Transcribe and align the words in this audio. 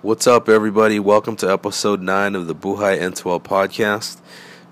What's 0.00 0.28
up, 0.28 0.48
everybody? 0.48 1.00
Welcome 1.00 1.34
to 1.38 1.50
episode 1.50 2.00
9 2.00 2.36
of 2.36 2.46
the 2.46 2.54
Buhay 2.54 3.00
N12 3.00 3.42
podcast. 3.42 4.20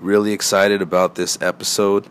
Really 0.01 0.33
excited 0.33 0.81
about 0.81 1.17
this 1.17 1.37
episode. 1.43 2.07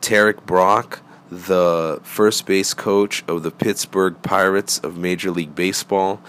Tarrik 0.00 0.46
Brock, 0.46 1.02
the 1.30 2.00
first 2.02 2.46
base 2.46 2.72
coach 2.72 3.22
of 3.28 3.42
the 3.42 3.50
Pittsburgh 3.50 4.16
Pirates 4.22 4.78
of 4.78 4.96
Major 4.96 5.30
League 5.30 5.54
Baseball, 5.54 6.22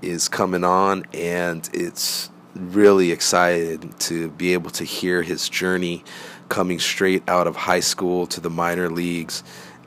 is 0.00 0.26
coming 0.26 0.64
on, 0.64 1.04
and 1.12 1.68
it's 1.74 2.30
really 2.54 3.12
excited 3.12 4.00
to 4.00 4.30
be 4.30 4.54
able 4.54 4.70
to 4.70 4.84
hear 4.84 5.20
his 5.20 5.50
journey 5.50 6.02
coming 6.48 6.78
straight 6.78 7.28
out 7.28 7.46
of 7.46 7.56
high 7.56 7.80
school 7.80 8.26
to 8.28 8.40
the 8.40 8.48
minor 8.48 8.88
leagues 8.88 9.44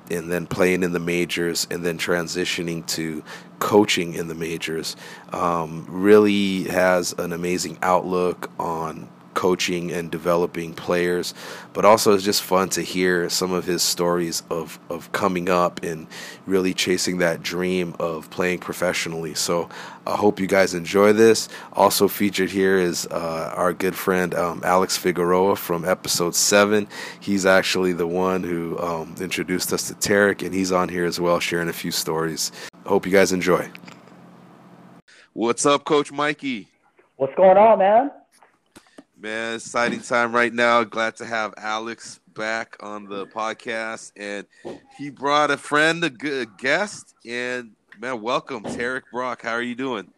and 0.10 0.32
then 0.32 0.46
playing 0.48 0.84
in 0.84 0.92
the 0.92 1.00
majors 1.00 1.68
and 1.70 1.86
then 1.86 1.98
transitioning 1.98 2.86
to 2.88 3.24
coaching 3.60 4.14
in 4.14 4.28
the 4.28 4.36
majors 4.36 4.96
um, 5.32 5.86
really 5.88 6.64
has 6.64 7.14
an 7.14 7.32
amazing 7.32 7.78
outlook 7.82 8.50
on 8.60 9.08
coaching 9.34 9.92
and 9.92 10.12
developing 10.12 10.74
players, 10.74 11.34
but 11.74 11.86
also 11.86 12.14
it's 12.14 12.24
just 12.24 12.42
fun 12.42 12.70
to 12.70 12.82
hear 12.82 13.30
some 13.30 13.52
of 13.52 13.66
his 13.66 13.82
stories 13.82 14.44
of, 14.50 14.80
of 14.90 15.12
coming 15.12 15.50
up 15.50 15.84
and 15.84 16.08
really 16.46 16.74
chasing 16.74 17.20
that 17.20 17.42
dream 17.42 17.96
of 18.00 18.30
playing 18.30 18.60
professionally. 18.60 19.34
So 19.34 19.70
I 20.06 20.16
hope 20.16 20.40
you 20.40 20.48
guys 20.48 20.74
enjoy 20.74 21.14
this. 21.14 21.48
Also 21.74 22.08
featured 22.08 22.50
here 22.50 22.78
is 22.78 23.06
uh, 23.08 23.54
our 23.56 23.74
good 23.74 23.96
friend 23.96 24.34
um, 24.36 24.62
Alex 24.64 24.98
Figueroa 24.98 25.56
from 25.56 25.86
episode 25.86 26.36
seven. 26.36 26.88
He's 27.20 27.46
actually 27.46 27.94
the 27.94 28.08
one 28.08 28.44
who 28.44 28.78
um, 28.80 29.16
introduced 29.20 29.72
us 29.74 29.88
to 29.88 29.94
Tarrik, 29.94 30.44
and 30.44 30.54
he's 30.54 30.72
on 30.72 30.90
here 30.90 31.06
as 31.06 31.20
well, 31.20 31.40
sharing 31.40 31.70
a 31.70 31.74
few 31.74 31.92
stories. 31.92 32.52
Hope 32.86 33.06
you 33.06 33.12
guys 33.12 33.32
enjoy. 33.32 33.70
What's 35.34 35.66
up, 35.66 35.86
Coach 35.86 36.12
Mikey? 36.12 36.68
What's 37.16 37.36
going 37.36 37.58
on, 37.58 37.80
man? 37.80 38.12
Man, 39.22 39.58
exciting 39.58 40.02
time 40.02 40.34
right 40.34 40.52
now. 40.52 40.84
Glad 40.84 41.16
to 41.18 41.28
have 41.28 41.54
Alex 41.56 42.20
back 42.34 42.76
on 42.80 43.06
the 43.06 43.28
podcast, 43.28 44.12
and 44.18 44.48
he 44.98 45.12
brought 45.12 45.52
a 45.52 45.58
friend, 45.58 46.04
a 46.04 46.10
good 46.10 46.58
guest, 46.58 47.14
and 47.24 47.74
man, 48.00 48.20
welcome, 48.20 48.64
Tarrik 48.64 49.04
Brock. 49.12 49.44
How 49.44 49.52
are 49.52 49.62
you 49.62 49.76
doing? 49.76 50.12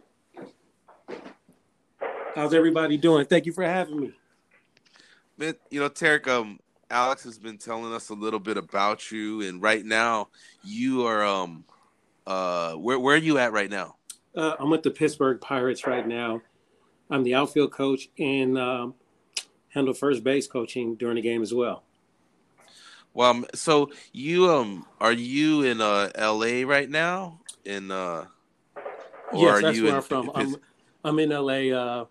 How's 2.34 2.54
everybody 2.54 2.96
doing? 2.96 3.26
Thank 3.26 3.46
you 3.46 3.52
for 3.52 3.66
having 3.66 4.00
me. 4.00 4.14
Man, 5.38 5.56
you 5.70 5.82
know, 5.82 5.90
Tarrik, 5.90 6.30
um, 6.30 6.62
Alex 6.90 7.26
has 7.26 7.38
been 7.38 7.58
telling 7.58 7.94
us 7.94 8.08
a 8.08 8.14
little 8.14 8.40
bit 8.40 8.56
about 8.56 9.12
you, 9.12 9.42
and 9.42 9.62
right 9.62 9.84
now, 9.84 10.30
you 10.64 11.06
are 11.06 11.26
um, 11.26 11.66
uh, 12.26 12.76
where 12.76 12.98
where 12.98 13.16
are 13.16 13.20
you 13.20 13.38
at 13.38 13.52
right 13.52 13.70
now? 13.70 13.98
Uh, 14.34 14.56
I'm 14.58 14.70
with 14.70 14.84
the 14.84 14.92
Pittsburgh 14.92 15.42
Pirates 15.42 15.86
right 15.86 16.08
now. 16.08 16.42
I'm 17.14 17.24
the 17.24 17.36
outfield 17.36 17.72
coach 17.72 18.10
and 18.18 18.58
um, 18.58 18.96
handle 19.70 19.94
first 19.94 20.24
base 20.24 20.48
coaching 20.48 20.96
during 20.96 21.16
the 21.16 21.22
game 21.22 21.44
as 21.44 21.54
well. 21.54 21.84
Well, 23.14 23.46
so 23.54 23.92
you 24.12 24.50
um 24.50 24.88
are 25.00 25.12
you 25.12 25.62
in 25.62 25.80
uh 25.80 26.10
L.A. 26.16 26.64
right 26.64 26.90
now? 26.90 27.40
In 27.66 27.92
uh, 27.92 28.26
yes, 29.32 29.62
that's 29.62 29.80
where 29.80 29.90
in, 29.90 29.96
I'm 29.96 30.02
from. 30.02 30.32
I'm 30.34 30.56
I'm 31.04 31.20
in 31.20 31.32
L.A. 31.32 31.72
Uh, 31.72 32.06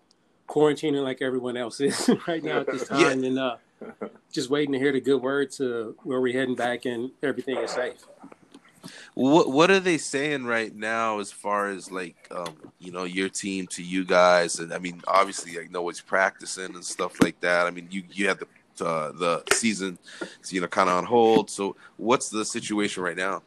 quarantining 0.47 1.03
like 1.03 1.21
everyone 1.21 1.57
else 1.57 1.81
is 1.81 2.09
right 2.27 2.41
now 2.41 2.61
at 2.61 2.67
this 2.67 2.87
time, 2.87 3.21
yeah. 3.21 3.27
and 3.27 3.39
uh, 3.39 3.57
just 4.31 4.49
waiting 4.49 4.71
to 4.71 4.79
hear 4.79 4.93
the 4.93 5.01
good 5.01 5.21
word 5.21 5.51
to 5.51 5.97
where 6.03 6.21
we're 6.21 6.31
heading 6.31 6.55
back 6.55 6.85
and 6.85 7.11
everything 7.21 7.57
is 7.57 7.71
safe. 7.71 8.05
What 9.15 9.51
what 9.51 9.69
are 9.69 9.79
they 9.79 9.99
saying 9.99 10.45
right 10.45 10.75
now 10.75 11.19
as 11.19 11.31
far 11.31 11.69
as 11.69 11.91
like 11.91 12.15
um, 12.31 12.55
you 12.79 12.91
know 12.91 13.03
your 13.03 13.29
team 13.29 13.67
to 13.67 13.83
you 13.83 14.05
guys? 14.05 14.59
And 14.59 14.73
I 14.73 14.79
mean, 14.79 15.01
obviously, 15.07 15.59
I 15.59 15.67
know 15.69 15.87
it's 15.89 16.01
practicing 16.01 16.73
and 16.73 16.83
stuff 16.83 17.21
like 17.21 17.39
that. 17.41 17.67
I 17.67 17.69
mean, 17.69 17.87
you 17.91 18.03
you 18.11 18.27
had 18.27 18.39
the 18.39 18.47
uh, 18.81 19.11
the 19.11 19.43
season, 19.51 19.97
you 20.49 20.61
know, 20.61 20.67
kind 20.67 20.89
of 20.89 20.97
on 20.97 21.05
hold. 21.05 21.49
So, 21.49 21.75
what's 21.97 22.29
the 22.29 22.43
situation 22.45 23.03
right 23.03 23.17
now? 23.17 23.43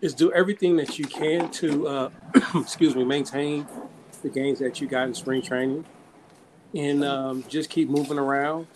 Is 0.00 0.14
do 0.14 0.32
everything 0.32 0.76
that 0.76 0.98
you 0.98 1.06
can 1.06 1.50
to, 1.52 1.88
uh, 1.88 2.10
excuse 2.54 2.94
me, 2.94 3.04
maintain 3.04 3.66
the 4.22 4.28
games 4.28 4.58
that 4.58 4.80
you 4.80 4.86
got 4.86 5.08
in 5.08 5.14
spring 5.14 5.40
training, 5.40 5.84
and 6.74 7.04
um, 7.04 7.44
just 7.48 7.70
keep 7.70 7.88
moving 7.88 8.18
around. 8.18 8.66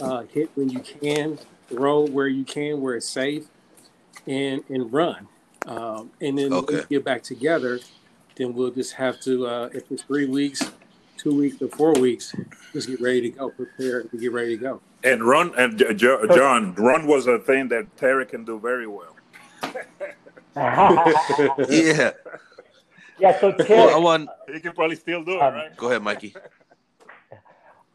Uh, 0.00 0.22
hit 0.22 0.50
when 0.56 0.68
you 0.68 0.80
can, 0.80 1.38
throw 1.68 2.04
where 2.06 2.26
you 2.26 2.44
can, 2.44 2.80
where 2.80 2.96
it's 2.96 3.08
safe, 3.08 3.44
and 4.26 4.64
and 4.68 4.92
run. 4.92 5.28
Um, 5.66 6.10
and 6.20 6.38
then 6.38 6.52
okay. 6.52 6.76
we 6.76 6.82
get 6.96 7.04
back 7.04 7.22
together, 7.22 7.80
then 8.36 8.54
we'll 8.54 8.70
just 8.70 8.94
have 8.94 9.20
to, 9.20 9.46
uh, 9.46 9.70
if 9.72 9.90
it's 9.90 10.02
three 10.02 10.26
weeks, 10.26 10.62
two 11.16 11.34
weeks, 11.34 11.60
or 11.62 11.68
four 11.68 11.94
weeks, 11.94 12.34
just 12.72 12.88
get 12.88 13.00
ready 13.00 13.22
to 13.22 13.30
go, 13.30 13.50
prepare 13.50 14.02
to 14.02 14.16
get 14.16 14.32
ready 14.32 14.56
to 14.56 14.62
go. 14.62 14.80
And 15.02 15.24
run, 15.24 15.52
and 15.56 15.78
John, 15.96 16.74
run 16.74 17.06
was 17.06 17.26
a 17.26 17.38
thing 17.38 17.68
that 17.68 17.96
Terry 17.96 18.26
can 18.26 18.44
do 18.44 18.58
very 18.58 18.86
well. 18.86 19.16
yeah. 20.56 22.10
Yeah, 23.18 23.40
so 23.40 23.52
Terry, 23.52 23.78
well, 23.78 23.94
I 23.94 23.98
want, 23.98 24.28
he 24.52 24.60
can 24.60 24.72
probably 24.72 24.96
still 24.96 25.24
do 25.24 25.36
it, 25.36 25.42
um, 25.42 25.54
right? 25.54 25.76
Go 25.76 25.88
ahead, 25.88 26.02
Mikey. 26.02 26.34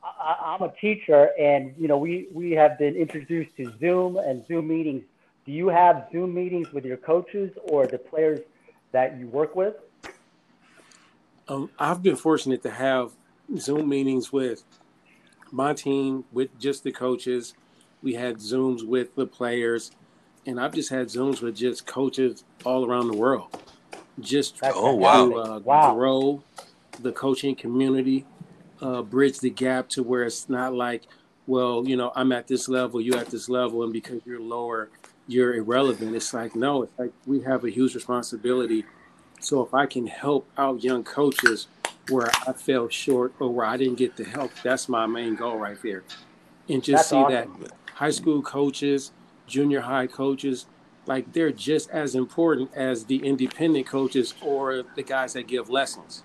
I, 0.04 0.56
I'm 0.56 0.62
a 0.62 0.74
teacher, 0.80 1.30
and 1.40 1.74
you 1.78 1.88
know 1.88 1.98
we 1.98 2.28
we 2.34 2.52
have 2.52 2.78
been 2.78 2.96
introduced 2.96 3.56
to 3.58 3.72
Zoom 3.80 4.18
and 4.18 4.46
Zoom 4.48 4.68
meetings 4.68 5.04
do 5.50 5.56
you 5.56 5.70
have 5.70 6.06
Zoom 6.12 6.36
meetings 6.36 6.72
with 6.72 6.86
your 6.86 6.98
coaches 6.98 7.50
or 7.64 7.88
the 7.88 7.98
players 7.98 8.40
that 8.92 9.18
you 9.18 9.26
work 9.26 9.56
with? 9.56 9.74
Um, 11.48 11.72
I've 11.80 12.04
been 12.04 12.18
fortunate 12.18 12.62
to 12.62 12.70
have 12.70 13.14
Zoom 13.58 13.90
meetings 13.90 14.32
with 14.32 14.64
my 15.52 15.74
team, 15.74 16.24
with 16.32 16.56
just 16.60 16.84
the 16.84 16.92
coaches. 16.92 17.56
We 18.04 18.14
had 18.14 18.36
Zooms 18.36 18.86
with 18.86 19.16
the 19.16 19.26
players, 19.26 19.90
and 20.46 20.62
I've 20.62 20.76
just 20.76 20.92
had 20.92 21.08
Zooms 21.08 21.42
with 21.42 21.56
just 21.56 21.88
coaches 21.88 22.44
all 22.64 22.86
around 22.86 23.08
the 23.08 23.18
world, 23.18 23.48
just 24.20 24.60
That's 24.60 24.76
oh 24.78 24.94
wow. 24.94 25.30
to 25.30 25.36
uh, 25.36 25.60
wow. 25.62 25.96
grow 25.96 26.44
the 27.02 27.12
coaching 27.12 27.56
community, 27.56 28.24
uh, 28.84 29.02
bridge 29.02 29.40
the 29.40 29.50
gap 29.50 29.90
to 29.90 30.04
where 30.04 30.26
it's 30.26 30.48
not 30.48 30.76
like, 30.76 31.08
well, 31.48 31.88
you 31.88 31.98
know, 31.98 32.12
I'm 32.16 32.32
at 32.34 32.46
this 32.46 32.70
level, 32.70 33.02
you 33.02 33.16
at 33.16 33.32
this 33.32 33.50
level, 33.50 33.82
and 33.82 33.92
because 33.92 34.22
you're 34.28 34.40
lower, 34.40 34.92
you're 35.30 35.54
irrelevant. 35.54 36.16
It's 36.16 36.34
like, 36.34 36.56
no, 36.56 36.84
it's 36.84 36.92
like 36.98 37.14
we 37.28 37.42
have 37.42 37.64
a 37.64 37.70
huge 37.70 37.94
responsibility. 37.94 38.84
So 39.40 39.62
if 39.62 39.74
I 39.74 39.86
can 39.86 40.08
help 40.08 40.50
out 40.58 40.84
young 40.84 41.04
coaches 41.04 41.68
where 42.10 42.30
I 42.48 42.54
fell 42.54 42.90
short 42.90 43.34
or 43.40 43.54
where 43.54 43.66
I 43.66 43.78
didn't 43.78 43.96
get 43.96 44.18
the 44.18 44.24
help, 44.24 44.52
that's 44.64 44.90
my 44.90 45.06
main 45.06 45.36
goal 45.36 45.58
right 45.58 45.78
there. 45.84 46.04
And 46.68 46.84
just 46.84 46.98
that's 46.98 47.10
see 47.10 47.16
awesome. 47.16 47.62
that 47.62 47.72
high 47.94 48.10
school 48.10 48.42
coaches, 48.42 49.12
junior 49.46 49.82
high 49.82 50.08
coaches, 50.08 50.66
like 51.06 51.32
they're 51.32 51.52
just 51.52 51.92
as 51.92 52.16
important 52.16 52.72
as 52.74 53.06
the 53.06 53.18
independent 53.18 53.86
coaches 53.86 54.34
or 54.42 54.84
the 54.96 55.04
guys 55.04 55.34
that 55.34 55.48
give 55.48 55.70
lessons. 55.70 56.24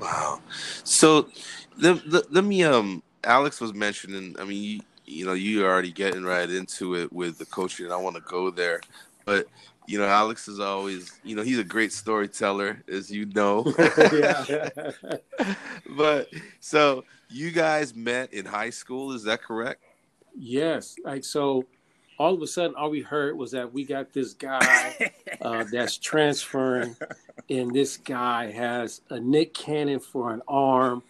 Wow. 0.00 0.40
So 0.84 1.28
let, 1.76 2.08
let, 2.08 2.32
let 2.32 2.44
me 2.44 2.62
um 2.62 3.02
Alex 3.24 3.60
was 3.60 3.74
mentioning, 3.74 4.36
I 4.38 4.44
mean, 4.44 4.82
you 5.08 5.24
know, 5.24 5.32
you're 5.32 5.70
already 5.70 5.92
getting 5.92 6.24
right 6.24 6.48
into 6.48 6.94
it 6.94 7.12
with 7.12 7.38
the 7.38 7.46
coaching, 7.46 7.86
and 7.86 7.92
I 7.92 7.96
want 7.96 8.16
to 8.16 8.22
go 8.22 8.50
there. 8.50 8.80
But 9.24 9.46
you 9.88 9.98
know, 9.98 10.06
Alex 10.06 10.48
is 10.48 10.60
always, 10.60 11.18
you 11.24 11.34
know, 11.34 11.42
he's 11.42 11.58
a 11.58 11.64
great 11.64 11.92
storyteller, 11.92 12.82
as 12.88 13.10
you 13.10 13.24
know. 13.24 13.62
but 15.96 16.28
so 16.60 17.04
you 17.30 17.50
guys 17.50 17.94
met 17.94 18.32
in 18.34 18.44
high 18.44 18.68
school, 18.68 19.12
is 19.12 19.24
that 19.24 19.42
correct? 19.42 19.82
Yes. 20.36 20.96
Like 21.02 21.24
so, 21.24 21.64
all 22.18 22.34
of 22.34 22.42
a 22.42 22.46
sudden, 22.46 22.76
all 22.76 22.90
we 22.90 23.00
heard 23.00 23.36
was 23.36 23.52
that 23.52 23.72
we 23.72 23.84
got 23.84 24.12
this 24.12 24.34
guy 24.34 25.12
uh, 25.40 25.64
that's 25.72 25.96
transferring, 25.96 26.94
and 27.48 27.72
this 27.72 27.96
guy 27.96 28.52
has 28.52 29.00
a 29.08 29.18
Nick 29.18 29.54
Cannon 29.54 30.00
for 30.00 30.34
an 30.34 30.42
arm, 30.46 31.02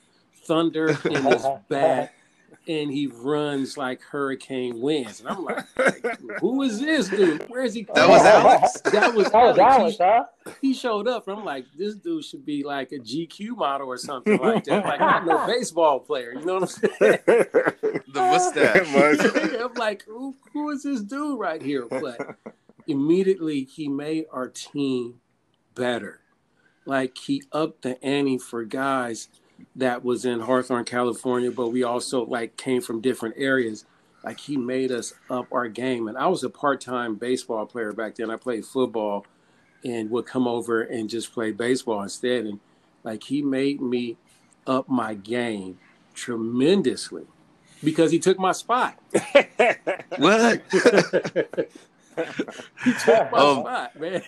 thunder 0.45 0.97
in 1.05 1.25
his 1.25 1.47
back 1.69 2.15
and 2.69 2.93
he 2.93 3.07
runs 3.07 3.79
like 3.79 4.03
hurricane 4.03 4.81
winds. 4.81 5.21
And 5.21 5.29
I'm 5.31 5.45
like, 5.45 5.65
who 6.41 6.63
is 6.63 6.81
this 6.81 7.09
dude? 7.09 7.49
Where 7.49 7.63
is 7.63 7.73
he? 7.73 7.85
That 7.95 8.09
was 8.09 8.23
Alex. 8.23 8.81
That 8.83 9.15
was, 9.15 9.31
that 9.31 9.35
was 9.35 9.59
Alex, 9.59 9.97
he, 9.97 10.05
huh? 10.05 10.25
He 10.61 10.75
showed 10.75 11.09
up, 11.09 11.27
and 11.27 11.39
I'm 11.39 11.45
like, 11.45 11.65
this 11.77 11.95
dude 11.95 12.25
should 12.25 12.45
be 12.45 12.63
like 12.63 12.93
a 12.93 12.99
GQ 12.99 13.57
model 13.57 13.89
or 13.89 13.97
something 13.97 14.39
like 14.39 14.65
that. 14.65 14.85
Like, 14.85 15.01
not 15.01 15.27
no 15.27 15.47
baseball 15.47 16.01
player. 16.01 16.35
You 16.35 16.45
know 16.45 16.61
what 16.61 16.63
I'm 16.63 16.69
saying? 17.01 17.19
the 17.27 18.03
mustache. 18.15 19.59
I'm 19.61 19.75
like, 19.75 20.05
who, 20.05 20.37
who 20.53 20.71
is 20.71 20.83
this 20.83 21.01
dude 21.01 21.39
right 21.39 21.63
here? 21.63 21.87
But 21.89 22.37
immediately 22.87 23.65
he 23.65 23.89
made 23.89 24.27
our 24.31 24.49
team 24.49 25.21
better. 25.75 26.21
Like 26.85 27.17
he 27.19 27.43
upped 27.53 27.83
the 27.83 28.03
ante 28.05 28.39
for 28.39 28.65
guys 28.65 29.29
that 29.77 30.05
was 30.05 30.25
in 30.25 30.41
Hawthorne, 30.41 30.85
California, 30.85 31.51
but 31.51 31.69
we 31.69 31.83
also 31.83 32.25
like 32.25 32.57
came 32.57 32.81
from 32.81 33.01
different 33.01 33.35
areas. 33.39 33.85
Like 34.25 34.41
he 34.41 34.57
made 34.57 34.91
us 34.93 35.15
up 35.31 35.47
our 35.53 35.69
game. 35.69 36.09
And 36.09 36.19
I 36.19 36.27
was 36.27 36.43
a 36.45 36.51
part-time 36.51 37.15
baseball 37.15 37.67
player 37.67 37.93
back 37.93 38.17
then. 38.17 38.31
I 38.31 38.37
played 38.37 38.65
football 38.65 39.25
and 39.85 40.11
would 40.11 40.27
come 40.27 40.49
over 40.49 40.83
and 40.83 41.09
just 41.09 41.33
play 41.33 41.53
baseball 41.53 42.03
instead. 42.03 42.45
And 42.47 42.59
like 43.05 43.23
he 43.23 43.43
made 43.43 43.81
me 43.81 44.17
up 44.67 44.89
my 44.89 45.15
game 45.15 45.79
tremendously 46.15 47.25
because 47.83 48.11
he 48.11 48.19
took 48.19 48.39
my 48.39 48.53
spot. 48.53 48.99
What? 50.19 50.63
he 50.73 50.81
took 53.05 53.31
my 53.33 53.39
Um, 53.39 53.61
spot, 53.61 54.01
man. 54.01 54.23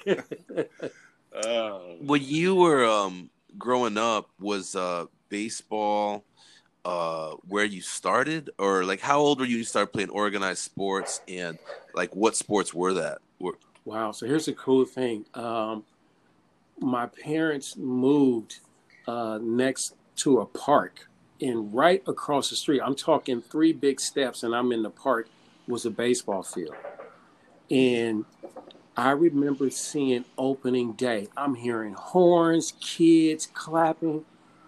Oh. 1.35 1.97
when 2.01 2.23
you 2.23 2.55
were 2.55 2.85
um 2.85 3.31
growing 3.59 3.99
up, 3.99 4.31
was 4.39 4.77
uh 4.77 5.07
baseball 5.31 6.25
uh 6.85 7.33
where 7.49 7.65
you 7.65 7.81
started, 7.81 8.51
or 8.59 8.85
like 8.85 9.01
how 9.01 9.19
old 9.19 9.41
were 9.41 9.47
you 9.47 9.59
you 9.59 9.65
started 9.65 9.93
playing 9.93 10.11
organized 10.11 10.61
sports, 10.61 11.23
and 11.27 11.59
like 11.95 12.15
what 12.15 12.37
sports 12.37 12.75
were 12.75 12.93
that? 12.93 13.19
Wow. 13.85 14.13
So 14.13 14.27
here's 14.27 14.47
the 14.47 14.53
cool 14.53 14.85
thing. 14.85 15.25
Um, 15.35 15.85
my 16.79 17.07
parents 17.07 17.77
moved 17.77 18.61
uh, 19.09 19.39
next 19.43 19.95
to 20.17 20.41
a 20.41 20.47
park, 20.47 21.09
and 21.41 21.73
right 21.75 22.03
across 22.07 22.51
the 22.51 22.57
street, 22.57 22.81
I'm 22.85 22.95
talking 22.95 23.41
three 23.41 23.73
big 23.73 24.01
steps, 24.01 24.43
and 24.43 24.55
I'm 24.55 24.73
in 24.73 24.83
the 24.83 24.91
park, 24.91 25.29
was 25.67 25.87
a 25.87 25.91
baseball 25.91 26.43
field. 26.43 26.77
And 27.71 28.25
I 28.97 29.13
remember 29.13 29.71
seeing 29.71 30.25
opening 30.37 30.93
day. 30.93 31.29
I'm 31.37 31.55
hearing 31.55 31.95
horns, 31.95 32.75
kids 32.81 33.47
clapping, 33.47 34.25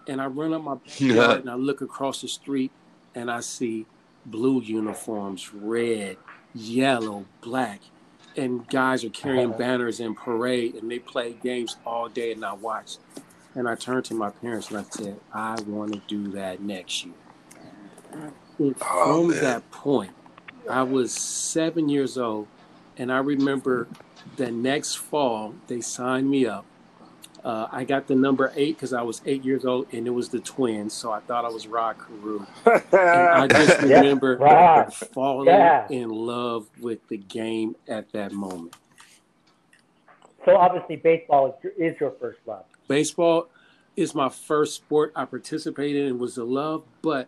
and 0.07 0.21
I 0.21 0.27
run 0.27 0.53
up 0.53 0.63
my 0.63 0.75
backyard 0.85 1.41
and 1.41 1.49
I 1.49 1.55
look 1.55 1.81
across 1.81 2.21
the 2.21 2.27
street 2.27 2.71
and 3.15 3.29
I 3.29 3.41
see 3.41 3.85
blue 4.25 4.61
uniforms, 4.61 5.53
red, 5.53 6.17
yellow, 6.53 7.25
black, 7.41 7.81
and 8.35 8.67
guys 8.67 9.03
are 9.03 9.09
carrying 9.09 9.49
uh-huh. 9.49 9.57
banners 9.57 9.99
in 9.99 10.15
parade 10.15 10.75
and 10.75 10.89
they 10.89 10.99
play 10.99 11.33
games 11.33 11.77
all 11.85 12.09
day 12.09 12.31
and 12.31 12.43
I 12.45 12.53
watch. 12.53 12.97
And 13.55 13.69
I 13.69 13.75
turned 13.75 14.05
to 14.05 14.15
my 14.15 14.31
parents 14.31 14.69
and 14.69 14.79
I 14.79 14.83
said, 14.89 15.19
I 15.31 15.61
want 15.61 15.93
to 15.93 16.01
do 16.07 16.31
that 16.31 16.61
next 16.61 17.05
year. 17.05 17.13
And 18.11 18.33
Oh, 18.59 18.73
from 18.73 19.29
man. 19.31 19.41
that 19.41 19.71
point, 19.71 20.11
I 20.69 20.83
was 20.83 21.11
seven 21.11 21.89
years 21.89 22.17
old, 22.17 22.47
and 22.97 23.11
I 23.11 23.17
remember 23.17 23.87
the 24.37 24.51
next 24.51 24.95
fall 24.95 25.55
they 25.67 25.81
signed 25.81 26.29
me 26.29 26.45
up. 26.45 26.65
Uh, 27.43 27.67
I 27.71 27.83
got 27.83 28.07
the 28.07 28.15
number 28.15 28.53
eight 28.55 28.77
because 28.77 28.93
I 28.93 29.01
was 29.01 29.21
eight 29.25 29.43
years 29.43 29.65
old, 29.65 29.87
and 29.93 30.07
it 30.07 30.11
was 30.11 30.29
the 30.29 30.39
twins, 30.39 30.93
so 30.93 31.11
I 31.11 31.19
thought 31.19 31.43
I 31.43 31.49
was 31.49 31.67
Rod 31.67 31.97
Carew. 31.99 32.45
And 32.65 32.83
I 32.93 33.47
just 33.65 33.81
remember 33.81 34.37
Rod. 34.37 34.93
falling 34.93 35.47
Yeah. 35.47 35.85
in 35.89 36.09
love 36.09 36.67
with 36.79 37.05
the 37.09 37.17
game 37.17 37.75
at 37.87 38.11
that 38.13 38.31
moment. 38.31 38.75
So 40.45 40.55
obviously, 40.57 40.95
baseball 40.97 41.47
is 41.47 41.53
your, 41.63 41.73
is 41.91 41.99
your 41.99 42.11
first 42.11 42.39
love. 42.45 42.63
Baseball 42.87 43.47
is 43.95 44.15
my 44.15 44.29
first 44.29 44.75
sport 44.75 45.11
I 45.15 45.25
participated 45.25 46.07
in 46.07 46.19
was 46.19 46.37
a 46.37 46.43
love, 46.45 46.83
but 47.01 47.27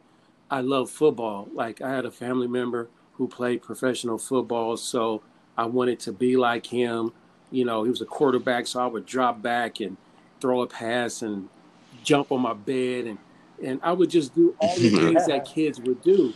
I 0.50 0.62
love 0.62 0.90
football. 0.90 1.48
Like 1.54 1.82
I 1.82 1.94
had 1.94 2.06
a 2.06 2.12
family 2.12 2.48
member 2.48 2.88
who 3.14 3.28
played 3.28 3.62
professional 3.62 4.18
football, 4.18 4.78
so 4.78 5.22
I 5.58 5.66
wanted 5.66 6.00
to 6.02 6.12
be 6.14 6.38
like 6.38 6.68
him. 6.68 7.12
You 7.52 7.66
know, 7.66 7.84
he 7.84 7.90
was 7.90 8.02
a 8.02 8.06
quarterback, 8.06 8.68
so 8.68 8.80
I 8.82 8.88
would 8.88 9.06
drop 9.06 9.42
back 9.42 9.80
and 9.80 9.96
throw 10.42 10.62
a 10.62 10.68
pass 10.68 11.22
and 11.22 11.50
jump 12.04 12.32
on 12.32 12.42
my 12.42 12.54
bed 12.54 13.06
and 13.06 13.18
and 13.64 13.80
I 13.84 13.94
would 13.94 14.10
just 14.10 14.36
do 14.36 14.54
all 14.60 14.76
the 14.76 14.90
things 14.90 15.28
that 15.28 15.46
kids 15.54 15.80
would 15.80 16.02
do. 16.02 16.34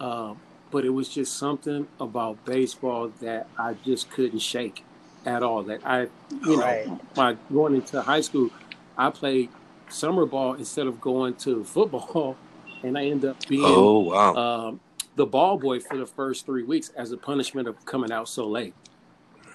Um, 0.00 0.40
but 0.70 0.86
it 0.86 0.90
was 0.90 1.08
just 1.08 1.36
something 1.36 1.86
about 2.00 2.42
baseball 2.46 3.12
that 3.20 3.46
I 3.58 3.74
just 3.74 4.10
couldn't 4.10 4.38
shake 4.38 4.82
at 5.26 5.42
all. 5.42 5.62
That 5.64 5.80
I, 5.84 6.08
you 6.30 6.56
know, 6.56 6.56
Right. 6.56 6.88
my 7.14 7.36
going 7.52 7.74
into 7.74 8.00
high 8.00 8.22
school, 8.22 8.48
I 8.96 9.10
played 9.10 9.50
summer 9.90 10.24
ball 10.24 10.54
instead 10.54 10.86
of 10.86 10.98
going 10.98 11.34
to 11.34 11.62
football, 11.74 12.36
and 12.82 12.96
I 12.96 13.04
ended 13.04 13.30
up 13.30 13.46
being 13.46 13.62
oh 13.64 13.98
wow! 14.00 14.34
um, 14.34 14.80
the 15.14 15.26
ball 15.26 15.58
boy 15.58 15.78
for 15.80 15.98
the 15.98 16.06
first 16.06 16.46
three 16.46 16.62
weeks 16.62 16.88
as 16.96 17.12
a 17.12 17.18
punishment 17.18 17.68
of 17.68 17.84
coming 17.84 18.10
out 18.10 18.28
so 18.30 18.48
late. 18.48 18.74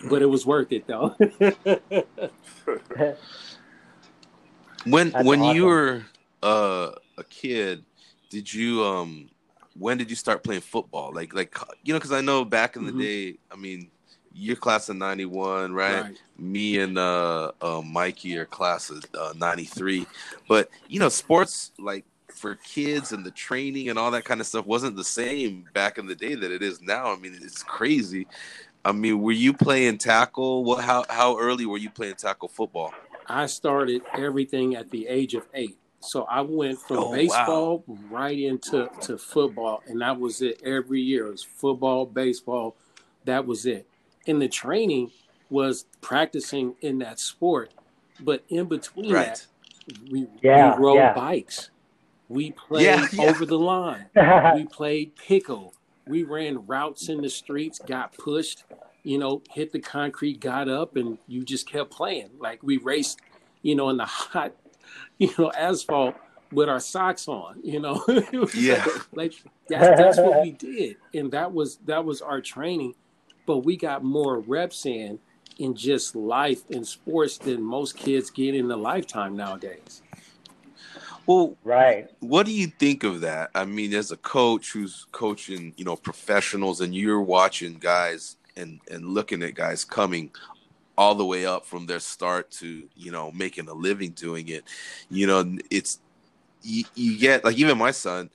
But 0.08 0.22
it 0.22 0.28
was 0.28 0.46
worth 0.46 0.72
it 0.72 0.86
though. 0.86 1.16
when 4.86 5.12
That's 5.12 5.26
when 5.26 5.44
you 5.44 5.66
were 5.66 6.04
uh, 6.44 6.92
a 7.18 7.24
kid, 7.24 7.84
did 8.30 8.52
you 8.54 8.84
um 8.84 9.30
when 9.78 9.98
did 9.98 10.10
you 10.10 10.16
start 10.16 10.44
playing 10.44 10.62
football? 10.62 11.12
Like 11.14 11.34
like 11.34 11.56
you 11.84 11.94
know, 11.94 12.00
because 12.00 12.12
I 12.12 12.22
know 12.22 12.46
back 12.46 12.76
in 12.76 12.86
the 12.86 12.92
Mhm. 12.92 13.00
day, 13.00 13.38
I 13.52 13.56
mean, 13.56 13.92
your 14.34 14.56
class 14.56 14.90
of 14.90 14.98
'91, 14.98 15.74
right? 15.74 16.02
Right. 16.02 16.22
Me 16.38 16.80
and 16.80 16.98
uh, 16.98 17.52
uh 17.62 17.82
Mikey 17.82 18.38
are 18.38 18.46
class 18.46 18.90
of 18.90 19.04
uh, 19.18 19.34
'93, 19.36 20.06
but 20.48 20.70
you 20.88 21.00
know, 21.00 21.10
sports 21.10 21.72
like 21.80 22.06
for 22.30 22.56
kids 22.56 23.12
and 23.14 23.26
the 23.26 23.32
training 23.32 23.90
and 23.90 23.98
all 23.98 24.12
that 24.12 24.26
kind 24.26 24.42
of 24.42 24.48
stuff 24.48 24.66
wasn't 24.66 24.96
the 24.96 25.04
same 25.04 25.66
back 25.74 25.98
in 25.98 26.06
the 26.06 26.16
day 26.16 26.36
that 26.36 26.52
it 26.52 26.62
is 26.62 26.82
now. 26.82 27.12
I 27.12 27.16
mean, 27.18 27.38
it's 27.42 27.64
crazy. 27.64 28.28
I 28.86 28.92
mean, 28.92 29.22
were 29.22 29.32
you 29.32 29.54
playing 29.54 29.98
tackle? 29.98 30.64
What? 30.64 30.84
How 30.84 31.06
how 31.10 31.38
early 31.38 31.66
were 31.66 31.78
you 31.78 31.90
playing 31.90 32.16
tackle 32.16 32.48
football? 32.48 32.94
I 33.28 33.46
started 33.48 34.02
everything 34.18 34.76
at 34.76 34.90
the 34.92 35.08
age 35.08 35.34
of 35.34 35.46
eight. 35.54 35.78
So 36.00 36.24
I 36.24 36.42
went 36.42 36.80
from 36.80 36.98
Oh, 36.98 37.10
wow. 37.10 37.16
baseball 37.16 37.84
right 38.10 38.38
into 38.38 38.90
to 39.02 39.18
football, 39.18 39.82
and 39.88 40.00
that 40.02 40.20
was 40.20 40.42
it 40.42 40.62
every 40.64 41.02
year. 41.02 41.28
It 41.28 41.32
was 41.32 41.44
football, 41.44 42.06
baseball, 42.06 42.76
that 43.26 43.46
was 43.46 43.66
it. 43.66 43.88
And 44.28 44.42
the 44.42 44.48
training 44.48 45.12
was 45.50 45.86
practicing 46.02 46.76
in 46.82 47.00
that 47.00 47.20
sport. 47.20 47.72
But 48.20 48.44
in 48.50 48.66
between 48.66 49.12
Right. 49.12 49.26
that, 49.88 50.10
we, 50.12 50.28
Yeah, 50.42 50.78
we 50.78 50.84
rode 50.84 50.96
yeah. 50.96 51.14
bikes. 51.14 51.72
We 52.30 52.52
played 52.52 52.86
Yeah, 52.86 53.08
yeah. 53.14 53.24
over 53.30 53.46
the 53.46 53.58
line. 53.60 54.06
we 54.56 54.66
played 54.66 55.16
pickle. 55.16 55.74
We 56.06 56.24
ran 56.24 56.66
routes 56.68 57.10
in 57.10 57.22
the 57.22 57.30
streets, 57.30 57.80
got 57.80 58.14
pushed, 58.18 58.64
you 59.07 59.18
know, 59.18 59.42
hit 59.50 59.71
the 59.71 59.80
concrete, 59.80 60.42
got 60.42 60.68
up, 60.68 60.98
and 60.98 61.18
you 61.27 61.45
just 61.45 61.69
kept 61.69 61.92
playing. 61.92 62.30
Like 62.39 62.62
we 62.62 62.75
raced, 62.77 63.21
you 63.62 63.74
know, 63.74 63.89
in 63.89 63.95
the 63.95 64.06
hot, 64.06 64.51
you 65.18 65.33
know, 65.38 65.50
asphalt 65.57 66.15
with 66.51 66.68
our 66.68 66.81
socks 66.81 67.27
on, 67.30 67.62
you 67.63 67.80
know. 67.80 68.04
Yeah. 68.54 68.86
like 69.13 69.33
that's, 69.69 69.98
that's 70.00 70.18
what 70.18 70.42
we 70.42 70.51
did. 70.51 70.98
And 71.13 71.31
that 71.31 71.54
was 71.54 71.77
that 71.86 72.04
was 72.04 72.21
our 72.21 72.42
training. 72.42 72.95
But 73.45 73.59
we 73.59 73.77
got 73.77 74.04
more 74.04 74.39
reps 74.39 74.86
in 74.86 75.19
in 75.57 75.74
just 75.74 76.13
life 76.13 76.69
in 76.69 76.83
sports 76.83 77.38
than 77.38 77.63
most 77.63 77.95
kids 77.95 78.30
get 78.30 78.56
in 78.56 78.69
a 78.69 78.75
lifetime 78.75 79.38
nowadays. 79.38 80.01
Well, 81.26 81.57
right. 81.64 82.09
what 82.19 82.45
do 82.45 82.54
you 82.54 82.68
think 82.68 83.04
of 83.04 83.21
that? 83.21 83.52
I 83.54 83.66
mean, 83.66 83.94
as 83.94 84.11
a 84.11 84.18
coach 84.18 84.71
who's 84.71 85.07
coaching, 85.11 85.73
you 85.76 85.83
know, 85.83 85.97
professionals, 85.97 86.80
and 86.80 86.95
you're 86.95 87.21
watching 87.21 87.73
guys 87.73 88.37
and 88.57 88.80
and 88.92 89.06
looking 89.06 89.44
at 89.44 89.56
guys 89.56 89.85
coming 89.85 90.31
all 90.97 91.14
the 91.14 91.26
way 91.26 91.45
up 91.45 91.66
from 91.66 91.85
their 91.85 91.99
start 91.99 92.49
to 92.49 92.87
you 92.95 93.11
know 93.11 93.31
making 93.31 93.69
a 93.69 93.73
living 93.73 94.11
doing 94.11 94.49
it. 94.49 94.64
You 95.09 95.28
know, 95.28 95.57
it's 95.69 95.99
you, 96.64 96.83
you 96.95 97.18
get 97.18 97.45
like 97.45 97.57
even 97.57 97.78
my 97.78 97.92
son, 97.92 98.30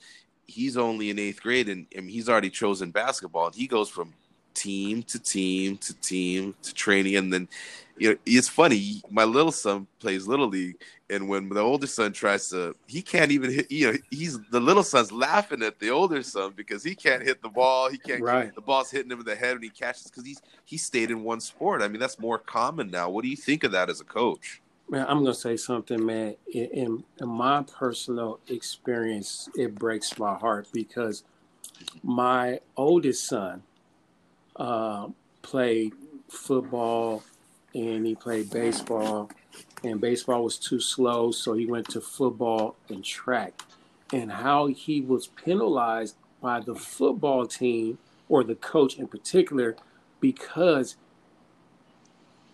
he's 0.47 0.77
only 0.77 1.09
in 1.09 1.19
eighth 1.19 1.41
grade 1.41 1.69
and, 1.69 1.85
and 1.95 2.09
he's 2.09 2.29
already 2.29 2.49
chosen 2.49 2.91
basketball, 2.91 3.47
and 3.47 3.55
he 3.55 3.67
goes 3.67 3.89
from 3.89 4.13
team 4.53 5.03
to 5.03 5.19
team 5.19 5.77
to 5.77 5.93
team 5.95 6.55
to 6.63 6.73
training, 6.73 7.17
and 7.17 7.31
then 7.31 7.47
you 7.97 8.11
know 8.11 8.17
it's 8.25 8.49
funny. 8.49 9.01
My 9.11 9.25
little 9.25 9.51
son 9.51 9.87
plays 9.99 10.27
little 10.27 10.47
league, 10.47 10.77
and 11.13 11.27
when 11.27 11.49
the 11.49 11.59
older 11.59 11.87
son 11.87 12.11
tries 12.11 12.49
to, 12.49 12.75
he 12.87 13.01
can't 13.01 13.31
even 13.31 13.51
hit. 13.51 13.71
You 13.71 13.93
know, 13.93 13.97
he's 14.09 14.39
the 14.49 14.59
little 14.59 14.83
son's 14.83 15.11
laughing 15.11 15.61
at 15.61 15.79
the 15.79 15.89
older 15.89 16.23
son 16.23 16.53
because 16.55 16.83
he 16.83 16.95
can't 16.95 17.21
hit 17.21 17.41
the 17.41 17.49
ball. 17.49 17.89
He 17.89 17.97
can't. 17.97 18.21
Right. 18.21 18.53
The 18.53 18.61
ball's 18.61 18.89
hitting 18.89 19.11
him 19.11 19.19
in 19.19 19.25
the 19.25 19.35
head 19.35 19.53
when 19.53 19.63
he 19.63 19.69
catches 19.69 20.03
because 20.03 20.25
he's 20.25 20.41
he 20.65 20.77
stayed 20.77 21.11
in 21.11 21.23
one 21.23 21.39
sport. 21.39 21.81
I 21.81 21.87
mean, 21.87 21.99
that's 21.99 22.19
more 22.19 22.39
common 22.39 22.89
now. 22.89 23.09
What 23.09 23.23
do 23.23 23.29
you 23.29 23.37
think 23.37 23.63
of 23.63 23.71
that 23.71 23.89
as 23.89 24.01
a 24.01 24.05
coach? 24.05 24.61
Man, 24.89 25.05
I'm 25.07 25.19
gonna 25.19 25.33
say 25.33 25.55
something, 25.55 26.03
man. 26.03 26.35
In, 26.51 26.65
in, 26.65 27.03
in 27.21 27.29
my 27.29 27.63
personal 27.63 28.39
experience, 28.47 29.49
it 29.55 29.75
breaks 29.75 30.17
my 30.17 30.35
heart 30.35 30.67
because 30.73 31.23
my 32.01 32.59
oldest 32.75 33.27
son 33.27 33.63
uh, 34.55 35.07
played 35.41 35.93
football 36.27 37.23
and 37.75 38.05
he 38.05 38.15
played 38.15 38.49
baseball, 38.49 39.29
and 39.83 39.99
baseball 39.99 40.43
was 40.43 40.57
too 40.57 40.79
slow, 40.79 41.31
so 41.31 41.53
he 41.53 41.65
went 41.65 41.89
to 41.89 42.01
football 42.01 42.75
and 42.89 43.03
track. 43.03 43.61
And 44.11 44.31
how 44.31 44.67
he 44.67 45.01
was 45.01 45.27
penalized 45.27 46.15
by 46.41 46.59
the 46.59 46.75
football 46.75 47.45
team 47.47 47.97
or 48.29 48.43
the 48.43 48.55
coach 48.55 48.97
in 48.97 49.07
particular 49.07 49.75
because 50.19 50.95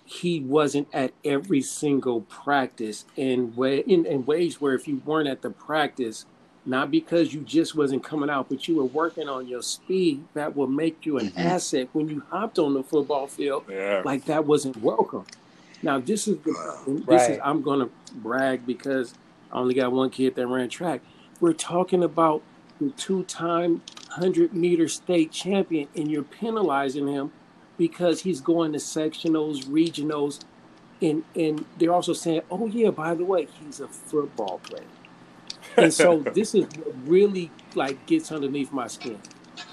he 0.05 0.39
wasn't 0.39 0.87
at 0.91 1.11
every 1.23 1.61
single 1.61 2.21
practice 2.21 3.05
in 3.15 3.55
way 3.55 3.79
in, 3.79 4.05
in 4.07 4.25
ways 4.25 4.59
where 4.59 4.73
if 4.73 4.87
you 4.87 5.01
weren't 5.05 5.27
at 5.29 5.41
the 5.43 5.49
practice 5.51 6.25
not 6.65 6.89
because 6.89 7.33
you 7.33 7.41
just 7.41 7.75
wasn't 7.75 8.03
coming 8.03 8.29
out 8.29 8.49
but 8.49 8.67
you 8.67 8.75
were 8.75 8.85
working 8.85 9.29
on 9.29 9.47
your 9.47 9.61
speed 9.61 10.23
that 10.33 10.55
will 10.55 10.65
make 10.67 11.05
you 11.05 11.17
an 11.19 11.27
Mhm. 11.29 11.37
asset 11.45 11.89
when 11.93 12.09
you 12.09 12.23
hopped 12.29 12.57
on 12.57 12.73
the 12.73 12.81
football 12.83 13.27
field 13.27 13.65
Yeah. 13.69 14.01
like 14.03 14.25
that 14.25 14.45
wasn't 14.47 14.77
welcome 14.77 15.25
Now 15.81 15.99
this 15.99 16.27
is 16.27 16.37
the 16.39 16.51
this 16.85 17.03
Right. 17.07 17.31
is 17.31 17.39
I'm 17.43 17.61
gonna 17.61 17.89
brag 18.15 18.65
because 18.65 19.13
I 19.51 19.59
only 19.59 19.73
got 19.73 19.91
one 19.91 20.09
kid 20.09 20.35
that 20.35 20.47
ran 20.47 20.69
track. 20.69 21.01
We're 21.39 21.53
talking 21.53 22.03
about 22.03 22.41
the 22.79 22.89
two-time 22.91 23.81
hundred 24.09 24.53
meter 24.53 24.87
state 24.87 25.31
champion, 25.31 25.87
and 25.95 26.09
you're 26.11 26.23
penalizing 26.23 27.07
him 27.07 27.31
because 27.77 28.21
he's 28.21 28.41
going 28.41 28.73
to 28.73 28.79
sectionals, 28.79 29.65
regionals, 29.65 30.41
and 31.01 31.23
and 31.35 31.65
they're 31.77 31.93
also 31.93 32.13
saying, 32.13 32.41
oh 32.51 32.67
yeah, 32.67 32.89
by 32.89 33.13
the 33.13 33.23
way, 33.25 33.47
he's 33.63 33.79
a 33.79 33.87
football 33.87 34.59
player. 34.63 34.83
And 35.77 35.93
so 35.93 36.19
this 36.33 36.53
is 36.55 36.65
what 36.77 36.93
really 37.05 37.51
like 37.75 38.05
gets 38.05 38.31
underneath 38.31 38.71
my 38.71 38.87
skin. 38.87 39.19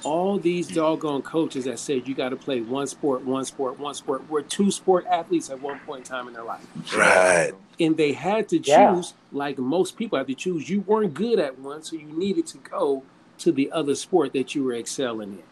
All 0.04 0.38
these 0.38 0.68
doggone 0.68 1.22
coaches 1.22 1.64
that 1.64 1.78
said 1.78 2.06
you 2.06 2.14
got 2.14 2.28
to 2.30 2.36
play 2.36 2.60
one 2.60 2.86
sport, 2.86 3.24
one 3.24 3.44
sport, 3.44 3.78
one 3.78 3.94
sport, 3.94 4.28
were 4.30 4.42
two 4.42 4.70
sport 4.70 5.04
athletes 5.06 5.50
at 5.50 5.60
one 5.60 5.78
point 5.80 6.00
in 6.00 6.04
time 6.12 6.28
in 6.28 6.34
their 6.34 6.44
life. 6.44 6.64
Right. 6.96 7.52
And 7.80 7.96
they 7.96 8.12
had 8.12 8.48
to 8.50 8.58
choose, 8.58 8.66
Yeah. 8.70 9.02
like 9.32 9.58
most 9.58 9.96
people 9.96 10.16
have 10.18 10.26
to 10.28 10.34
choose. 10.34 10.68
You 10.70 10.80
weren't 10.82 11.14
good 11.14 11.38
at 11.38 11.58
one, 11.58 11.82
so 11.82 11.96
you 11.96 12.06
needed 12.06 12.46
to 12.48 12.58
go 12.58 13.02
to 13.38 13.52
the 13.52 13.70
other 13.72 13.94
sport 13.94 14.32
that 14.32 14.54
you 14.54 14.64
were 14.64 14.74
excelling 14.74 15.32
in. 15.32 15.42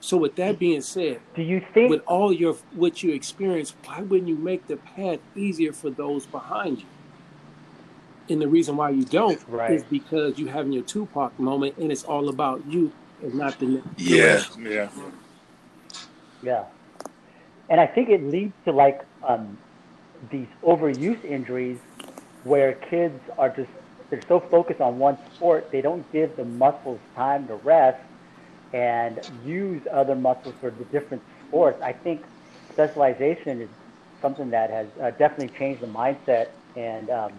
So 0.00 0.16
with 0.16 0.34
that 0.36 0.58
being 0.58 0.80
said, 0.80 1.20
Do 1.36 1.42
you 1.42 1.62
think? 1.72 1.88
with 1.90 2.02
all 2.06 2.32
your 2.32 2.54
what 2.74 3.02
you 3.04 3.12
experience, 3.12 3.74
why 3.84 4.00
wouldn't 4.02 4.28
you 4.28 4.34
make 4.36 4.66
the 4.66 4.76
path 4.76 5.20
easier 5.36 5.72
for 5.72 5.90
those 5.90 6.26
behind 6.26 6.80
you? 6.80 6.86
And 8.28 8.40
the 8.42 8.48
reason 8.48 8.76
why 8.76 8.90
you 8.90 9.04
don't 9.04 9.40
Right. 9.48 9.70
is 9.70 9.84
because 9.84 10.38
you 10.38 10.46
having 10.48 10.72
your 10.72 10.82
Tupac 10.82 11.38
moment, 11.38 11.76
and 11.78 11.92
it's 11.92 12.02
all 12.04 12.28
about 12.28 12.62
you 12.68 12.92
and 13.22 13.34
not 13.34 13.58
the 13.58 13.66
next 13.66 13.86
Yeah. 13.98 14.42
Yeah. 14.58 14.88
Yeah. 16.42 16.64
And 17.70 17.80
I 17.80 17.86
think 17.86 18.08
it 18.08 18.22
leads 18.22 18.52
to 18.64 18.72
like 18.72 19.00
um, 19.26 19.56
these 20.30 20.48
overuse 20.62 21.24
injuries 21.24 21.78
where 22.44 22.74
kids 22.74 23.18
are 23.38 23.48
just, 23.48 23.70
they're 24.10 24.22
so 24.28 24.40
focused 24.40 24.80
on 24.80 24.98
one 24.98 25.16
sport, 25.36 25.70
they 25.70 25.80
don't 25.80 26.10
give 26.12 26.36
the 26.36 26.44
muscles 26.44 27.00
time 27.14 27.46
to 27.46 27.54
rest 27.56 27.98
and 28.72 29.20
use 29.44 29.80
other 29.92 30.14
muscles 30.14 30.54
for 30.60 30.70
the 30.70 30.84
different 30.86 31.22
sports. 31.46 31.80
I 31.82 31.92
think 31.92 32.24
specialization 32.72 33.62
is 33.62 33.68
something 34.20 34.50
that 34.50 34.70
has 34.70 34.86
uh, 35.00 35.10
definitely 35.12 35.56
changed 35.58 35.82
the 35.82 35.86
mindset. 35.86 36.48
And 36.76 37.10
um, 37.10 37.32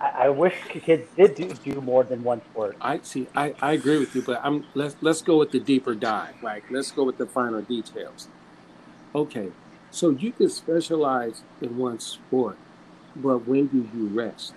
I, 0.00 0.26
I 0.26 0.28
wish 0.28 0.54
kids 0.68 1.08
did 1.16 1.34
do, 1.34 1.52
do 1.52 1.80
more 1.80 2.04
than 2.04 2.22
one 2.22 2.42
sport. 2.50 2.76
I 2.80 3.00
see. 3.02 3.26
I, 3.34 3.54
I 3.60 3.72
agree 3.72 3.98
with 3.98 4.14
you, 4.14 4.22
but 4.22 4.40
I'm 4.44 4.64
let's 4.74 4.96
let's 5.00 5.22
go 5.22 5.38
with 5.38 5.50
the 5.50 5.60
deeper 5.60 5.94
dive. 5.94 6.42
Like 6.42 6.64
let's 6.70 6.90
go 6.90 7.04
with 7.04 7.18
the 7.18 7.26
finer 7.26 7.62
details. 7.62 8.28
Okay, 9.14 9.50
so 9.90 10.10
you 10.10 10.32
can 10.32 10.50
specialize 10.50 11.42
in 11.60 11.76
one 11.78 11.98
sport, 11.98 12.56
but 13.16 13.46
when 13.46 13.66
do 13.66 13.88
you 13.94 14.06
rest? 14.08 14.52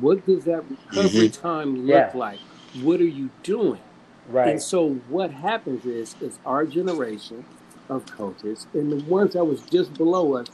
What 0.00 0.26
does 0.26 0.44
that 0.44 0.64
recovery 0.68 1.28
mm-hmm. 1.28 1.42
time 1.42 1.86
look 1.86 1.88
Yeah. 1.88 2.10
like? 2.14 2.40
What 2.80 3.00
are 3.00 3.04
you 3.04 3.30
doing? 3.42 3.80
Right. 4.28 4.48
And 4.48 4.62
so 4.62 4.94
what 5.08 5.30
happens 5.30 5.84
is, 5.84 6.16
is 6.20 6.38
our 6.46 6.64
generation 6.64 7.44
of 7.88 8.06
coaches 8.06 8.66
and 8.72 8.90
the 8.90 9.04
ones 9.04 9.34
that 9.34 9.44
was 9.44 9.60
just 9.62 9.94
below 9.94 10.36
us, 10.36 10.48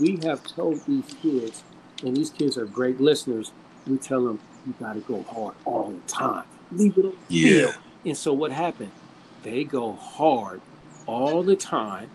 we 0.00 0.18
have 0.24 0.42
told 0.42 0.84
these 0.86 1.04
kids, 1.22 1.62
and 2.02 2.16
these 2.16 2.30
kids 2.30 2.56
are 2.58 2.64
great 2.66 3.00
listeners. 3.00 3.52
We 3.86 3.98
tell 3.98 4.24
them 4.24 4.40
you 4.66 4.74
got 4.78 4.94
to 4.94 5.00
go 5.00 5.22
hard 5.28 5.54
all 5.64 5.90
the 5.90 6.12
time. 6.12 6.44
Leave 6.70 6.96
it 6.98 7.04
on 7.04 7.16
Yeah. 7.28 7.60
field. 7.60 7.74
And 8.04 8.16
so 8.16 8.32
what 8.32 8.52
happened? 8.52 8.92
They 9.42 9.64
go 9.64 9.92
hard 9.92 10.60
all 11.06 11.42
the 11.42 11.56
time. 11.56 12.10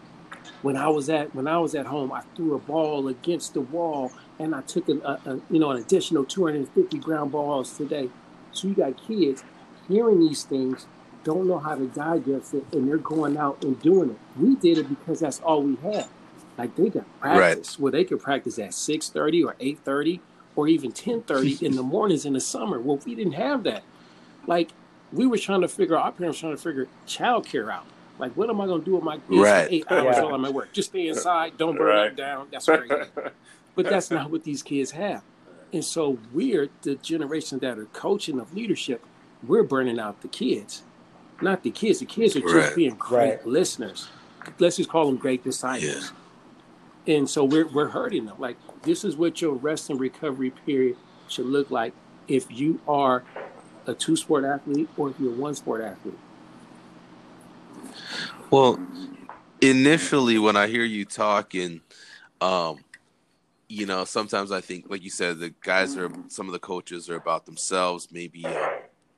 When 0.62 0.78
I 0.78 0.88
was 0.90 1.10
at 1.10 1.34
when 1.36 1.48
I 1.48 1.58
was 1.60 1.76
at 1.76 1.86
home, 1.88 2.12
I 2.12 2.22
threw 2.36 2.56
a 2.56 2.60
ball 2.60 3.08
against 3.08 3.54
the 3.54 3.62
wall, 3.62 4.12
and 4.40 4.54
I 4.56 4.62
took 4.62 4.88
an, 4.90 5.02
a, 5.04 5.20
a, 5.26 5.36
you 5.50 5.60
know 5.60 5.72
an 5.72 5.78
additional 5.78 6.24
250 6.24 6.98
ground 7.00 7.32
balls 7.32 7.76
today. 7.76 8.10
So 8.52 8.68
you 8.68 8.76
got 8.76 8.96
kids 8.98 9.44
hearing 9.88 10.20
these 10.20 10.44
things, 10.44 10.88
don't 11.24 11.48
know 11.48 11.60
how 11.60 11.76
to 11.76 11.88
digest 11.88 12.54
it, 12.54 12.66
and 12.74 12.88
they're 12.88 12.98
going 12.98 13.38
out 13.38 13.64
and 13.64 13.80
doing 13.82 14.12
it. 14.12 14.18
We 14.40 14.56
did 14.56 14.78
it 14.80 14.90
because 14.90 15.20
that's 15.20 15.40
all 15.40 15.62
we 15.64 15.76
had. 15.78 16.08
Like 16.58 16.76
they 16.76 16.90
got 16.90 17.06
practice 17.20 17.78
where 17.78 17.92
they 17.92 18.04
could 18.04 18.22
practice 18.22 18.58
at 18.60 18.72
6:30 18.72 19.46
or 19.46 19.56
8:30 19.60 20.20
or 20.56 20.68
even 20.68 20.92
10:30 20.92 21.62
in 21.64 21.76
the 21.76 21.84
mornings 21.84 22.26
in 22.26 22.34
the 22.34 22.40
summer. 22.40 22.80
Well, 22.80 23.00
we 23.06 23.16
didn't 23.16 23.34
have 23.34 23.64
that. 23.64 23.84
Like 24.48 24.72
we 25.12 25.26
were 25.28 25.38
trying 25.38 25.62
to 25.62 25.68
figure 25.68 25.98
our 25.98 26.12
parents 26.12 26.40
trying 26.40 26.56
to 26.56 26.62
figure 26.62 26.88
childcare 27.08 27.72
out. 27.72 27.86
Like, 28.18 28.32
what 28.38 28.50
am 28.50 28.62
I 28.62 28.66
going 28.66 28.80
to 28.82 28.86
do 28.86 28.96
with 28.96 29.04
my 29.04 29.18
kids 29.18 29.30
Right. 29.30 29.68
for 29.68 29.74
eight 29.74 29.86
hours 29.92 30.16
Yeah. 30.18 30.24
while 30.24 30.36
I'm 30.36 30.46
at 30.46 30.54
work? 30.54 30.72
Just 30.74 30.90
stay 30.90 31.08
inside, 31.08 31.58
don't 31.58 31.78
burn 31.78 31.88
Right. 31.88 32.12
up 32.12 32.16
down. 32.18 32.48
That's 32.52 32.66
crazy. 32.66 32.88
But 33.76 33.88
that's 33.90 34.10
not 34.10 34.32
what 34.32 34.46
these 34.46 34.64
kids 34.64 34.92
have. 34.92 35.22
And 35.74 35.84
so 35.84 36.18
we're 36.34 36.70
the 36.84 36.96
generation 36.96 37.60
that 37.60 37.78
are 37.78 37.86
coaching 37.88 38.40
of 38.40 38.54
leadership. 38.56 39.04
We're 39.46 39.64
burning 39.64 40.00
out 40.00 40.22
the 40.22 40.30
kids, 40.30 40.84
not 41.42 41.62
the 41.64 41.72
kids. 41.72 42.00
The 42.00 42.06
kids 42.06 42.38
are 42.38 42.40
just 42.40 42.54
Right. 42.56 42.76
being 42.76 42.96
great 42.96 43.30
Right. 43.40 43.46
listeners. 43.46 44.08
Let's 44.60 44.78
just 44.78 44.90
call 44.90 45.08
them 45.08 45.18
great 45.18 45.44
disciples. 45.44 46.14
And 47.08 47.30
so 47.30 47.44
we're 47.44 47.68
we're 47.68 47.90
hurting 47.90 48.26
them. 48.26 48.38
Like 48.40 48.58
this 48.84 49.04
is 49.04 49.16
what 49.16 49.42
your 49.42 49.54
rest 49.54 49.90
and 49.90 50.00
recovery 50.00 50.52
period 50.52 50.98
should 51.28 51.46
look 51.46 51.70
like 51.70 51.94
if 52.28 52.52
you 52.52 52.80
are 52.88 53.24
a 53.88 53.94
two 53.94 54.16
sport 54.16 54.44
athlete 54.44 54.90
or 54.98 55.10
if 55.10 55.20
you're 55.20 55.34
a 55.34 55.36
one 55.36 55.56
sport 55.56 55.82
athlete. 55.82 56.18
Well, 58.50 58.80
initially 59.62 60.38
when 60.40 60.56
I 60.56 60.68
hear 60.68 60.84
you 60.84 61.06
talking, 61.06 61.82
um, 62.42 62.80
you 63.68 63.86
know, 63.86 64.06
sometimes 64.06 64.52
I 64.52 64.62
think, 64.62 64.86
like 64.90 65.04
you 65.04 65.10
said, 65.10 65.40
the 65.40 65.54
guys 65.62 65.98
are 65.98 66.12
some 66.28 66.48
of 66.48 66.54
the 66.54 66.60
coaches 66.60 67.10
are 67.10 67.16
about 67.16 67.46
themselves, 67.46 68.10
maybe, 68.12 68.46
uh, 68.46 68.70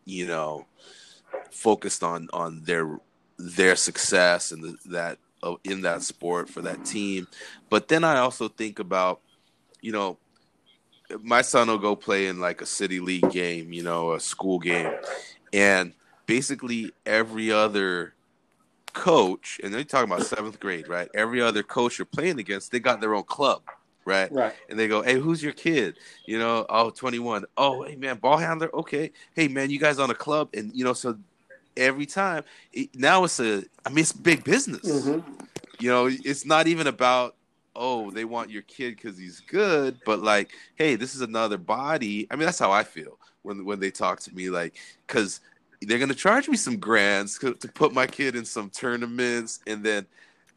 you 0.06 0.26
know, 0.26 0.66
focused 1.52 2.04
on 2.04 2.30
on 2.34 2.64
their 2.64 3.00
their 3.38 3.76
success 3.76 4.52
and 4.52 4.64
the, 4.64 4.76
that 4.86 5.20
Uh, 5.44 5.56
in 5.64 5.82
that 5.82 6.02
sport 6.02 6.50
for 6.50 6.62
that 6.62 6.84
team. 6.84 7.28
But 7.70 7.88
then 7.88 8.04
I 8.04 8.18
also 8.18 8.48
think 8.48 8.80
about, 8.80 9.22
you 9.82 9.92
know, 9.92 10.18
my 11.22 11.44
son 11.44 11.68
will 11.68 11.78
go 11.78 11.96
play 11.96 12.26
in 12.26 12.40
like 12.40 12.62
a 12.62 12.66
city 12.66 13.00
league 13.00 13.30
game, 13.30 13.72
you 13.72 13.84
know, 13.84 14.14
a 14.14 14.20
school 14.20 14.58
game, 14.58 14.92
and 15.54 15.94
basically 16.26 16.92
every 17.06 17.52
other 17.52 18.16
coach, 18.94 19.62
and 19.64 19.72
they're 19.72 19.84
talking 19.84 20.12
about 20.12 20.26
seventh 20.26 20.60
grade, 20.60 20.88
right? 20.88 21.08
Every 21.14 21.40
other 21.40 21.62
coach 21.62 22.00
you're 22.00 22.06
playing 22.08 22.40
against, 22.40 22.72
they 22.72 22.80
got 22.80 23.00
their 23.00 23.14
own 23.14 23.24
club, 23.24 23.62
right? 24.06 24.32
Right. 24.32 24.54
And 24.70 24.78
they 24.78 24.88
go, 24.88 25.04
hey, 25.04 25.20
who's 25.20 25.44
your 25.44 25.54
kid? 25.54 25.98
You 26.26 26.40
know, 26.40 26.66
oh, 26.68 26.90
21. 26.90 27.46
Oh, 27.58 27.84
hey, 27.84 27.96
man, 27.96 28.18
ball 28.18 28.38
handler. 28.38 28.70
Okay. 28.74 29.12
Hey, 29.36 29.48
man, 29.48 29.70
you 29.70 29.80
guys 29.80 30.00
on 30.00 30.10
a 30.10 30.16
club. 30.16 30.50
And, 30.56 30.72
you 30.74 30.84
know, 30.84 30.94
so 30.94 31.18
every 31.78 32.06
time, 32.06 32.44
it, 32.74 32.90
now 32.96 33.24
it's 33.24 33.40
a, 33.40 33.64
I 33.86 33.90
mean, 33.90 34.00
it's 34.00 34.12
big 34.12 34.44
business. 34.44 35.06
Mm-hmm. 35.06 35.32
You 35.80 35.90
know, 35.90 36.08
it's 36.08 36.46
not 36.46 36.68
even 36.68 36.88
about, 36.88 37.36
oh, 37.76 38.10
they 38.12 38.26
want 38.26 38.50
your 38.50 38.64
kid 38.64 38.96
because 38.96 39.18
he's 39.18 39.40
good, 39.42 40.00
but 40.06 40.22
like, 40.22 40.50
hey, 40.76 40.96
this 40.96 41.14
is 41.14 41.22
another 41.22 41.58
body. 41.58 42.28
I 42.32 42.36
mean, 42.36 42.46
that's 42.46 42.60
how 42.60 42.72
I 42.72 42.84
feel 42.84 43.20
when 43.44 43.64
when 43.64 43.80
they 43.80 43.92
talk 43.92 44.20
to 44.22 44.36
me, 44.36 44.50
like, 44.50 44.76
because 45.06 45.40
they're 45.82 46.00
gonna 46.00 46.16
charge 46.16 46.50
me 46.50 46.58
some 46.58 46.78
grands 46.78 47.38
to, 47.40 47.54
to 47.54 47.68
put 47.68 47.94
my 47.94 48.08
kid 48.08 48.36
in 48.36 48.46
some 48.46 48.70
tournaments, 48.72 49.60
and 49.68 49.84
then 49.84 50.08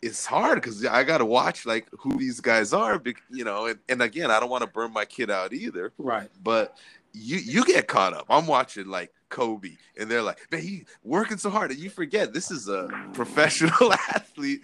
it's 0.02 0.24
hard 0.24 0.56
because 0.56 0.84
I 0.86 1.04
gotta 1.04 1.26
watch 1.26 1.66
like 1.66 1.86
who 1.98 2.16
these 2.16 2.40
guys 2.40 2.72
are, 2.72 3.00
you 3.30 3.44
know, 3.44 3.66
and, 3.66 3.78
and 3.90 4.00
again, 4.00 4.30
I 4.30 4.40
don't 4.40 4.48
want 4.48 4.64
to 4.64 4.70
burn 4.70 4.92
my 4.92 5.04
kid 5.04 5.30
out 5.30 5.52
either, 5.52 5.92
Right. 5.98 6.30
but 6.42 6.78
you 7.12 7.36
you 7.36 7.64
get 7.64 7.86
caught 7.86 8.14
up. 8.14 8.24
I'm 8.30 8.46
watching 8.46 8.86
like 8.86 9.12
Kobe, 9.30 9.70
and 9.98 10.10
they're 10.10 10.22
like, 10.22 10.38
man, 10.52 10.60
he 10.60 10.84
working 11.02 11.38
so 11.38 11.48
hard, 11.50 11.70
and 11.70 11.80
you 11.80 11.88
forget 11.90 12.32
this 12.34 12.50
is 12.50 12.68
a 12.68 12.88
professional 13.14 13.92
athlete, 14.10 14.60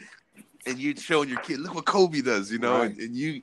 and 0.66 0.78
you're 0.78 0.96
showing 0.96 1.28
your 1.28 1.38
kid, 1.40 1.60
look 1.60 1.74
what 1.74 1.86
Kobe 1.86 2.20
does, 2.20 2.50
you 2.50 2.58
know, 2.58 2.80
Right. 2.80 2.90
and, 2.90 3.00
and 3.00 3.16
you 3.16 3.42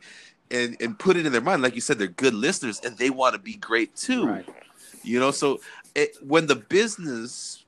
and 0.51 0.77
and 0.81 0.99
put 0.99 1.17
it 1.17 1.25
in 1.25 1.31
their 1.31 1.41
mind, 1.41 1.61
like 1.61 1.75
you 1.75 1.81
said, 1.81 1.97
they're 1.97 2.07
good 2.07 2.33
listeners, 2.33 2.79
and 2.83 2.97
they 2.97 3.09
want 3.09 3.33
to 3.33 3.39
be 3.41 3.55
great 3.55 3.95
too, 3.95 4.27
Right. 4.27 4.45
you 5.03 5.19
know. 5.19 5.31
So 5.31 5.59
it, 5.95 6.11
when 6.21 6.45
the 6.47 6.55
business 6.55 7.65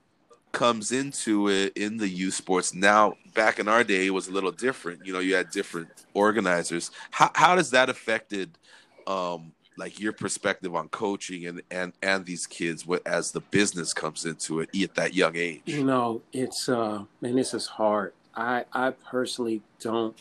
comes 0.51 0.91
into 0.93 1.49
it 1.49 1.73
in 1.75 1.97
the 1.97 2.07
youth 2.07 2.33
sports 2.33 2.73
now 2.73 3.13
back 3.33 3.59
in 3.59 3.67
our 3.67 3.83
day 3.83 4.05
it 4.05 4.11
was 4.11 4.29
a 4.29 4.31
little 4.31 4.53
different 4.53 5.05
you 5.05 5.11
know 5.11 5.19
you 5.19 5.35
had 5.35 5.49
different 5.51 5.89
organizers 6.13 6.91
how, 7.11 7.29
how 7.35 7.55
does 7.55 7.71
that 7.71 7.89
affected 7.89 8.57
um 9.05 9.51
like 9.77 9.99
your 9.99 10.13
perspective 10.13 10.75
on 10.75 10.87
coaching 10.89 11.45
and 11.45 11.61
and 11.71 11.93
and 12.01 12.25
these 12.25 12.47
kids 12.47 12.85
what 12.85 13.05
as 13.05 13.31
the 13.31 13.41
business 13.41 13.93
comes 13.93 14.25
into 14.25 14.59
it 14.61 14.69
at 14.81 14.95
that 14.95 15.13
young 15.13 15.35
age 15.35 15.61
You 15.65 15.83
know, 15.83 16.21
it's 16.31 16.69
uh 16.69 17.03
man, 17.21 17.35
this 17.35 17.53
is 17.53 17.67
hard. 17.67 18.13
I 18.35 18.65
I 18.73 18.91
personally 18.91 19.61
don't 19.79 20.17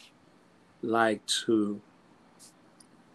like 0.83 1.25
to 1.47 1.81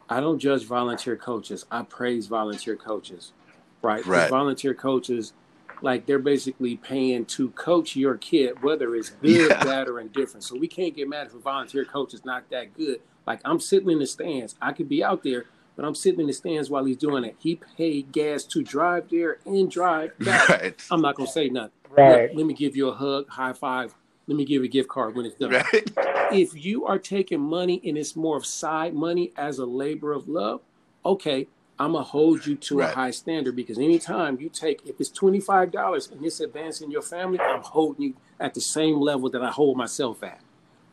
I 0.10 0.20
don't 0.20 0.40
judge 0.40 0.66
volunteer 0.66 1.16
coaches. 1.16 1.66
I 1.70 1.84
praise 1.84 2.28
volunteer 2.28 2.76
coaches. 2.76 3.34
Right? 3.82 4.06
Right. 4.06 4.30
Volunteer 4.30 4.74
coaches 4.74 5.34
like 5.82 6.06
they're 6.06 6.20
basically 6.20 6.76
paying 6.76 7.24
to 7.26 7.52
coach 7.52 7.96
your 7.96 8.18
kid, 8.18 8.62
whether 8.62 8.96
it's 8.96 9.12
good, 9.12 9.50
Yeah. 9.50 9.64
bad, 9.64 9.88
or 9.88 10.00
indifferent. 10.02 10.44
So 10.44 10.58
we 10.58 10.68
can't 10.68 10.94
get 10.94 11.08
mad 11.08 11.28
if 11.28 11.34
a 11.36 11.40
volunteer 11.40 11.86
coach 11.86 12.14
is 12.14 12.26
not 12.26 12.50
that 12.50 12.74
good. 12.74 13.00
Like 13.26 13.40
I'm 13.46 13.60
sitting 13.60 13.90
in 13.90 14.00
the 14.00 14.08
stands. 14.08 14.56
I 14.62 14.74
could 14.74 14.90
be 14.90 15.04
out 15.04 15.24
there, 15.24 15.46
but 15.80 15.88
I'm 15.88 15.96
sitting 15.96 16.20
in 16.20 16.28
the 16.28 16.34
stands 16.34 16.70
while 16.70 16.84
he's 16.84 16.98
doing 16.98 17.24
it. 17.24 17.38
He 17.40 17.56
paid 17.56 18.12
gas 18.12 18.44
to 18.44 18.62
drive 18.62 19.08
there 19.10 19.38
and 19.46 19.72
drive 19.72 20.12
back. 20.20 20.50
Right. 20.50 20.82
I'm 20.92 21.00
not 21.00 21.16
gonna 21.16 21.30
say 21.30 21.48
nothing. 21.48 21.72
Right. 21.90 22.28
Let, 22.28 22.36
let 22.36 22.46
me 22.46 22.54
give 22.54 22.76
you 22.76 22.90
a 22.90 22.94
hug, 22.94 23.30
high 23.30 23.54
five. 23.54 23.96
Let 24.28 24.36
me 24.36 24.44
give 24.44 24.62
you 24.62 24.66
a 24.66 24.68
gift 24.68 24.90
card 24.90 25.16
when 25.16 25.26
it's 25.26 25.36
done. 25.36 25.52
Right. 25.52 25.90
If 26.34 26.54
you 26.54 26.86
are 26.86 27.00
taking 27.00 27.40
money 27.40 27.82
and 27.86 27.98
it's 27.98 28.18
more 28.18 28.36
of 28.36 28.46
side 28.46 28.94
money 28.94 29.32
as 29.38 29.60
a 29.60 29.66
labor 29.66 30.12
of 30.12 30.28
love, 30.28 30.60
okay, 31.06 31.48
I'm 31.80 31.94
gonna 31.94 32.04
hold 32.04 32.46
you 32.46 32.56
to 32.58 32.80
Right. 32.80 32.92
a 32.92 32.96
high 32.96 33.12
standard 33.12 33.56
because 33.56 33.78
anytime 33.80 34.38
you 34.38 34.50
take, 34.50 34.82
if 34.86 35.00
it's 35.00 35.10
twenty 35.10 35.40
five 35.40 35.72
dollars 35.72 36.12
and 36.12 36.26
it's 36.26 36.42
advancing 36.42 36.92
your 36.92 37.04
family, 37.04 37.40
I'm 37.40 37.62
holding 37.62 38.02
you 38.04 38.14
at 38.38 38.54
the 38.54 38.62
same 38.62 39.00
level 39.00 39.30
that 39.30 39.42
I 39.42 39.50
hold 39.50 39.78
myself 39.78 40.24
at, 40.24 40.42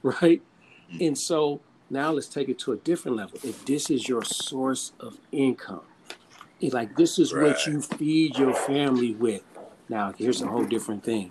right? 0.05 0.41
Mm. 0.93 1.09
And 1.09 1.19
so 1.19 1.61
now 1.91 2.11
let's 2.13 2.29
take 2.29 2.49
it 2.49 2.59
to 2.61 2.73
a 2.73 2.77
different 2.77 3.17
level. 3.17 3.39
If 3.45 3.65
this 3.65 3.91
is 3.91 4.09
your 4.09 4.25
source 4.25 4.93
of 5.01 5.19
income, 5.33 5.83
it- 6.61 6.73
like 6.73 6.97
this 6.97 7.19
is 7.19 7.33
what 7.35 7.67
you 7.67 7.81
feed 7.81 8.39
your 8.39 8.55
family 8.55 9.15
with. 9.15 9.43
Now 9.89 10.13
here's 10.17 10.43
a 10.43 10.47
whole 10.49 10.65
different 10.65 11.05
thing. 11.05 11.31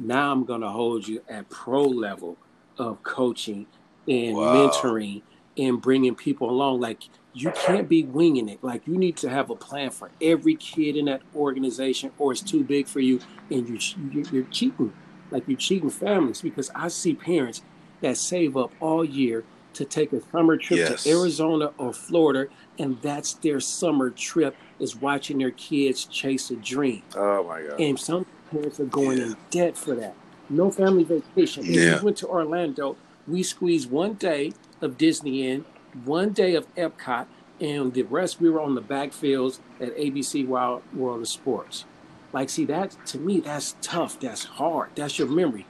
Now 0.00 0.30
I'm 0.32 0.44
gonna 0.44 0.70
hold 0.70 1.08
you 1.08 1.22
at 1.28 1.48
pro 1.48 1.82
level 1.82 2.36
of 2.78 3.02
coaching 3.02 3.66
and 4.06 4.36
Wow. 4.36 4.54
mentoring 4.54 5.22
and 5.58 5.80
bringing 5.82 6.14
people 6.14 6.48
along. 6.50 6.80
Like 6.80 7.08
you 7.32 7.50
can't 7.54 7.88
be 7.88 8.04
winging 8.04 8.48
it. 8.48 8.62
Like 8.62 8.86
you 8.86 8.96
need 8.96 9.16
to 9.18 9.28
have 9.28 9.50
a 9.50 9.56
plan 9.56 9.90
for 9.90 10.10
every 10.20 10.54
kid 10.54 10.96
in 10.96 11.06
that 11.06 11.22
organization, 11.34 12.12
or 12.18 12.32
it's 12.32 12.40
too 12.40 12.62
big 12.62 12.86
for 12.86 13.00
you, 13.00 13.20
and 13.50 13.68
you- 13.68 14.24
you're 14.32 14.44
cheating. 14.44 14.92
Like 15.30 15.44
you're 15.48 15.58
cheating 15.58 15.90
families 15.90 16.40
because 16.42 16.70
I 16.74 16.88
see 16.88 17.14
parents 17.14 17.62
that 18.00 18.16
save 18.16 18.56
up 18.56 18.72
all 18.80 19.04
year 19.04 19.44
to 19.74 19.84
take 19.84 20.12
a 20.12 20.20
summer 20.32 20.56
trip 20.56 20.78
Yes. 20.78 21.04
to 21.04 21.10
Arizona 21.10 21.72
or 21.78 21.92
Florida, 21.92 22.48
and 22.78 23.00
that's 23.02 23.34
their 23.34 23.60
summer 23.60 24.10
trip 24.10 24.56
is 24.78 24.96
watching 24.96 25.38
their 25.38 25.50
kids 25.52 26.04
chase 26.06 26.50
a 26.50 26.56
dream. 26.56 27.02
Oh 27.16 27.44
my 27.44 27.62
god. 27.62 27.80
And 27.80 27.98
some 27.98 28.26
parents 28.50 28.80
are 28.80 28.84
going 28.86 29.18
in 29.18 29.36
debt 29.50 29.76
for 29.76 29.94
that. 29.94 30.14
No 30.48 30.70
family 30.70 31.04
vacation. 31.04 31.64
If 31.64 31.70
Yeah. 31.70 31.98
we 31.98 32.06
went 32.06 32.16
to 32.18 32.26
Orlando, 32.28 32.96
we 33.28 33.42
squeezed 33.42 33.90
one 33.90 34.14
day 34.14 34.52
of 34.80 34.98
Disney 34.98 35.46
in, 35.46 35.64
one 36.04 36.30
day 36.30 36.54
of 36.54 36.66
Epcot, 36.74 37.26
and 37.60 37.92
the 37.94 38.02
rest 38.02 38.40
we 38.40 38.48
were 38.50 38.60
on 38.60 38.74
the 38.74 38.80
backfields 38.82 39.58
at 39.80 39.96
ABC 39.96 40.44
Wide 40.44 40.80
World 40.94 41.20
of 41.20 41.28
Sports. 41.28 41.84
Like, 42.32 42.48
see, 42.48 42.64
that 42.66 42.96
to 43.06 43.18
me, 43.18 43.40
that's 43.40 43.76
tough. 43.82 44.18
That's 44.18 44.44
hard. 44.44 44.90
That's 44.94 45.18
your 45.18 45.28
memory. 45.28 45.66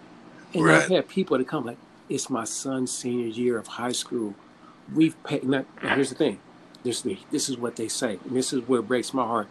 And 0.54 0.64
Right. 0.64 0.83
I've 0.83 0.88
had 0.88 1.09
people 1.09 1.37
that 1.38 1.47
come 1.49 1.64
like, 1.66 1.78
it's 2.11 2.29
my 2.29 2.45
son's 2.45 2.90
senior 2.93 3.26
year 3.29 3.57
of 3.57 3.67
high 3.67 3.93
school. 3.93 4.35
We've 4.95 5.23
paid. 5.25 5.45
Now 5.45 5.64
here's 5.81 6.11
the 6.11 6.17
thing. 6.17 6.40
This, 6.83 7.07
this 7.31 7.49
is 7.49 7.57
what 7.59 7.76
they 7.76 7.88
say, 7.88 8.19
and 8.25 8.35
this 8.37 8.52
is 8.52 8.67
what 8.67 8.88
breaks 8.88 9.14
my 9.14 9.25
heart. 9.25 9.49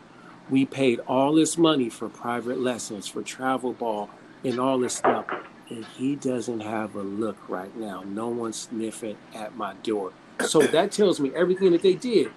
We 0.49 0.65
paid 0.65 0.99
all 1.07 1.33
this 1.33 1.57
money 1.57 1.89
for 1.89 2.09
private 2.09 2.59
lessons, 2.59 3.07
for 3.07 3.21
travel 3.21 3.73
ball, 3.73 4.09
and 4.43 4.59
all 4.59 4.79
this 4.79 4.95
stuff, 4.95 5.27
and 5.69 5.85
he 5.85 6.15
doesn't 6.15 6.61
have 6.61 6.95
a 6.95 7.03
look 7.03 7.37
right 7.47 7.75
now. 7.77 8.01
No 8.03 8.29
one's 8.29 8.61
sniffing 8.61 9.15
at 9.35 9.55
my 9.55 9.75
door. 9.83 10.11
So 10.47 10.61
that 10.61 10.91
tells 10.91 11.19
me 11.19 11.31
everything 11.35 11.71
that 11.71 11.83
they 11.83 11.93
did 11.93 12.31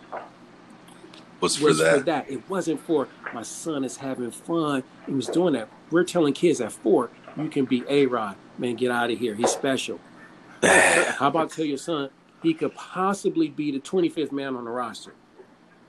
Was 1.41 1.57
for 1.57 1.67
was 1.69 1.79
for 1.79 1.85
that. 1.85 2.05
that. 2.05 2.31
It 2.31 2.49
wasn't 2.51 2.81
for 2.81 3.09
my 3.33 3.43
son 3.43 3.85
is 3.85 3.97
having 3.97 4.31
fun. 4.31 4.83
He 5.07 5.13
was 5.13 5.27
doing 5.29 5.55
that. 5.55 5.69
We're 5.91 6.05
telling 6.05 6.35
kids 6.35 6.61
at 6.61 6.73
four, 6.73 7.11
you 7.37 7.49
can 7.49 7.65
be 7.65 7.83
A 7.89 8.05
Rod. 8.07 8.37
Man, 8.59 8.75
get 8.75 8.91
out 8.91 9.11
of 9.11 9.19
here. 9.19 9.35
He's 9.35 9.51
special. 9.51 9.99
How 11.19 11.27
about 11.27 11.51
tell 11.51 11.65
your 11.65 11.77
son 11.77 12.11
he 12.41 12.55
could 12.55 12.73
possibly 12.75 13.49
be 13.49 13.73
the 13.73 13.81
25th 13.81 14.31
man 14.31 14.55
on 14.55 14.65
the 14.65 14.71
roster? 14.71 15.13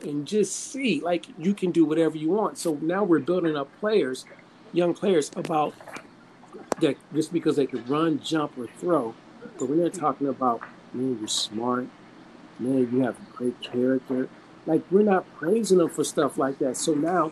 And 0.01 0.25
just 0.25 0.71
see, 0.71 0.99
like, 0.99 1.27
you 1.37 1.53
can 1.53 1.71
do 1.71 1.85
whatever 1.85 2.17
you 2.17 2.29
want. 2.31 2.57
So 2.57 2.79
now 2.81 3.03
we're 3.03 3.19
building 3.19 3.55
up 3.55 3.69
players, 3.79 4.25
young 4.73 4.95
players, 4.95 5.29
about 5.35 5.75
that 6.81 6.97
just 7.13 7.31
because 7.31 7.55
they 7.55 7.67
could 7.67 7.87
run, 7.87 8.19
jump, 8.19 8.57
or 8.57 8.67
throw. 8.79 9.13
But 9.59 9.69
when 9.69 9.77
they're 9.77 9.89
talking 9.89 10.27
about, 10.27 10.61
man, 10.91 11.19
you're 11.19 11.27
smart, 11.27 11.87
man, 12.57 12.89
you 12.91 13.01
have 13.01 13.15
great 13.33 13.61
character. 13.61 14.27
Like, 14.65 14.81
we're 14.89 15.03
not 15.03 15.31
praising 15.35 15.77
them 15.77 15.89
for 15.89 16.03
stuff 16.03 16.37
like 16.37 16.57
that. 16.59 16.77
So 16.77 16.95
now, 16.95 17.31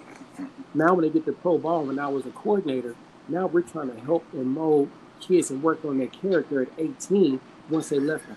now 0.75 0.93
when 0.93 1.01
they 1.01 1.09
get 1.09 1.25
to 1.25 1.33
pro 1.33 1.57
ball, 1.57 1.85
when 1.85 1.97
I 1.97 2.07
was 2.07 2.25
a 2.27 2.31
coordinator, 2.31 2.95
now 3.27 3.47
we're 3.47 3.61
trying 3.61 3.91
to 3.91 3.99
help 3.99 4.25
and 4.33 4.45
mold 4.45 4.91
kids 5.21 5.51
and 5.51 5.63
work 5.63 5.85
on 5.85 5.97
their 5.97 6.07
character 6.07 6.63
at 6.63 6.69
18 6.77 7.39
once 7.69 7.89
they 7.89 7.99
left 7.99 8.27
the 8.27 8.35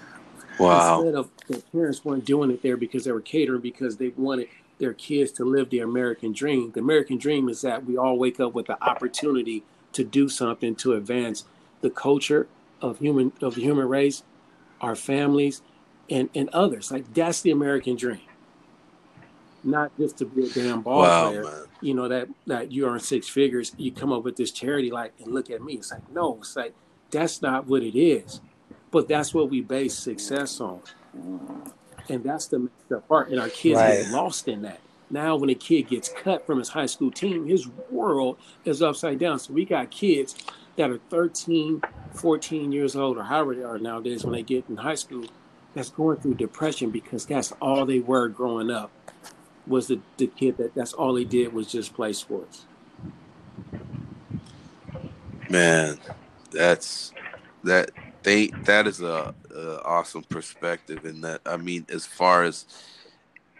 Wow. 0.58 0.98
Instead 0.98 1.14
of 1.14 1.30
their 1.48 1.60
parents 1.72 2.04
weren't 2.04 2.24
doing 2.24 2.50
it 2.50 2.62
there 2.62 2.76
because 2.76 3.04
they 3.04 3.12
were 3.12 3.20
catering 3.20 3.60
because 3.60 3.96
they 3.96 4.08
wanted 4.08 4.48
their 4.78 4.92
kids 4.92 5.32
to 5.32 5.44
live 5.44 5.70
the 5.70 5.80
American 5.80 6.32
dream. 6.32 6.70
The 6.72 6.80
American 6.80 7.18
dream 7.18 7.48
is 7.48 7.62
that 7.62 7.84
we 7.84 7.96
all 7.96 8.18
wake 8.18 8.40
up 8.40 8.54
with 8.54 8.66
the 8.66 8.82
opportunity 8.82 9.64
to 9.92 10.04
do 10.04 10.28
something 10.28 10.74
to 10.76 10.94
advance 10.94 11.44
the 11.80 11.90
culture 11.90 12.48
of 12.80 12.98
human 12.98 13.32
of 13.40 13.54
the 13.54 13.62
human 13.62 13.88
race, 13.88 14.22
our 14.80 14.96
families, 14.96 15.62
and, 16.10 16.28
and 16.34 16.48
others. 16.50 16.90
Like 16.90 17.12
that's 17.14 17.40
the 17.40 17.50
American 17.50 17.96
dream. 17.96 18.20
Not 19.64 19.92
just 19.98 20.18
to 20.18 20.26
be 20.26 20.46
a 20.46 20.50
damn 20.50 20.82
ball 20.82 21.02
Wow, 21.02 21.30
player. 21.30 21.44
man. 21.44 21.64
You 21.82 21.94
know, 21.94 22.08
that 22.08 22.28
that 22.48 22.72
you 22.72 22.86
earn 22.86 23.00
six 23.00 23.28
figures, 23.28 23.74
you 23.78 23.92
come 23.94 24.12
up 24.12 24.24
with 24.24 24.36
this 24.36 24.52
charity 24.52 24.90
like 24.90 25.14
and 25.20 25.32
look 25.34 25.50
at 25.50 25.62
me. 25.62 25.74
It's 25.74 25.92
like, 25.92 26.02
no, 26.10 26.38
it's 26.40 26.56
like 26.56 26.74
that's 27.12 27.42
not 27.42 27.66
what 27.68 27.82
it 27.82 27.98
is. 27.98 28.42
But 28.92 29.08
that's 29.08 29.34
what 29.34 29.50
we 29.50 29.62
base 29.62 29.98
success 29.98 30.60
on. 30.60 30.82
And 32.08 32.24
that's 32.24 32.48
the 32.48 32.60
messed 32.60 32.92
up 32.94 33.08
part. 33.08 33.30
And 33.30 33.40
our 33.40 33.50
kids 33.50 33.80
Right. 33.80 34.00
get 34.00 34.08
lost 34.10 34.48
in 34.48 34.62
that. 34.62 34.82
Now, 35.10 35.36
when 35.36 35.50
a 35.50 35.56
kid 35.56 35.84
gets 35.84 36.08
cut 36.10 36.46
from 36.46 36.58
his 36.58 36.70
high 36.70 36.86
school 36.86 37.12
team, 37.12 37.46
his 37.46 37.68
world 37.68 38.38
is 38.64 38.82
upside 38.82 39.18
down. 39.20 39.38
So 39.40 39.54
we 39.54 39.66
got 39.66 39.90
kids 39.92 40.36
that 40.76 40.90
are 40.90 40.98
13, 41.10 41.82
14 42.12 42.72
years 42.72 42.96
old, 42.96 43.18
or 43.18 43.24
however 43.24 43.54
they 43.56 43.62
are 43.62 43.78
nowadays 43.78 44.24
when 44.24 44.34
they 44.34 44.42
get 44.42 44.68
in 44.68 44.78
high 44.78 44.96
school, 44.96 45.26
that's 45.74 45.90
going 45.90 46.18
through 46.18 46.34
depression 46.36 46.90
because 46.90 47.26
that's 47.26 47.52
all 47.60 47.86
they 47.86 48.00
were 48.00 48.28
growing 48.28 48.70
up 48.70 48.92
was 49.66 49.88
the, 49.88 50.00
the 50.16 50.26
kid 50.26 50.56
that 50.58 50.74
that's 50.74 50.92
all 50.92 51.14
he 51.16 51.24
did 51.24 51.52
was 51.52 51.70
just 51.70 51.94
play 51.94 52.12
sports. 52.12 52.66
Man, 55.48 55.98
that's 56.50 57.12
that 57.64 57.90
they 58.22 58.48
that 58.64 58.86
is 58.86 59.00
a, 59.00 59.34
a 59.54 59.82
awesome 59.84 60.24
perspective 60.24 61.04
in 61.04 61.20
that 61.22 61.40
I 61.46 61.56
mean 61.56 61.86
as 61.88 62.06
far 62.06 62.44
as 62.44 62.66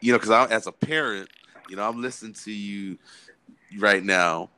you 0.01 0.13
know 0.13 0.19
cuz 0.19 0.31
I 0.31 0.47
as 0.47 0.67
a 0.67 0.73
parent, 0.73 1.31
you 1.69 1.77
know, 1.77 1.89
I'm 1.89 2.03
listening 2.03 2.35
to 2.45 2.53
you 2.53 2.99
right 3.79 4.05
now 4.05 4.51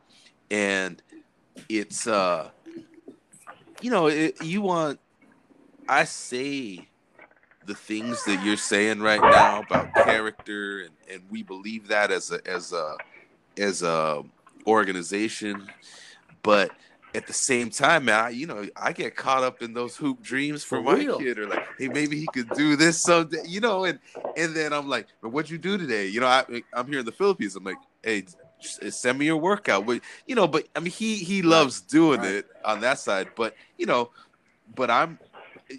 and 0.50 1.02
it's 1.68 2.06
uh 2.06 2.50
you 3.80 3.90
know, 3.90 4.06
it, 4.06 4.42
you 4.42 4.62
want 4.62 4.98
I 5.88 6.04
say 6.04 6.88
the 7.66 7.74
things 7.74 8.24
that 8.24 8.38
you're 8.38 8.56
saying 8.56 9.00
right 9.00 9.26
now 9.26 9.60
about 9.60 9.94
character 9.94 10.80
and, 10.80 10.96
and 11.12 11.30
we 11.30 11.42
believe 11.42 11.88
that 11.88 12.12
as 12.12 12.30
a 12.32 12.40
as 12.48 12.72
a 12.72 12.98
as 13.58 13.82
a 13.82 14.22
organization. 14.66 15.74
But 16.42 16.74
at 17.14 17.26
the 17.26 17.32
same 17.32 17.70
time 17.70 18.06
man 18.06 18.24
I, 18.26 18.28
you 18.30 18.46
know 18.46 18.66
i 18.76 18.92
get 18.92 19.16
caught 19.16 19.42
up 19.42 19.62
in 19.62 19.72
those 19.74 19.96
hoop 19.96 20.20
dreams 20.22 20.62
for, 20.64 20.78
For 20.78 20.82
my 20.82 20.96
real. 20.96 21.18
kid 21.18 21.38
or 21.38 21.46
like 21.46 21.62
hey 21.78 21.88
maybe 21.88 22.18
he 22.18 22.28
could 22.28 22.52
do 22.52 22.76
this 22.76 23.02
someday 23.02 23.42
you 23.46 23.60
know 23.60 23.84
and 23.84 24.00
and 24.36 24.54
then 24.54 24.72
i'm 24.74 24.88
like 24.88 25.08
but 25.22 25.30
what'd 25.30 25.50
you 25.50 25.58
do 25.58 25.78
today? 25.78 26.08
You 26.08 26.20
know 26.20 26.26
I, 26.26 26.44
i'm 26.74 26.88
here 26.88 27.00
in 27.00 27.06
the 27.06 27.12
philippines. 27.12 27.56
I'm 27.56 27.64
like 27.64 27.80
hey 28.02 28.24
send 28.60 29.18
me 29.18 29.26
your 29.26 29.38
workout. 29.38 29.86
But 29.86 30.02
you 30.26 30.34
know 30.34 30.46
but 30.46 30.68
i 30.76 30.80
mean 30.80 30.92
he 30.92 31.16
he 31.16 31.42
loves 31.42 31.80
doing 31.80 32.20
Right. 32.20 32.34
it 32.36 32.46
on 32.64 32.80
that 32.80 32.98
side. 32.98 33.30
But 33.34 33.56
you 33.78 33.86
know 33.86 34.10
but 34.74 34.90
i'm 34.90 35.18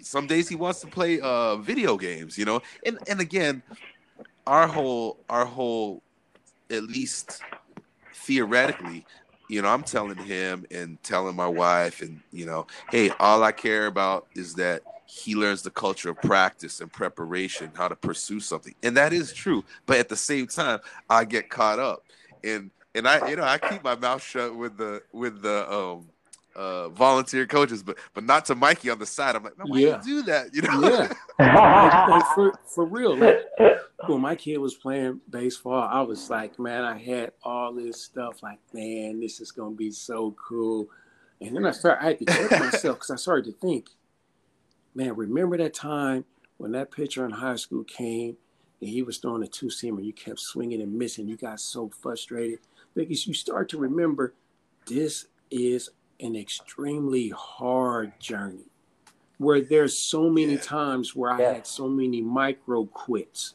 some 0.02 0.26
days 0.26 0.48
he 0.48 0.54
wants 0.54 0.80
to 0.80 0.86
play 0.86 1.20
uh 1.20 1.56
video 1.56 1.96
games 1.96 2.38
you 2.38 2.44
know? 2.44 2.60
And 2.84 2.98
and 3.08 3.20
again 3.20 3.62
our 4.46 4.66
whole 4.66 5.18
our 5.28 5.44
whole 5.44 6.02
at 6.70 6.82
least 6.82 7.42
theoretically 8.14 9.04
you 9.48 9.62
know 9.62 9.68
i'm 9.68 9.82
telling 9.82 10.18
him 10.18 10.66
and 10.70 11.02
telling 11.02 11.34
my 11.34 11.46
wife 11.46 12.02
and 12.02 12.20
you 12.32 12.44
know 12.44 12.66
hey 12.90 13.10
all 13.20 13.42
i 13.42 13.52
care 13.52 13.86
about 13.86 14.26
is 14.34 14.54
that 14.54 14.82
he 15.06 15.34
learns 15.34 15.62
the 15.62 15.70
culture 15.70 16.10
of 16.10 16.20
practice 16.20 16.80
and 16.80 16.92
preparation 16.92 17.70
how 17.74 17.88
to 17.88 17.96
pursue 17.96 18.40
something. 18.40 18.74
And 18.82 18.96
that 18.98 19.12
is 19.12 19.32
true 19.32 19.64
but 19.86 19.98
at 19.98 20.08
the 20.08 20.16
same 20.16 20.46
time 20.46 20.80
i 21.08 21.24
get 21.24 21.48
caught 21.48 21.78
up. 21.78 22.04
And 22.44 22.70
and 22.94 23.08
i 23.08 23.28
you 23.28 23.36
know 23.36 23.44
i 23.44 23.58
keep 23.58 23.82
my 23.82 23.96
mouth 23.96 24.22
shut 24.22 24.54
with 24.54 24.76
the 24.76 25.02
with 25.12 25.42
the 25.42 25.70
um 25.72 26.08
uh 26.58 26.88
volunteer 26.90 27.46
coaches 27.46 27.82
but 27.82 27.96
but 28.14 28.24
not 28.24 28.44
to 28.44 28.54
mikey 28.54 28.90
on 28.90 28.98
the 28.98 29.06
side 29.06 29.36
i'm 29.36 29.44
like 29.44 29.56
man, 29.56 29.68
why 29.68 29.78
Yeah. 29.78 30.02
you 30.04 30.22
do 30.22 30.22
that 30.24 30.48
you 30.54 30.62
know 30.62 30.80
Yeah. 30.82 31.12
like, 31.38 32.08
like 32.08 32.26
for, 32.34 32.52
for 32.66 32.84
real. 32.84 33.16
Like, 33.16 33.38
when 34.08 34.20
my 34.20 34.34
kid 34.34 34.58
was 34.58 34.74
playing 34.74 35.20
baseball, 35.30 35.82
I 35.88 36.00
was 36.02 36.30
like, 36.30 36.58
man, 36.58 36.82
I 36.84 36.96
had 36.98 37.32
all 37.42 37.72
this 37.72 38.00
stuff. 38.02 38.42
Like, 38.42 38.58
man, 38.72 39.20
this 39.20 39.40
is 39.40 39.52
gonna 39.52 39.74
be 39.74 39.90
so 39.92 40.34
cool. 40.48 40.88
And 41.40 41.54
then 41.54 41.64
I 41.66 41.70
started, 41.70 42.02
I 42.04 42.08
had 42.08 42.18
to 42.20 42.24
check 42.24 42.50
myself 42.60 42.96
because 42.96 43.10
I 43.10 43.16
started 43.16 43.44
to 43.46 43.52
think, 43.60 43.90
man, 44.94 45.14
remember 45.14 45.56
that 45.58 45.74
time 45.74 46.24
when 46.56 46.72
that 46.72 46.90
pitcher 46.90 47.24
in 47.24 47.30
high 47.30 47.56
school 47.56 47.84
came 47.84 48.36
and 48.80 48.90
he 48.90 49.02
was 49.02 49.18
throwing 49.18 49.42
a 49.42 49.46
two 49.46 49.66
seamer, 49.66 50.04
you 50.04 50.12
kept 50.12 50.40
swinging 50.40 50.80
and 50.82 50.92
missing. 50.96 51.28
You 51.28 51.36
got 51.36 51.60
so 51.60 51.90
frustrated 52.00 52.60
because 52.94 53.26
you 53.26 53.34
start 53.34 53.68
to 53.70 53.78
remember 53.78 54.34
this 54.86 55.26
is 55.50 55.90
an 56.20 56.36
extremely 56.36 57.28
hard 57.30 58.18
journey 58.20 58.66
where 59.38 59.60
there's 59.60 59.96
so 59.96 60.28
many 60.28 60.54
yeah. 60.54 60.60
times 60.60 61.14
where 61.14 61.30
I 61.30 61.40
yeah. 61.40 61.52
had 61.54 61.66
so 61.66 61.88
many 61.88 62.20
micro 62.20 62.84
quits. 62.86 63.54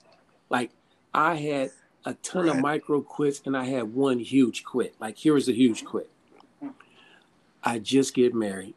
Like 0.50 0.72
I 1.14 1.36
had 1.36 1.72
a 2.06 2.14
ton 2.16 2.48
right. 2.48 2.56
of 2.56 2.62
micro 2.62 3.02
quits 3.02 3.42
and 3.46 3.56
I 3.56 3.66
had 3.66 3.94
one 3.94 4.20
huge 4.20 4.64
quit. 4.64 4.96
Like 5.00 5.18
here 5.18 5.34
was 5.34 5.50
a 5.50 5.54
huge 5.54 5.84
quit. 5.86 6.10
I 7.64 7.80
just 7.80 8.14
get 8.14 8.34
married. 8.34 8.76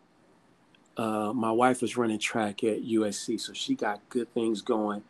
Uh, 0.97 1.33
my 1.35 1.51
wife 1.51 1.83
was 1.83 1.97
running 1.97 2.19
track 2.19 2.63
at 2.65 2.85
USC, 2.85 3.41
so 3.41 3.53
she 3.53 3.75
got 3.75 4.01
good 4.09 4.33
things 4.33 4.63
going. 4.63 5.03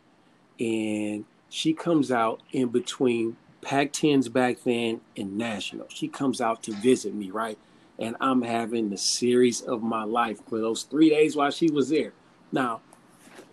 And 0.59 1.25
she 1.49 1.73
comes 1.73 2.11
out 2.11 2.41
in 2.51 2.69
between 2.69 3.37
Pac 3.61 3.93
10s 3.93 4.31
back 4.31 4.63
then 4.63 5.01
and 5.15 5.37
National. 5.37 5.87
She 5.89 6.07
comes 6.07 6.41
out 6.41 6.63
to 6.63 6.73
visit 6.73 7.13
me, 7.13 7.29
right? 7.29 7.57
And 7.99 8.15
I'm 8.19 8.43
having 8.43 8.89
the 8.89 8.97
series 8.97 9.61
of 9.61 9.81
my 9.81 10.03
life 10.03 10.39
for 10.47 10.59
those 10.59 10.83
three 10.83 11.09
days 11.09 11.35
while 11.35 11.51
she 11.51 11.69
was 11.71 11.89
there. 11.89 12.13
Now, 12.51 12.81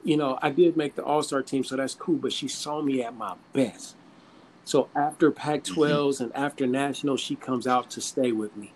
you 0.04 0.16
know, 0.18 0.38
I 0.42 0.50
did 0.50 0.76
make 0.76 0.96
the 0.96 1.02
All 1.02 1.22
Star 1.22 1.42
team, 1.42 1.64
so 1.64 1.76
that's 1.76 1.94
cool, 1.94 2.16
but 2.16 2.32
she 2.32 2.46
saw 2.46 2.82
me 2.82 3.02
at 3.02 3.16
my 3.16 3.34
best. 3.52 3.96
So 4.64 4.88
after 4.94 5.30
Pac 5.30 5.64
12s 5.64 6.14
mm-hmm. 6.14 6.24
and 6.24 6.36
after 6.36 6.66
National, 6.66 7.16
she 7.16 7.36
comes 7.36 7.66
out 7.66 7.90
to 7.90 8.00
stay 8.00 8.32
with 8.32 8.56
me. 8.56 8.72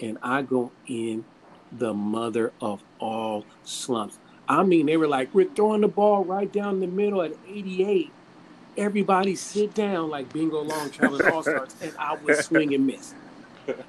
And 0.00 0.18
I 0.22 0.42
go 0.42 0.72
in 0.86 1.24
the 1.72 1.94
mother 1.94 2.52
of 2.60 2.82
all 2.98 3.44
slumps. 3.64 4.18
I 4.48 4.62
mean, 4.62 4.86
they 4.86 4.96
were 4.96 5.08
like, 5.08 5.34
we're 5.34 5.48
throwing 5.48 5.80
the 5.80 5.88
ball 5.88 6.24
right 6.24 6.50
down 6.50 6.80
the 6.80 6.86
middle 6.86 7.22
at 7.22 7.32
88. 7.48 8.12
Everybody 8.76 9.34
sit 9.34 9.74
down 9.74 10.10
like 10.10 10.32
bingo 10.32 10.62
long 10.62 10.90
traveling 10.90 11.26
all 11.32 11.42
stars. 11.42 11.74
And 11.82 11.92
I 11.98 12.16
was 12.16 12.44
swing 12.44 12.74
and 12.74 12.86
miss. 12.86 13.14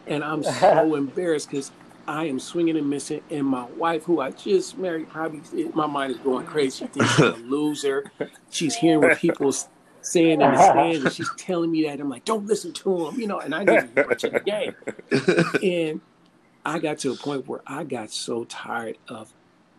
And 0.07 0.23
I'm 0.23 0.43
so 0.43 0.95
embarrassed 0.95 1.49
because 1.49 1.71
I 2.07 2.25
am 2.25 2.39
swinging 2.39 2.77
and 2.77 2.89
missing. 2.89 3.21
And 3.29 3.45
my 3.45 3.65
wife, 3.65 4.03
who 4.03 4.21
I 4.21 4.31
just 4.31 4.77
married, 4.77 5.09
probably 5.09 5.41
my 5.73 5.87
mind 5.87 6.11
is 6.11 6.17
going 6.19 6.45
crazy. 6.45 6.85
She 6.85 6.87
thinks 6.87 7.19
I'm 7.19 7.33
a 7.33 7.37
loser. 7.37 8.11
She's 8.49 8.75
hearing 8.75 9.01
what 9.01 9.17
people 9.17 9.53
saying 10.01 10.41
in 10.41 10.51
the 10.51 10.71
stands, 10.71 11.05
and 11.05 11.13
she's 11.13 11.29
telling 11.37 11.71
me 11.71 11.83
that. 11.83 11.99
I'm 11.99 12.09
like, 12.09 12.25
don't 12.25 12.45
listen 12.45 12.71
to 12.73 13.07
him, 13.07 13.19
you 13.19 13.27
know. 13.27 13.39
And 13.39 13.53
I 13.53 13.65
didn't 13.65 13.95
watch 13.95 14.21
the 14.21 14.39
game. 14.39 14.75
And 15.61 16.01
I 16.65 16.79
got 16.79 16.99
to 16.99 17.11
a 17.11 17.15
point 17.15 17.47
where 17.47 17.61
I 17.67 17.83
got 17.83 18.11
so 18.11 18.45
tired 18.45 18.97
of 19.07 19.33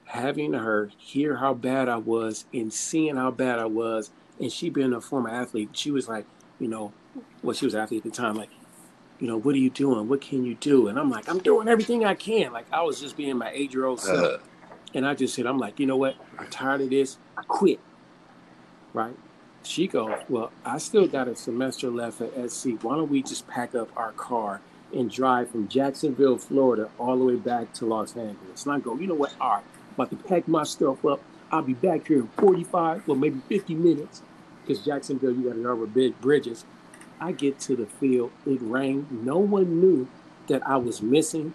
having 0.05 0.55
her 0.55 0.91
hear 0.97 1.37
how 1.37 1.55
bad 1.55 1.89
I 1.89 1.97
was 1.97 2.47
and 2.53 2.73
seeing 2.73 3.17
how 3.17 3.31
bad 3.31 3.59
I 3.59 3.67
was. 3.67 4.11
And 4.41 4.51
she 4.53 4.71
being 4.71 4.93
a 4.93 5.01
former 5.01 5.29
athlete, 5.29 5.71
she 5.73 5.91
was 5.91 6.09
like, 6.09 6.25
you 6.59 6.69
know, 6.69 6.93
well, 7.43 7.55
she 7.55 7.67
was 7.67 7.75
an 7.75 7.81
athlete 7.81 8.05
at 8.07 8.11
the 8.13 8.17
time, 8.17 8.37
like, 8.37 8.51
you 9.21 9.27
know, 9.27 9.37
what 9.37 9.55
are 9.55 9.59
you 9.59 9.71
doing? 9.71 10.09
What 10.09 10.21
can 10.21 10.45
you 10.45 10.55
do? 10.55 10.89
And 10.89 10.99
I'm 10.99 11.11
like, 11.11 11.29
I'm 11.29 11.39
doing 11.39 11.69
everything 11.69 12.05
I 12.05 12.15
can. 12.15 12.53
Like 12.53 12.67
I 12.73 12.83
was 12.83 13.01
just 13.01 13.17
being 13.17 13.37
my 13.37 13.51
eight 13.51 13.73
year 13.73 13.85
old 13.85 14.01
self. 14.01 14.19
Uh, 14.19 14.39
and 14.95 15.07
I 15.07 15.15
just 15.15 15.35
said, 15.35 15.47
I'm 15.47 15.59
like, 15.59 15.79
you 15.81 15.87
know 15.87 15.97
what? 15.97 16.17
I'm 16.39 16.49
tired 16.49 16.81
of 16.81 16.91
this. 16.91 17.19
I 17.37 17.43
quit. 17.43 17.81
Right? 18.93 19.15
She 19.63 19.87
goes, 19.87 20.21
Well, 20.29 20.51
I 20.65 20.79
still 20.79 21.07
got 21.07 21.29
a 21.29 21.37
semester 21.37 21.91
left 21.91 22.21
at 22.21 22.51
SC. 22.51 22.69
Why 22.83 22.97
don't 22.97 23.11
we 23.11 23.23
just 23.23 23.47
pack 23.49 23.75
up 23.75 23.89
our 23.97 24.13
car 24.13 24.61
and 24.95 25.11
drive 25.11 25.51
from 25.51 25.69
Jacksonville, 25.69 26.39
Florida, 26.39 26.89
all 26.99 27.19
the 27.19 27.25
way 27.25 27.37
back 27.37 27.73
to 27.75 27.87
Los 27.87 28.17
Angeles. 28.17 28.65
And 28.65 28.73
I 28.73 28.79
go, 28.79 28.97
you 28.97 29.07
know 29.07 29.15
what? 29.15 29.35
All 29.41 29.57
right, 29.57 29.65
I'm 29.65 29.95
about 29.95 30.11
to 30.11 30.17
pack 30.17 30.49
my 30.49 30.65
stuff 30.65 31.05
up. 31.05 31.21
I'll 31.51 31.63
be 31.63 31.75
back 31.75 32.07
here 32.07 32.19
in 32.19 32.29
45, 32.29 33.09
well, 33.09 33.17
maybe 33.17 33.41
50 33.49 33.75
minutes, 33.75 34.23
because 34.63 34.85
Jacksonville, 34.85 35.33
you 35.33 35.45
got 35.49 35.55
to 35.55 35.69
over 35.69 35.87
big 35.87 36.19
bridges. 36.21 36.65
I 37.21 37.33
get 37.33 37.59
to 37.61 37.77
the 37.77 37.87
field, 37.87 38.31
it 38.47 38.59
rained. 38.63 39.25
No 39.25 39.39
one 39.39 39.81
knew 39.81 40.09
that 40.49 40.67
I 40.67 40.77
was 40.77 41.03
missing. 41.03 41.55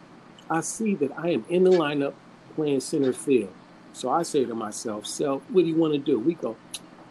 I 0.49 0.61
see 0.61 0.95
that 0.95 1.17
I 1.17 1.29
am 1.29 1.45
in 1.49 1.63
the 1.63 1.71
lineup 1.71 2.13
playing 2.55 2.81
center 2.81 3.13
field. 3.13 3.53
So 3.93 4.09
I 4.09 4.23
say 4.23 4.45
to 4.45 4.55
myself, 4.55 5.05
Self, 5.05 5.43
what 5.49 5.61
do 5.61 5.67
you 5.67 5.75
want 5.75 5.93
to 5.93 5.99
do? 5.99 6.19
We 6.19 6.33
go, 6.33 6.55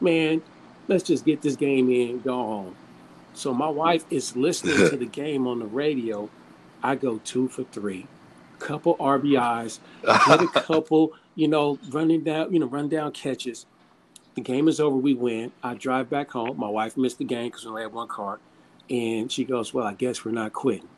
man, 0.00 0.42
let's 0.88 1.04
just 1.04 1.24
get 1.24 1.42
this 1.42 1.56
game 1.56 1.90
in, 1.90 2.20
go 2.20 2.34
home. 2.34 2.76
So 3.34 3.54
my 3.54 3.68
wife 3.68 4.04
is 4.10 4.36
listening 4.36 4.76
to 4.90 4.96
the 4.96 5.06
game 5.06 5.46
on 5.46 5.60
the 5.60 5.66
radio. 5.66 6.28
I 6.82 6.96
go 6.96 7.18
two 7.24 7.48
for 7.48 7.64
three, 7.64 8.06
couple 8.58 8.96
RBIs, 8.96 9.78
get 10.02 10.42
a 10.42 10.46
couple, 10.60 11.12
you 11.34 11.48
know, 11.48 11.78
running 11.90 12.22
down, 12.24 12.52
you 12.52 12.58
know, 12.60 12.66
run 12.66 12.88
down 12.88 13.12
catches. 13.12 13.64
The 14.34 14.40
game 14.40 14.68
is 14.68 14.80
over. 14.80 14.96
We 14.96 15.14
win. 15.14 15.52
I 15.62 15.74
drive 15.74 16.08
back 16.08 16.30
home. 16.30 16.58
My 16.58 16.68
wife 16.68 16.96
missed 16.96 17.18
the 17.18 17.24
game 17.24 17.48
because 17.48 17.64
we 17.64 17.70
only 17.70 17.82
had 17.82 17.92
one 17.92 18.08
car, 18.08 18.38
and 18.88 19.30
she 19.30 19.44
goes, 19.44 19.74
"Well, 19.74 19.86
I 19.86 19.94
guess 19.94 20.24
we're 20.24 20.32
not 20.32 20.52
quitting." 20.52 20.88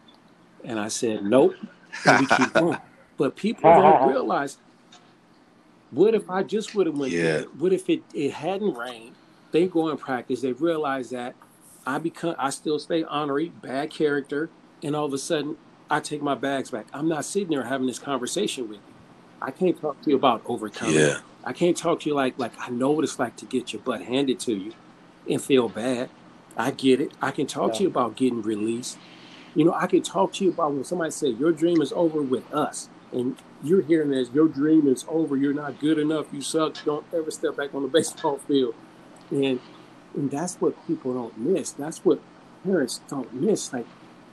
And 0.64 0.78
I 0.78 0.88
said, 0.88 1.24
"Nope." 1.24 1.54
And 2.06 2.20
we 2.20 2.36
keep 2.36 2.52
going. 2.52 2.78
But 3.16 3.36
people 3.36 3.70
don't 3.70 3.84
uh-huh. 3.84 4.06
realize. 4.08 4.58
What 5.90 6.14
if 6.14 6.28
I 6.28 6.42
just 6.42 6.74
would 6.74 6.86
have 6.86 6.98
went? 6.98 7.12
Yeah. 7.12 7.42
What 7.58 7.72
if 7.72 7.88
it, 7.88 8.02
it 8.12 8.32
hadn't 8.32 8.74
rained? 8.74 9.14
They 9.52 9.68
go 9.68 9.88
in 9.88 9.96
practice. 9.96 10.40
They 10.40 10.50
realize 10.50 11.10
that 11.10 11.36
I 11.86 11.98
become 11.98 12.34
I 12.38 12.50
still 12.50 12.78
stay 12.78 13.04
honorary, 13.04 13.50
bad 13.50 13.90
character, 13.90 14.50
and 14.82 14.96
all 14.96 15.04
of 15.04 15.12
a 15.12 15.18
sudden 15.18 15.56
I 15.88 16.00
take 16.00 16.22
my 16.22 16.34
bags 16.34 16.70
back. 16.70 16.86
I'm 16.92 17.08
not 17.08 17.24
sitting 17.24 17.50
there 17.50 17.62
having 17.62 17.86
this 17.86 17.98
conversation 17.98 18.68
with 18.68 18.78
you. 18.78 18.94
I 19.40 19.50
can't 19.50 19.80
talk 19.80 20.00
to 20.02 20.10
you 20.10 20.16
about 20.16 20.42
overcoming. 20.46 20.96
Yeah. 20.96 21.18
I 21.44 21.52
can't 21.52 21.76
talk 21.76 22.00
to 22.00 22.08
you 22.08 22.14
like 22.14 22.38
like 22.38 22.52
I 22.58 22.70
know 22.70 22.90
what 22.90 23.04
it's 23.04 23.18
like 23.18 23.36
to 23.36 23.46
get 23.46 23.72
your 23.72 23.82
butt 23.82 24.02
handed 24.02 24.40
to 24.40 24.54
you 24.54 24.72
and 25.28 25.42
feel 25.42 25.68
bad. 25.68 26.10
I 26.56 26.70
get 26.70 27.00
it. 27.00 27.12
I 27.20 27.30
can 27.30 27.46
talk 27.46 27.72
yeah. 27.72 27.78
to 27.78 27.82
you 27.84 27.88
about 27.88 28.16
getting 28.16 28.42
released. 28.42 28.98
You 29.54 29.64
know, 29.64 29.72
I 29.72 29.86
can 29.86 30.02
talk 30.02 30.32
to 30.34 30.44
you 30.44 30.50
about 30.50 30.72
when 30.72 30.84
somebody 30.84 31.10
say 31.10 31.28
your 31.28 31.52
dream 31.52 31.80
is 31.80 31.92
over 31.92 32.22
with 32.22 32.52
us, 32.52 32.88
and 33.12 33.36
you're 33.62 33.82
hearing 33.82 34.10
this, 34.10 34.30
your 34.32 34.48
dream 34.48 34.88
is 34.88 35.04
over. 35.08 35.36
You're 35.36 35.54
not 35.54 35.78
good 35.80 35.98
enough. 35.98 36.26
You 36.32 36.40
suck. 36.40 36.76
Don't 36.84 37.04
ever 37.12 37.30
step 37.30 37.56
back 37.56 37.74
on 37.74 37.82
the 37.82 37.88
baseball 37.98 38.38
field. 38.38 38.74
And 39.30 39.60
and 40.14 40.30
that's 40.30 40.56
what 40.56 40.86
people 40.86 41.14
don't 41.14 41.36
miss. 41.38 41.72
That's 41.72 42.04
what 42.04 42.20
parents 42.64 43.00
don't 43.08 43.32
miss. 43.34 43.72
Like 43.72 43.86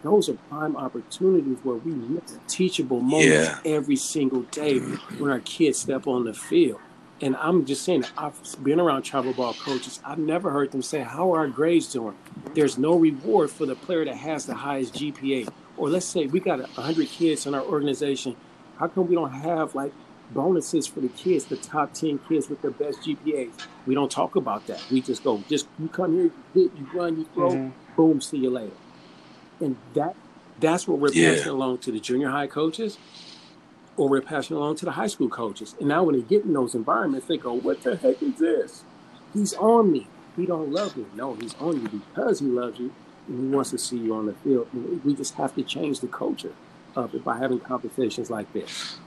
those 0.04 0.30
are 0.30 0.34
prime 0.50 0.76
opportunities 0.76 1.58
where 1.64 1.76
we 1.76 1.92
miss 1.92 2.38
teachable 2.48 3.02
moments 3.02 3.50
yeah. 3.50 3.60
every 3.66 3.96
single 3.96 4.42
day 4.44 4.80
mm-hmm. 4.80 5.22
when 5.22 5.32
our 5.32 5.40
kids 5.40 5.80
step 5.80 6.08
on 6.08 6.26
the 6.26 6.34
field. 6.34 6.80
And 7.22 7.36
I'm 7.38 7.66
just 7.66 7.84
saying, 7.84 8.06
I've 8.18 8.34
been 8.64 8.80
around 8.80 9.04
travel 9.04 9.34
ball 9.34 9.54
coaches. 9.54 10.00
I've 10.04 10.18
never 10.18 10.50
heard 10.50 10.72
them 10.72 10.82
say, 10.82 11.02
How 11.02 11.34
are 11.34 11.40
our 11.40 11.48
grades 11.48 11.92
doing? 11.92 12.18
There's 12.56 12.78
no 12.78 12.98
reward 12.98 13.52
for 13.52 13.66
the 13.66 13.76
player 13.76 14.04
that 14.06 14.16
has 14.16 14.46
the 14.46 14.56
highest 14.56 14.96
GPA. 14.96 15.50
Or 15.78 15.90
let's 15.90 16.06
say 16.06 16.26
we 16.26 16.40
got 16.40 16.60
100 16.60 17.08
kids 17.08 17.46
in 17.46 17.54
our 17.54 17.62
organization. 17.62 18.36
How 18.78 18.88
come 18.88 19.08
we 19.08 19.16
don't 19.16 19.32
have 19.32 19.76
like 19.76 19.94
bonuses 20.34 20.88
for 20.88 21.02
the 21.02 21.10
kids, 21.10 21.46
the 21.46 21.58
top 21.58 21.94
10 21.94 22.20
kids 22.30 22.50
with 22.50 22.62
the 22.62 22.72
best 22.72 23.02
GPAs. 23.02 23.52
We 23.86 23.96
don't 23.96 24.12
talk 24.12 24.36
about 24.36 24.66
that. 24.68 24.82
We 24.90 25.02
just 25.02 25.24
go, 25.24 25.44
just 25.50 25.68
you 25.78 25.90
come 25.90 26.14
here, 26.14 26.24
you 26.24 26.34
hit, 26.54 26.72
you 26.78 26.88
run, 26.94 27.18
you 27.18 27.26
throw, 27.34 27.52
mm-hmm. 27.52 27.96
boom, 27.96 28.22
see 28.22 28.38
you 28.38 28.50
later. 28.50 28.76
And 29.60 29.78
that 29.94 30.16
that's 30.60 30.88
what 30.88 31.00
we're 31.00 31.12
yeah. 31.12 31.34
passing 31.34 31.52
along 31.52 31.80
to 31.80 31.92
the 31.92 32.00
junior 32.00 32.30
high 32.30 32.48
coaches 32.48 32.98
or 34.02 34.10
we're 34.10 34.20
passing 34.20 34.58
along 34.58 34.76
to 34.76 34.86
the 34.86 34.90
high 34.90 35.06
school 35.06 35.30
coaches. 35.30 35.76
And 35.80 35.88
now 35.88 36.02
when 36.02 36.16
they 36.16 36.24
get 36.24 36.44
in 36.44 36.54
those 36.54 36.74
environments, 36.74 37.28
they 37.28 37.38
go, 37.38 37.54
What 37.54 37.84
the 37.84 37.96
heck 37.96 38.20
is 38.24 38.40
this? 38.40 38.84
He's 39.32 39.54
on 39.54 39.92
me. 39.92 40.08
He 40.36 40.48
don't 40.48 40.72
love 40.72 40.98
me. 40.98 41.06
No, 41.14 41.36
he's 41.36 41.54
on 41.60 41.80
you 41.80 41.88
because 41.88 42.40
he 42.40 42.48
loves 42.48 42.80
you 42.80 42.92
and 43.28 43.40
he 43.40 43.56
wants 43.56 43.70
to 43.70 43.78
see 43.78 43.98
you 43.98 44.16
on 44.16 44.26
the 44.26 44.34
field. 44.34 44.68
We 45.06 45.14
just 45.14 45.36
have 45.36 45.54
to 45.54 45.62
change 45.62 46.00
the 46.00 46.08
culture 46.08 46.54
of 46.96 47.14
it 47.14 47.24
by 47.24 47.38
having 47.38 47.60
conversations 47.60 48.32
like 48.32 48.52
this. 48.54 48.98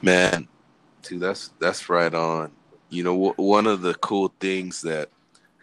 Man, 0.00 0.48
dude, 1.02 1.20
that's 1.20 1.50
that's 1.58 1.90
right 1.90 2.14
on. 2.14 2.50
You 2.88 3.04
know, 3.04 3.12
w- 3.12 3.34
one 3.36 3.66
of 3.66 3.82
the 3.82 3.92
cool 3.96 4.32
things 4.40 4.80
that 4.82 5.10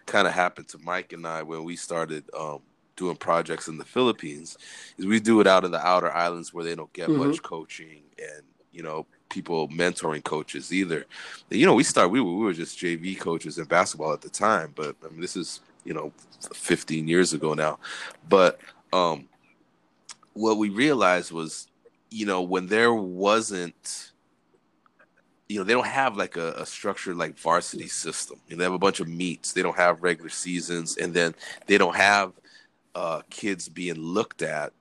kind 0.06 0.28
of 0.28 0.34
happened 0.34 0.68
to 0.68 0.78
Mike 0.78 1.14
and 1.14 1.26
I 1.26 1.42
when 1.42 1.64
we 1.64 1.78
started 1.78 2.26
um, 2.38 2.62
doing 2.98 3.16
projects 3.16 3.70
in 3.70 3.78
the 3.78 3.86
Philippines 3.86 4.58
is 4.98 5.06
we 5.06 5.22
do 5.22 5.40
it 5.40 5.48
out 5.48 5.64
in 5.64 5.72
the 5.72 5.88
outer 5.88 6.12
islands 6.12 6.54
where 6.54 6.66
they 6.66 6.76
don't 6.76 6.92
get 6.92 7.08
mm-hmm. 7.08 7.30
much 7.30 7.42
coaching 7.42 8.02
and 8.18 8.44
you 8.74 8.84
know 8.84 9.06
people 9.30 9.70
mentoring 9.70 10.24
coaches 10.24 10.74
either. 10.74 11.06
You 11.50 11.66
know, 11.66 11.76
we 11.76 11.84
start 11.84 12.12
we 12.12 12.20
were, 12.20 12.34
we 12.34 12.44
were 12.44 12.54
just 12.54 12.78
JV 12.78 13.18
coaches 13.18 13.58
in 13.58 13.66
basketball 13.66 14.12
at 14.12 14.22
the 14.22 14.30
time, 14.30 14.74
but 14.76 14.96
I 15.06 15.10
mean 15.10 15.22
this 15.22 15.38
is 15.38 15.62
you 15.86 15.94
know 15.94 16.12
15 16.54 17.08
years 17.08 17.34
ago 17.34 17.54
now. 17.54 17.80
But 18.28 18.60
um, 18.92 19.30
what 20.34 20.58
we 20.58 20.70
realized 20.70 21.32
was, 21.32 21.68
you 22.10 22.26
know, 22.26 22.42
when 22.42 22.68
there 22.68 22.94
wasn't 22.94 24.12
you 25.50 25.58
know 25.58 25.64
they 25.64 25.74
don't 25.74 25.88
have 25.88 26.18
like 26.18 26.36
a, 26.36 26.54
a 26.54 26.66
structured 26.66 27.18
like 27.18 27.38
varsity 27.38 27.88
system. 27.88 28.40
You 28.48 28.56
know, 28.56 28.60
they 28.60 28.64
have 28.66 28.74
a 28.74 28.80
bunch 28.80 29.00
of 29.00 29.08
meets. 29.08 29.54
They 29.54 29.62
don't 29.62 29.78
have 29.78 30.04
regular 30.04 30.30
seasons, 30.30 30.98
and 30.98 31.14
then 31.14 31.36
they 31.68 31.78
don't 31.78 31.96
have 31.96 32.34
uh, 32.98 33.22
kids 33.30 33.70
being 33.70 33.96
looked 33.96 34.42
at 34.42 34.74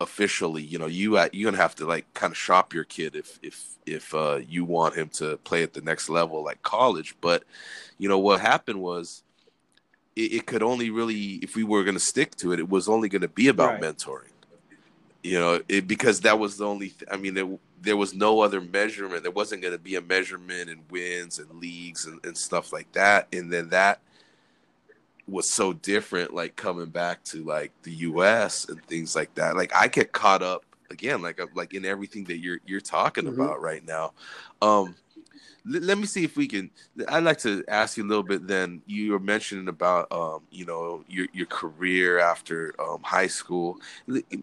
officially. 0.00 0.62
You 0.62 0.78
know, 0.78 0.86
you 0.86 1.16
uh, 1.16 1.28
you're 1.32 1.50
gonna 1.50 1.62
have 1.62 1.74
to 1.76 1.86
like 1.86 2.12
kind 2.14 2.32
of 2.32 2.36
shop 2.36 2.74
your 2.74 2.84
kid 2.84 3.16
if 3.16 3.38
if 3.42 3.56
if 3.86 4.14
uh, 4.14 4.40
you 4.46 4.64
want 4.64 4.94
him 4.94 5.08
to 5.20 5.38
play 5.38 5.62
at 5.62 5.72
the 5.74 5.80
next 5.80 6.08
level, 6.08 6.44
like 6.44 6.62
college. 6.62 7.16
But 7.20 7.44
you 7.98 8.08
know 8.08 8.18
what 8.18 8.40
happened 8.40 8.80
was. 8.80 9.22
It, 10.14 10.32
it 10.34 10.46
could 10.46 10.62
only 10.62 10.90
really, 10.90 11.40
if 11.42 11.56
we 11.56 11.64
were 11.64 11.84
going 11.84 11.94
to 11.94 12.00
stick 12.12 12.36
to 12.36 12.52
it, 12.52 12.58
it 12.58 12.68
was 12.68 12.86
only 12.86 13.08
going 13.08 13.22
to 13.22 13.28
be 13.28 13.48
about 13.48 13.80
Right. 13.80 13.80
mentoring 13.80 14.32
you 15.22 15.38
know 15.38 15.60
it, 15.68 15.86
because 15.86 16.20
that 16.20 16.38
was 16.38 16.56
the 16.56 16.66
only 16.66 16.88
th- 16.88 17.08
i 17.10 17.16
mean 17.16 17.34
there, 17.34 17.48
there 17.80 17.96
was 17.96 18.12
no 18.12 18.40
other 18.40 18.60
measurement 18.60 19.22
there 19.22 19.30
wasn't 19.32 19.62
going 19.62 19.72
to 19.72 19.78
be 19.78 19.94
a 19.94 20.00
measurement 20.00 20.68
in 20.68 20.80
wins 20.90 21.38
and 21.38 21.50
leagues 21.60 22.06
and, 22.06 22.18
and 22.24 22.36
stuff 22.36 22.72
like 22.72 22.90
that 22.92 23.28
and 23.32 23.52
then 23.52 23.68
that 23.68 24.00
was 25.28 25.48
so 25.48 25.72
different 25.72 26.34
like 26.34 26.56
coming 26.56 26.86
back 26.90 27.22
to 27.24 27.44
like 27.44 27.72
the 27.82 27.92
us 27.92 28.68
and 28.68 28.84
things 28.86 29.14
like 29.16 29.34
that. 29.34 29.56
Like 29.56 29.74
i 29.74 29.88
get 29.88 30.12
caught 30.12 30.42
up 30.42 30.64
again 30.90 31.22
like 31.22 31.40
like 31.54 31.74
in 31.74 31.84
everything 31.84 32.24
that 32.24 32.38
you're 32.38 32.58
you're 32.66 32.80
talking 32.80 33.26
Mhm. 33.26 33.28
about 33.28 33.60
right 33.62 33.84
now. 33.86 34.12
Um 34.60 34.94
l- 35.66 35.80
let 35.82 35.98
me 35.98 36.06
see 36.06 36.24
if 36.24 36.36
we 36.36 36.46
can 36.46 36.70
i'd 37.08 37.24
like 37.24 37.38
to 37.38 37.64
ask 37.68 37.96
you 37.96 38.04
a 38.04 38.08
little 38.08 38.22
bit 38.22 38.46
then. 38.46 38.82
You 38.86 39.12
were 39.12 39.18
mentioning 39.20 39.68
about 39.68 40.10
um 40.12 40.40
you 40.50 40.64
know 40.66 41.04
your 41.08 41.26
your 41.32 41.46
career 41.46 42.18
after 42.18 42.74
um 42.80 43.02
high 43.02 43.28
school. 43.28 43.78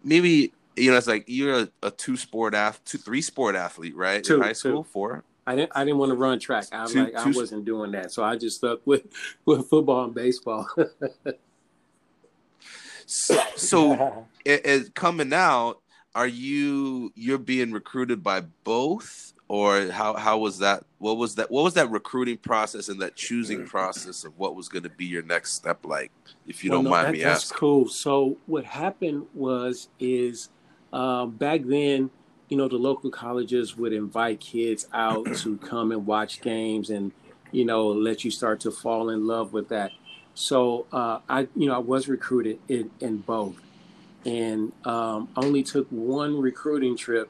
Maybe 0.04 0.54
you 0.76 0.92
know 0.92 0.98
it's 0.98 1.08
like 1.08 1.26
you're 1.28 1.60
a, 1.62 1.70
a 1.84 1.92
two 1.92 2.18
sport 2.18 2.54
ath 2.54 2.84
two 2.86 2.98
three 2.98 3.22
sport 3.22 3.56
athlete 3.56 3.96
right 3.96 4.24
Two, 4.24 4.36
in 4.36 4.42
high 4.42 4.54
two. 4.54 4.54
school? 4.54 4.84
Four 4.84 5.24
I 5.50 5.56
didn't. 5.56 5.72
I 5.76 5.84
didn't 5.84 5.98
want 5.98 6.12
to 6.12 6.16
run 6.16 6.40
track. 6.40 6.66
I 6.72 6.84
was 6.84 6.94
Two- 6.94 7.06
like, 7.06 7.16
I 7.16 7.24
two- 7.32 7.40
wasn't 7.40 7.66
doing 7.66 7.92
that, 7.94 8.12
so 8.12 8.24
I 8.24 8.36
just 8.36 8.58
stuck 8.58 8.86
with 8.86 9.08
with 9.46 9.68
football 9.68 10.04
and 10.06 10.14
baseball. 10.14 10.68
so, 13.06 13.40
so 13.56 14.28
it, 14.46 14.66
it 14.66 14.96
coming 14.96 15.34
out 15.34 15.80
are 16.16 16.28
you 16.28 17.12
you're 17.16 17.38
being 17.40 17.72
recruited 17.72 18.24
by 18.24 18.42
both 18.64 19.34
or 19.48 19.88
how 19.88 20.14
how 20.16 20.38
was 20.38 20.60
that 20.60 20.84
what 21.00 21.18
was 21.18 21.36
that 21.36 21.50
what 21.50 21.64
was 21.64 21.74
that 21.74 21.90
recruiting 21.90 22.38
process 22.38 22.88
and 22.90 23.02
that 23.02 23.16
choosing 23.16 23.66
process 23.66 24.24
of 24.24 24.38
what 24.38 24.56
was 24.56 24.70
going 24.70 24.84
to 24.84 24.90
be 24.90 25.06
your 25.06 25.24
next 25.24 25.54
step 25.54 25.84
like 25.86 26.12
if 26.48 26.64
you 26.64 26.70
Well, 26.70 26.80
don't 26.80 26.84
no, 26.86 26.90
mind 26.92 27.08
that- 27.08 27.12
me 27.14 27.24
that's 27.24 27.46
asking 27.46 27.50
that's 27.56 27.60
cool. 27.60 27.88
So 27.90 28.38
what 28.46 28.66
happened 28.66 29.26
was 29.34 29.90
is 30.00 30.50
uh, 30.94 31.26
back 31.28 31.62
then, 31.66 32.10
you 32.50 32.58
know, 32.58 32.68
the 32.68 32.78
local 32.78 33.10
colleges 33.12 33.78
would 33.78 33.94
invite 33.94 34.40
kids 34.40 34.88
out 34.94 35.34
to 35.38 35.58
come 35.70 35.92
and 35.92 36.06
watch 36.06 36.42
games, 36.42 36.90
and 36.90 37.12
you 37.52 37.64
know, 37.66 37.88
let 37.88 38.24
you 38.26 38.32
start 38.32 38.60
to 38.62 38.72
fall 38.72 39.10
in 39.10 39.26
love 39.28 39.54
with 39.54 39.70
that. 39.70 39.92
So 40.34 40.86
uh, 40.92 41.20
I, 41.30 41.48
you 41.56 41.68
know, 41.68 41.76
I 41.76 41.80
was 41.80 42.08
recruited 42.08 42.60
in, 42.68 42.92
in 43.00 43.18
both, 43.18 43.56
and 44.26 44.72
um, 44.86 45.30
only 45.36 45.64
took 45.64 45.88
one 45.90 46.40
recruiting 46.40 46.98
trip 46.98 47.30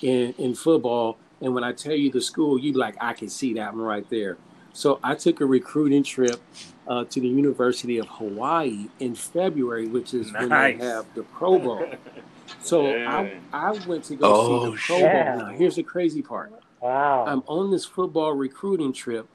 in 0.00 0.32
in 0.38 0.54
football. 0.54 1.18
And 1.40 1.54
when 1.54 1.64
I 1.64 1.72
tell 1.72 1.94
you 1.94 2.10
the 2.10 2.20
school, 2.20 2.56
you 2.58 2.72
like, 2.72 2.94
I 3.00 3.14
can 3.14 3.28
see 3.28 3.54
that 3.54 3.74
one 3.74 3.82
right 3.82 4.08
there. 4.10 4.36
So 4.74 5.00
I 5.02 5.16
took 5.16 5.40
a 5.40 5.46
recruiting 5.46 6.04
trip 6.04 6.40
uh, 6.86 7.04
to 7.04 7.20
the 7.20 7.26
University 7.28 7.98
of 7.98 8.06
Hawaii 8.06 8.86
in 9.00 9.16
February, 9.16 9.88
which 9.88 10.14
is 10.14 10.32
when 10.32 10.50
Nice. 10.50 10.78
they 10.78 10.84
have 10.86 11.06
the 11.14 11.24
Pro 11.24 11.58
Bowl. 11.58 11.84
So 12.60 12.86
I, 13.06 13.38
I 13.52 13.72
went 13.86 14.04
to 14.04 14.16
go 14.16 14.26
Oh, 14.26 14.46
see 14.46 14.66
the 14.66 14.72
oh, 14.72 14.76
Pro 14.86 14.98
shit. 14.98 15.12
Bowl. 15.12 15.36
Now, 15.38 15.46
here's 15.46 15.76
the 15.76 15.82
crazy 15.82 16.22
part. 16.22 16.52
wow. 16.80 17.24
I'm 17.26 17.42
on 17.46 17.70
this 17.70 17.84
football 17.84 18.32
recruiting 18.34 18.92
trip. 18.92 19.28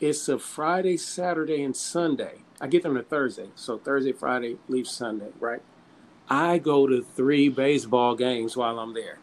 It's 0.00 0.28
a 0.28 0.38
Friday, 0.38 0.96
Saturday, 0.96 1.62
and 1.62 1.76
Sunday. 1.76 2.38
I 2.60 2.66
get 2.68 2.82
there 2.82 2.90
on 2.92 2.96
a 2.98 3.02
Thursday. 3.02 3.48
So 3.54 3.78
Thursday, 3.78 4.12
Friday, 4.12 4.58
leave 4.68 4.86
Sunday, 4.88 5.30
right? 5.40 5.62
I 6.28 6.58
go 6.58 6.86
to 6.86 7.02
three 7.02 7.48
baseball 7.48 8.16
games 8.16 8.56
while 8.56 8.78
I'm 8.78 8.94
there. 8.94 9.18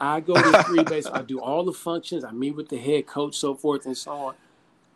I 0.00 0.20
go 0.20 0.34
to 0.34 0.62
three 0.64 0.84
base. 0.84 1.06
I 1.06 1.22
do 1.22 1.40
all 1.40 1.64
the 1.64 1.72
functions. 1.72 2.24
I 2.24 2.32
meet 2.32 2.56
with 2.56 2.68
the 2.68 2.78
head 2.78 3.06
coach, 3.06 3.36
so 3.36 3.54
forth 3.54 3.86
and 3.86 3.96
so 3.96 4.12
on. 4.12 4.34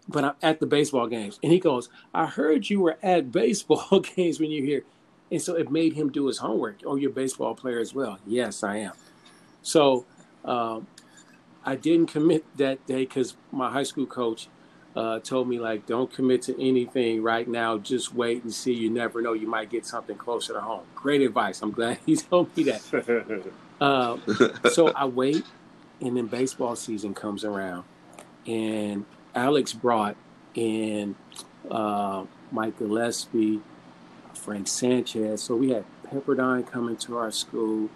But 0.08 0.24
I'm 0.24 0.34
at 0.42 0.60
the 0.60 0.66
baseball 0.66 1.06
games, 1.08 1.38
and 1.42 1.52
he 1.52 1.60
goes, 1.60 1.88
"I 2.14 2.26
heard 2.26 2.70
you 2.70 2.80
were 2.80 2.98
at 3.02 3.32
baseball 3.32 4.00
games 4.16 4.40
when 4.40 4.50
you're 4.50 4.64
here," 4.64 4.84
and 5.30 5.42
so 5.42 5.54
it 5.54 5.70
made 5.70 5.94
him 5.94 6.10
do 6.10 6.26
his 6.26 6.38
homework. 6.38 6.80
Oh, 6.84 6.96
you're 6.96 7.10
a 7.10 7.14
baseball 7.14 7.54
player 7.54 7.80
as 7.80 7.94
well. 7.94 8.18
Yes, 8.26 8.62
I 8.62 8.76
am. 8.78 8.92
So 9.62 10.04
um, 10.44 10.86
I 11.64 11.74
didn't 11.74 12.06
commit 12.06 12.44
that 12.56 12.84
day 12.86 13.04
because 13.04 13.36
my 13.50 13.70
high 13.70 13.82
school 13.82 14.06
coach 14.06 14.48
uh, 14.94 15.18
told 15.18 15.48
me 15.48 15.58
like, 15.58 15.86
"Don't 15.86 16.12
commit 16.12 16.42
to 16.42 16.60
anything 16.62 17.22
right 17.22 17.46
now. 17.46 17.76
Just 17.78 18.14
wait 18.14 18.44
and 18.44 18.52
see. 18.54 18.72
You 18.72 18.88
never 18.88 19.20
know. 19.20 19.32
You 19.32 19.48
might 19.48 19.68
get 19.68 19.84
something 19.84 20.16
closer 20.16 20.52
to 20.52 20.60
home." 20.60 20.84
Great 20.94 21.22
advice. 21.22 21.60
I'm 21.60 21.72
glad 21.72 21.98
he 22.06 22.16
told 22.16 22.56
me 22.56 22.64
that. 22.64 23.52
Uh, 23.78 24.16
so 24.72 24.88
I 24.92 25.04
wait, 25.04 25.44
and 26.00 26.16
then 26.16 26.28
baseball 26.28 26.76
season 26.76 27.12
comes 27.12 27.44
around, 27.44 27.84
and 28.46 29.04
Alex 29.34 29.74
brought 29.74 30.16
in 30.54 31.14
uh, 31.70 32.24
Mike 32.50 32.78
Gillespie, 32.78 33.60
Frank 34.36 34.68
Sanchez. 34.68 35.42
So 35.42 35.56
we 35.56 35.70
had 35.70 35.84
Pepperdine 36.06 36.66
coming 36.66 36.96
to 36.98 37.16
our 37.18 37.30
school, 37.30 37.90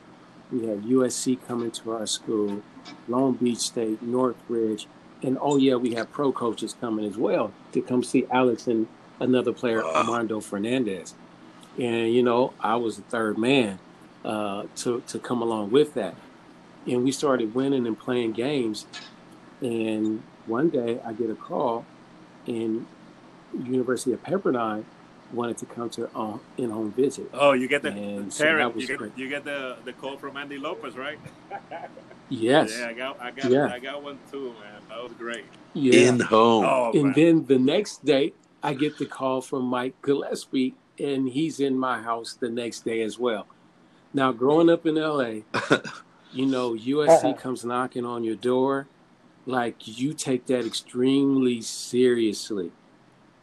we 0.50 0.66
had 0.66 0.82
USC 0.82 1.38
coming 1.46 1.70
to 1.72 1.92
our 1.92 2.06
school, 2.06 2.62
Long 3.08 3.34
Beach 3.34 3.58
State, 3.58 4.02
Northridge, 4.02 4.86
and 5.22 5.38
oh 5.40 5.56
yeah, 5.56 5.74
we 5.74 5.94
had 5.94 6.10
pro 6.10 6.32
coaches 6.32 6.74
coming 6.80 7.04
as 7.04 7.16
well 7.16 7.52
to 7.72 7.80
come 7.82 8.02
see 8.02 8.26
Alex 8.30 8.66
and 8.66 8.88
another 9.20 9.52
player, 9.52 9.84
Armando 9.84 10.40
Fernandez. 10.40 11.14
And 11.78 12.12
you 12.12 12.22
know, 12.22 12.52
I 12.58 12.76
was 12.76 12.96
the 12.96 13.02
third 13.02 13.38
man 13.38 13.78
uh, 14.24 14.64
to 14.76 15.02
to 15.06 15.18
come 15.18 15.42
along 15.42 15.70
with 15.70 15.94
that. 15.94 16.14
And 16.86 17.04
we 17.04 17.12
started 17.12 17.54
winning 17.54 17.86
and 17.86 17.98
playing 17.98 18.32
games. 18.32 18.86
And 19.60 20.22
one 20.46 20.70
day 20.70 21.00
I 21.04 21.12
get 21.12 21.28
a 21.30 21.34
call, 21.34 21.84
and 22.46 22.86
University 23.52 24.12
of 24.12 24.22
Pepperdine 24.22 24.84
wanted 25.32 25.58
to 25.58 25.66
come 25.66 25.88
to 25.90 26.08
uh, 26.16 26.38
in-home 26.58 26.92
visit. 26.92 27.30
Oh, 27.32 27.52
you 27.52 27.68
get 27.68 27.82
the 27.82 27.90
And 27.90 28.32
so 28.32 28.44
Tarrik, 28.44 28.58
that 28.58 28.74
was 28.74 28.88
you 28.88 28.98
get 28.98 29.18
you 29.18 29.28
get 29.28 29.44
the 29.44 29.76
the 29.84 29.92
call 29.92 30.16
from 30.16 30.36
Andy 30.36 30.58
Lopez, 30.58 30.96
right? 30.96 31.18
Yes. 32.32 32.78
Yeah, 32.78 32.86
I 32.88 32.92
got 32.92 33.20
I 33.20 33.30
got 33.32 33.50
Yeah. 33.50 33.66
I 33.66 33.78
got 33.80 34.02
one 34.02 34.18
too, 34.30 34.54
man. 34.60 34.80
That 34.88 35.02
was 35.02 35.12
great. 35.18 35.44
Yeah. 35.74 36.08
in 36.08 36.20
home 36.20 36.64
Oh, 36.64 36.92
and 36.94 37.04
man. 37.06 37.12
then 37.16 37.44
the 37.46 37.58
next 37.58 38.04
day, 38.04 38.34
I 38.62 38.74
get 38.74 38.98
the 38.98 39.06
call 39.06 39.40
from 39.40 39.64
Mike 39.64 40.00
Gillespie, 40.02 40.74
and 40.98 41.28
he's 41.28 41.58
in 41.58 41.76
my 41.76 42.00
house 42.00 42.34
the 42.34 42.48
next 42.48 42.84
day 42.84 43.02
as 43.02 43.18
well. 43.18 43.46
Now, 44.14 44.30
growing 44.32 44.68
up 44.70 44.86
in 44.86 44.94
LA, 44.96 45.42
you 46.32 46.46
know, 46.46 46.74
USC 46.74 47.36
comes 47.38 47.64
knocking 47.64 48.04
on 48.04 48.22
your 48.24 48.36
door, 48.36 48.86
like 49.46 49.76
you 49.98 50.12
take 50.12 50.46
that 50.46 50.64
extremely 50.66 51.60
seriously. 51.62 52.70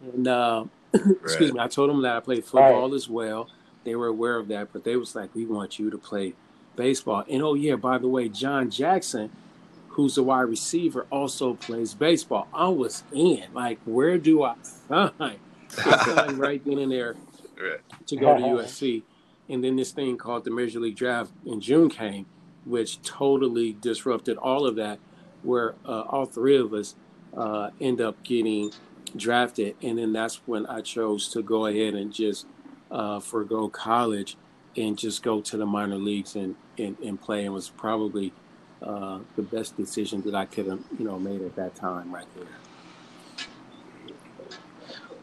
And 0.02 0.28
uh, 0.28 0.66
excuse 0.94 1.54
me, 1.54 1.60
I 1.60 1.68
told 1.68 1.90
them 1.90 2.02
that 2.02 2.16
I 2.16 2.20
played 2.20 2.44
football 2.44 2.94
as 2.94 3.10
well. 3.10 3.50
They 3.84 3.96
were 3.96 4.08
aware 4.08 4.38
of 4.38 4.48
that, 4.50 4.74
but 4.74 4.84
they 4.84 4.96
was 4.96 5.16
like, 5.16 5.34
"We 5.34 5.46
want 5.46 5.80
you 5.80 5.90
to 5.90 5.98
play 5.98 6.34
baseball." 6.76 7.24
And 7.30 7.42
oh 7.42 7.54
yeah, 7.54 7.76
by 7.76 7.98
the 7.98 8.08
way, 8.08 8.30
John 8.30 8.70
Jackson, 8.70 9.32
who's 9.90 10.16
the 10.16 10.24
wide 10.24 10.42
receiver, 10.42 11.06
also 11.10 11.54
plays 11.54 11.94
baseball. 11.94 12.48
I 12.54 12.68
was 12.70 13.04
in. 13.14 13.46
Like, 13.54 13.80
where 13.86 14.18
do 14.18 14.44
I 14.44 14.56
sign? 14.62 15.38
Right 16.38 16.64
then 16.64 16.78
and 16.80 16.92
there 16.92 17.16
to 18.08 18.16
go 18.16 18.38
to 18.38 18.44
USC. 18.56 19.04
And 19.50 19.64
then 19.64 19.76
this 19.76 19.92
thing 19.92 20.18
called 20.18 20.44
the 20.44 20.52
Major 20.52 20.80
League 20.80 20.96
Draft 20.96 21.32
in 21.46 21.62
June 21.62 21.90
came, 21.90 22.26
which 22.66 23.02
totally 23.02 23.74
disrupted 23.74 24.38
all 24.38 24.66
of 24.66 24.76
that, 24.76 25.00
where 25.44 25.76
uh, 25.86 26.02
all 26.02 26.26
three 26.26 26.58
of 26.58 26.74
us 26.74 26.96
uh, 27.36 27.70
end 27.80 28.02
up 28.02 28.22
getting 28.24 28.72
drafted. 29.16 29.76
And 29.82 29.98
then 30.00 30.14
that's 30.14 30.42
when 30.48 30.66
I 30.68 30.82
chose 30.82 31.30
to 31.30 31.42
go 31.44 31.66
ahead 31.68 31.94
and 31.96 32.14
just 32.14 32.48
uh, 32.92 33.20
forego 33.20 33.70
college 33.70 34.38
and 34.78 34.98
just 34.98 35.24
go 35.24 35.42
to 35.42 35.58
the 35.58 35.66
minor 35.66 35.98
leagues 35.98 36.36
and, 36.36 36.56
and, 36.78 36.98
and 37.00 37.20
play. 37.22 37.46
And 37.46 37.54
was 37.54 37.70
probably 37.70 38.34
uh, 38.82 39.20
the 39.36 39.44
best 39.44 39.78
decision 39.78 40.22
that 40.24 40.36
I 40.36 40.46
could 40.46 40.68
have, 40.68 40.82
you 41.00 41.06
know, 41.06 41.20
made 41.20 41.42
at 41.42 41.56
that 41.56 41.76
time 41.76 42.14
right 42.14 42.28
there. 42.36 42.48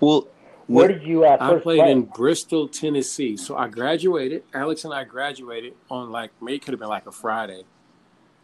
well 0.00 0.28
Where 0.66 0.88
did 0.88 1.04
you 1.04 1.24
uh, 1.24 1.38
I 1.40 1.54
played 1.54 1.86
play? 1.86 1.92
in 1.92 2.04
Bristol, 2.04 2.68
Tennessee. 2.68 3.36
So 3.36 3.56
I 3.56 3.68
graduated. 3.68 4.44
Alex 4.54 4.84
and 4.84 4.94
I 4.94 5.04
graduated 5.04 5.74
on 5.90 6.10
like 6.10 6.30
May 6.42 6.58
could 6.58 6.72
have 6.72 6.80
been 6.80 6.88
like 6.88 7.06
a 7.06 7.12
Friday. 7.12 7.64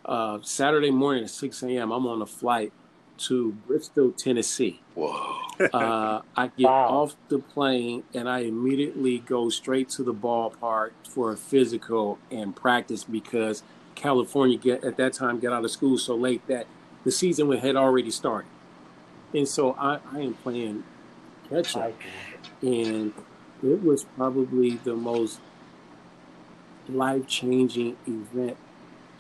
Uh, 0.04 0.38
Saturday 0.42 0.90
morning 0.90 1.24
at 1.24 1.30
6 1.30 1.62
a.m. 1.64 1.92
I'm 1.92 2.06
on 2.06 2.22
a 2.22 2.26
flight 2.26 2.72
to 3.20 3.52
Bristol, 3.66 4.12
Tennessee. 4.12 4.80
whoa 4.94 5.38
Uh, 5.72 6.22
I 6.36 6.46
get 6.56 6.66
Wow. 6.66 6.88
off 6.88 7.16
the 7.28 7.38
plane 7.38 8.04
and 8.14 8.28
I 8.28 8.40
immediately 8.40 9.18
go 9.18 9.48
straight 9.50 9.88
to 9.90 10.02
the 10.02 10.14
ballpark 10.14 10.92
for 11.08 11.32
a 11.32 11.36
physical 11.36 12.18
and 12.30 12.54
practice 12.56 13.04
because 13.04 13.62
California 13.94 14.56
get 14.56 14.84
at 14.84 14.96
that 14.96 15.12
time 15.12 15.38
got 15.38 15.52
out 15.52 15.64
of 15.64 15.70
school 15.70 15.98
so 15.98 16.14
late 16.14 16.46
that 16.48 16.66
the 17.04 17.10
season 17.10 17.50
had 17.52 17.76
already 17.76 18.10
started. 18.10 18.48
And 19.34 19.46
so 19.46 19.74
I, 19.78 19.98
I 20.12 20.20
am 20.20 20.34
playing 20.34 20.84
catch 21.48 21.76
up 21.76 21.92
and 22.62 23.12
it 23.62 23.82
was 23.82 24.04
probably 24.04 24.76
the 24.76 24.96
most 24.96 25.40
life 26.88 27.26
changing 27.26 27.96
event 28.06 28.56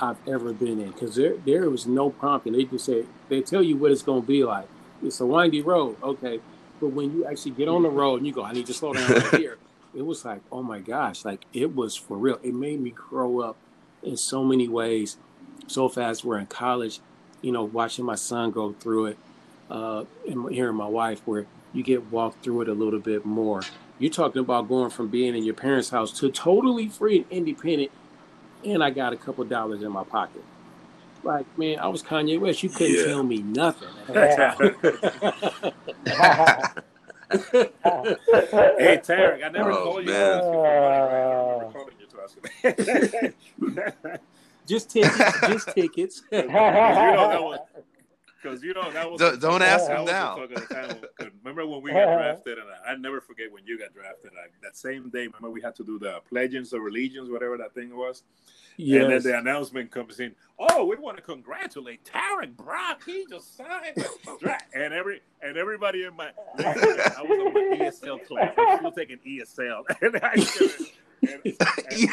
I've 0.00 0.16
ever 0.26 0.52
been 0.52 0.80
in 0.80 0.92
because 0.92 1.16
there 1.16 1.36
there 1.36 1.68
was 1.68 1.86
no 1.86 2.10
prompting. 2.10 2.54
They 2.54 2.64
just 2.64 2.86
say 2.86 3.04
they 3.30 3.40
tell 3.40 3.62
you 3.62 3.76
what 3.76 3.92
it's 3.92 4.02
going 4.02 4.22
to 4.22 4.28
be 4.28 4.44
like. 4.44 4.68
It's 5.02 5.20
a 5.20 5.26
windy 5.26 5.62
road, 5.62 5.96
okay, 6.02 6.40
but 6.80 6.88
when 6.88 7.12
you 7.12 7.24
actually 7.24 7.52
get 7.52 7.68
on 7.68 7.82
the 7.82 7.88
road 7.90 8.16
and 8.16 8.26
you 8.26 8.32
go, 8.34 8.44
I 8.44 8.52
need 8.52 8.66
to 8.66 8.74
slow 8.74 8.92
down 8.92 9.10
right 9.10 9.34
here. 9.36 9.58
It 9.92 10.06
was 10.06 10.24
like, 10.24 10.40
oh 10.52 10.62
my 10.62 10.78
gosh, 10.78 11.24
like 11.24 11.44
it 11.52 11.74
was 11.74 11.96
for 11.96 12.16
real. 12.16 12.38
It 12.44 12.54
made 12.54 12.80
me 12.80 12.90
grow 12.90 13.40
up 13.40 13.56
in 14.04 14.16
so 14.16 14.44
many 14.44 14.68
ways, 14.68 15.16
so 15.66 15.88
fast. 15.88 16.24
We're 16.24 16.38
in 16.38 16.46
college, 16.46 17.00
you 17.42 17.50
know, 17.50 17.64
watching 17.64 18.04
my 18.04 18.14
son 18.14 18.52
go 18.52 18.72
through 18.72 19.06
it, 19.06 19.18
uh, 19.68 20.04
and 20.28 20.48
hearing 20.52 20.76
my 20.76 20.86
wife, 20.86 21.22
where 21.24 21.46
you 21.72 21.82
get 21.82 22.10
walked 22.12 22.44
through 22.44 22.60
it 22.60 22.68
a 22.68 22.72
little 22.72 23.00
bit 23.00 23.26
more. 23.26 23.62
You're 23.98 24.12
talking 24.12 24.40
about 24.40 24.68
going 24.68 24.90
from 24.90 25.08
being 25.08 25.36
in 25.36 25.42
your 25.42 25.54
parents' 25.54 25.90
house 25.90 26.12
to 26.20 26.30
totally 26.30 26.88
free 26.88 27.16
and 27.16 27.26
independent, 27.28 27.90
and 28.64 28.84
I 28.84 28.90
got 28.90 29.12
a 29.12 29.16
couple 29.16 29.42
dollars 29.44 29.82
in 29.82 29.90
my 29.90 30.04
pocket. 30.04 30.44
Like, 31.22 31.46
man, 31.58 31.78
I 31.78 31.88
was 31.88 32.02
Kanye 32.02 32.38
West. 32.40 32.62
You 32.62 32.70
couldn't 32.70 32.96
Yeah. 32.96 33.04
tell 33.04 33.22
me 33.22 33.42
nothing. 33.42 33.88
Hey, 37.32 38.98
Tarrik, 38.98 39.44
I 39.44 39.48
never 39.50 39.70
Oh, 39.72 39.84
called 39.84 40.04
you 40.04 40.10
man. 40.10 40.30
to 40.30 40.36
ask 40.38 40.52
you 40.52 40.58
for 40.58 40.64
money, 40.64 40.98
right? 40.98 41.22
I 41.22 41.42
remember 41.42 41.72
calling 41.72 41.94
you 41.98 42.06
to 42.06 42.16
ask 42.22 42.36
you. 42.36 44.02
just 44.66 44.90
tickets, 44.90 45.40
just 45.46 45.70
tickets. 45.70 46.22
you 46.32 46.42
know 46.42 47.28
that 47.28 47.42
was 47.42 47.58
because 48.40 48.62
you 48.62 48.74
know 48.74 48.90
that 48.92 49.10
was 49.10 49.20
Don't- 49.20 49.40
don't 49.40 49.62
ask 49.62 49.86
that 49.86 49.96
him 49.98 50.02
was 50.04 50.12
now. 50.12 50.36
talk 50.36 50.48
the 51.18 51.30
Remember 51.42 51.66
when 51.66 51.82
we 51.82 51.90
got 51.90 52.16
drafted, 52.16 52.58
and 52.58 52.66
I, 52.86 52.92
I 52.92 52.96
never 52.96 53.20
forget 53.20 53.52
when 53.52 53.64
you 53.66 53.78
got 53.78 53.92
drafted. 53.94 54.32
Like, 54.34 54.52
that 54.62 54.76
same 54.76 55.08
day, 55.10 55.26
remember 55.26 55.50
we 55.50 55.60
had 55.62 55.74
to 55.76 55.84
do 55.84 55.98
the 55.98 56.20
pledges 56.28 56.72
or 56.72 56.80
religions, 56.80 57.30
whatever 57.30 57.56
that 57.58 57.74
thing 57.74 57.96
was. 57.96 58.22
Yeah. 58.76 59.02
And 59.02 59.12
then 59.12 59.22
the 59.22 59.38
announcement 59.38 59.90
comes 59.90 60.20
in. 60.20 60.34
Oh, 60.58 60.86
we 60.86 60.96
want 60.96 61.16
to 61.18 61.22
congratulate 61.22 62.04
Tarrik 62.04 62.56
Brock. 62.56 63.02
He 63.04 63.26
just 63.28 63.56
signed 63.56 63.96
draft. 64.38 64.64
And 64.74 64.94
every 64.94 65.20
and 65.42 65.56
everybody 65.58 66.04
in 66.04 66.16
my 66.16 66.30
I 66.58 67.22
was 67.22 67.30
on 67.30 67.52
my 67.52 67.76
ESL 67.84 68.26
class. 68.26 68.54
I 68.56 68.60
was 68.64 68.78
still 68.78 68.92
taking 68.92 69.18
ESL. 69.18 69.82
And 70.02 70.16
I, 70.22 70.32
and, 70.32 71.40
and, 71.44 71.44
and 71.44 71.56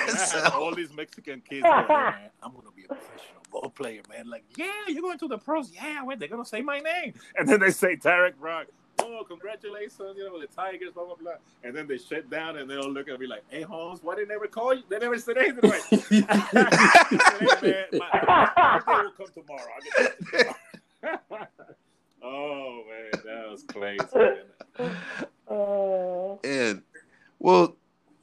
I 0.09 0.41
had 0.43 0.51
all 0.51 0.75
these 0.75 0.91
Mexican 0.93 1.41
kids 1.47 1.63
going, 1.63 1.87
man, 1.87 2.29
I'm 2.43 2.51
gonna 2.51 2.67
be 2.75 2.83
a 2.83 2.87
professional 2.89 3.37
ball 3.51 3.69
player, 3.69 4.01
man. 4.10 4.29
Like, 4.29 4.43
yeah, 4.55 4.71
you're 4.88 5.01
going 5.01 5.17
to 5.19 5.27
the 5.27 5.38
pros. 5.38 5.71
Yeah, 5.73 6.03
wait, 6.03 6.19
they're 6.19 6.27
gonna 6.27 6.45
say 6.45 6.62
my 6.62 6.79
name. 6.79 7.13
And 7.38 7.47
then 7.47 7.60
they 7.60 7.71
say 7.71 7.95
Tarrik 7.95 8.36
Brock. 8.39 8.67
Oh, 8.99 9.23
congratulations, 9.27 10.17
you 10.17 10.25
know, 10.25 10.39
the 10.39 10.47
Tigers, 10.47 10.91
blah 10.93 11.05
blah 11.05 11.15
blah. 11.15 11.33
And 11.63 11.75
then 11.75 11.88
they 11.88 11.97
shut 11.99 12.29
down 12.31 12.57
and 12.57 12.69
they'll 12.69 12.89
look 12.91 13.07
at 13.10 13.19
me 13.19 13.27
like, 13.27 13.43
Hey 13.49 13.62
Holmes, 13.62 13.99
why 14.01 14.15
they 14.15 14.25
never 14.25 14.47
call 14.47 14.73
you? 14.73 14.83
They 14.89 14.97
never 14.99 15.17
said 15.19 15.38
anything 15.38 15.69
like 15.69 15.81
hey 16.10 16.21
man, 17.62 17.86
my, 17.93 18.81
my 18.88 19.01
will 19.03 19.12
come 19.12 19.27
tomorrow. 19.33 19.69
I'll 19.75 19.81
get 19.83 20.31
back 21.01 21.27
tomorrow. 21.29 21.47
oh 22.23 22.83
man, 22.89 23.12
that 23.23 23.49
was 23.51 23.63
crazy. 23.63 24.03
man. 24.15 24.97
Uh, 25.49 26.36
And 26.43 26.81
well, 27.39 27.75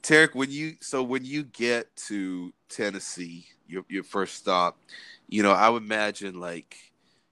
Tarrik, 0.05 0.35
when 0.35 0.51
you 0.51 0.75
so 0.81 1.01
when 1.01 1.25
you 1.25 1.41
get 1.41 1.95
to 1.95 2.53
Tennessee, 2.69 3.47
your 3.67 3.83
your 3.89 4.03
first 4.03 4.35
stop, 4.35 4.77
you 5.27 5.41
know, 5.41 5.51
I 5.51 5.67
would 5.67 5.81
imagine 5.81 6.39
like, 6.39 6.77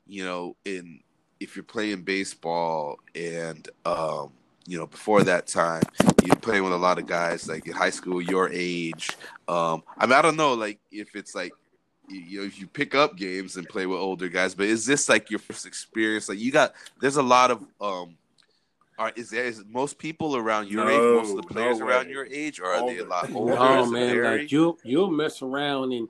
you 0.07 0.25
know, 0.25 0.55
in 0.65 1.01
if 1.39 1.55
you're 1.55 1.62
playing 1.62 2.01
baseball 2.01 2.97
and 3.13 3.69
um, 3.86 4.31
you 4.65 4.79
know, 4.79 4.88
before 4.88 5.21
that 5.21 5.45
time, 5.45 5.83
you're 6.25 6.36
playing 6.38 6.63
with 6.63 6.73
a 6.73 6.77
lot 6.77 6.97
of 6.97 7.05
guys 7.05 7.47
like 7.47 7.67
in 7.67 7.73
high 7.73 7.91
school 7.91 8.19
your 8.19 8.49
age. 8.51 9.07
Um, 9.47 9.83
I 9.99 10.07
mean, 10.07 10.13
I 10.13 10.23
don't 10.23 10.36
know, 10.36 10.55
like 10.55 10.79
if 10.91 11.15
it's 11.15 11.36
like 11.36 11.53
you 12.09 12.39
know, 12.39 12.45
if 12.47 12.59
you 12.59 12.65
pick 12.65 12.95
up 12.95 13.15
games 13.15 13.55
and 13.55 13.69
play 13.69 13.86
with 13.86 13.99
older 13.99 14.29
guys, 14.29 14.55
but 14.55 14.65
is 14.65 14.83
this 14.83 15.07
like 15.07 15.29
your 15.29 15.39
first 15.39 15.67
experience? 15.67 16.27
Like 16.27 16.39
you 16.39 16.51
got, 16.51 16.73
there's 16.99 17.17
a 17.17 17.23
lot 17.23 17.51
of 17.51 17.63
um, 17.79 18.17
are 18.97 19.12
is 19.15 19.29
there 19.29 19.45
is 19.45 19.63
most 19.69 19.97
people 19.97 20.36
around 20.36 20.69
your 20.69 20.89
age, 20.89 21.01
most 21.12 21.32
of 21.32 21.38
the 21.38 21.43
players 21.43 21.79
no 21.79 21.86
around 21.86 22.10
your 22.10 22.25
age, 22.25 22.60
or 22.60 22.67
are 22.67 22.82
they 22.82 22.99
a 22.99 23.06
lot 23.06 23.29
older? 23.34 23.56
No 23.56 23.86
man, 23.88 24.21
vary? 24.21 24.41
like 24.41 24.51
you'll 24.51 24.77
you'll 24.84 25.12
mess 25.12 25.41
around 25.41 25.93
and 25.93 26.08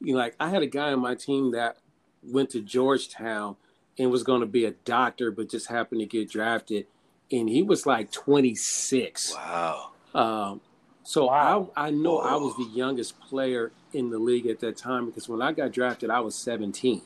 you 0.00 0.12
know, 0.14 0.18
like 0.18 0.36
I 0.38 0.48
had 0.50 0.62
a 0.62 0.66
guy 0.66 0.92
on 0.92 1.00
my 1.00 1.14
team 1.14 1.52
that 1.52 1.78
went 2.22 2.50
to 2.50 2.60
Georgetown 2.60 3.56
and 3.98 4.10
was 4.10 4.22
going 4.22 4.40
to 4.40 4.46
be 4.46 4.64
a 4.64 4.72
doctor, 4.84 5.30
but 5.30 5.50
just 5.50 5.68
happened 5.68 6.00
to 6.00 6.06
get 6.06 6.30
drafted, 6.30 6.86
and 7.32 7.48
he 7.48 7.62
was 7.62 7.86
like 7.86 8.12
26. 8.12 9.34
wow. 9.34 9.90
Um, 10.14 10.60
so 11.02 11.26
Wow. 11.26 11.70
I 11.76 11.86
I 11.86 11.90
know 11.90 12.18
I 12.18 12.36
was 12.36 12.54
the 12.56 12.64
youngest 12.64 13.18
player 13.20 13.72
in 13.92 14.10
the 14.10 14.18
league 14.18 14.46
at 14.46 14.60
that 14.60 14.76
time 14.76 15.06
because 15.06 15.28
when 15.28 15.40
I 15.40 15.52
got 15.52 15.72
drafted, 15.72 16.10
I 16.10 16.20
was 16.20 16.34
17. 16.36 17.02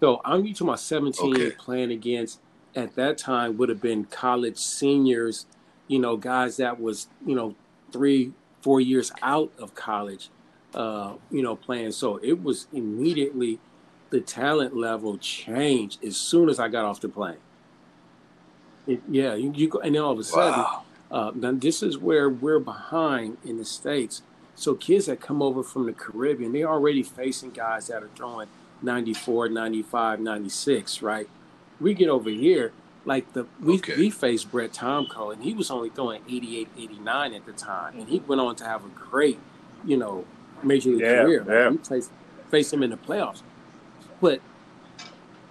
So 0.00 0.20
I'm 0.24 0.44
used 0.44 0.58
to 0.58 0.64
my 0.64 0.76
17 0.76 1.34
Okay. 1.34 1.50
playing 1.58 1.90
against 1.90 2.40
at 2.74 2.94
that 2.96 3.18
time 3.18 3.56
would 3.56 3.68
have 3.68 3.80
been 3.80 4.04
college 4.04 4.58
seniors, 4.58 5.46
you 5.86 5.98
know, 5.98 6.16
guys 6.16 6.56
that 6.58 6.80
was 6.80 7.08
you 7.26 7.34
know 7.34 7.54
three 7.92 8.32
four 8.60 8.80
years 8.80 9.12
out 9.22 9.52
of 9.58 9.74
college, 9.74 10.30
uh, 10.74 11.14
you 11.30 11.42
know, 11.42 11.56
playing. 11.56 11.92
So 11.92 12.18
it 12.22 12.42
was 12.42 12.66
immediately 12.72 13.58
the 14.10 14.20
talent 14.20 14.76
level 14.76 15.18
changed 15.18 16.02
as 16.04 16.16
soon 16.16 16.48
as 16.48 16.58
I 16.58 16.68
got 16.68 16.84
off 16.84 17.00
the 17.00 17.08
plane. 17.08 17.36
It, 18.86 19.02
yeah, 19.08 19.34
you, 19.34 19.52
you 19.54 19.68
go, 19.68 19.80
and 19.80 19.94
then 19.94 20.02
all 20.02 20.12
of 20.12 20.18
a 20.18 20.24
sudden. 20.24 20.60
Wow. 20.60 20.82
Uh, 21.10 21.32
now 21.34 21.52
this 21.52 21.82
is 21.82 21.96
where 21.96 22.28
we're 22.28 22.58
behind 22.58 23.38
in 23.44 23.56
the 23.56 23.64
states. 23.64 24.22
So 24.54 24.74
kids 24.74 25.06
that 25.06 25.20
come 25.20 25.40
over 25.40 25.62
from 25.62 25.86
the 25.86 25.92
Caribbean, 25.92 26.52
they're 26.52 26.68
already 26.68 27.02
facing 27.02 27.50
guys 27.50 27.86
that 27.86 28.02
are 28.02 28.10
throwing 28.14 28.48
94, 28.82 29.48
95, 29.48 30.20
96, 30.20 31.00
right? 31.02 31.28
We 31.80 31.94
get 31.94 32.08
over 32.08 32.30
here, 32.30 32.72
like 33.04 33.32
the 33.32 33.46
we 33.60 33.74
Okay. 33.76 33.96
we 33.96 34.10
faced 34.10 34.50
Brett 34.50 34.72
Tomko, 34.72 35.32
and 35.32 35.42
he 35.42 35.54
was 35.54 35.70
only 35.70 35.90
throwing 35.90 36.22
88, 36.28 36.68
89 36.76 37.34
at 37.34 37.46
the 37.46 37.52
time, 37.52 37.98
and 37.98 38.08
he 38.08 38.18
mm-hmm. 38.18 38.28
went 38.28 38.40
on 38.40 38.56
to 38.56 38.64
have 38.64 38.84
a 38.84 38.88
great, 38.88 39.38
you 39.84 39.96
know, 39.96 40.24
major 40.62 40.90
league 40.90 41.00
Yeah, 41.00 41.22
career. 41.22 41.40
Like, 41.40 41.48
yeah. 41.48 41.68
we 41.70 41.76
faced, 41.78 42.10
faced 42.50 42.72
him 42.72 42.82
in 42.82 42.90
the 42.90 42.96
playoffs, 42.96 43.42
but 44.20 44.40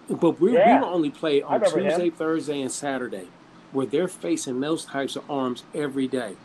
but 0.09 0.39
we, 0.39 0.53
Yeah. 0.53 0.79
we 0.81 0.85
only 0.85 1.09
play 1.09 1.41
on 1.41 1.61
remember 1.61 1.79
him. 1.79 1.89
Tuesday, 1.89 2.09
Thursday, 2.09 2.61
and 2.61 2.71
Saturday, 2.71 3.27
where 3.71 3.85
they're 3.85 4.07
facing 4.07 4.59
those 4.59 4.85
types 4.85 5.15
of 5.15 5.29
arms 5.29 5.63
every 5.73 6.07
day. 6.07 6.35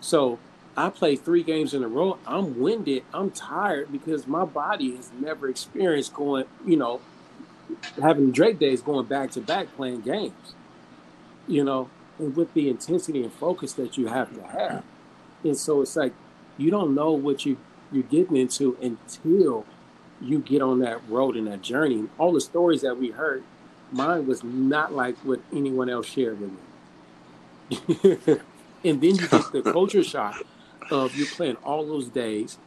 So 0.00 0.38
I 0.76 0.90
play 0.90 1.16
three 1.16 1.42
games 1.42 1.72
in 1.72 1.84
a 1.84 1.88
row. 1.88 2.18
I'm 2.26 2.58
winded. 2.60 3.04
I'm 3.12 3.30
tired 3.30 3.92
because 3.92 4.26
my 4.26 4.44
body 4.44 4.96
has 4.96 5.10
never 5.18 5.48
experienced 5.48 6.14
going, 6.14 6.46
you 6.66 6.76
know, 6.76 7.00
having 8.00 8.32
Drake 8.32 8.58
days 8.58 8.82
going 8.82 9.06
back 9.06 9.30
to 9.32 9.40
back 9.40 9.74
playing 9.76 10.02
games. 10.02 10.54
You 11.46 11.64
know, 11.64 11.90
and 12.18 12.34
with 12.36 12.54
the 12.54 12.68
intensity 12.68 13.22
and 13.22 13.32
focus 13.32 13.72
that 13.74 13.98
you 13.98 14.06
have 14.06 14.34
to 14.34 14.42
have. 14.46 14.84
And 15.42 15.56
so 15.56 15.82
it's 15.82 15.96
like 15.96 16.12
you 16.56 16.70
don't 16.70 16.94
know 16.94 17.12
what 17.12 17.44
you 17.44 17.58
you're 17.92 18.02
getting 18.02 18.36
into 18.36 18.76
until 18.80 19.66
you 20.20 20.38
get 20.38 20.62
on 20.62 20.80
that 20.80 21.00
road 21.08 21.36
and 21.36 21.46
that 21.46 21.62
journey. 21.62 22.08
All 22.18 22.32
the 22.32 22.40
stories 22.40 22.80
that 22.82 22.98
we 22.98 23.10
heard, 23.10 23.44
mine 23.92 24.26
was 24.26 24.42
not 24.42 24.92
like 24.92 25.16
what 25.18 25.40
anyone 25.52 25.88
else 25.88 26.06
shared 26.06 26.38
with 26.40 26.50
me. 26.50 26.58
and 28.84 29.00
then 29.00 29.16
you 29.16 29.28
get 29.28 29.52
the 29.52 29.62
culture 29.62 30.02
shock 30.02 30.42
of 30.90 31.16
you're 31.16 31.28
playing 31.28 31.56
all 31.56 31.86
those 31.86 32.08
days. 32.08 32.58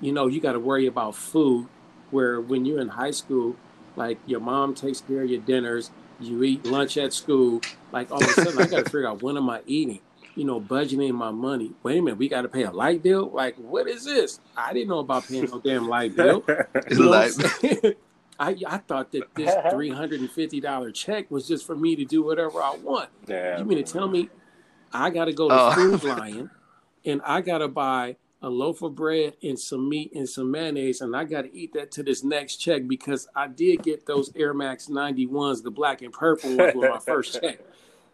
You 0.00 0.12
know, 0.12 0.26
you 0.26 0.40
got 0.40 0.52
to 0.52 0.60
worry 0.60 0.86
about 0.86 1.14
food. 1.14 1.68
Where 2.10 2.40
when 2.40 2.64
you're 2.64 2.80
in 2.80 2.88
high 2.88 3.10
school, 3.10 3.56
like 3.98 4.18
your 4.26 4.40
mom 4.40 4.74
takes 4.74 5.00
care 5.02 5.22
of 5.22 5.28
your 5.30 5.40
dinners, 5.40 5.90
you 6.20 6.42
eat 6.44 6.64
lunch 6.64 6.96
at 6.96 7.12
school. 7.12 7.60
Like 7.92 8.10
all 8.10 8.22
of 8.22 8.28
a 8.28 8.32
sudden, 8.32 8.58
I 8.58 8.66
got 8.66 8.84
to 8.84 8.90
figure 8.90 9.06
out 9.08 9.22
when 9.22 9.36
am 9.36 9.50
I 9.50 9.60
eating. 9.66 10.00
You 10.34 10.44
know, 10.44 10.60
budgeting 10.60 11.12
my 11.14 11.32
money. 11.32 11.72
Wait 11.82 11.98
a 11.98 12.02
minute, 12.02 12.16
we 12.16 12.28
got 12.28 12.42
to 12.42 12.48
pay 12.48 12.62
a 12.62 12.70
light 12.70 13.02
bill. 13.02 13.28
Like, 13.28 13.56
what 13.56 13.88
is 13.88 14.04
this? 14.04 14.38
I 14.56 14.72
didn't 14.72 14.88
know 14.88 15.00
about 15.00 15.26
paying 15.26 15.46
no 15.50 15.58
damn 15.58 15.88
light 15.88 16.14
bill. 16.14 16.44
You 16.90 16.98
know 17.04 17.10
Like- 17.10 17.36
what 17.36 17.84
I'm? 17.84 17.94
I, 18.40 18.56
I 18.68 18.76
thought 18.78 19.10
that 19.12 19.34
this 19.34 19.52
three 19.72 19.90
hundred 19.90 20.20
and 20.20 20.30
fifty 20.30 20.60
dollar 20.60 20.92
check 20.92 21.28
was 21.28 21.48
just 21.48 21.66
for 21.66 21.74
me 21.74 21.96
to 21.96 22.04
do 22.04 22.22
whatever 22.22 22.62
I 22.62 22.76
want. 22.76 23.10
Yeah. 23.26 23.58
You 23.58 23.64
mean 23.64 23.84
to 23.84 23.92
tell 23.92 24.06
me 24.06 24.28
I 24.92 25.10
got 25.10 25.24
to 25.24 25.32
go 25.32 25.48
to 25.48 25.54
Oh. 25.58 25.70
Food 25.72 26.04
Lion 26.04 26.48
and 27.04 27.20
I 27.24 27.40
got 27.40 27.58
to 27.58 27.66
buy 27.68 28.14
a 28.40 28.48
loaf 28.48 28.82
of 28.82 28.94
bread 28.94 29.34
and 29.42 29.58
some 29.58 29.88
meat 29.88 30.12
and 30.14 30.28
some 30.28 30.50
mayonnaise 30.50 31.00
and 31.00 31.16
I 31.16 31.24
got 31.24 31.42
to 31.42 31.56
eat 31.56 31.72
that 31.72 31.90
to 31.92 32.02
this 32.04 32.22
next 32.22 32.56
check 32.56 32.86
because 32.86 33.26
I 33.34 33.48
did 33.48 33.82
get 33.82 34.06
those 34.06 34.30
Air 34.36 34.54
Max 34.54 34.86
91s, 34.86 35.62
the 35.62 35.72
black 35.72 36.02
and 36.02 36.12
purple 36.12 36.56
ones 36.56 36.74
with 36.74 36.88
my 36.90 36.98
first 37.00 37.40
check. 37.42 37.58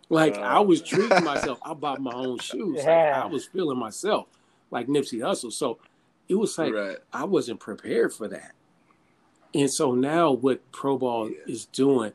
Like 0.08 0.36
I 0.36 0.60
was 0.60 0.80
treating 0.80 1.24
myself. 1.24 1.58
I 1.62 1.74
bought 1.74 2.00
my 2.00 2.12
own 2.12 2.38
shoes. 2.38 2.76
Like, 2.76 2.86
I 2.88 3.26
was 3.26 3.44
feeling 3.46 3.78
myself 3.78 4.26
like 4.70 4.86
Nipsey 4.86 5.18
Hussle. 5.18 5.52
So 5.52 5.78
it 6.28 6.36
was 6.36 6.56
like 6.56 6.72
right. 6.72 6.96
I 7.12 7.24
wasn't 7.24 7.60
prepared 7.60 8.12
for 8.12 8.26
that. 8.28 8.52
And 9.54 9.70
so 9.70 9.94
now 9.94 10.32
what 10.32 10.70
Pro 10.72 10.96
Ball 10.98 11.30
Yeah. 11.30 11.36
is 11.46 11.66
doing 11.66 12.12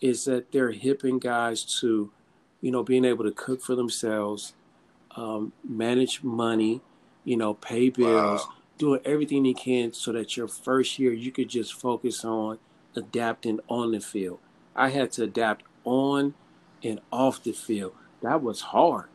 is 0.00 0.24
that 0.26 0.52
they're 0.52 0.70
hipping 0.70 1.18
guys 1.18 1.64
to, 1.80 2.12
you 2.60 2.70
know, 2.70 2.82
being 2.84 3.04
able 3.04 3.24
to 3.24 3.32
cook 3.32 3.60
for 3.60 3.74
themselves, 3.74 4.54
um, 5.16 5.52
manage 5.68 6.22
money, 6.22 6.80
you 7.24 7.36
know, 7.36 7.54
pay 7.54 7.88
bills, 7.90 8.46
Wow. 8.46 8.54
doing 8.78 9.00
everything 9.04 9.44
he 9.44 9.54
can 9.54 9.92
so 9.92 10.12
that 10.12 10.36
your 10.36 10.48
first 10.48 10.98
year 10.98 11.12
you 11.12 11.30
could 11.32 11.48
just 11.48 11.74
focus 11.74 12.24
on 12.24 12.58
adapting 12.96 13.60
on 13.68 13.92
the 13.92 14.00
field. 14.00 14.38
I 14.74 14.88
had 14.90 15.12
to 15.12 15.24
adapt 15.24 15.64
on 15.84 16.34
and 16.82 17.00
off 17.12 17.42
the 17.42 17.52
field. 17.52 17.92
That 18.22 18.42
was 18.42 18.60
hard. 18.60 19.06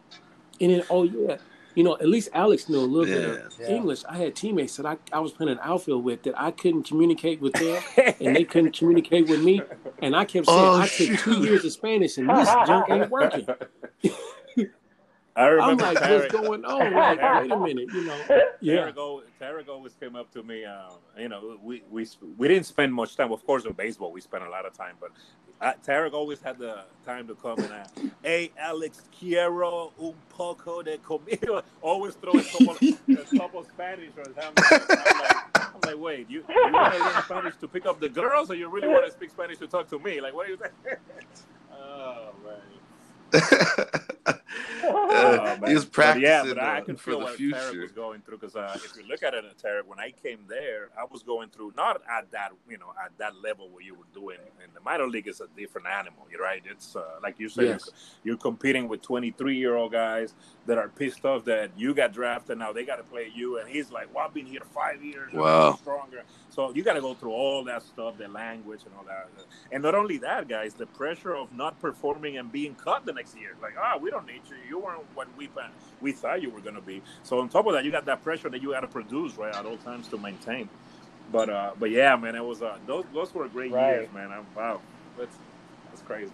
And 0.60 0.72
then, 0.72 0.84
oh 0.90 1.04
yeah, 1.04 1.38
you 1.76 1.84
know, 1.84 1.96
at 1.96 2.08
least 2.08 2.30
Alex 2.34 2.70
knew 2.70 2.80
a 2.80 2.82
little 2.82 3.06
bit 3.08 3.24
of 3.26 3.54
Yeah. 3.60 3.68
English. 3.76 4.04
I 4.08 4.18
had 4.18 4.36
teammates 4.36 4.76
that 4.78 4.86
I, 4.86 4.98
I 5.12 5.20
was 5.20 5.32
playing 5.32 5.52
an 5.54 5.60
outfield 5.64 6.04
with 6.04 6.24
that 6.24 6.40
I 6.40 6.52
couldn't 6.52 6.84
communicate 6.84 7.42
with 7.42 7.54
them 7.54 7.82
and 8.20 8.36
they 8.36 8.44
couldn't 8.44 8.74
communicate 8.78 9.28
with 9.28 9.42
me. 9.42 9.62
And 10.02 10.16
I 10.16 10.26
kept 10.26 10.46
saying, 10.48 10.60
Oh, 10.60 10.76
I 10.82 10.88
took 10.88 11.20
two 11.20 11.44
years 11.44 11.64
of 11.66 11.72
Spanish 11.72 12.18
and 12.18 12.30
this 12.30 12.50
junk 12.68 12.86
ain't 12.90 13.10
working. 13.10 13.48
I 15.36 15.48
I'm 15.48 15.54
remember 15.58 15.84
like, 15.84 15.98
Tarrik, 15.98 16.20
what's 16.20 16.32
going 16.34 16.66
on? 16.66 16.94
Like, 16.94 17.42
wait 17.42 17.52
a 17.52 17.58
minute, 17.58 17.90
you 17.94 18.06
know. 18.06 18.20
Yeah. 18.62 18.76
Tarrik, 18.92 18.98
al- 18.98 19.24
Tarrik 19.42 19.68
always 19.68 19.94
came 19.96 20.16
up 20.16 20.32
to 20.34 20.44
me. 20.44 20.64
Uh, 20.66 20.92
you 21.18 21.28
know, 21.30 21.58
we, 21.62 21.84
we 21.90 22.08
we 22.38 22.48
didn't 22.48 22.66
spend 22.66 22.94
much 22.94 23.16
time. 23.16 23.32
Of 23.32 23.46
course, 23.46 23.66
in 23.66 23.74
baseball, 23.74 24.12
we 24.12 24.22
spent 24.22 24.44
a 24.44 24.50
lot 24.50 24.66
of 24.66 24.74
time. 24.74 24.96
But 25.00 25.12
uh, 25.60 25.74
Tarrik 25.86 26.14
always 26.14 26.40
had 26.42 26.60
the 26.60 26.84
time 27.06 27.28
to 27.28 27.36
come 27.36 27.58
and, 27.60 27.72
uh, 27.72 27.86
hey, 28.22 28.52
Alex, 28.60 29.02
quiero 29.18 29.92
un 30.00 30.14
poco 30.30 30.84
de 30.84 30.98
comida. 30.98 31.64
Always 31.82 32.16
throw 32.16 32.34
a 32.34 32.44
couple, 32.44 32.76
a 33.10 33.38
couple 33.38 33.64
Spanish 33.64 34.12
or 34.18 34.26
something. 34.26 34.64
I'm 34.72 35.20
like, 35.20 35.58
I'm 35.76 35.82
like, 35.86 35.98
wait, 35.98 36.30
you, 36.30 36.44
you 36.50 36.72
want 36.74 36.94
to 36.94 37.00
learn 37.00 37.24
Spanish 37.24 37.56
to 37.62 37.68
pick 37.68 37.86
up 37.86 38.00
the 38.00 38.10
girls, 38.10 38.52
or 38.52 38.56
you 38.56 38.68
really 38.70 38.88
want 38.90 39.06
to 39.06 39.12
speak 39.12 39.30
Spanish 39.32 39.58
to 39.60 39.68
talk 39.68 39.90
to 39.90 40.00
me? 40.00 40.20
Like, 40.22 40.34
what 40.34 40.48
are 40.48 40.52
you 40.52 40.58
saying? 40.58 40.98
oh 41.74 42.30
man. 42.44 44.40
Uh, 44.90 45.58
he 45.68 45.74
was 45.74 45.86
But 45.86 45.94
practicing 45.94 46.24
yeah, 46.24 46.44
but 46.44 46.60
I 46.60 46.80
uh, 46.80 46.82
can 46.82 46.96
for 46.98 47.12
feel 47.12 47.20
the 47.20 47.26
what 47.26 47.38
Tarrik 47.52 47.82
was 47.82 47.92
going 47.92 48.22
through 48.22 48.38
because 48.40 48.56
uh, 48.56 48.72
if 48.84 48.96
you 48.98 49.08
look 49.08 49.24
at 49.24 49.34
it, 49.34 49.46
in 49.46 49.52
Tarrik, 49.52 49.86
when 49.88 50.00
I 50.00 50.12
came 50.12 50.46
there, 50.48 50.90
I 51.00 51.06
was 51.06 51.24
going 51.24 51.50
through 51.50 51.74
not 51.78 52.02
at 52.10 52.32
that 52.32 52.52
you 52.70 52.78
know 52.78 52.94
at 53.04 53.12
that 53.20 53.36
level 53.42 53.70
where 53.70 53.84
you 53.84 53.96
were 53.96 54.06
doing 54.14 54.40
in 54.64 54.74
the 54.74 54.82
minor 54.82 55.08
league 55.08 55.28
is 55.28 55.42
a 55.42 55.48
different 55.58 55.88
animal, 55.88 56.28
you're 56.32 56.42
right? 56.42 56.64
It's 56.70 56.96
uh, 56.96 57.04
like 57.24 57.40
you 57.40 57.50
said, 57.50 57.66
Yes. 57.66 57.92
you're, 58.24 58.34
you're 58.34 58.38
competing 58.38 58.88
with 58.90 59.02
23 59.02 59.58
year 59.58 59.76
old 59.76 59.92
guys 59.94 60.34
that 60.66 60.78
are 60.78 60.90
pissed 60.90 61.26
off 61.26 61.46
that 61.46 61.72
you 61.78 61.94
got 61.94 62.14
drafted. 62.14 62.58
Now 62.60 62.74
they 62.74 62.86
got 62.86 62.98
to 62.98 63.04
play 63.04 63.32
you, 63.34 63.60
and 63.60 63.70
he's 63.70 63.92
like, 63.92 64.14
"Well, 64.14 64.26
I've 64.26 64.34
been 64.34 64.46
here 64.48 64.62
five 64.74 65.04
years. 65.04 65.32
Wow. 65.34 65.76
stronger." 65.76 66.24
So 66.54 66.74
you 66.76 66.84
got 66.84 66.94
to 66.94 67.02
go 67.02 67.16
through 67.16 67.32
all 67.32 67.64
that 67.66 67.84
stuff, 67.84 68.18
the 68.18 68.28
language 68.30 68.84
and 68.86 68.96
all 68.96 69.06
that. 69.06 69.46
And 69.72 69.84
not 69.84 69.96
only 69.96 70.20
that, 70.20 70.48
guys, 70.50 70.76
the 70.76 70.88
pressure 70.88 71.36
of 71.36 71.52
not 71.52 71.80
performing 71.80 72.38
and 72.38 72.52
being 72.52 72.76
cut 72.76 73.06
the 73.06 73.14
next 73.14 73.36
year. 73.36 73.52
Like, 73.62 73.74
ah, 73.82 73.98
we 74.00 74.12
don't 74.12 74.28
need 74.28 74.44
you. 74.50 74.58
You 74.58 74.80
weren't 74.80 75.08
what 75.16 75.30
we 75.36 75.48
plan- 75.50 75.74
we 76.00 76.14
thought 76.14 76.42
you 76.44 76.52
were 76.52 76.62
gonna 76.62 76.82
be. 76.82 77.04
So 77.24 77.40
on 77.40 77.50
top 77.50 77.68
of 77.68 77.74
that, 77.74 77.86
you 77.86 77.92
got 77.92 78.06
that 78.06 78.22
pressure 78.24 78.50
that 78.52 78.62
you 78.62 78.74
got 78.74 78.82
to 78.82 78.88
produce 78.88 79.38
right 79.38 79.54
at 79.54 79.66
all 79.66 79.80
times 79.80 80.10
to 80.10 80.20
maintain. 80.20 80.70
But 81.30 81.50
uh, 81.50 81.74
but 81.78 81.92
yeah, 81.92 82.16
man, 82.18 82.36
it 82.36 82.46
was 82.46 82.62
uh, 82.62 82.80
those 82.86 83.06
those 83.14 83.34
were 83.34 83.50
great 83.50 83.72
Right. 83.72 83.90
years, 83.90 84.12
man. 84.14 84.32
I'm, 84.32 84.48
wow, 84.56 84.84
that's 85.18 85.40
that's 85.90 86.02
crazy. 86.02 86.34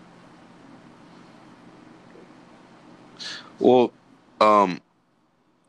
Well, 3.60 3.94
um, 4.42 4.82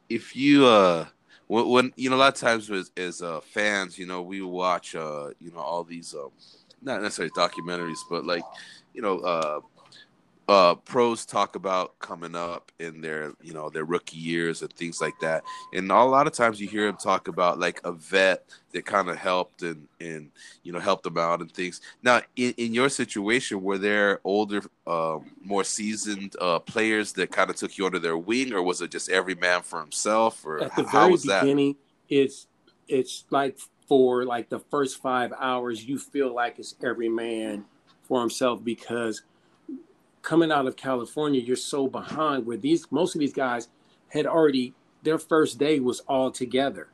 if 0.08 0.36
you 0.36 0.66
uh, 0.66 1.06
when, 1.50 1.68
when 1.68 1.92
you 1.96 2.08
know 2.08 2.16
a 2.16 2.18
lot 2.18 2.34
of 2.34 2.40
times 2.40 2.70
as, 2.70 2.92
as 2.96 3.22
uh, 3.22 3.40
fans, 3.40 3.98
you 3.98 4.06
know, 4.06 4.22
we 4.22 4.40
watch 4.40 4.94
uh, 4.94 5.30
you 5.40 5.50
know, 5.50 5.58
all 5.58 5.82
these 5.82 6.14
um, 6.14 6.30
not 6.80 7.02
necessarily 7.02 7.32
documentaries, 7.32 7.98
but 8.08 8.24
like, 8.24 8.44
you 8.94 9.02
know, 9.02 9.18
uh, 9.18 9.60
uh, 10.50 10.74
pros 10.74 11.24
talk 11.24 11.54
about 11.54 11.96
coming 12.00 12.34
up 12.34 12.72
in 12.80 13.00
their 13.00 13.32
you 13.40 13.52
know 13.54 13.70
their 13.70 13.84
rookie 13.84 14.16
years 14.18 14.62
and 14.62 14.72
things 14.72 15.00
like 15.00 15.14
that, 15.20 15.44
and 15.72 15.88
a 15.92 16.02
lot 16.02 16.26
of 16.26 16.32
times 16.32 16.60
you 16.60 16.66
hear 16.66 16.86
them 16.86 16.96
talk 16.96 17.28
about 17.28 17.60
like 17.60 17.80
a 17.84 17.92
vet 17.92 18.44
that 18.72 18.84
kind 18.84 19.08
of 19.08 19.16
helped 19.16 19.62
and 19.62 19.86
and 20.00 20.28
you 20.64 20.72
know 20.72 20.80
helped 20.80 21.04
them 21.04 21.16
out 21.16 21.40
and 21.40 21.52
things. 21.52 21.80
Now, 22.02 22.22
in, 22.34 22.52
in 22.56 22.74
your 22.74 22.88
situation, 22.88 23.62
were 23.62 23.78
there 23.78 24.18
older, 24.24 24.62
um, 24.88 25.30
more 25.40 25.62
seasoned 25.62 26.34
uh, 26.40 26.58
players 26.58 27.12
that 27.12 27.30
kind 27.30 27.48
of 27.48 27.54
took 27.54 27.78
you 27.78 27.86
under 27.86 28.00
their 28.00 28.18
wing, 28.18 28.52
or 28.52 28.60
was 28.60 28.82
it 28.82 28.90
just 28.90 29.08
every 29.08 29.36
man 29.36 29.62
for 29.62 29.78
himself, 29.80 30.44
or 30.44 30.64
At 30.64 30.74
the 30.74 30.82
how 30.82 31.06
very 31.06 31.12
was 31.12 31.22
that? 31.26 31.42
beginning, 31.42 31.76
it's 32.08 32.48
it's 32.88 33.24
like 33.30 33.56
for 33.86 34.24
like 34.24 34.48
the 34.48 34.58
first 34.58 35.00
five 35.00 35.32
hours, 35.38 35.84
you 35.84 35.96
feel 35.96 36.34
like 36.34 36.58
it's 36.58 36.74
every 36.82 37.08
man 37.08 37.66
for 38.02 38.20
himself 38.20 38.64
because 38.64 39.22
coming 40.22 40.52
out 40.52 40.66
of 40.66 40.76
California, 40.76 41.40
you're 41.40 41.56
so 41.56 41.88
behind 41.88 42.46
where 42.46 42.56
these 42.56 42.86
most 42.90 43.14
of 43.14 43.20
these 43.20 43.32
guys 43.32 43.68
had 44.08 44.26
already 44.26 44.74
their 45.02 45.18
first 45.18 45.58
day 45.58 45.80
was 45.80 46.00
all 46.00 46.30
together. 46.30 46.88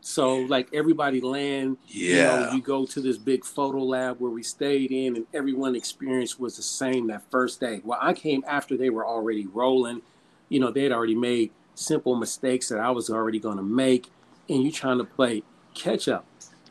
So 0.00 0.38
like 0.38 0.68
everybody 0.72 1.20
land, 1.20 1.76
you 1.86 2.16
know, 2.16 2.38
Yeah, 2.40 2.54
you 2.54 2.60
go 2.60 2.84
to 2.86 3.00
this 3.00 3.18
big 3.18 3.44
photo 3.44 3.78
lab 3.78 4.18
where 4.20 4.32
we 4.32 4.42
stayed 4.42 4.90
in 4.90 5.14
and 5.14 5.26
everyone 5.32 5.76
experience 5.76 6.38
was 6.38 6.56
the 6.56 6.62
same 6.62 7.06
that 7.06 7.22
first 7.30 7.60
day. 7.60 7.80
Well, 7.84 7.98
I 8.02 8.12
came 8.12 8.42
after 8.48 8.76
they 8.76 8.90
were 8.90 9.06
already 9.06 9.46
rolling. 9.46 10.02
You 10.48 10.58
know, 10.58 10.72
they 10.72 10.82
had 10.82 10.92
already 10.92 11.14
made 11.14 11.52
simple 11.76 12.16
mistakes 12.16 12.68
that 12.68 12.80
I 12.80 12.90
was 12.90 13.08
already 13.08 13.38
going 13.38 13.58
to 13.58 13.62
make 13.62 14.10
and 14.48 14.62
you 14.64 14.72
trying 14.72 14.98
to 14.98 15.04
play 15.04 15.44
catch 15.74 16.08
up. 16.08 16.26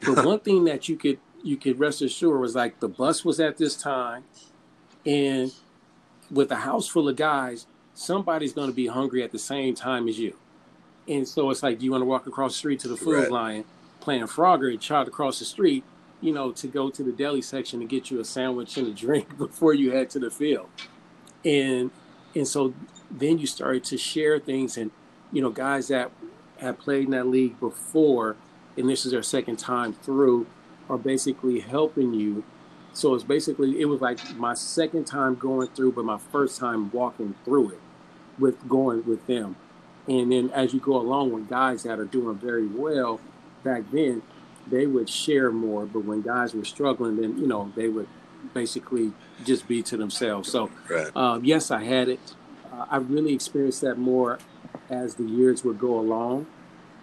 But 0.05 0.25
one 0.25 0.41
thing 0.41 0.65
that 0.65 0.89
you 0.89 0.97
could 0.97 1.19
you 1.43 1.55
could 1.57 1.79
rest 1.79 2.01
assured 2.01 2.39
was 2.39 2.53
like 2.53 2.81
the 2.81 2.89
bus 2.89 3.23
was 3.23 3.39
at 3.39 3.57
this 3.57 3.75
time 3.75 4.25
and 5.05 5.53
with 6.29 6.51
a 6.51 6.57
house 6.57 6.87
full 6.87 7.09
of 7.09 7.15
guys, 7.15 7.65
somebody's 7.93 8.53
going 8.53 8.69
to 8.69 8.75
be 8.75 8.87
hungry 8.87 9.23
at 9.23 9.31
the 9.31 9.39
same 9.39 9.75
time 9.75 10.07
as 10.07 10.17
you. 10.19 10.35
And 11.07 11.27
so 11.27 11.49
it's 11.49 11.61
like, 11.63 11.79
do 11.79 11.85
you 11.85 11.91
want 11.91 12.01
to 12.01 12.05
walk 12.05 12.27
across 12.27 12.53
the 12.53 12.57
street 12.59 12.79
to 12.81 12.87
the 12.87 12.95
food 12.97 13.23
Right. 13.23 13.31
line, 13.31 13.65
playing 13.99 14.23
Frogger, 14.23 14.69
and 14.71 14.81
try 14.81 15.03
to 15.03 15.11
cross 15.11 15.39
the 15.39 15.45
street, 15.45 15.83
you 16.21 16.31
know, 16.31 16.51
to 16.51 16.67
go 16.67 16.89
to 16.89 17.03
the 17.03 17.11
deli 17.11 17.41
section 17.41 17.79
to 17.79 17.85
get 17.85 18.09
you 18.11 18.19
a 18.19 18.25
sandwich 18.25 18.77
and 18.77 18.87
a 18.87 18.91
drink 18.91 19.37
before 19.37 19.73
you 19.73 19.91
head 19.91 20.09
to 20.11 20.19
the 20.19 20.29
field. 20.31 20.67
And 21.43 21.91
and 22.33 22.47
so 22.47 22.73
then 23.09 23.39
you 23.39 23.47
started 23.47 23.83
to 23.85 23.97
share 23.97 24.39
things, 24.39 24.77
and 24.77 24.91
you 25.33 25.41
know, 25.41 25.49
guys 25.49 25.89
that 25.89 26.11
have 26.59 26.77
played 26.79 27.05
in 27.05 27.11
that 27.11 27.27
league 27.27 27.59
before, 27.59 28.37
and 28.77 28.87
this 28.87 29.05
is 29.05 29.11
their 29.11 29.23
second 29.23 29.57
time 29.57 29.91
through, 29.93 30.45
are 30.89 30.97
basically 30.97 31.59
helping 31.59 32.13
you. 32.13 32.43
So 32.93 33.15
it's 33.15 33.23
basically 33.23 33.79
it 33.79 33.85
was 33.85 34.01
like 34.01 34.19
my 34.35 34.53
second 34.53 35.05
time 35.05 35.35
going 35.35 35.69
through, 35.69 35.93
but 35.93 36.05
my 36.05 36.17
first 36.17 36.59
time 36.59 36.91
walking 36.91 37.35
through 37.45 37.71
it 37.71 37.79
with 38.37 38.67
going 38.67 39.05
with 39.05 39.25
them. 39.27 39.55
And 40.07 40.31
then 40.31 40.49
as 40.51 40.73
you 40.73 40.79
go 40.79 40.97
along 40.97 41.31
with 41.31 41.49
guys 41.49 41.83
that 41.83 41.99
are 41.99 42.05
doing 42.05 42.37
very 42.37 42.67
well, 42.67 43.21
back 43.63 43.83
then 43.91 44.23
they 44.67 44.85
would 44.87 45.09
share 45.09 45.51
more. 45.51 45.85
But 45.85 46.05
when 46.05 46.21
guys 46.21 46.53
were 46.53 46.65
struggling, 46.65 47.17
then 47.21 47.37
you 47.37 47.47
know 47.47 47.71
they 47.75 47.87
would 47.87 48.07
basically 48.53 49.13
just 49.45 49.67
be 49.67 49.81
to 49.83 49.97
themselves. 49.97 50.51
So 50.51 50.69
right. 50.89 51.15
um, 51.15 51.45
yes, 51.45 51.71
I 51.71 51.83
had 51.83 52.09
it. 52.09 52.35
Uh, 52.71 52.85
I 52.89 52.97
really 52.97 53.33
experienced 53.33 53.81
that 53.81 53.97
more 53.97 54.39
as 54.89 55.15
the 55.15 55.23
years 55.23 55.63
would 55.63 55.79
go 55.79 55.99
along. 55.99 56.47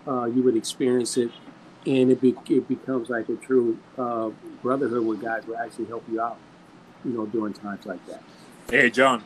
Uh, 0.07 0.24
you 0.24 0.43
would 0.43 0.57
experience 0.57 1.16
it, 1.16 1.30
and 1.87 2.11
it, 2.11 2.20
be, 2.20 2.35
it 2.49 2.68
becomes 2.68 3.09
like 3.09 3.29
a 3.29 3.37
true 3.37 3.79
uh, 3.97 4.31
brotherhood 4.62 5.05
where 5.07 5.16
guys 5.16 5.47
will 5.47 5.57
actually 5.57 5.87
help 5.87 6.05
you 6.11 6.20
out, 6.20 6.39
you 7.05 7.12
know, 7.12 7.26
during 7.26 7.53
times 7.53 7.87
like 7.87 8.05
that. 8.07 8.22
Hey, 8.70 8.91
John, 8.91 9.22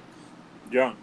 John, 0.70 0.96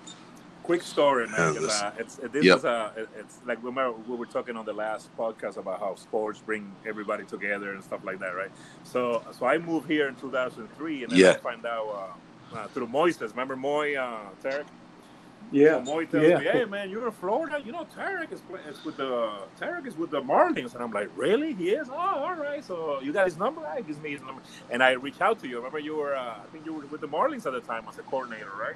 quick 0.64 0.82
story, 0.82 1.28
man. 1.28 1.54
Yeah, 1.56 1.60
'cause, 1.60 1.82
uh, 1.82 1.92
it's 1.98 2.16
this 2.16 2.46
Yep. 2.46 2.58
is 2.60 2.66
uh, 2.66 2.92
it- 2.96 3.10
it's 3.18 3.40
like 3.46 3.58
remember 3.64 3.98
we 4.08 4.16
were 4.16 4.26
talking 4.26 4.56
on 4.56 4.66
the 4.66 4.74
last 4.74 5.10
podcast 5.18 5.58
about 5.58 5.80
how 5.80 5.96
sports 5.96 6.40
bring 6.46 6.72
everybody 6.86 7.26
together 7.26 7.72
and 7.74 7.84
stuff 7.84 8.04
like 8.04 8.20
that, 8.20 8.36
right? 8.36 8.52
So, 8.84 9.22
so 9.38 9.46
I 9.46 9.58
moved 9.58 9.88
here 9.90 10.08
in 10.08 10.16
2003, 10.16 11.04
and 11.04 11.12
then 11.12 11.20
Yeah. 11.20 11.32
I 11.32 11.38
find 11.38 11.66
out 11.66 12.16
uh, 12.54 12.56
uh, 12.58 12.68
through 12.70 12.88
Moises. 12.88 13.32
Remember 13.32 13.56
Moy, 13.56 13.96
uh, 13.96 14.20
Tarrik? 14.44 14.66
Yeah, 15.52 15.78
So 15.78 15.82
Moy 15.82 16.06
tells 16.06 16.36
me, 16.36 16.46
"Hey, 16.46 16.66
man, 16.66 16.90
you're 16.90 17.08
in 17.08 17.14
Florida. 17.14 17.62
You 17.64 17.72
know, 17.74 17.86
Tarrik 17.86 18.32
is, 18.32 18.44
is 18.68 18.84
with 18.84 18.98
the 18.98 19.48
Tarrik 19.60 19.88
is 19.88 19.98
with 19.98 20.12
the 20.12 20.22
Marlins." 20.22 20.76
And 20.76 20.84
I'm 20.84 20.92
like, 20.92 21.10
"Really? 21.16 21.54
He 21.56 21.70
is? 21.72 21.90
Oh, 21.90 21.96
all 21.96 22.36
right. 22.38 22.64
So 22.66 23.02
you 23.02 23.14
got 23.14 23.26
his 23.28 23.38
number? 23.38 23.66
I 23.68 23.82
gives 23.82 24.02
me 24.02 24.12
his 24.12 24.22
number." 24.24 24.44
And 24.70 24.84
I 24.84 24.92
reach 24.94 25.22
out 25.22 25.40
to 25.42 25.48
you. 25.50 25.58
Remember, 25.58 25.80
you 25.80 25.98
were 25.98 26.16
uh, 26.16 26.44
I 26.44 26.48
think 26.52 26.66
you 26.66 26.74
were 26.76 26.88
with 26.88 27.02
the 27.02 27.10
Marlins 27.10 27.46
at 27.48 27.54
the 27.54 27.62
time 27.62 27.86
as 27.90 27.98
a 28.00 28.04
coordinator, 28.04 28.52
right? 28.60 28.76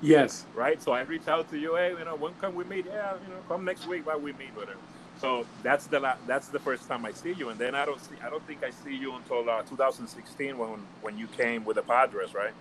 yes, 0.00 0.46
right? 0.54 0.82
So 0.82 0.92
I 0.92 1.02
reach 1.02 1.28
out 1.28 1.48
to 1.50 1.58
you, 1.58 1.76
hey, 1.76 1.90
you 1.98 2.04
know, 2.04 2.16
when 2.16 2.34
can 2.36 2.54
we 2.54 2.64
meet? 2.64 2.86
Yeah, 2.86 3.18
you 3.22 3.28
know, 3.28 3.42
come 3.48 3.64
next 3.64 3.86
week, 3.86 4.06
why 4.06 4.16
we 4.16 4.32
meet, 4.34 4.54
whatever. 4.56 4.80
So 5.16 5.48
that's 5.62 5.86
the 5.88 6.00
la- 6.00 6.18
that's 6.26 6.48
the 6.50 6.60
first 6.60 6.88
time 6.88 7.04
I 7.06 7.12
see 7.12 7.32
you, 7.32 7.50
and 7.50 7.60
then 7.60 7.74
I 7.74 7.84
don't 7.86 8.00
see 8.00 8.16
I 8.24 8.30
don't 8.30 8.46
think 8.46 8.64
I 8.64 8.70
see 8.70 8.94
you 8.96 9.16
until 9.16 9.48
uh, 9.50 9.62
2016 9.64 10.58
when 10.58 10.88
when 11.00 11.16
you 11.18 11.28
came 11.28 11.64
with 11.64 11.76
the 11.76 11.84
Padres, 11.84 12.34
right? 12.34 12.54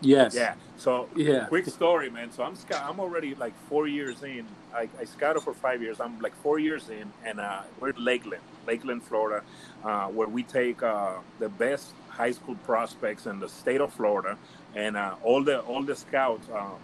Yes, 0.00 0.32
Yeah. 0.32 0.56
So 0.76 1.10
yeah. 1.14 1.48
quick 1.48 1.66
story, 1.68 2.10
man. 2.10 2.32
So 2.32 2.44
I'm 2.44 2.56
sc- 2.56 2.74
I'm 2.74 3.00
already 3.00 3.34
like 3.34 3.56
four 3.68 3.88
years 3.88 4.22
in. 4.22 4.56
I, 4.74 4.90
I 4.98 5.04
scouted 5.04 5.42
for 5.42 5.54
five 5.54 5.82
years. 5.82 6.00
I'm 6.00 6.20
like 6.20 6.36
four 6.36 6.58
years 6.58 6.88
in, 6.90 7.14
and 7.24 7.40
uh, 7.40 7.62
we're 7.80 7.90
in 7.90 8.04
Lakeland, 8.04 8.44
Lakeland, 8.66 9.04
Florida, 9.04 9.44
uh, 9.84 10.08
where 10.08 10.28
we 10.28 10.44
take 10.44 10.82
uh, 10.82 11.20
the 11.38 11.48
best 11.48 11.94
high 12.08 12.32
school 12.32 12.56
prospects 12.56 13.26
in 13.26 13.40
the 13.40 13.48
state 13.48 13.80
of 13.80 13.92
Florida, 13.94 14.38
and 14.74 14.96
uh, 14.96 15.16
all 15.22 15.44
the 15.44 15.60
all 15.60 15.84
the 15.84 15.96
scouts 15.96 16.48
uh, 16.50 16.78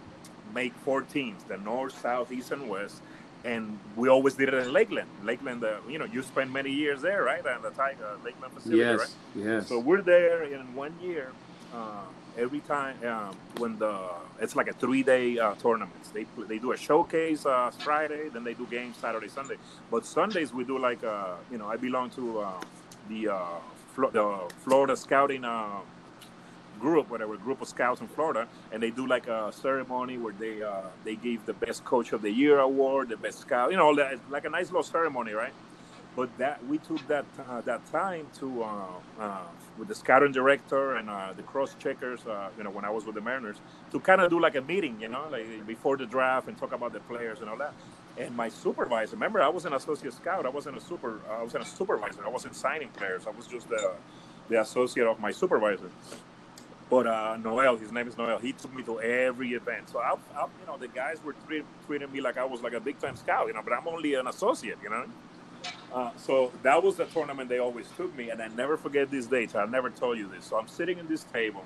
make 0.53 0.77
four 0.77 1.03
teams: 1.03 1.43
the 1.45 1.57
north, 1.57 1.93
south, 1.93 2.31
east, 2.31 2.51
and 2.51 2.67
west. 2.69 3.03
and 3.45 3.79
we 3.95 4.09
always 4.09 4.35
did 4.35 4.49
it 4.49 4.55
in 4.55 4.71
Lakeland. 4.73 5.09
Lakeland, 5.21 5.63
uh, 5.63 5.81
you 5.87 5.99
know, 5.99 6.05
you 6.05 6.23
spent 6.23 6.51
many 6.51 6.71
years 6.71 7.01
there, 7.01 7.23
right? 7.23 7.45
At 7.45 7.61
the 7.63 7.71
Tiger 7.71 8.17
Lakeland 8.23 8.53
facility, 8.53 8.95
yes, 8.95 8.99
right? 8.99 9.09
yes. 9.33 9.67
So 9.67 9.79
we're 9.79 10.03
there 10.03 10.43
in 10.43 10.73
one 10.75 10.99
year. 10.99 11.35
Every 12.37 12.61
time 12.61 12.97
um, 13.05 13.35
when 13.57 13.77
the 13.77 13.97
it's 14.41 14.55
like 14.55 14.67
a 14.67 14.73
three-day 14.73 15.37
uh, 15.39 15.55
tournaments. 15.55 16.09
They 16.09 16.25
they 16.47 16.59
do 16.59 16.71
a 16.71 16.77
showcase 16.77 17.45
uh, 17.45 17.71
Friday, 17.71 18.29
then 18.29 18.43
they 18.43 18.53
do 18.53 18.65
games 18.67 18.97
Saturday, 18.97 19.29
Sunday. 19.29 19.57
But 19.91 20.05
Sundays 20.05 20.53
we 20.53 20.63
do 20.63 20.77
like 20.79 21.03
uh, 21.03 21.35
you 21.51 21.57
know 21.57 21.67
I 21.67 21.77
belong 21.77 22.09
to 22.11 22.39
uh, 22.39 22.51
the 23.09 23.29
uh, 23.29 23.45
Flo- 23.95 24.11
the 24.11 24.53
Florida 24.63 24.97
Scouting 24.97 25.45
uh, 25.45 25.79
group, 26.79 27.09
whatever 27.09 27.37
group 27.37 27.61
of 27.61 27.67
scouts 27.67 28.01
in 28.01 28.07
Florida, 28.07 28.47
and 28.71 28.83
they 28.83 28.89
do 28.91 29.07
like 29.07 29.27
a 29.27 29.51
ceremony 29.53 30.17
where 30.17 30.33
they 30.37 30.61
uh, 30.63 30.81
they 31.05 31.15
give 31.15 31.45
the 31.45 31.53
best 31.53 31.85
coach 31.85 32.13
of 32.13 32.21
the 32.21 32.31
year 32.31 32.59
award, 32.59 33.09
the 33.09 33.17
best 33.17 33.39
scout, 33.39 33.71
you 33.71 33.77
know, 33.77 33.85
all 33.85 33.95
that 33.95 34.19
like 34.29 34.45
a 34.45 34.49
nice 34.49 34.67
little 34.67 34.83
ceremony, 34.83 35.33
right? 35.33 35.53
But 36.15 36.37
that 36.37 36.65
we 36.67 36.77
took 36.77 37.05
that 37.07 37.25
uh, 37.49 37.61
that 37.61 37.85
time 37.91 38.27
to 38.39 38.63
uh, 38.63 38.85
uh, 39.19 39.39
with 39.79 39.87
the 39.87 39.95
scouting 39.95 40.31
director 40.31 40.95
and 40.95 41.09
uh, 41.09 41.33
the 41.35 41.43
cross 41.43 41.75
checkers, 41.79 42.25
uh, 42.27 42.49
you 42.57 42.63
know, 42.63 42.69
when 42.69 42.85
I 42.85 42.91
was 42.91 43.05
with 43.05 43.15
the 43.15 43.21
Mariners, 43.21 43.57
to 43.91 43.99
kind 43.99 44.21
of 44.21 44.29
do 44.29 44.39
like 44.39 44.55
a 44.55 44.61
meeting, 44.61 45.01
you 45.01 45.09
know, 45.09 45.27
like 45.31 45.65
before 45.65 45.97
the 45.97 46.05
draft 46.05 46.47
and 46.47 46.57
talk 46.57 46.73
about 46.73 46.93
the 46.93 46.99
players 47.01 47.39
and 47.41 47.49
all 47.49 47.57
that. 47.57 47.73
And 48.17 48.35
my 48.37 48.49
supervisor, 48.49 49.15
remember, 49.15 49.41
I 49.41 49.49
was 49.49 49.65
an 49.65 49.73
associate 49.73 50.13
scout. 50.13 50.45
I 50.45 50.49
wasn't 50.49 50.77
a 50.77 50.81
super. 50.81 51.19
I 51.31 51.41
wasn't 51.43 51.63
a 51.63 51.67
supervisor. 51.67 52.25
I 52.25 52.29
wasn't 52.29 52.55
signing 52.55 52.89
players. 52.89 53.25
I 53.25 53.31
was 53.31 53.47
just 53.47 53.69
the 53.69 53.93
the 54.49 54.61
associate 54.61 55.07
of 55.07 55.19
my 55.19 55.31
supervisor. 55.31 55.89
But 56.89 57.07
uh, 57.07 57.37
Noel, 57.37 57.77
his 57.77 57.91
name 57.91 58.07
is 58.07 58.17
Noel. 58.17 58.37
He 58.39 58.53
took 58.53 58.73
me 58.75 58.83
to 58.83 59.01
every 59.01 59.53
event. 59.53 59.89
So 59.89 59.99
I, 59.99 60.13
I 60.35 60.43
you 60.45 60.67
know, 60.67 60.77
the 60.77 60.87
guys 60.89 61.17
were 61.23 61.33
treat, 61.47 61.65
treating 61.87 62.11
me 62.11 62.21
like 62.21 62.37
I 62.37 62.45
was 62.45 62.61
like 62.61 62.73
a 62.73 62.79
big 62.79 62.99
time 62.99 63.15
scout, 63.15 63.47
you 63.47 63.53
know. 63.53 63.61
But 63.63 63.73
I'm 63.73 63.87
only 63.87 64.13
an 64.13 64.27
associate, 64.27 64.77
you 64.83 64.91
know. 64.91 65.05
Uh, 65.93 66.09
so 66.17 66.51
that 66.63 66.81
was 66.81 66.95
the 66.95 67.05
tournament 67.05 67.49
they 67.49 67.59
always 67.59 67.87
took 67.95 68.15
me, 68.17 68.29
and 68.31 68.41
I 68.41 68.47
never 68.47 68.77
forget 68.77 69.11
these 69.11 69.27
dates. 69.27 69.55
I 69.55 69.65
never 69.65 69.89
told 69.89 70.17
you 70.17 70.27
this. 70.27 70.45
So 70.45 70.57
I'm 70.57 70.67
sitting 70.67 70.97
in 70.97 71.07
this 71.07 71.23
table, 71.25 71.63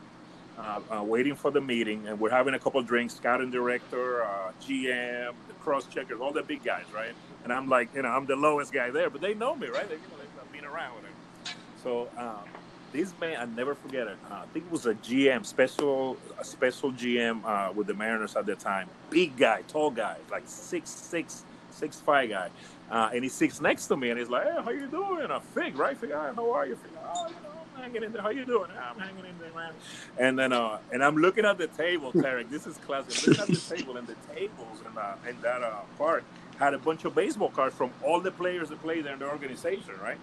uh, 0.57 0.82
uh, 0.91 1.03
waiting 1.03 1.36
for 1.36 1.49
the 1.49 1.61
meeting, 1.61 2.07
and 2.07 2.19
we're 2.19 2.30
having 2.30 2.53
a 2.53 2.59
couple 2.59 2.82
drinks. 2.82 3.15
Scouting 3.15 3.51
director, 3.51 4.23
uh, 4.23 4.51
GM, 4.61 5.34
the 5.47 5.53
cross 5.61 5.86
checkers, 5.86 6.19
all 6.19 6.34
the 6.34 6.43
big 6.43 6.63
guys, 6.63 6.84
right? 6.93 7.13
And 7.45 7.53
I'm 7.53 7.69
like, 7.69 7.93
you 7.95 8.01
know, 8.01 8.09
I'm 8.09 8.25
the 8.25 8.36
lowest 8.36 8.73
guy 8.73 8.89
there, 8.91 9.09
but 9.09 9.21
they 9.21 9.34
know 9.34 9.55
me, 9.55 9.67
right? 9.67 9.88
They, 9.88 9.95
you 9.95 10.01
know, 10.01 10.17
they've 10.19 10.51
been 10.51 10.65
around 10.69 10.95
with 10.95 11.05
it. 11.05 11.55
So 11.82 12.09
um, 12.17 12.43
this 12.91 13.13
man, 13.21 13.38
I 13.39 13.45
never 13.45 13.75
forget 13.75 14.07
it. 14.07 14.17
Uh, 14.30 14.36
I 14.36 14.45
think 14.47 14.65
it 14.65 14.71
was 14.71 14.86
a 14.86 14.95
GM, 14.95 15.45
special, 15.45 16.17
a 16.38 16.43
special 16.43 16.91
GM 16.91 17.45
uh, 17.45 17.71
with 17.71 17.88
the 17.88 17.93
Mariners 17.93 18.36
at 18.36 18.45
the 18.45 18.55
time. 18.55 18.89
Big 19.09 19.38
guy, 19.38 19.61
tall 19.69 19.91
guy, 19.91 20.17
like 20.30 20.43
six 20.45 20.89
six, 20.89 21.45
six 21.69 22.01
five 22.01 22.30
guy. 22.30 22.49
Uh, 22.89 23.09
and 23.13 23.23
he 23.23 23.29
sits 23.29 23.59
next 23.59 23.88
to 23.88 23.97
me 23.97 24.09
and 24.09 24.19
he's 24.19 24.29
like, 24.29 24.45
"Hey, 24.45 24.61
how 24.63 24.71
you 24.71 24.88
doing?" 24.88 25.29
I 25.29 25.39
Fig, 25.39 25.77
right? 25.77 25.97
Fig, 25.97 26.11
how 26.11 26.51
are 26.51 26.65
you? 26.65 26.75
Fig, 26.75 26.91
oh, 27.03 27.27
you 27.27 27.33
know, 27.43 27.49
I'm 27.75 27.81
hanging 27.81 28.03
in 28.03 28.13
there. 28.13 28.21
How 28.21 28.29
you 28.29 28.45
doing? 28.45 28.71
I'm 28.71 28.99
hanging 28.99 29.25
in 29.25 29.38
there, 29.39 29.53
man. 29.53 29.73
And 30.17 30.39
then, 30.39 30.53
uh, 30.53 30.77
and 30.93 31.03
I'm 31.03 31.17
looking 31.17 31.43
at 31.45 31.57
the 31.57 31.67
table, 31.67 32.13
Tarrik. 32.13 32.49
This 32.49 32.65
is 32.65 32.77
classic. 32.77 33.27
Looking 33.27 33.41
at 33.41 33.47
the 33.49 33.75
table, 33.75 33.97
and 33.97 34.07
the 34.07 34.15
tables 34.33 34.79
in, 34.89 34.97
uh, 34.97 35.15
in 35.27 35.41
that 35.41 35.63
uh, 35.63 35.81
park 35.97 36.23
had 36.59 36.73
a 36.73 36.77
bunch 36.77 37.05
of 37.05 37.13
baseball 37.13 37.49
cards 37.49 37.75
from 37.75 37.91
all 38.03 38.21
the 38.21 38.31
players 38.31 38.69
that 38.69 38.81
played 38.81 39.05
there 39.05 39.13
in 39.13 39.19
the 39.19 39.29
organization, 39.29 39.93
right? 40.01 40.17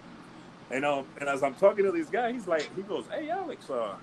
And 0.71 0.83
um, 0.85 1.05
and 1.19 1.29
as 1.29 1.43
I'm 1.43 1.53
talking 1.55 1.85
to 1.85 1.91
this 1.91 2.07
guy, 2.09 2.31
he's 2.31 2.47
like, 2.47 2.75
he 2.75 2.81
goes, 2.81 3.05
"Hey, 3.11 3.29
Alex, 3.29 3.69
uh, 3.69 3.95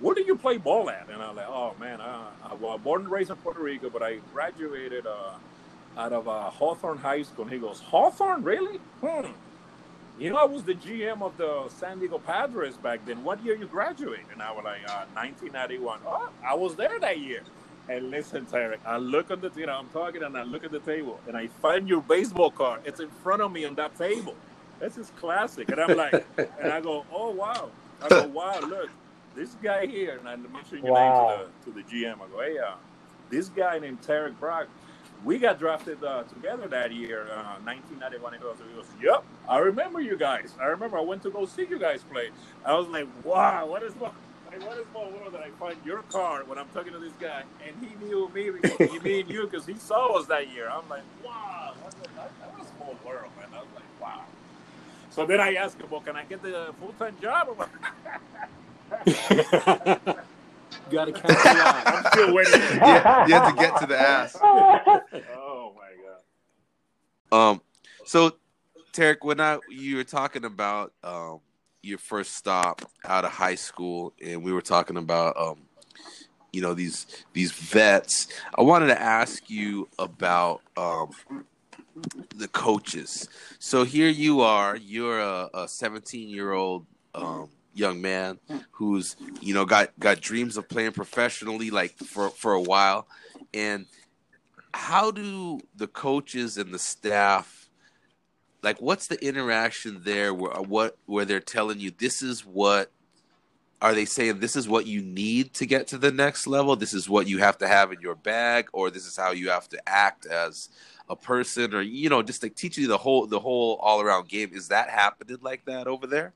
where 0.00 0.14
did 0.14 0.28
you 0.28 0.36
play 0.36 0.58
ball 0.58 0.88
at?" 0.88 1.08
And 1.12 1.20
I'm 1.20 1.34
like, 1.34 1.48
"Oh 1.48 1.74
man, 1.80 2.00
uh, 2.00 2.26
I 2.44 2.54
was 2.54 2.80
born 2.84 3.02
and 3.02 3.10
raised 3.10 3.30
in 3.30 3.36
Puerto 3.36 3.60
Rico, 3.60 3.90
but 3.90 4.02
I 4.02 4.18
graduated 4.32 5.06
uh, 5.06 5.34
out 5.96 6.12
of 6.12 6.28
uh, 6.28 6.50
Hawthorne 6.50 6.98
High 6.98 7.22
School." 7.22 7.44
And 7.44 7.52
he 7.52 7.58
goes, 7.60 7.80
"Hawthorne, 7.80 8.42
really? 8.44 8.78
Hmm. 9.00 9.32
You 10.18 10.30
know, 10.30 10.36
I 10.36 10.44
was 10.44 10.62
the 10.64 10.74
GM 10.74 11.22
of 11.22 11.36
the 11.38 11.68
San 11.70 11.98
Diego 11.98 12.18
Padres 12.18 12.76
back 12.76 13.04
then. 13.06 13.24
What 13.24 13.44
year 13.44 13.56
you 13.56 13.66
graduated?" 13.66 14.26
And 14.32 14.42
I 14.42 14.52
was 14.52 14.64
like, 14.64 14.82
uh, 14.88 15.06
"1991." 15.14 16.00
Oh, 16.06 16.30
I 16.46 16.54
was 16.54 16.76
there 16.76 16.98
that 17.00 17.18
year. 17.20 17.42
And 17.88 18.10
listen, 18.10 18.46
Tarrik, 18.46 18.78
I 18.86 18.96
look 18.96 19.30
at 19.30 19.42
the, 19.42 19.50
you 19.56 19.66
know, 19.66 19.74
I'm 19.74 19.88
talking 19.90 20.22
and 20.22 20.38
I 20.38 20.42
look 20.44 20.64
at 20.64 20.70
the 20.72 20.80
table 20.80 21.20
and 21.28 21.36
I 21.36 21.48
find 21.48 21.88
your 21.88 22.00
baseball 22.00 22.50
card. 22.50 22.80
It's 22.86 23.00
in 23.00 23.10
front 23.10 23.42
of 23.42 23.52
me 23.52 23.66
on 23.66 23.74
that 23.76 23.96
table. 23.98 24.34
This 24.80 24.96
is 24.96 25.10
classic. 25.18 25.68
And 25.70 25.80
I'm 25.80 25.96
like, 25.96 26.24
and 26.62 26.72
I 26.72 26.80
go, 26.80 27.04
oh, 27.12 27.30
wow. 27.30 27.70
I 28.02 28.08
go, 28.08 28.26
wow, 28.28 28.60
look, 28.60 28.90
this 29.34 29.56
guy 29.62 29.86
here, 29.86 30.18
and 30.18 30.28
I 30.28 30.36
mention 30.36 30.84
your 30.84 30.94
Wow. 30.94 31.36
name 31.40 31.46
to 31.64 31.72
the, 31.72 31.82
to 31.82 31.88
the 31.90 32.04
GM. 32.04 32.14
I 32.22 32.28
go, 32.28 32.40
hey, 32.40 32.58
uh, 32.58 32.76
this 33.30 33.50
guy 33.50 33.78
named 33.78 34.00
Tarrik 34.02 34.38
Brock, 34.40 34.68
we 35.24 35.38
got 35.38 35.58
drafted 35.58 36.02
uh, 36.04 36.24
together 36.24 36.68
that 36.68 36.92
year, 36.92 37.28
uh, 37.32 37.58
1991. 37.64 38.34
He 38.34 38.38
goes, 38.40 38.56
he 38.58 38.76
goes, 38.76 38.86
yep, 39.02 39.24
I 39.48 39.58
remember 39.58 40.00
you 40.00 40.16
guys. 40.16 40.54
I 40.60 40.66
remember 40.66 40.98
I 40.98 41.02
went 41.02 41.22
to 41.24 41.30
go 41.30 41.46
see 41.46 41.66
you 41.68 41.78
guys 41.78 42.02
play. 42.12 42.30
I 42.64 42.74
was 42.74 42.88
like, 42.88 43.08
wow, 43.24 43.66
what 43.66 43.82
is 43.82 43.94
more, 43.96 44.12
like, 44.50 44.64
what 44.66 44.78
is 44.78 44.86
more 44.94 45.10
world 45.10 45.34
that 45.34 45.42
I 45.42 45.50
find 45.52 45.76
your 45.84 46.02
car 46.04 46.44
when 46.44 46.58
I'm 46.58 46.68
talking 46.74 46.92
to 46.92 46.98
this 47.00 47.14
guy, 47.20 47.44
and 47.66 47.74
he 47.80 48.04
knew 48.06 48.30
me, 48.34 48.50
because 48.50 48.76
he 49.02 49.20
and 49.20 49.30
you, 49.30 49.48
because 49.50 49.66
he 49.66 49.76
saw 49.76 50.18
us 50.18 50.26
that 50.26 50.52
year. 50.52 50.68
I'm 50.70 50.88
like, 50.88 51.04
wow, 51.24 51.74
what 51.82 51.94
a, 51.94 52.16
that, 52.16 52.32
that 52.40 52.58
was 52.58 52.66
a 52.68 52.76
small 52.76 52.96
world, 53.06 53.30
man. 53.38 53.48
I 53.54 53.58
was 53.60 53.68
like, 53.74 54.00
wow. 54.00 54.22
So 55.10 55.26
then 55.26 55.40
I 55.40 55.54
asked 55.54 55.80
him, 55.80 55.88
well, 55.90 56.00
can 56.02 56.16
I 56.16 56.24
get 56.24 56.42
the 56.42 56.74
full-time 56.80 57.16
job? 57.22 57.68
or 60.96 61.06
what?" 61.06 61.14
Got 61.14 61.28
to 61.28 61.34
catch 61.34 61.42
the 61.42 61.60
eye. 61.60 61.82
I'm 61.86 62.12
still 62.12 62.34
waiting. 62.34 62.60
Yeah, 62.60 63.26
you 63.26 63.34
have 63.34 63.54
to 63.54 63.60
get 63.60 63.76
to 63.78 63.86
the 63.86 63.98
ass. 64.00 64.38
oh 64.42 65.72
my 65.76 65.90
god. 67.30 67.50
Um, 67.50 67.60
so 68.04 68.36
Tarrik, 68.92 69.18
when 69.22 69.40
I 69.40 69.58
you 69.68 69.96
were 69.96 70.04
talking 70.04 70.44
about 70.44 70.92
um 71.02 71.40
your 71.82 71.98
first 71.98 72.34
stop 72.34 72.82
out 73.04 73.24
of 73.24 73.30
high 73.32 73.54
school, 73.56 74.14
and 74.24 74.42
we 74.42 74.52
were 74.52 74.62
talking 74.62 74.96
about 74.96 75.36
um, 75.36 75.62
you 76.52 76.62
know 76.62 76.74
these 76.74 77.06
these 77.32 77.52
vets, 77.52 78.28
I 78.56 78.62
wanted 78.62 78.86
to 78.86 79.00
ask 79.00 79.50
you 79.50 79.88
about 79.98 80.62
um 80.76 81.10
the 82.36 82.48
coaches. 82.48 83.28
So 83.58 83.84
here 83.84 84.08
you 84.08 84.40
are, 84.40 84.76
you're 84.76 85.20
a, 85.20 85.50
a 85.54 85.68
17 85.68 86.28
year 86.28 86.52
old 86.52 86.86
um 87.14 87.48
young 87.74 88.00
man 88.00 88.38
mm. 88.48 88.64
who's 88.72 89.16
you 89.40 89.54
know 89.54 89.64
got 89.64 89.90
got 89.98 90.20
dreams 90.20 90.56
of 90.56 90.68
playing 90.68 90.92
professionally 90.92 91.70
like 91.70 91.96
for 91.98 92.30
for 92.30 92.52
a 92.52 92.60
while. 92.60 93.06
And 93.52 93.86
how 94.72 95.10
do 95.10 95.60
the 95.76 95.86
coaches 95.86 96.58
and 96.58 96.74
the 96.74 96.78
staff 96.78 97.64
like 98.64 98.80
what's 98.80 99.06
the 99.06 99.24
interaction 99.24 100.00
there 100.02 100.34
where 100.34 100.56
uh, 100.56 100.62
what 100.62 100.96
where 101.06 101.24
they're 101.24 101.38
telling 101.38 101.78
you 101.78 101.92
this 101.98 102.22
is 102.22 102.44
what 102.44 102.90
are 103.82 103.94
they 103.94 104.06
saying 104.06 104.40
this 104.40 104.56
is 104.56 104.66
what 104.68 104.86
you 104.86 105.02
need 105.02 105.52
to 105.54 105.66
get 105.66 105.86
to 105.88 105.98
the 105.98 106.10
next 106.10 106.46
level? 106.46 106.74
This 106.74 106.94
is 106.94 107.08
what 107.08 107.28
you 107.28 107.38
have 107.38 107.58
to 107.58 107.68
have 107.68 107.92
in 107.92 108.00
your 108.00 108.14
bag 108.14 108.68
or 108.72 108.90
this 108.90 109.06
is 109.06 109.16
how 109.16 109.32
you 109.32 109.50
have 109.50 109.68
to 109.68 109.88
act 109.88 110.24
as 110.24 110.70
a 111.10 111.14
person? 111.14 111.74
Or 111.74 111.82
you 111.82 112.08
know 112.08 112.22
just 112.22 112.42
like 112.42 112.54
teach 112.54 112.78
you 112.78 112.88
the 112.88 112.96
whole 112.96 113.26
the 113.26 113.38
whole 113.38 113.76
all 113.76 114.00
around 114.00 114.28
game. 114.28 114.50
Is 114.54 114.68
that 114.68 114.88
happening 114.88 115.38
like 115.42 115.66
that 115.66 115.86
over 115.86 116.06
there 116.06 116.32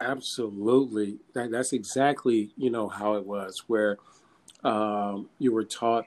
Absolutely. 0.00 1.18
That, 1.34 1.50
that's 1.50 1.72
exactly, 1.72 2.50
you 2.56 2.70
know, 2.70 2.88
how 2.88 3.14
it 3.14 3.26
was, 3.26 3.64
where 3.66 3.98
um, 4.64 5.28
you 5.38 5.52
were 5.52 5.64
taught 5.64 6.06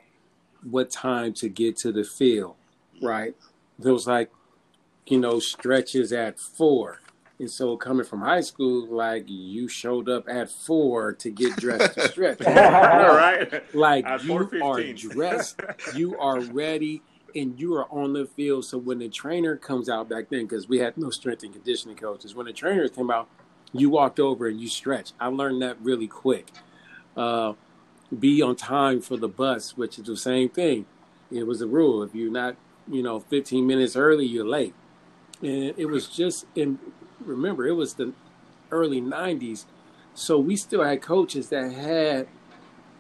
what 0.64 0.90
time 0.90 1.34
to 1.34 1.50
get 1.50 1.78
to 1.78 1.92
the 1.92 2.04
field, 2.04 2.56
right? 3.02 3.36
There 3.78 3.94
was 3.94 4.08
like, 4.08 4.32
you 5.08 5.20
know, 5.20 5.40
stretches 5.40 6.12
at 6.12 6.40
four. 6.40 7.00
And 7.38 7.52
so 7.52 7.76
coming 7.76 8.06
from 8.06 8.22
high 8.22 8.42
school, 8.42 8.88
like 8.88 9.26
you 9.28 9.68
showed 9.68 10.10
up 10.10 10.28
at 10.30 10.50
four 10.50 11.14
to 11.14 11.30
get 11.30 11.56
dressed 11.58 11.96
to 11.96 12.08
stretch. 12.08 12.42
All 12.48 12.54
right. 12.54 13.64
Like 13.74 14.06
At 14.06 14.24
you 14.24 14.50
are 14.64 14.82
dressed, 14.94 15.60
you 15.94 16.18
are 16.18 16.40
ready, 16.40 17.02
and 17.36 17.60
you 17.60 17.76
are 17.76 17.92
on 17.92 18.14
the 18.14 18.26
field. 18.26 18.64
So 18.66 18.78
when 18.78 19.00
the 19.00 19.10
trainer 19.10 19.58
comes 19.58 19.90
out 19.90 20.08
back 20.08 20.30
then, 20.30 20.44
because 20.44 20.70
we 20.70 20.80
had 20.80 20.98
no 20.98 21.10
strength 21.10 21.44
and 21.44 21.52
conditioning 21.52 21.98
coaches, 21.98 22.34
when 22.34 22.46
the 22.46 22.54
trainers 22.54 22.92
came 22.92 23.12
out, 23.12 23.28
you 23.80 23.90
walked 23.90 24.20
over 24.20 24.48
and 24.48 24.60
you 24.60 24.68
stretched. 24.68 25.14
I 25.20 25.28
learned 25.28 25.62
that 25.62 25.78
really 25.82 26.08
quick. 26.08 26.50
Uh, 27.16 27.54
be 28.18 28.42
on 28.42 28.56
time 28.56 29.02
for 29.02 29.18
the 29.18 29.28
bus, 29.28 29.76
which 29.78 29.98
is 29.98 30.06
the 30.06 30.18
same 30.18 30.50
thing. 30.50 30.86
It 31.32 31.48
was 31.48 31.62
a 31.62 31.68
rule. 31.68 32.04
If 32.04 32.14
you're 32.14 32.32
not, 32.32 32.56
you 32.90 33.02
know, 33.02 33.20
15 33.20 33.66
minutes 33.66 33.96
early, 33.96 34.26
you're 34.26 34.46
late. 34.46 34.74
And 35.42 35.74
it 35.78 35.88
was 35.88 36.08
just 36.08 36.46
in. 36.56 36.80
Remember, 37.20 37.66
it 37.66 37.74
was 37.74 37.96
the 37.96 38.14
early 38.72 39.02
90s, 39.02 39.66
so 40.14 40.38
we 40.38 40.56
still 40.56 40.84
had 40.84 41.02
coaches 41.02 41.50
that 41.50 41.72
had 41.72 42.28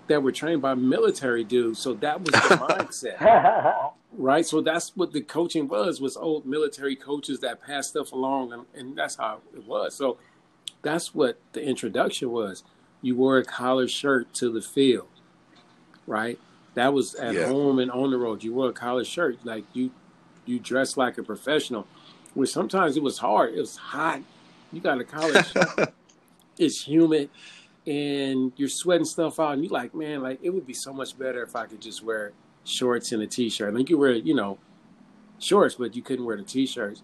that 0.07 0.23
were 0.23 0.31
trained 0.31 0.61
by 0.61 0.73
military 0.73 1.43
dudes. 1.43 1.79
So 1.79 1.93
that 1.95 2.21
was 2.21 2.31
the 2.31 2.57
mindset 2.57 3.91
right? 4.17 4.45
So 4.45 4.61
that's 4.61 4.95
what 4.95 5.11
the 5.11 5.21
coaching 5.21 5.67
was 5.67 6.01
was 6.01 6.17
old 6.17 6.45
military 6.45 6.95
coaches 6.95 7.39
that 7.41 7.61
passed 7.61 7.89
stuff 7.89 8.11
along, 8.11 8.53
and, 8.53 8.65
and 8.75 8.97
that's 8.97 9.15
how 9.15 9.41
it 9.53 9.65
was. 9.65 9.95
So 9.95 10.17
that's 10.85 11.15
what 11.15 11.39
the 11.53 11.61
introduction 11.63 12.29
was. 12.31 12.63
You 13.01 13.15
wore 13.15 13.39
a 13.39 13.43
collared 13.43 13.89
shirt 13.89 14.31
to 14.35 14.51
the 14.51 14.61
field, 14.61 15.07
right? 16.07 16.39
That 16.75 16.93
was 16.93 17.15
at 17.15 17.33
Yeah. 17.33 17.47
home 17.47 17.79
and 17.79 17.89
on 17.91 18.11
the 18.11 18.17
road. 18.17 18.43
You 18.43 18.53
wore 18.53 18.69
a 18.69 18.73
collared 18.73 19.07
shirt, 19.07 19.39
like 19.43 19.65
you 19.73 19.91
you 20.45 20.59
dress 20.59 20.95
like 20.95 21.17
a 21.17 21.23
professional. 21.23 21.87
Which 22.35 22.51
sometimes 22.51 22.97
it 22.97 23.03
was 23.03 23.17
hard. 23.17 23.53
It 23.55 23.59
was 23.59 23.77
hot. 23.77 24.21
You 24.71 24.79
got 24.81 24.95
to 24.95 25.03
college. 25.05 25.45
it's 26.59 26.81
humid, 26.85 27.29
and 27.87 28.51
you're 28.57 28.69
sweating 28.69 29.05
stuff 29.05 29.39
out. 29.39 29.53
And 29.53 29.63
you're 29.63 29.71
like, 29.73 29.95
man, 29.95 30.21
like 30.21 30.39
it 30.43 30.49
would 30.51 30.67
be 30.67 30.73
so 30.73 30.93
much 30.93 31.17
better 31.17 31.41
if 31.43 31.55
I 31.55 31.65
could 31.65 31.81
just 31.81 32.03
wear 32.03 32.33
shorts 32.63 33.11
and 33.11 33.23
a 33.23 33.27
t-shirt. 33.27 33.73
Like 33.73 33.89
you 33.89 33.97
wear, 33.97 34.11
you 34.11 34.33
know, 34.35 34.57
shorts, 35.39 35.75
but 35.75 35.95
you 35.95 36.01
couldn't 36.01 36.25
wear 36.25 36.37
the 36.37 36.43
t-shirts. 36.43 37.01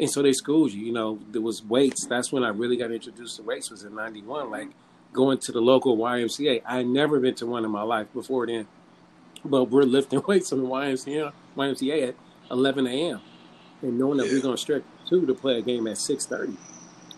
And 0.00 0.10
so 0.10 0.22
they 0.22 0.32
schooled 0.32 0.72
you. 0.72 0.84
You 0.86 0.92
know, 0.92 1.18
there 1.30 1.42
was 1.42 1.62
weights. 1.62 2.06
That's 2.06 2.32
when 2.32 2.42
I 2.42 2.48
really 2.48 2.76
got 2.78 2.90
introduced 2.90 3.36
to 3.36 3.42
weights. 3.42 3.70
Was 3.70 3.84
in 3.84 3.94
'91. 3.94 4.50
Like 4.50 4.68
going 5.12 5.38
to 5.38 5.52
the 5.52 5.60
local 5.60 5.96
YMCA. 5.98 6.62
I 6.66 6.78
had 6.78 6.86
never 6.86 7.20
been 7.20 7.34
to 7.36 7.46
one 7.46 7.64
in 7.64 7.70
my 7.70 7.82
life 7.82 8.06
before 8.14 8.46
then. 8.46 8.66
But 9.44 9.64
we're 9.64 9.82
lifting 9.82 10.22
weights 10.26 10.52
on 10.52 10.62
the 10.62 10.68
YMCA, 10.68 11.32
YMCA 11.56 12.08
at 12.08 12.14
11 12.50 12.86
a.m. 12.86 13.20
and 13.82 13.98
knowing 13.98 14.18
that 14.18 14.26
Yeah. 14.26 14.34
we're 14.34 14.42
going 14.42 14.54
to 14.56 14.60
stretch 14.60 14.82
two 15.08 15.26
to 15.26 15.34
play 15.34 15.58
a 15.58 15.62
game 15.62 15.86
at 15.86 15.96
6:30. 15.98 16.56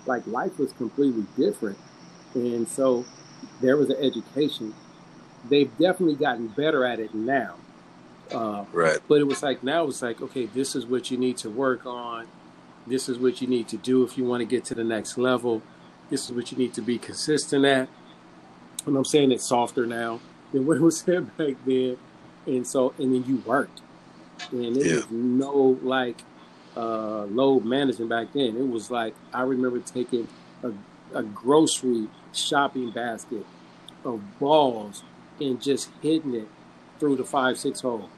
Like 0.07 0.27
life 0.27 0.59
was 0.59 0.73
completely 0.73 1.27
different, 1.37 1.79
and 2.35 2.67
so 2.69 3.05
there 3.61 3.77
was 3.77 3.91
an 3.91 3.97
education. 4.03 4.75
They've 5.49 5.71
definitely 5.79 6.17
gotten 6.17 6.49
better 6.49 6.85
at 6.85 6.99
it 6.99 7.15
now. 7.15 7.55
Uh, 8.33 8.65
Right. 8.73 8.99
but 9.09 9.21
it 9.21 9.25
was 9.29 9.43
like 9.43 9.63
now 9.63 9.85
it's 9.87 10.03
like 10.03 10.21
okay, 10.21 10.47
this 10.47 10.75
is 10.75 10.85
what 10.87 11.11
you 11.13 11.17
need 11.19 11.37
to 11.39 11.51
work 11.51 11.87
on. 11.87 12.27
This 12.87 13.09
is 13.09 13.19
what 13.19 13.41
you 13.41 13.47
need 13.49 13.69
to 13.69 13.77
do 13.77 14.03
if 14.05 14.19
you 14.19 14.25
want 14.25 14.41
to 14.41 14.45
get 14.47 14.65
to 14.67 14.75
the 14.75 14.85
next 14.85 15.17
level. 15.19 15.63
This 16.11 16.25
is 16.25 16.33
what 16.33 16.51
you 16.53 16.59
need 16.59 16.75
to 16.75 16.83
be 16.83 16.99
consistent 16.99 17.65
at. 17.65 17.89
And 18.87 18.97
I'm 18.97 19.05
saying 19.05 19.31
it's 19.33 19.49
softer 19.49 19.87
now 19.87 20.21
than 20.53 20.67
what 20.67 20.77
it 20.77 20.83
was 20.83 20.99
said 21.01 21.37
back 21.37 21.55
then. 21.65 21.97
And 22.47 22.67
so, 22.67 22.93
and 22.99 23.15
then 23.15 23.25
you 23.25 23.37
worked, 23.47 23.81
and 24.51 24.75
there 24.75 24.85
Yeah. 24.85 24.95
was 24.97 25.11
no 25.11 25.79
like 25.83 26.23
uh, 26.77 27.25
load 27.25 27.65
management 27.65 28.11
back 28.11 28.33
then. 28.33 28.57
It 28.57 28.69
was 28.69 28.91
like 28.91 29.15
I 29.33 29.43
remember 29.43 29.79
taking 29.79 30.27
a, 30.65 30.73
a 31.15 31.23
grocery 31.23 32.09
shopping 32.35 32.91
basket 32.91 33.47
of 34.05 34.21
balls 34.41 35.05
and 35.41 35.63
just 35.63 35.91
hitting 36.03 36.35
it 36.35 36.49
through 36.99 37.15
the 37.17 37.25
five 37.25 37.59
six 37.59 37.81
hole. 37.83 38.11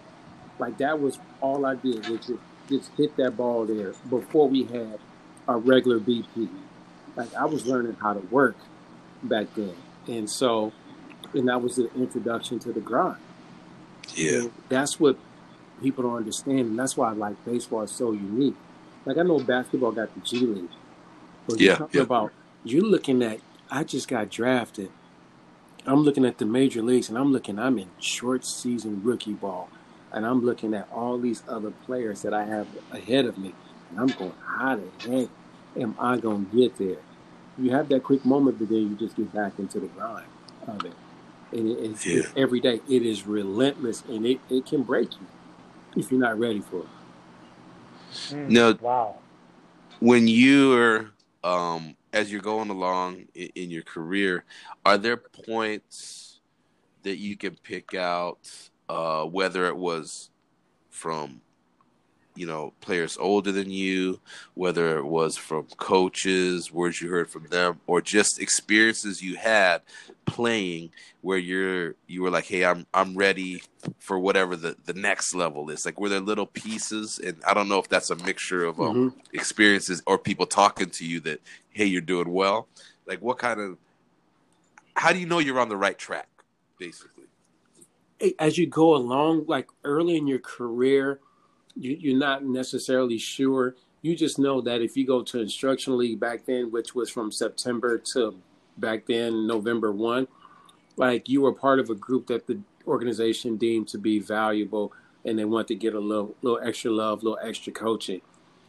Like 0.59 0.79
that 0.79 1.01
was 1.01 1.19
all 1.43 1.67
I 1.67 1.75
did, 1.75 2.09
was 2.09 2.31
just, 2.69 2.91
hit 2.97 3.17
that 3.17 3.37
ball 3.37 3.67
there 3.67 3.93
before 4.11 4.49
we 4.49 4.65
had 4.65 4.99
a 5.49 5.57
regular 5.57 6.01
BP. 6.01 6.49
Like 7.17 7.35
I 7.35 7.45
was 7.47 7.67
learning 7.67 7.97
how 8.01 8.15
to 8.15 8.21
work 8.21 8.57
back 9.23 9.49
then, 9.55 9.75
and 10.09 10.29
so, 10.29 10.73
and 11.35 11.49
that 11.49 11.63
was 11.63 11.77
the 11.77 11.93
introduction 11.95 12.59
to 12.61 12.73
the 12.73 12.81
grind. 12.81 13.19
Yeah. 14.15 14.41
And 14.41 14.53
that's 14.69 15.01
what 15.01 15.19
people 15.83 16.05
don't 16.05 16.17
understand, 16.17 16.61
and 16.61 16.79
that's 16.79 16.97
why 16.97 17.11
I 17.11 17.13
like 17.13 17.43
baseball 17.45 17.83
is 17.83 17.93
so 17.93 18.13
unique. 18.13 18.57
Like 19.07 19.19
I 19.19 19.23
know 19.23 19.39
basketball 19.41 19.93
got 19.93 20.15
the 20.15 20.21
G 20.21 20.41
League, 20.47 20.71
but 21.47 21.61
you're 21.61 21.73
Yeah, 21.73 21.77
talking 21.77 22.01
yeah. 22.01 22.03
about 22.03 22.33
you're 22.65 22.83
looking 22.85 23.23
at. 23.23 23.41
I 23.71 23.85
just 23.85 24.09
got 24.09 24.31
drafted. 24.31 24.91
I'm 25.87 26.03
looking 26.03 26.25
at 26.25 26.39
the 26.39 26.47
major 26.47 26.83
leagues, 26.83 27.09
and 27.09 27.19
I'm 27.19 27.33
looking. 27.33 27.59
I'm 27.59 27.79
in 27.79 27.91
short 28.01 28.47
season 28.47 29.03
rookie 29.05 29.35
ball, 29.35 29.69
and 30.15 30.25
I'm 30.25 30.45
looking 30.45 30.75
at 30.75 30.89
all 30.93 31.19
these 31.19 31.43
other 31.49 31.73
players 31.87 32.23
that 32.23 32.33
I 32.33 32.45
have 32.45 32.69
ahead 32.93 33.27
of 33.27 33.37
me, 33.37 33.53
and 33.91 34.01
I'm 34.01 34.07
going, 34.07 34.33
how 34.59 34.77
the 34.77 35.11
heck 35.11 35.29
am 35.77 35.97
I 35.99 36.17
going 36.19 36.47
to 36.47 36.57
get 36.57 36.79
there? 36.79 36.99
You 37.59 37.73
have 37.73 37.89
that 37.91 38.05
quick 38.05 38.25
moment, 38.25 38.59
but 38.59 38.69
then 38.69 38.79
you 38.79 38.97
just 38.97 39.17
get 39.17 39.33
back 39.35 39.59
into 39.59 39.81
the 39.81 39.89
grind 39.89 40.27
of 40.67 40.85
it. 40.85 40.95
And 41.53 41.69
it, 41.69 41.79
it's, 41.81 42.07
it's 42.07 42.33
every 42.37 42.61
day. 42.61 42.81
It 42.89 43.03
is 43.03 43.27
relentless, 43.27 44.03
and 44.09 44.25
it, 44.27 44.41
it 44.49 44.67
can 44.67 44.83
break 44.85 45.13
you 45.13 45.27
if 45.97 46.11
you're 46.11 46.21
not 46.21 46.39
ready 46.39 46.61
for 46.61 46.81
it. 46.81 46.87
Mm, 48.31 48.49
Now, 48.51 48.75
wow. 48.81 49.17
when 50.01 50.29
you're 50.29 51.11
um 51.43 51.97
as 52.13 52.33
you're 52.33 52.41
going 52.41 52.71
along 52.71 53.25
in, 53.35 53.49
in 53.55 53.71
your 53.71 53.83
career 53.83 54.45
are 54.87 54.97
there 54.97 55.17
points 55.17 56.41
that 57.03 57.19
you 57.19 57.37
can 57.37 57.55
pick 57.63 57.95
out 57.95 58.71
uh 58.89 59.25
whether 59.25 59.67
it 59.67 59.77
was 59.77 60.31
from 60.91 61.41
you 62.37 62.47
know 62.47 62.73
players 62.81 63.17
older 63.19 63.53
than 63.53 63.71
you 63.71 64.19
whether 64.55 64.99
it 64.99 65.05
was 65.05 65.37
from 65.37 65.65
coaches 65.77 66.73
words 66.73 67.01
you 67.01 67.09
heard 67.09 67.31
from 67.31 67.47
them 67.47 67.79
or 67.87 68.01
just 68.01 68.41
experiences 68.41 69.23
you 69.23 69.37
had 69.37 69.81
playing 70.27 70.91
where 71.21 71.39
you're 71.39 71.95
you 72.09 72.23
were 72.23 72.31
like 72.31 72.45
hey 72.47 72.65
i'm 72.65 72.85
i'm 72.93 73.15
ready 73.15 73.63
for 74.01 74.19
whatever 74.19 74.57
the 74.57 74.77
the 74.85 74.95
next 74.95 75.35
level 75.35 75.71
is. 75.71 75.85
Like 75.87 76.01
were 76.01 76.09
there 76.09 76.21
little 76.21 76.47
pieces? 76.47 77.21
And 77.25 77.37
i 77.47 77.55
don't 77.55 77.69
know 77.69 77.79
if 77.79 77.89
that's 77.89 78.11
a 78.11 78.17
mixture 78.17 78.65
of 78.65 78.81
um, 78.81 79.13
Mhm. 79.13 79.15
experiences 79.33 80.03
or 80.07 80.19
people 80.19 80.47
talking 80.47 80.91
to 80.91 81.07
you 81.07 81.21
that 81.21 81.41
hey 81.71 81.85
you're 81.85 82.01
doing 82.01 82.33
well. 82.33 82.67
Like 83.07 83.21
what 83.21 83.39
kind 83.39 83.61
of 83.61 83.79
how 84.97 85.13
do 85.13 85.21
you 85.21 85.27
know 85.27 85.39
you're 85.39 85.61
on 85.61 85.69
the 85.69 85.77
right 85.77 85.97
track 85.99 86.29
basically 86.79 87.14
as 88.39 88.59
you 88.59 88.67
go 88.67 88.95
along, 88.95 89.47
like 89.47 89.69
early 89.85 90.17
in 90.17 90.27
your 90.27 90.39
career, 90.39 91.21
you, 91.77 91.97
you're 91.99 92.19
not 92.19 92.45
necessarily 92.45 93.19
sure. 93.19 93.77
You 94.03 94.15
just 94.15 94.39
know 94.39 94.61
that 94.61 94.83
if 94.83 94.97
you 94.97 95.07
go 95.07 95.23
to 95.23 95.41
instructional 95.41 95.99
league 95.99 96.21
back 96.21 96.45
then, 96.45 96.71
which 96.71 96.95
was 96.95 97.11
from 97.11 97.33
September 97.33 97.99
to 98.13 98.37
back 98.77 99.07
then 99.07 99.47
November 99.47 99.93
one, 99.93 100.29
like 100.97 101.29
you 101.29 101.41
were 101.41 101.53
part 101.53 101.81
of 101.81 101.91
a 101.91 101.95
group 101.95 102.27
that 102.27 102.47
the 102.47 102.61
organization 102.87 103.57
deemed 103.57 103.89
to 103.89 103.99
be 103.99 104.19
valuable, 104.19 104.93
and 105.25 105.39
they 105.39 105.45
want 105.45 105.69
to 105.69 105.75
get 105.75 105.95
a 105.95 106.01
little 106.01 106.35
little 106.43 106.61
extra 106.63 106.91
love, 106.91 107.23
little 107.23 107.39
extra 107.43 107.73
coaching. 107.73 108.21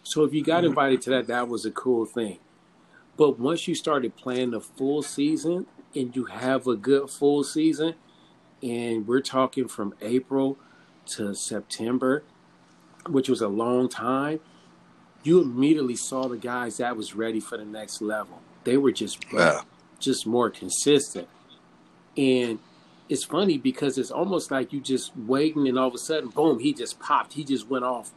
So 0.03 0.23
if 0.23 0.33
you 0.33 0.43
got 0.43 0.59
mm-hmm. 0.59 0.67
invited 0.67 1.01
to 1.03 1.09
that, 1.11 1.27
that 1.27 1.47
was 1.47 1.65
a 1.65 1.71
cool 1.71 2.05
thing. 2.05 2.39
But 3.17 3.39
once 3.39 3.67
you 3.67 3.75
started 3.75 4.15
playing 4.15 4.51
the 4.51 4.61
full 4.61 5.01
season 5.01 5.67
and 5.95 6.15
you 6.15 6.25
have 6.25 6.67
a 6.67 6.75
good 6.75 7.09
full 7.09 7.43
season, 7.43 7.95
and 8.63 9.07
we're 9.07 9.21
talking 9.21 9.67
from 9.67 9.93
April 10.01 10.57
to 11.15 11.33
September, 11.35 12.23
which 13.07 13.29
was 13.29 13.41
a 13.41 13.47
long 13.47 13.89
time, 13.89 14.39
you 15.23 15.41
immediately 15.41 15.95
saw 15.95 16.27
the 16.27 16.37
guys 16.37 16.77
that 16.77 16.95
was 16.95 17.15
ready 17.15 17.39
for 17.39 17.57
the 17.57 17.65
next 17.65 18.01
level. 18.01 18.41
They 18.63 18.77
were 18.77 18.91
just 18.91 19.23
Yeah. 19.31 19.61
just 19.99 20.25
more 20.27 20.49
consistent. 20.49 21.27
And 22.17 22.59
it's 23.09 23.23
funny 23.23 23.57
because 23.57 23.97
it's 23.97 24.11
almost 24.11 24.51
like 24.51 24.73
you 24.73 24.79
just 24.79 25.15
waiting 25.15 25.67
and 25.67 25.77
all 25.77 25.87
of 25.87 25.93
a 25.93 25.97
sudden, 25.99 26.29
boom, 26.29 26.59
he 26.59 26.73
just 26.73 26.99
popped. 26.99 27.33
He 27.33 27.43
just 27.43 27.69
went 27.69 27.85
off. 27.85 28.11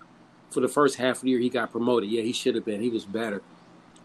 For 0.50 0.60
the 0.60 0.68
first 0.68 0.96
half 0.96 1.16
of 1.16 1.22
the 1.22 1.30
year, 1.30 1.38
he 1.40 1.50
got 1.50 1.70
promoted. 1.72 2.08
Yeah, 2.08 2.22
he 2.22 2.32
should 2.32 2.54
have 2.54 2.64
been. 2.64 2.80
He 2.80 2.88
was 2.88 3.04
better. 3.04 3.42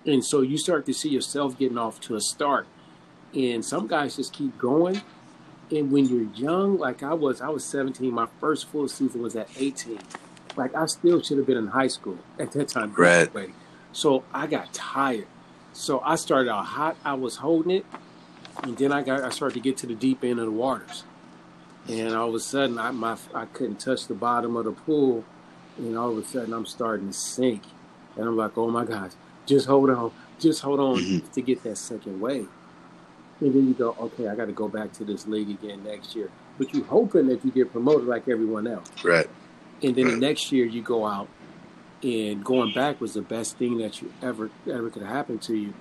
And 0.05 0.25
so 0.25 0.41
you 0.41 0.57
start 0.57 0.86
to 0.88 0.93
see 0.93 1.07
yourself 1.09 1.57
getting 1.57 1.77
off 1.77 2.01
to 2.01 2.15
a 2.15 2.21
start. 2.21 2.67
And 3.34 3.63
some 3.63 3.88
guys 3.88 4.17
just 4.17 4.34
keep 4.34 4.57
going. 4.57 5.01
And 5.74 5.91
when 5.91 6.05
you're 6.07 6.32
young, 6.36 6.78
like 6.78 7.01
I 7.03 7.13
was, 7.13 7.41
I 7.41 7.49
was 7.49 7.63
17. 7.65 8.13
My 8.13 8.28
first 8.39 8.67
full 8.69 8.88
season 8.88 9.21
was 9.21 9.36
at 9.36 9.49
18. 9.57 9.99
Like 10.55 10.76
I 10.76 10.86
still 10.86 11.21
should 11.21 11.38
have 11.38 11.47
been 11.47 11.57
in 11.57 11.67
high 11.67 11.88
school 11.88 12.19
at 12.38 12.51
that 12.51 12.67
time. 12.67 12.93
Right. 12.95 13.30
So 13.91 14.24
I 14.34 14.45
got 14.47 14.71
tired. 14.74 15.28
So 15.74 15.99
I 16.01 16.15
started 16.15 16.51
out 16.51 16.65
hot. 16.65 16.95
I 17.03 17.15
was 17.15 17.38
holding 17.38 17.71
it, 17.71 17.86
and 18.61 18.78
then 18.78 18.91
I 18.91 19.01
got 19.01 19.24
I 19.24 19.30
started 19.30 19.55
to 19.55 19.59
get 19.59 19.78
to 19.78 19.88
the 19.88 19.95
deep 19.95 20.24
end 20.24 20.39
of 20.39 20.45
the 20.45 20.51
waters, 20.51 21.03
and 21.88 22.13
all 22.13 22.30
of 22.30 22.36
a 22.36 22.39
sudden 22.39 22.78
I 22.78 22.91
my 22.91 23.17
I 23.34 23.45
couldn't 23.45 23.80
touch 23.80 24.05
the 24.05 24.13
bottom 24.13 24.55
of 24.55 24.65
the 24.65 24.71
pool, 24.71 25.24
and 25.80 25.97
all 25.97 26.11
of 26.11 26.17
a 26.19 26.24
sudden 26.26 26.53
I'm 26.53 26.67
starting 26.67 27.07
to 27.07 27.13
sink, 27.13 27.63
and 28.15 28.28
I'm 28.28 28.38
like, 28.38 28.55
oh 28.55 28.69
my 28.69 28.86
gosh, 28.86 29.13
just 29.47 29.65
hold 29.65 29.89
on, 29.89 30.11
just 30.39 30.61
hold 30.61 30.80
on 30.80 30.97
Mhm. 30.99 31.32
to 31.34 31.41
get 31.41 31.63
that 31.63 31.80
second 31.80 32.21
wave, 32.21 32.49
and 33.43 33.53
then 33.53 33.67
you 33.67 33.73
go, 33.73 33.95
okay, 33.99 34.27
I 34.27 34.35
got 34.35 34.45
to 34.45 34.53
go 34.53 34.67
back 34.67 34.93
to 34.93 35.03
this 35.03 35.27
league 35.27 35.49
again 35.49 35.83
next 35.83 36.15
year, 36.15 36.29
but 36.57 36.73
you're 36.73 36.85
hoping 36.85 37.27
that 37.27 37.43
you 37.43 37.51
get 37.51 37.71
promoted 37.71 38.07
like 38.07 38.27
everyone 38.27 38.67
else. 38.67 38.89
right 39.03 39.29
And 39.81 39.95
then 39.95 40.07
the 40.07 40.17
next 40.17 40.51
year 40.51 40.65
you 40.65 40.81
go 40.81 41.05
out, 41.05 41.27
and 42.01 42.43
going 42.43 42.73
back 42.73 43.01
was 43.01 43.13
the 43.13 43.21
best 43.21 43.57
thing 43.57 43.77
that 43.77 44.01
you 44.01 44.11
ever 44.21 44.49
ever 44.67 44.89
could 44.89 45.03
happen 45.03 45.39
to 45.39 45.55
you, 45.55 45.73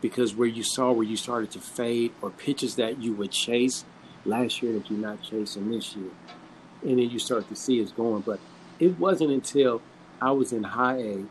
because 0.00 0.34
where 0.34 0.48
you 0.48 0.62
saw 0.62 0.92
where 0.92 1.06
you 1.06 1.16
started 1.16 1.50
to 1.52 1.60
fade 1.60 2.12
or 2.22 2.30
pitches 2.30 2.74
that 2.76 3.00
you 3.00 3.12
would 3.14 3.30
chase 3.30 3.84
last 4.24 4.62
year 4.62 4.72
that 4.72 4.90
you're 4.90 4.98
not 4.98 5.22
chasing 5.22 5.70
this 5.70 5.94
year, 5.94 6.10
and 6.82 6.98
then 6.98 7.10
you 7.10 7.18
start 7.18 7.48
to 7.48 7.56
see 7.56 7.78
it's 7.80 7.92
going. 7.92 8.22
But 8.22 8.40
it 8.78 8.98
wasn't 8.98 9.30
until 9.30 9.82
I 10.20 10.32
was 10.32 10.52
in 10.52 10.64
high 10.64 10.98
A, 10.98 11.24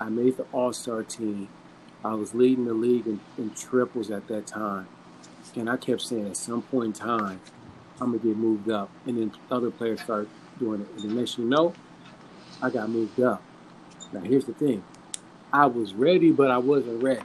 I 0.00 0.08
made 0.08 0.36
the 0.36 0.46
All 0.52 0.72
Star 0.72 1.02
team. 1.02 1.48
I 2.04 2.14
was 2.14 2.34
leading 2.34 2.64
the 2.64 2.74
league 2.74 3.06
in, 3.06 3.20
in 3.38 3.50
triples 3.54 4.10
at 4.10 4.26
that 4.28 4.46
time, 4.46 4.88
and 5.56 5.70
I 5.70 5.76
kept 5.76 6.02
saying 6.02 6.26
at 6.26 6.36
some 6.36 6.62
point 6.62 6.86
in 6.86 6.92
time, 6.92 7.40
I'm 8.00 8.12
gonna 8.12 8.18
get 8.18 8.36
moved 8.36 8.70
up, 8.70 8.90
and 9.06 9.18
then 9.18 9.32
other 9.50 9.70
players 9.70 10.00
start 10.00 10.28
doing 10.58 10.80
it. 10.80 10.88
And 11.02 11.10
the 11.10 11.14
next 11.14 11.38
you 11.38 11.44
know, 11.44 11.74
I 12.60 12.70
got 12.70 12.90
moved 12.90 13.20
up. 13.20 13.42
Now 14.12 14.20
here's 14.20 14.44
the 14.44 14.54
thing, 14.54 14.82
I 15.52 15.66
was 15.66 15.94
ready, 15.94 16.32
but 16.32 16.50
I 16.50 16.58
wasn't 16.58 17.02
ready 17.02 17.22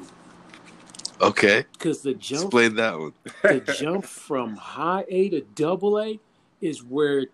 okay 1.21 1.65
because 1.73 2.01
the 2.01 2.13
jump, 2.13 2.43
explain 2.43 2.75
that 2.75 2.97
one 2.97 3.13
the 3.43 3.59
jump 3.79 4.05
from 4.05 4.55
high 4.55 5.05
A 5.09 5.29
to 5.29 5.41
double 5.41 5.99
A 5.99 6.19
is 6.61 6.83
where 6.83 7.25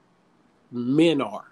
men 0.71 1.21
are. 1.21 1.45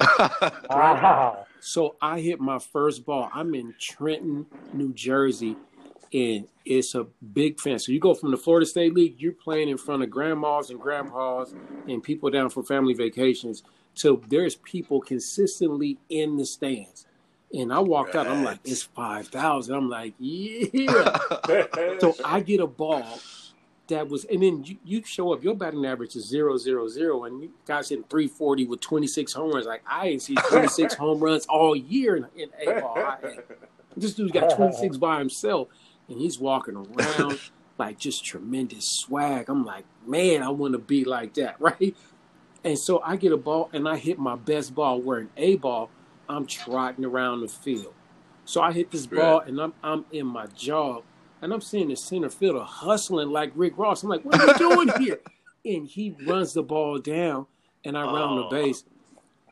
Wow. 0.70 1.47
So 1.60 1.96
I 2.00 2.20
hit 2.20 2.40
my 2.40 2.58
first 2.58 3.04
ball. 3.04 3.30
I'm 3.32 3.54
in 3.54 3.74
Trenton, 3.78 4.46
New 4.72 4.92
Jersey, 4.92 5.56
and 6.12 6.46
it's 6.64 6.94
a 6.94 7.04
big 7.32 7.60
fence. 7.60 7.86
So 7.86 7.92
you 7.92 8.00
go 8.00 8.14
from 8.14 8.30
the 8.30 8.36
Florida 8.36 8.66
State 8.66 8.94
League, 8.94 9.16
you're 9.18 9.32
playing 9.32 9.68
in 9.68 9.78
front 9.78 10.02
of 10.02 10.10
grandmas 10.10 10.70
and 10.70 10.80
grandpas 10.80 11.54
and 11.86 12.02
people 12.02 12.30
down 12.30 12.50
for 12.50 12.62
family 12.62 12.94
vacations. 12.94 13.62
So 13.94 14.22
there's 14.28 14.56
people 14.56 15.00
consistently 15.00 15.98
in 16.08 16.36
the 16.36 16.46
stands. 16.46 17.06
And 17.52 17.72
I 17.72 17.78
walked 17.78 18.14
out, 18.14 18.26
I'm 18.26 18.44
like, 18.44 18.60
it's 18.64 18.82
5,000. 18.82 19.74
I'm 19.74 19.88
like, 19.88 20.14
yeah. 20.18 21.18
so 21.98 22.14
I 22.24 22.40
get 22.40 22.60
a 22.60 22.66
ball 22.66 23.18
that 23.88 24.08
was, 24.08 24.24
and 24.24 24.42
then 24.42 24.64
you, 24.64 24.76
you 24.84 25.02
show 25.04 25.32
up, 25.32 25.42
your 25.42 25.54
batting 25.54 25.84
average 25.84 26.14
is 26.16 26.26
zero, 26.26 26.56
zero, 26.56 26.88
zero, 26.88 27.24
and 27.24 27.42
you 27.42 27.50
guys 27.66 27.88
hitting 27.88 28.04
340 28.04 28.66
with 28.66 28.80
26 28.80 29.32
home 29.32 29.52
runs. 29.52 29.66
Like, 29.66 29.82
I 29.86 30.08
ain't 30.08 30.22
seen 30.22 30.36
26 30.36 30.94
home 30.98 31.20
runs 31.20 31.46
all 31.46 31.74
year 31.74 32.16
in, 32.16 32.26
in 32.36 32.50
A 32.66 32.80
ball. 32.80 33.16
This 33.96 34.14
dude's 34.14 34.32
got 34.32 34.54
26 34.56 34.96
by 34.98 35.18
himself, 35.18 35.68
and 36.08 36.20
he's 36.20 36.38
walking 36.38 36.76
around 36.76 37.40
like 37.78 37.98
just 37.98 38.24
tremendous 38.24 38.84
swag. 38.88 39.48
I'm 39.48 39.64
like, 39.64 39.84
man, 40.06 40.42
I 40.42 40.50
want 40.50 40.72
to 40.72 40.78
be 40.78 41.04
like 41.04 41.34
that, 41.34 41.56
right? 41.60 41.96
And 42.64 42.78
so 42.78 43.00
I 43.04 43.16
get 43.16 43.32
a 43.32 43.36
ball, 43.36 43.70
and 43.72 43.88
I 43.88 43.96
hit 43.96 44.18
my 44.18 44.36
best 44.36 44.74
ball 44.74 45.00
wearing 45.00 45.30
A 45.36 45.56
ball. 45.56 45.90
I'm 46.28 46.46
trotting 46.46 47.04
around 47.04 47.40
the 47.40 47.48
field. 47.48 47.94
So 48.44 48.60
I 48.60 48.72
hit 48.72 48.90
this 48.90 49.06
ball, 49.06 49.40
and 49.40 49.60
I'm 49.60 49.72
I'm 49.82 50.04
in 50.10 50.26
my 50.26 50.46
jog, 50.46 51.02
and 51.42 51.52
I'm 51.52 51.60
seeing 51.60 51.88
the 51.88 51.96
center 51.96 52.30
fielder 52.30 52.64
hustling 52.64 53.30
like 53.30 53.52
Rick 53.54 53.78
Ross. 53.78 54.02
I'm 54.02 54.08
like, 54.08 54.24
what 54.24 54.40
are 54.40 54.46
you 54.46 54.54
doing 54.58 55.02
here? 55.02 55.20
And 55.64 55.88
he 55.88 56.14
runs 56.24 56.54
the 56.54 56.62
ball 56.62 56.98
down, 56.98 57.46
and 57.84 57.98
I 57.98 58.02
round 58.02 58.38
the 58.38 58.44
oh. 58.44 58.48
base. 58.48 58.84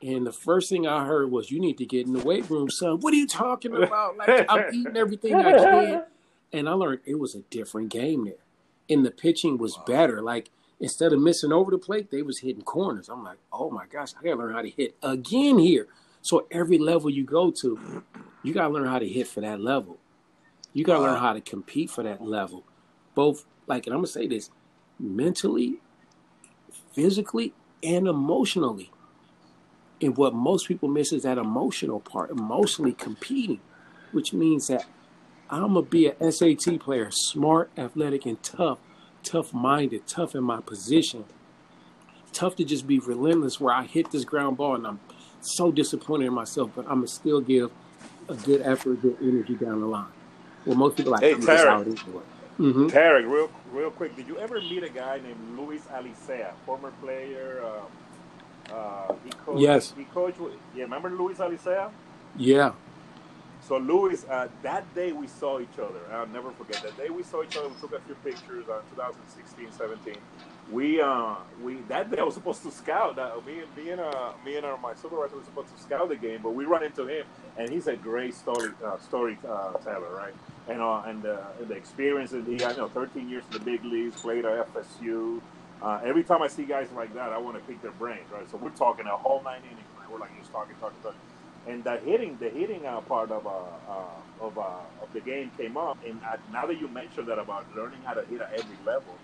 And 0.00 0.24
the 0.24 0.32
first 0.32 0.70
thing 0.70 0.86
I 0.86 1.04
heard 1.04 1.30
was, 1.30 1.50
"You 1.50 1.60
need 1.60 1.76
to 1.78 1.84
get 1.84 2.06
in 2.06 2.12
the 2.12 2.24
weight 2.24 2.48
room, 2.48 2.70
son." 2.70 3.00
What 3.00 3.12
are 3.12 3.16
you 3.16 3.26
talking 3.26 3.74
about? 3.74 4.16
Like 4.16 4.46
I'm 4.48 4.64
eating 4.72 4.96
everything 4.96 5.34
I 5.34 5.52
can, 5.58 6.04
and 6.52 6.68
I 6.68 6.72
learned 6.72 7.00
it 7.04 7.18
was 7.18 7.34
a 7.34 7.40
different 7.50 7.90
game 7.90 8.24
there, 8.24 8.34
and 8.88 9.04
the 9.04 9.10
pitching 9.10 9.58
was 9.58 9.78
better. 9.84 10.22
Like 10.22 10.50
instead 10.80 11.12
of 11.12 11.20
missing 11.20 11.52
over 11.52 11.70
the 11.70 11.78
plate, 11.78 12.10
they 12.10 12.22
was 12.22 12.38
hitting 12.38 12.62
corners. 12.62 13.08
I'm 13.08 13.24
like, 13.24 13.38
oh 13.52 13.70
my 13.70 13.86
gosh, 13.86 14.12
I 14.18 14.22
gotta 14.22 14.36
learn 14.36 14.54
how 14.54 14.62
to 14.62 14.70
hit 14.70 14.96
again 15.02 15.58
here. 15.58 15.88
So 16.22 16.46
every 16.50 16.78
level 16.78 17.10
you 17.10 17.24
go 17.24 17.50
to, 17.50 18.02
you 18.42 18.54
gotta 18.54 18.72
learn 18.72 18.86
how 18.86 18.98
to 18.98 19.08
hit 19.08 19.26
for 19.26 19.40
that 19.40 19.60
level. 19.60 19.98
You 20.76 20.84
gotta 20.84 21.02
learn 21.02 21.18
how 21.18 21.32
to 21.32 21.40
compete 21.40 21.88
for 21.88 22.02
that 22.02 22.20
level, 22.20 22.62
both 23.14 23.46
like, 23.66 23.86
and 23.86 23.94
I'm 23.94 24.00
gonna 24.00 24.08
say 24.08 24.26
this, 24.26 24.50
mentally, 25.00 25.76
physically, 26.92 27.54
and 27.82 28.06
emotionally. 28.06 28.90
And 30.02 30.18
what 30.18 30.34
most 30.34 30.68
people 30.68 30.90
miss 30.90 31.14
is 31.14 31.22
that 31.22 31.38
emotional 31.38 31.98
part, 31.98 32.28
emotionally 32.28 32.92
competing, 32.92 33.60
which 34.12 34.34
means 34.34 34.66
that 34.66 34.84
I'm 35.48 35.72
gonna 35.72 35.80
be 35.80 36.08
an 36.08 36.30
SAT 36.30 36.78
player, 36.78 37.08
smart, 37.10 37.70
athletic, 37.78 38.26
and 38.26 38.42
tough, 38.42 38.78
tough 39.22 39.54
minded, 39.54 40.06
tough 40.06 40.34
in 40.34 40.44
my 40.44 40.60
position, 40.60 41.24
tough 42.34 42.54
to 42.56 42.64
just 42.64 42.86
be 42.86 42.98
relentless. 42.98 43.58
Where 43.58 43.72
I 43.72 43.84
hit 43.84 44.10
this 44.10 44.26
ground 44.26 44.58
ball 44.58 44.74
and 44.74 44.86
I'm 44.86 45.00
so 45.40 45.72
disappointed 45.72 46.26
in 46.26 46.34
myself, 46.34 46.72
but 46.76 46.82
I'm 46.82 46.96
gonna 46.96 47.08
still 47.08 47.40
give 47.40 47.70
a 48.28 48.34
good 48.34 48.60
effort, 48.60 49.00
good 49.00 49.16
energy 49.22 49.54
down 49.54 49.80
the 49.80 49.86
line. 49.86 50.12
Well, 50.66 50.76
most 50.76 50.96
people 50.98 51.12
like, 51.12 51.22
Hey, 51.22 51.32
I'm 51.32 51.40
just 51.40 51.50
Tarrik. 51.50 51.68
out 51.68 51.86
into 51.88 52.18
it. 52.18 52.26
hmm 52.58 52.88
Tarrik, 52.88 53.26
real 53.30 53.50
real 53.72 53.90
quick, 53.92 54.16
did 54.16 54.28
you 54.28 54.38
ever 54.38 54.60
meet 54.60 54.84
a 54.84 54.90
guy 54.90 55.20
named 55.20 55.58
Luis 55.58 55.82
Alicea, 55.86 56.52
former 56.66 56.92
player? 57.02 57.62
Um, 57.64 57.92
uh, 58.72 59.14
he 59.24 59.30
coached. 59.46 59.60
Yes. 59.62 59.94
He 59.96 60.04
coached. 60.06 60.40
with- 60.40 60.54
Yeah, 60.74 60.84
remember 60.84 61.10
Luis 61.10 61.38
Alicea? 61.38 61.90
Yeah, 62.36 62.72
So 63.60 63.78
Luis, 63.78 64.24
uh, 64.30 64.48
that 64.62 64.94
day 64.94 65.12
we 65.12 65.28
saw 65.28 65.60
each 65.60 65.78
other. 65.78 66.00
I'll 66.12 66.26
never 66.28 66.52
forget 66.52 66.82
that 66.82 66.96
day 66.96 67.10
we 67.10 67.22
saw 67.24 67.42
each 67.42 67.56
other. 67.56 67.68
We 67.68 67.76
took 67.76 67.94
a 67.94 68.00
few 68.00 68.14
pictures 68.16 68.68
on 68.68 68.82
2016, 68.90 69.72
17. 69.72 70.14
We 70.70 71.00
uh 71.00 71.36
we 71.62 71.76
that 71.88 72.10
day 72.10 72.18
I 72.18 72.24
was 72.24 72.34
supposed 72.34 72.62
to 72.64 72.72
scout. 72.72 73.18
Uh, 73.18 73.40
me 73.46 73.60
and 73.60 73.76
me 73.76 73.90
and 73.90 74.00
uh 74.00 74.32
me 74.44 74.56
and 74.56 74.66
uh, 74.66 74.76
my 74.82 74.94
supervisor 74.94 75.36
were 75.36 75.44
supposed 75.44 75.74
to 75.74 75.80
scout 75.82 76.08
the 76.08 76.16
game, 76.16 76.40
but 76.42 76.54
we 76.54 76.64
run 76.66 76.82
into 76.84 77.06
him, 77.06 77.26
and 77.56 77.70
he's 77.70 77.86
a 77.86 77.96
great 77.96 78.34
story 78.34 78.70
uh, 78.84 78.98
story 78.98 79.38
uh, 79.48 79.72
right? 80.14 80.34
And 80.68 80.80
uh, 80.82 81.02
and, 81.06 81.24
uh, 81.26 81.38
the 81.68 81.74
experience 81.74 82.30
that 82.32 82.44
he 82.44 82.54
had, 82.54 82.72
you 82.72 82.82
know, 82.82 82.88
13 82.88 83.28
years 83.28 83.44
in 83.46 83.52
the 83.52 83.64
big 83.64 83.84
leagues, 83.84 84.20
played 84.20 84.44
at 84.44 84.72
FSU. 84.74 85.40
Uh, 85.82 86.00
every 86.04 86.24
time 86.24 86.42
I 86.42 86.48
see 86.48 86.64
guys 86.64 86.88
like 86.96 87.14
that, 87.14 87.32
I 87.32 87.38
want 87.38 87.56
to 87.56 87.62
pick 87.64 87.82
their 87.82 87.92
brains, 87.92 88.30
right? 88.32 88.50
So 88.50 88.56
we're 88.56 88.70
talking 88.70 89.06
a 89.06 89.16
whole 89.16 89.42
nine 89.42 89.60
innings, 89.62 89.86
right? 89.98 90.10
We're 90.10 90.18
like 90.18 90.36
just 90.38 90.50
talking, 90.52 90.74
talking, 90.80 90.98
talking 91.02 91.20
and 91.66 91.84
the 91.84 91.98
hitting 91.98 92.36
the 92.38 92.48
hitting 92.48 92.86
uh, 92.86 93.00
part 93.02 93.30
of 93.30 93.46
uh, 93.46 93.50
uh, 93.50 94.04
of 94.40 94.58
uh, 94.58 94.78
of 95.02 95.12
the 95.12 95.20
game 95.20 95.50
came 95.56 95.76
up. 95.76 95.98
And 96.06 96.20
now 96.52 96.66
that 96.66 96.80
you 96.80 96.88
mentioned 96.88 97.28
that 97.28 97.38
about 97.38 97.66
learning 97.76 98.00
how 98.04 98.14
to 98.14 98.24
hit 98.26 98.40
at 98.40 98.52
every 98.52 98.76
level, 98.84 99.14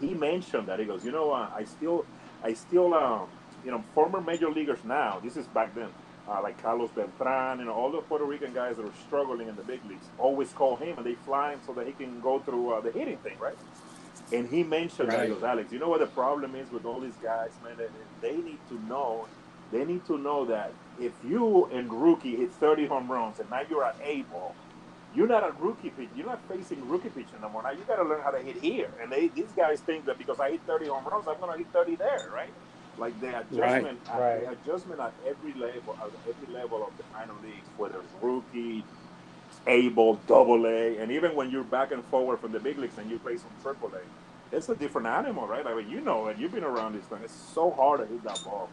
he 0.00 0.14
mentioned 0.14 0.66
that 0.68 0.78
he 0.78 0.84
goes, 0.84 1.04
you 1.04 1.12
know, 1.12 1.32
I 1.32 1.64
still 1.64 2.04
I 2.42 2.54
still 2.54 2.94
um, 2.94 3.28
you 3.64 3.70
know 3.70 3.84
former 3.94 4.20
major 4.20 4.50
leaguers 4.50 4.80
now. 4.84 5.20
This 5.22 5.36
is 5.36 5.46
back 5.48 5.74
then. 5.74 5.88
Uh, 6.28 6.42
like 6.42 6.58
Carlos 6.62 6.92
Beltran 6.92 7.60
and 7.60 7.68
all 7.70 7.92
the 7.92 8.02
Puerto 8.02 8.24
Rican 8.26 8.52
guys 8.52 8.76
that 8.76 8.84
are 8.84 8.92
struggling 8.92 9.48
in 9.48 9.56
the 9.56 9.64
big 9.64 9.84
leagues 9.84 10.10
always 10.18 10.52
call 10.52 10.76
him 10.76 10.98
and 10.98 11.06
they 11.06 11.16
fly 11.16 11.52
him 11.54 11.60
so 11.62 11.74
that 11.74 11.86
he 11.86 11.94
can 11.94 12.20
go 12.20 12.40
through 12.40 12.74
uh, 12.74 12.80
the 12.80 12.92
hitting 12.92 13.18
thing, 13.18 13.38
right? 13.40 13.56
And 14.32 14.48
he 14.48 14.64
mentioned 14.64 15.12
that 15.12 15.18
Right. 15.20 15.28
goes, 15.30 15.42
Alex, 15.44 15.72
you 15.72 15.80
know 15.80 15.88
what 15.90 16.00
the 16.00 16.06
problem 16.08 16.54
is 16.56 16.70
with 16.70 16.84
all 16.86 17.00
these 17.00 17.18
guys, 17.18 17.58
man? 17.62 17.78
They 18.20 18.38
need 18.42 18.62
to 18.68 18.78
know 18.78 19.28
they 19.70 19.84
need 19.84 20.06
to 20.06 20.18
know 20.18 20.46
that 20.46 20.76
if 20.96 21.22
you 21.22 21.66
and 21.72 21.92
rookie 21.92 22.36
hit 22.36 22.54
30 22.54 22.86
home 22.86 23.12
runs 23.12 23.40
and 23.40 23.50
now 23.50 23.62
you're 23.68 23.84
at 23.84 23.96
A 24.02 24.22
ball, 24.22 24.58
you're 25.10 25.28
not 25.28 25.44
a 25.44 25.52
rookie 25.52 25.90
pitch. 25.90 26.10
You're 26.14 26.26
not 26.26 26.46
facing 26.48 26.88
rookie 26.88 27.10
pitching 27.10 27.40
no 27.42 27.50
more. 27.50 27.62
Now 27.64 27.72
you 27.72 27.84
got 27.84 27.96
to 27.96 28.04
learn 28.08 28.22
how 28.22 28.32
to 28.32 28.40
hit 28.42 28.58
here. 28.62 28.94
And 29.02 29.12
they, 29.12 29.28
these 29.28 29.52
guys 29.52 29.82
think 29.82 30.06
that 30.06 30.18
because 30.18 30.38
I 30.40 30.52
hit 30.52 30.66
30 30.66 30.88
home 30.88 31.04
runs, 31.06 31.26
I'm 31.28 31.38
going 31.40 31.52
to 31.52 31.58
hit 31.58 31.72
30 31.72 31.96
there, 31.96 32.30
right? 32.34 32.54
Like 32.98 33.18
the 33.20 33.40
adjustment, 33.40 34.00
at, 34.10 34.20
Right. 34.20 34.40
the 34.40 34.50
adjustment 34.50 35.00
at 35.00 35.12
every 35.26 35.54
level, 35.54 35.96
at 36.00 36.10
every 36.28 36.54
level 36.54 36.86
of 36.86 36.96
the 36.98 37.04
minor 37.12 37.34
leagues, 37.42 37.66
whether 37.76 37.98
it's 37.98 38.12
rookie, 38.22 38.84
able, 39.66 40.16
double 40.26 40.66
A, 40.66 40.98
and 40.98 41.10
even 41.10 41.34
when 41.34 41.50
you're 41.50 41.64
back 41.64 41.92
and 41.92 42.04
forward 42.06 42.38
from 42.40 42.52
the 42.52 42.60
big 42.60 42.78
leagues 42.78 42.98
and 42.98 43.10
you 43.10 43.18
play 43.18 43.36
some 43.36 43.50
triple 43.62 43.90
A, 43.94 44.56
it's 44.56 44.68
a 44.68 44.74
different 44.74 45.06
animal, 45.06 45.46
right? 45.46 45.66
I 45.66 45.74
mean, 45.74 45.88
you 45.90 46.00
know 46.00 46.26
it. 46.28 46.36
You've 46.38 46.52
been 46.52 46.64
around 46.64 46.94
this 46.94 47.04
thing. 47.06 47.20
It's 47.24 47.34
so 47.54 47.70
hard 47.70 48.00
to 48.00 48.06
hit 48.06 48.22
that 48.24 48.40
ball. 48.44 48.68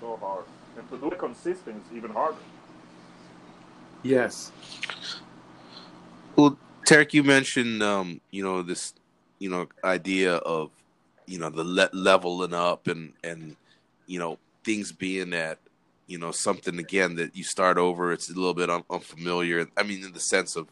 So 0.00 0.16
hard. 0.16 0.44
And 0.78 0.88
to 0.90 0.98
do 0.98 1.10
it 1.10 1.18
consistent 1.18 1.82
is 1.90 1.96
even 1.96 2.10
harder. 2.12 2.38
yes, 4.02 4.52
Well, 6.36 6.58
Tarrik, 6.86 7.12
you 7.14 7.22
mentioned 7.22 7.82
um, 7.82 8.20
you 8.30 8.42
know 8.42 8.62
this, 8.62 8.94
you 9.38 9.50
know, 9.50 9.68
idea 9.84 10.36
of 10.36 10.70
you 11.26 11.38
know 11.38 11.50
the 11.50 11.64
le- 11.64 11.90
leveling 11.92 12.54
up 12.54 12.86
and 12.86 13.12
and 13.22 13.56
you 14.06 14.18
know 14.18 14.38
things 14.64 14.92
being 14.92 15.30
that 15.30 15.58
you 16.06 16.18
know 16.18 16.30
something 16.30 16.78
again 16.78 17.16
that 17.16 17.36
you 17.36 17.44
start 17.44 17.78
over. 17.78 18.12
It's 18.12 18.30
a 18.30 18.34
little 18.34 18.54
bit 18.54 18.70
un- 18.70 18.84
unfamiliar. 18.90 19.66
I 19.76 19.82
mean, 19.82 20.04
in 20.04 20.12
the 20.12 20.20
sense 20.20 20.56
of 20.56 20.66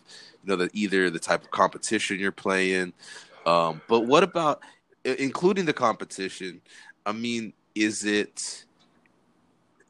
you 0.45 0.51
know 0.51 0.57
that 0.57 0.75
either 0.75 1.11
the 1.11 1.19
type 1.19 1.43
of 1.43 1.51
competition 1.51 2.19
you're 2.19 2.33
playing, 2.33 2.93
um, 3.47 3.81
but 3.89 4.01
what 4.01 4.23
about 4.23 4.61
including 5.05 5.65
the 5.65 5.73
competition? 5.73 6.61
I 7.05 7.13
mean, 7.13 7.53
is 7.75 8.05
it 8.05 8.65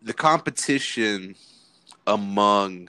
the 0.01 0.15
competition 0.15 1.35
among 2.07 2.89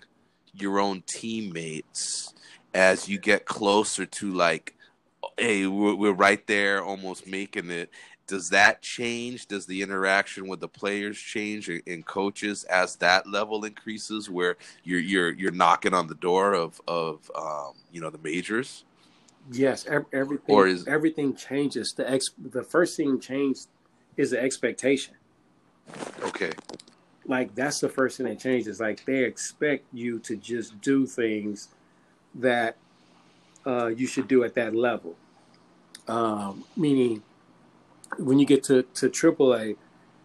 your 0.54 0.80
own 0.80 1.04
teammates 1.06 2.34
as 2.74 3.08
you 3.08 3.18
get 3.18 3.46
closer 3.46 4.06
to 4.06 4.34
like 4.34 4.76
hey 5.38 5.68
we're, 5.68 5.96
we're 5.96 6.12
right 6.12 6.46
there 6.48 6.84
almost 6.84 7.28
making 7.28 7.70
it 7.72 7.90
does 8.28 8.50
that 8.50 8.82
change 8.82 9.48
does 9.48 9.66
the 9.66 9.82
interaction 9.82 10.48
with 10.48 10.60
the 10.60 10.68
players 10.68 11.18
change 11.18 11.70
and, 11.70 12.06
coaches 12.06 12.64
as 12.66 12.96
that 12.98 13.28
level 13.28 13.66
increases 13.66 14.30
where 14.30 14.58
you're 14.84 15.00
you're 15.00 15.32
you're 15.34 15.52
knocking 15.52 15.94
on 15.94 16.08
the 16.08 16.16
door 16.16 16.54
of 16.54 16.80
of 16.88 17.30
um, 17.36 17.74
you 17.92 18.00
know 18.02 18.10
the 18.10 18.18
majors 18.20 18.86
yes. 19.52 19.86
Everything, 20.14 20.56
Or 20.56 20.68
is- 20.68 20.88
everything 20.88 21.36
changes. 21.36 21.92
The 21.94 22.10
ex, 22.10 22.30
the 22.38 22.64
first 22.64 22.96
thing 22.96 23.20
changed 23.20 23.68
is 24.16 24.32
the 24.32 24.40
expectation. 24.42 25.16
okay 26.24 26.52
like 27.26 27.54
that's 27.56 27.80
the 27.80 27.90
first 27.90 28.18
thing 28.18 28.26
that 28.26 28.40
changes 28.40 28.80
like 28.80 29.04
they 29.06 29.24
expect 29.24 29.86
you 29.94 30.20
to 30.20 30.36
just 30.38 30.80
do 30.82 31.06
things 31.06 31.70
that 32.36 32.78
uh, 33.66 33.88
you 33.88 34.08
should 34.08 34.28
do 34.28 34.44
at 34.44 34.54
that 34.56 34.76
level 34.76 35.16
um, 36.08 36.66
meaning 36.76 37.24
when 38.18 38.40
you 38.40 38.46
get 38.46 38.64
to, 38.66 38.84
to 38.84 39.10
AAA, 39.10 39.76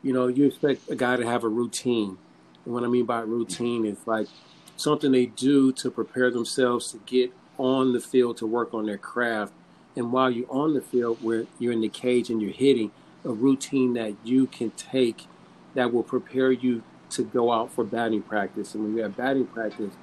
you 0.02 0.12
know 0.12 0.28
you 0.28 0.46
expect 0.46 0.88
a 0.90 0.94
guy 0.94 1.16
to 1.16 1.26
have 1.26 1.42
a 1.42 1.48
routine 1.48 2.16
and 2.64 2.72
what 2.72 2.84
i 2.84 2.86
mean 2.86 3.04
by 3.04 3.18
routine 3.18 3.84
is 3.84 3.98
like 4.06 4.28
something 4.76 5.10
they 5.10 5.26
do 5.26 5.72
to 5.72 5.90
prepare 5.90 6.30
themselves 6.30 6.92
to 6.92 6.98
get 7.04 7.32
on 7.58 7.92
the 7.92 7.98
field 7.98 8.36
to 8.36 8.46
work 8.46 8.72
on 8.72 8.86
their 8.86 8.96
craft 8.96 9.52
and 9.96 10.12
while 10.12 10.30
you're 10.30 10.50
on 10.50 10.72
the 10.72 10.80
field 10.80 11.18
where 11.20 11.46
you're 11.58 11.72
in 11.72 11.80
the 11.80 11.88
cage 11.88 12.30
and 12.30 12.40
you're 12.40 12.52
hitting 12.52 12.92
a 13.24 13.30
routine 13.30 13.94
that 13.94 14.14
you 14.24 14.46
can 14.46 14.70
take 14.70 15.26
that 15.74 15.92
will 15.92 16.02
prepare 16.02 16.52
you 16.52 16.82
to 17.10 17.24
go 17.24 17.52
out 17.52 17.70
for 17.72 17.84
batting 17.84 18.22
practice. 18.22 18.74
And 18.74 18.84
when 18.84 18.96
you 18.96 19.02
have 19.02 19.16
batting 19.16 19.46
practice, 19.46 19.94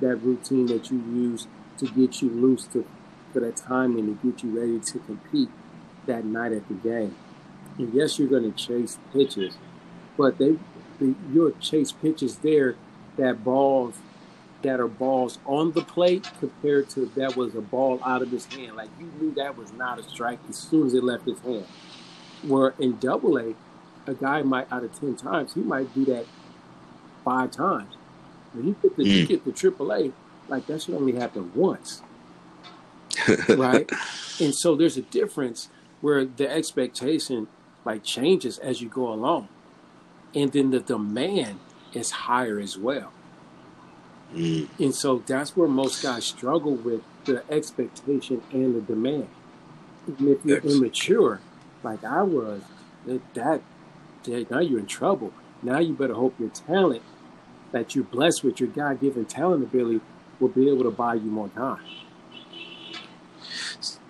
that 0.00 0.16
routine 0.16 0.66
that 0.66 0.90
you 0.90 0.98
use 0.98 1.46
to 1.78 1.86
get 1.86 2.22
you 2.22 2.30
loose 2.30 2.66
to 2.68 2.84
for 3.34 3.40
that 3.40 3.56
timing 3.56 4.06
to 4.06 4.30
get 4.30 4.42
you 4.42 4.58
ready 4.58 4.78
to 4.78 4.98
compete 5.00 5.50
that 6.06 6.24
night 6.24 6.52
at 6.52 6.66
the 6.68 6.74
game. 6.74 7.14
And 7.76 7.92
yes, 7.92 8.18
you're 8.18 8.28
going 8.28 8.50
to 8.50 8.56
chase 8.56 8.98
pitches, 9.12 9.58
but 10.16 10.38
they, 10.38 10.56
they 11.00 11.14
you'll 11.32 11.50
chase 11.60 11.92
pitches 11.92 12.38
there 12.38 12.76
that 13.16 13.44
balls 13.44 13.96
that 14.62 14.80
are 14.80 14.88
balls 14.88 15.38
on 15.44 15.72
the 15.72 15.82
plate 15.82 16.30
compared 16.40 16.88
to 16.88 17.04
that 17.16 17.36
was 17.36 17.54
a 17.54 17.60
ball 17.60 18.00
out 18.04 18.22
of 18.22 18.30
his 18.30 18.46
hand. 18.46 18.76
Like 18.76 18.88
you 18.98 19.12
knew 19.20 19.34
that 19.34 19.58
was 19.58 19.72
not 19.72 19.98
a 19.98 20.02
strike 20.04 20.38
as 20.48 20.56
soon 20.56 20.86
as 20.86 20.94
it 20.94 21.04
left 21.04 21.26
his 21.26 21.38
hand. 21.40 21.66
Where 22.42 22.74
in 22.78 22.98
double 22.98 23.38
A, 23.38 23.54
a 24.06 24.14
guy 24.14 24.42
might 24.42 24.72
out 24.72 24.84
of 24.84 24.98
ten 24.98 25.16
times, 25.16 25.54
he 25.54 25.60
might 25.60 25.92
do 25.94 26.04
that 26.06 26.24
five 27.24 27.50
times. 27.50 27.94
When 28.52 28.68
you 28.68 28.76
get 28.80 28.96
the 28.96 29.02
mm. 29.02 29.06
you 29.06 29.26
get 29.26 29.44
the 29.44 29.52
triple 29.52 29.92
A, 29.92 30.12
like 30.48 30.66
that 30.66 30.82
should 30.82 30.94
only 30.94 31.12
happen 31.16 31.50
once. 31.54 32.02
Right? 33.48 33.90
And 34.40 34.52
so 34.52 34.74
there's 34.74 34.96
a 34.96 35.02
difference 35.02 35.68
where 36.00 36.24
the 36.24 36.50
expectation 36.50 37.46
like 37.84 38.02
changes 38.02 38.58
as 38.58 38.80
you 38.82 38.88
go 38.88 39.12
along. 39.12 39.48
And 40.34 40.50
then 40.52 40.70
the 40.70 40.80
demand 40.80 41.60
is 41.92 42.10
higher 42.10 42.58
as 42.58 42.76
well. 42.76 43.12
Mm. 44.34 44.68
And 44.80 44.94
so 44.94 45.22
that's 45.24 45.56
where 45.56 45.68
most 45.68 46.02
guys 46.02 46.24
struggle 46.24 46.74
with 46.74 47.02
the 47.24 47.44
expectation 47.50 48.42
and 48.50 48.74
the 48.74 48.80
demand. 48.80 49.28
And 50.06 50.28
if 50.28 50.44
you're 50.44 50.58
immature, 50.58 51.40
like 51.82 52.02
I 52.04 52.22
was, 52.22 52.62
that, 53.06 53.62
that 54.24 54.50
now 54.50 54.58
you're 54.58 54.80
in 54.80 54.86
trouble. 54.86 55.32
Now 55.62 55.78
you 55.78 55.94
better 55.94 56.14
hope 56.14 56.38
your 56.38 56.50
talent 56.50 57.02
that 57.72 57.94
you're 57.94 58.04
blessed 58.04 58.44
with, 58.44 58.60
your 58.60 58.68
God 58.68 59.00
given 59.00 59.24
talent 59.24 59.62
ability, 59.62 60.00
will 60.40 60.48
be 60.48 60.68
able 60.68 60.84
to 60.84 60.90
buy 60.90 61.14
you 61.14 61.30
more 61.30 61.48
time. 61.48 61.80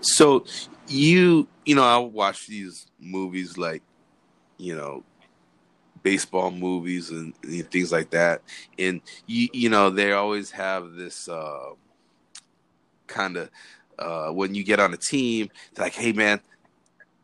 So 0.05 0.45
you 0.87 1.49
you 1.65 1.75
know, 1.75 1.83
I 1.83 1.97
watch 1.99 2.47
these 2.47 2.87
movies 3.01 3.57
like, 3.57 3.83
you 4.59 4.75
know, 4.75 5.03
baseball 6.03 6.51
movies 6.51 7.11
and, 7.11 7.33
and 7.43 7.71
things 7.71 7.91
like 7.91 8.11
that, 8.11 8.43
and 8.79 9.01
you 9.27 9.49
you 9.53 9.69
know 9.69 9.91
they 9.91 10.13
always 10.13 10.51
have 10.51 10.93
this 10.93 11.29
uh, 11.29 11.71
kind 13.07 13.37
of 13.37 13.51
uh, 13.99 14.29
when 14.31 14.55
you 14.55 14.63
get 14.63 14.81
on 14.81 14.93
a 14.93 14.99
team, 14.99 15.51
like, 15.79 15.95
hey 15.95 16.13
man, 16.13 16.41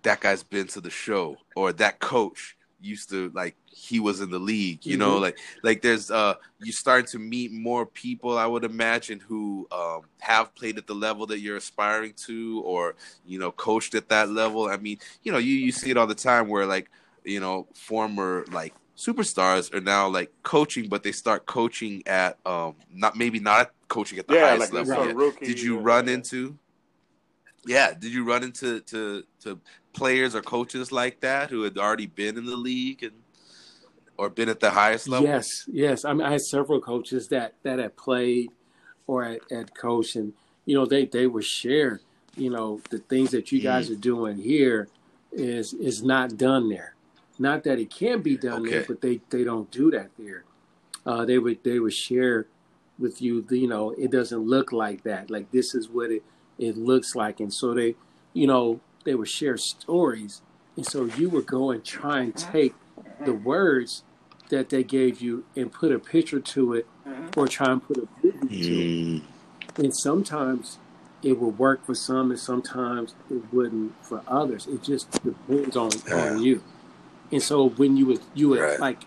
that 0.03 0.21
guy's 0.21 0.43
been 0.43 0.67
to 0.69 0.81
the 0.81 0.91
show, 0.91 1.37
or 1.55 1.73
that 1.75 2.01
coach 2.01 2.57
used 2.81 3.11
to 3.11 3.31
like 3.35 3.57
he 3.67 4.01
was 4.01 4.21
in 4.21 4.31
the 4.31 4.39
league 4.39 4.85
you 4.85 4.97
mm-hmm. 4.97 5.01
know 5.01 5.19
like 5.19 5.39
like 5.63 5.83
there's 5.83 6.11
uh 6.11 6.35
you 6.61 6.73
start 6.73 7.07
to 7.07 7.19
meet 7.19 7.53
more 7.53 7.87
people 7.87 8.39
i 8.39 8.47
would 8.47 8.65
imagine 8.65 9.21
who 9.21 9.67
um 9.71 10.03
have 10.19 10.55
played 10.55 10.79
at 10.79 10.87
the 10.87 10.95
level 10.95 11.27
that 11.27 11.41
you're 11.41 11.57
aspiring 11.57 12.13
to 12.15 12.63
or 12.65 12.95
you 13.27 13.39
know 13.39 13.51
coached 13.53 13.95
at 13.95 14.09
that 14.09 14.29
level. 14.31 14.69
I 14.69 14.77
mean 14.77 14.99
you 15.23 15.33
know 15.33 15.39
you 15.39 15.55
you 15.55 15.73
see 15.73 15.91
it 15.91 15.97
all 15.97 16.07
the 16.07 16.15
time 16.15 16.49
where 16.49 16.67
like 16.67 16.91
you 17.25 17.41
know 17.41 17.67
former 17.75 18.45
like 18.51 18.75
superstars 18.97 19.73
are 19.75 19.81
now 19.81 20.09
like 20.09 20.31
coaching 20.43 20.89
but 20.89 21.03
they 21.03 21.13
start 21.13 21.47
coaching 21.47 22.03
at 22.07 22.39
um 22.45 22.75
not 22.93 23.17
maybe 23.17 23.41
not 23.41 23.71
coaching 23.89 24.19
at 24.19 24.29
the 24.29 24.35
yeah, 24.35 24.51
highest 24.51 24.73
like 24.73 24.87
level 24.87 25.15
rookie, 25.15 25.47
did 25.47 25.61
you 25.61 25.79
run 25.79 26.09
into 26.09 26.57
yeah 27.67 27.93
did 27.93 28.13
you 28.13 28.25
run 28.25 28.43
into 28.43 28.81
to 28.81 29.25
to 29.41 29.59
players 29.93 30.35
or 30.35 30.43
coaches 30.43 30.93
like 30.93 31.21
that 31.21 31.51
who 31.51 31.63
had 31.63 31.77
already 31.79 32.07
been 32.07 32.37
in 32.39 32.47
the 32.47 32.57
league 32.57 33.03
and 33.03 33.13
or 34.17 34.29
been 34.29 34.49
at 34.49 34.61
the 34.61 34.71
highest 34.71 35.09
level? 35.09 35.27
Yes, 35.27 35.47
yes. 35.67 36.05
I 36.05 36.13
mean, 36.13 36.27
I 36.27 36.33
had 36.33 36.43
several 36.43 36.81
coaches 36.81 37.29
that 37.29 37.55
that 37.63 37.79
had 37.79 37.97
played 37.97 38.51
or 39.07 39.25
at, 39.25 39.41
at 39.51 39.75
coach, 39.75 40.15
and 40.17 40.33
you 40.67 40.75
know, 40.75 40.87
they 40.87 41.07
they 41.07 41.27
would 41.27 41.45
share, 41.45 42.01
you 42.37 42.51
know, 42.51 42.81
the 42.91 42.99
things 42.99 43.31
that 43.31 43.51
you 43.51 43.61
guys 43.61 43.89
mm. 43.89 43.93
are 43.93 44.01
doing 44.01 44.37
here 44.37 44.89
is 45.33 45.73
is 45.75 46.03
not 46.03 46.37
done 46.37 46.69
there. 46.69 46.95
Not 47.39 47.65
that 47.65 47.79
it 47.79 47.91
can 47.91 48.21
be 48.21 48.37
done 48.37 48.63
okay. 48.63 48.71
there, 48.71 48.85
but 48.87 49.01
they 49.01 49.21
they 49.31 49.45
don't 49.45 49.71
do 49.71 49.91
that 49.91 50.11
there. 50.19 50.45
Uh, 51.07 51.25
they 51.25 51.39
would 51.39 51.65
they 51.65 51.79
would 51.79 51.95
share 51.95 52.47
with 52.99 53.23
you, 53.23 53.45
you 53.51 53.67
know, 53.67 53.91
it 53.93 54.11
doesn't 54.11 54.47
look 54.47 54.73
like 54.73 55.03
that. 55.05 55.31
Like 55.31 55.51
this 55.51 55.75
is 55.75 55.89
what 55.89 56.11
it 56.11 56.23
it 56.59 56.77
looks 56.77 57.15
like, 57.15 57.41
and 57.41 57.53
so 57.53 57.73
they, 57.73 57.95
you 58.35 58.47
know, 58.47 58.81
they 59.05 59.15
would 59.15 59.29
share 59.29 59.57
stories, 59.57 60.43
and 60.77 60.87
so 60.87 61.05
you 61.05 61.29
would 61.31 61.47
go 61.47 61.71
and 61.71 61.85
try 61.85 62.21
and 62.21 62.37
take 62.37 62.75
the 63.25 63.33
words 63.33 64.03
that 64.51 64.69
they 64.71 64.83
gave 64.83 65.21
you 65.21 65.45
and 65.57 65.73
put 65.73 65.93
a 65.93 65.99
picture 65.99 66.41
to 66.41 66.75
it, 66.75 66.87
or 67.37 67.47
try 67.49 67.73
and 67.73 67.87
put 67.87 67.97
a 67.99 68.09
video 68.23 68.41
to 68.41 68.47
it. 68.47 68.53
Mm. 68.57 69.23
And 69.77 69.97
sometimes 69.97 70.79
it 71.23 71.39
would 71.39 71.59
work 71.59 71.85
for 71.85 71.95
some, 71.95 72.31
and 72.31 72.41
sometimes 72.41 73.15
it 73.31 73.53
wouldn't 73.53 73.93
for 74.05 74.23
others. 74.27 74.67
It 74.67 74.83
just 74.83 75.11
depends 75.23 75.77
on, 75.77 75.91
on 76.13 76.43
you. 76.43 76.63
And 77.33 77.43
so 77.43 77.69
when 77.69 77.97
you 77.97 78.07
would 78.07 78.21
you 78.35 78.49
would 78.49 78.61
right. 78.61 78.81
like 78.81 79.03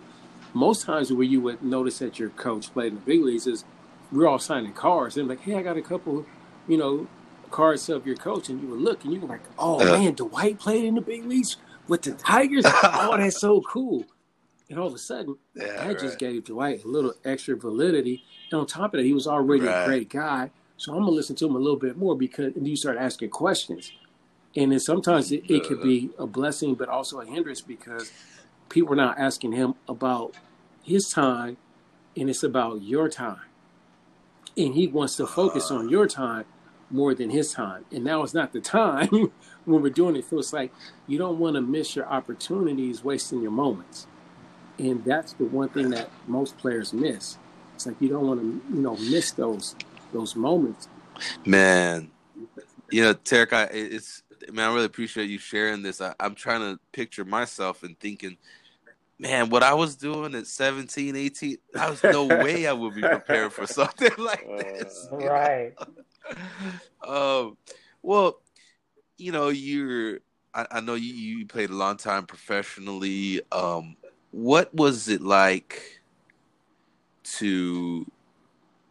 most 0.54 0.86
times 0.86 1.12
where 1.12 1.24
you 1.24 1.42
would 1.42 1.64
notice 1.64 2.00
that 2.00 2.20
your 2.20 2.30
coach 2.30 2.72
played 2.72 2.90
in 2.90 2.96
the 2.96 3.02
big 3.02 3.22
leagues 3.22 3.48
is 3.48 3.66
we're 4.12 4.28
all 4.28 4.40
signing 4.40 4.74
cards 4.74 5.18
and 5.18 5.28
like, 5.28 5.42
hey, 5.42 5.56
I 5.56 5.64
got 5.64 5.78
a 5.78 5.82
couple, 5.82 6.26
you 6.68 6.78
know, 6.78 7.08
cards 7.54 7.88
of 7.88 8.06
your 8.06 8.18
coach, 8.18 8.50
and 8.50 8.62
you 8.62 8.68
would 8.68 8.82
look 8.82 9.06
and 9.06 9.14
you 9.14 9.22
were 9.22 9.28
like, 9.28 9.44
"Oh 9.58 9.80
uh, 9.80 9.98
man, 9.98 10.16
Dwight 10.16 10.60
played 10.60 10.84
in 10.84 10.96
the 10.96 11.02
big 11.02 11.26
leagues 11.26 11.56
with 11.88 12.02
the 12.02 12.12
Tigers. 12.12 12.66
oh, 12.68 13.16
that's 13.16 13.40
so 13.40 13.62
cool!" 13.62 14.06
And 14.70 14.80
all 14.80 14.88
of 14.88 14.94
a 14.94 14.98
sudden, 14.98 15.38
yeah, 15.54 15.68
that 15.68 15.88
right. 15.88 16.00
just 16.00 16.18
gave 16.18 16.46
Dwight 16.46 16.84
a 16.84 16.88
little 16.88 17.14
extra 17.24 17.56
validity. 17.56 18.24
And 18.52 18.62
on 18.62 18.66
top 18.66 18.94
of 18.94 18.98
that, 18.98 19.06
he 19.06 19.14
was 19.14 19.28
already 19.28 19.66
right. 19.66 19.84
a 19.84 19.86
great 19.86 20.10
guy. 20.10 20.50
So 20.78 20.94
I'm 20.94 21.00
gonna 21.00 21.12
listen 21.12 21.36
to 21.38 21.46
him 21.46 21.56
a 21.56 21.60
little 21.60 21.80
bit 21.80 21.96
more 21.96 22.18
because 22.18 22.56
and 22.56 22.68
you 22.68 22.76
start 22.76 22.98
asking 22.98 23.30
questions. 23.30 23.94
And 24.56 24.72
then 24.72 24.80
sometimes 24.80 25.32
it, 25.32 25.50
it 25.50 25.64
could 25.64 25.82
be 25.82 26.10
a 26.20 26.28
blessing, 26.28 26.76
but 26.76 26.90
also 26.90 27.22
a 27.22 27.26
hindrance 27.26 27.62
because 27.62 28.12
people 28.70 28.94
are 28.94 28.98
not 28.98 29.18
asking 29.20 29.54
him 29.54 29.76
about 29.88 30.36
his 30.84 31.10
time, 31.10 31.58
and 32.18 32.30
it's 32.30 32.44
about 32.44 32.82
your 32.82 33.10
time. 33.10 33.48
And 34.58 34.76
he 34.76 34.88
wants 34.88 35.16
to 35.16 35.26
focus 35.26 35.72
on 35.72 35.90
your 35.90 36.08
time 36.08 36.46
more 36.94 37.14
than 37.16 37.30
his 37.30 37.52
time. 37.52 37.86
And 37.92 38.04
now 38.04 38.24
it's 38.24 38.34
not 38.34 38.54
the 38.54 38.62
time 38.62 39.10
when 39.66 39.82
we're 39.82 39.90
doing 39.90 40.16
it. 40.16 40.30
So 40.30 40.40
it's 40.40 40.54
like 40.54 40.72
you 41.08 41.18
don't 41.18 41.40
want 41.40 41.56
to 41.56 41.62
miss 41.62 41.96
your 41.96 42.06
opportunities 42.06 43.04
wasting 43.04 43.42
your 43.42 43.52
moments. 43.52 44.08
And 44.80 45.04
that's 45.04 45.34
the 45.34 45.46
one 45.46 45.70
thing 45.70 45.90
that 45.90 46.10
most 46.28 46.58
players 46.58 46.94
miss. 46.94 47.38
It's 47.76 47.86
like 47.86 47.96
you 48.00 48.10
don't 48.10 48.28
want 48.28 48.40
to, 48.40 48.76
you 48.76 48.82
know, 48.82 48.96
miss 48.96 49.32
those 49.32 49.76
those 50.14 50.36
moments. 50.36 50.88
Man, 51.46 52.12
you 52.92 53.02
know, 53.02 53.14
Tarrik, 53.14 53.54
I, 53.54 53.64
it's 53.66 54.24
man, 54.52 54.70
I 54.70 54.74
really 54.74 54.86
appreciate 54.86 55.30
you 55.30 55.40
sharing 55.40 55.82
this. 55.82 56.02
I, 56.02 56.14
am 56.20 56.36
trying 56.36 56.62
to 56.62 56.80
picture 56.92 57.26
myself 57.26 57.84
and 57.84 58.00
thinking, 58.00 58.38
man, 59.20 59.50
what 59.50 59.64
I 59.64 59.74
was 59.74 59.96
doing 59.96 60.36
at 60.36 60.48
17, 60.48 61.16
18, 61.16 61.58
I 61.80 61.90
was 61.90 62.04
no 62.04 62.26
way 62.44 62.68
I 62.68 62.74
would 62.74 62.96
be 62.96 63.02
prepared 63.02 63.54
for 63.54 63.66
something 63.66 64.12
like 64.18 64.46
uh, 64.50 64.58
this. 64.58 65.08
Right. 65.12 65.74
um, 67.08 67.58
well, 68.02 68.40
you 69.18 69.32
know, 69.32 69.50
you're. 69.50 70.20
I, 70.56 70.68
I, 70.70 70.82
know 70.82 70.94
you, 70.94 71.14
you 71.14 71.46
played 71.48 71.72
a 71.72 71.76
long 71.76 71.98
time 71.98 72.28
professionally. 72.28 73.42
Um, 73.52 73.96
what 74.32 74.74
was 74.74 75.08
it 75.08 75.22
like 75.22 76.00
to, 77.24 78.06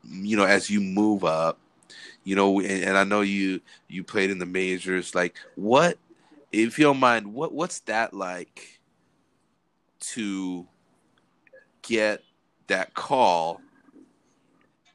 you 0.04 0.36
know, 0.36 0.44
as 0.44 0.68
you 0.68 0.80
move 0.80 1.24
up, 1.24 1.58
you 2.24 2.34
know, 2.36 2.60
and, 2.60 2.84
and 2.84 2.98
I 2.98 3.04
know 3.04 3.20
you 3.20 3.60
you 3.88 4.02
played 4.04 4.30
in 4.30 4.38
the 4.38 4.46
majors. 4.46 5.14
Like, 5.14 5.36
what, 5.54 5.98
if 6.50 6.78
you 6.78 6.84
don't 6.84 7.00
mind, 7.00 7.32
what 7.32 7.52
what's 7.52 7.80
that 7.80 8.14
like 8.14 8.80
to 10.00 10.66
get 11.82 12.22
that 12.68 12.94
call? 12.94 13.60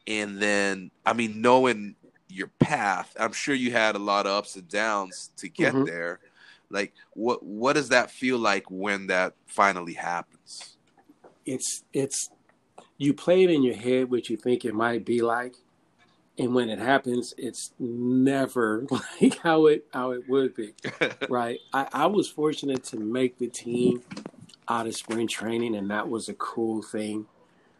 And 0.05 0.39
then, 0.41 0.91
I 1.05 1.11
mean, 1.11 1.41
knowing 1.41 1.95
your 2.29 2.47
path. 2.59 3.15
I'm 3.19 3.33
sure 3.33 3.55
you 3.55 3.71
had 3.71 3.95
a 3.95 3.99
lot 3.99 4.25
of 4.25 4.33
ups 4.33 4.55
and 4.55 4.67
downs 4.67 5.31
to 5.37 5.49
get 5.49 5.73
mm-hmm. 5.73 5.85
there. 5.85 6.19
Like 6.69 6.93
what 7.13 7.43
what 7.43 7.73
does 7.73 7.89
that 7.89 8.11
feel 8.11 8.37
like 8.37 8.69
when 8.69 9.07
that 9.07 9.33
finally 9.45 9.93
happens? 9.93 10.77
It's 11.45 11.83
it's 11.93 12.29
you 12.97 13.13
play 13.13 13.43
it 13.43 13.49
in 13.49 13.63
your 13.63 13.75
head 13.75 14.11
what 14.11 14.29
you 14.29 14.37
think 14.37 14.65
it 14.65 14.73
might 14.73 15.05
be 15.05 15.21
like. 15.21 15.55
And 16.39 16.53
when 16.53 16.69
it 16.69 16.77
happens, 16.77 17.33
it's 17.37 17.71
never 17.79 18.85
like 19.21 19.37
how 19.39 19.67
it 19.67 19.87
how 19.93 20.11
it 20.11 20.27
would 20.27 20.55
be. 20.55 20.73
right. 21.29 21.59
I, 21.73 21.87
I 21.93 22.05
was 22.07 22.27
fortunate 22.29 22.83
to 22.85 22.99
make 22.99 23.37
the 23.37 23.47
team 23.47 24.03
out 24.67 24.87
of 24.87 24.95
spring 24.95 25.27
training 25.27 25.75
and 25.75 25.89
that 25.89 26.09
was 26.09 26.27
a 26.27 26.33
cool 26.33 26.81
thing. 26.81 27.25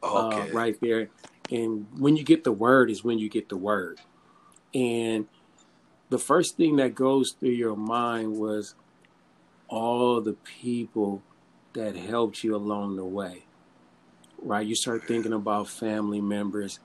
Uh, 0.02 0.28
okay. 0.28 0.50
Uh, 0.50 0.54
right 0.54 0.80
there. 0.80 1.10
And 1.52 1.88
when 1.98 2.16
you 2.16 2.24
get 2.24 2.44
the 2.44 2.52
word 2.52 2.90
is 2.90 3.04
when 3.04 3.20
you 3.20 3.30
get 3.30 3.50
the 3.50 3.58
word. 3.58 4.00
And 4.78 5.26
the 6.10 6.20
first 6.20 6.56
thing 6.58 6.76
that 6.76 6.96
goes 6.96 7.34
through 7.40 7.50
your 7.50 7.76
mind 7.76 8.38
was 8.38 8.76
all 9.70 10.22
the 10.22 10.34
people 10.34 11.24
that 11.74 11.96
helped 11.96 12.44
you 12.44 12.56
along 12.56 12.98
the 12.98 13.06
way. 13.06 13.46
right? 14.42 14.66
You 14.66 14.76
start 14.76 15.06
thinking 15.08 15.34
about 15.34 15.70
family 15.70 16.22
members. 16.22 16.80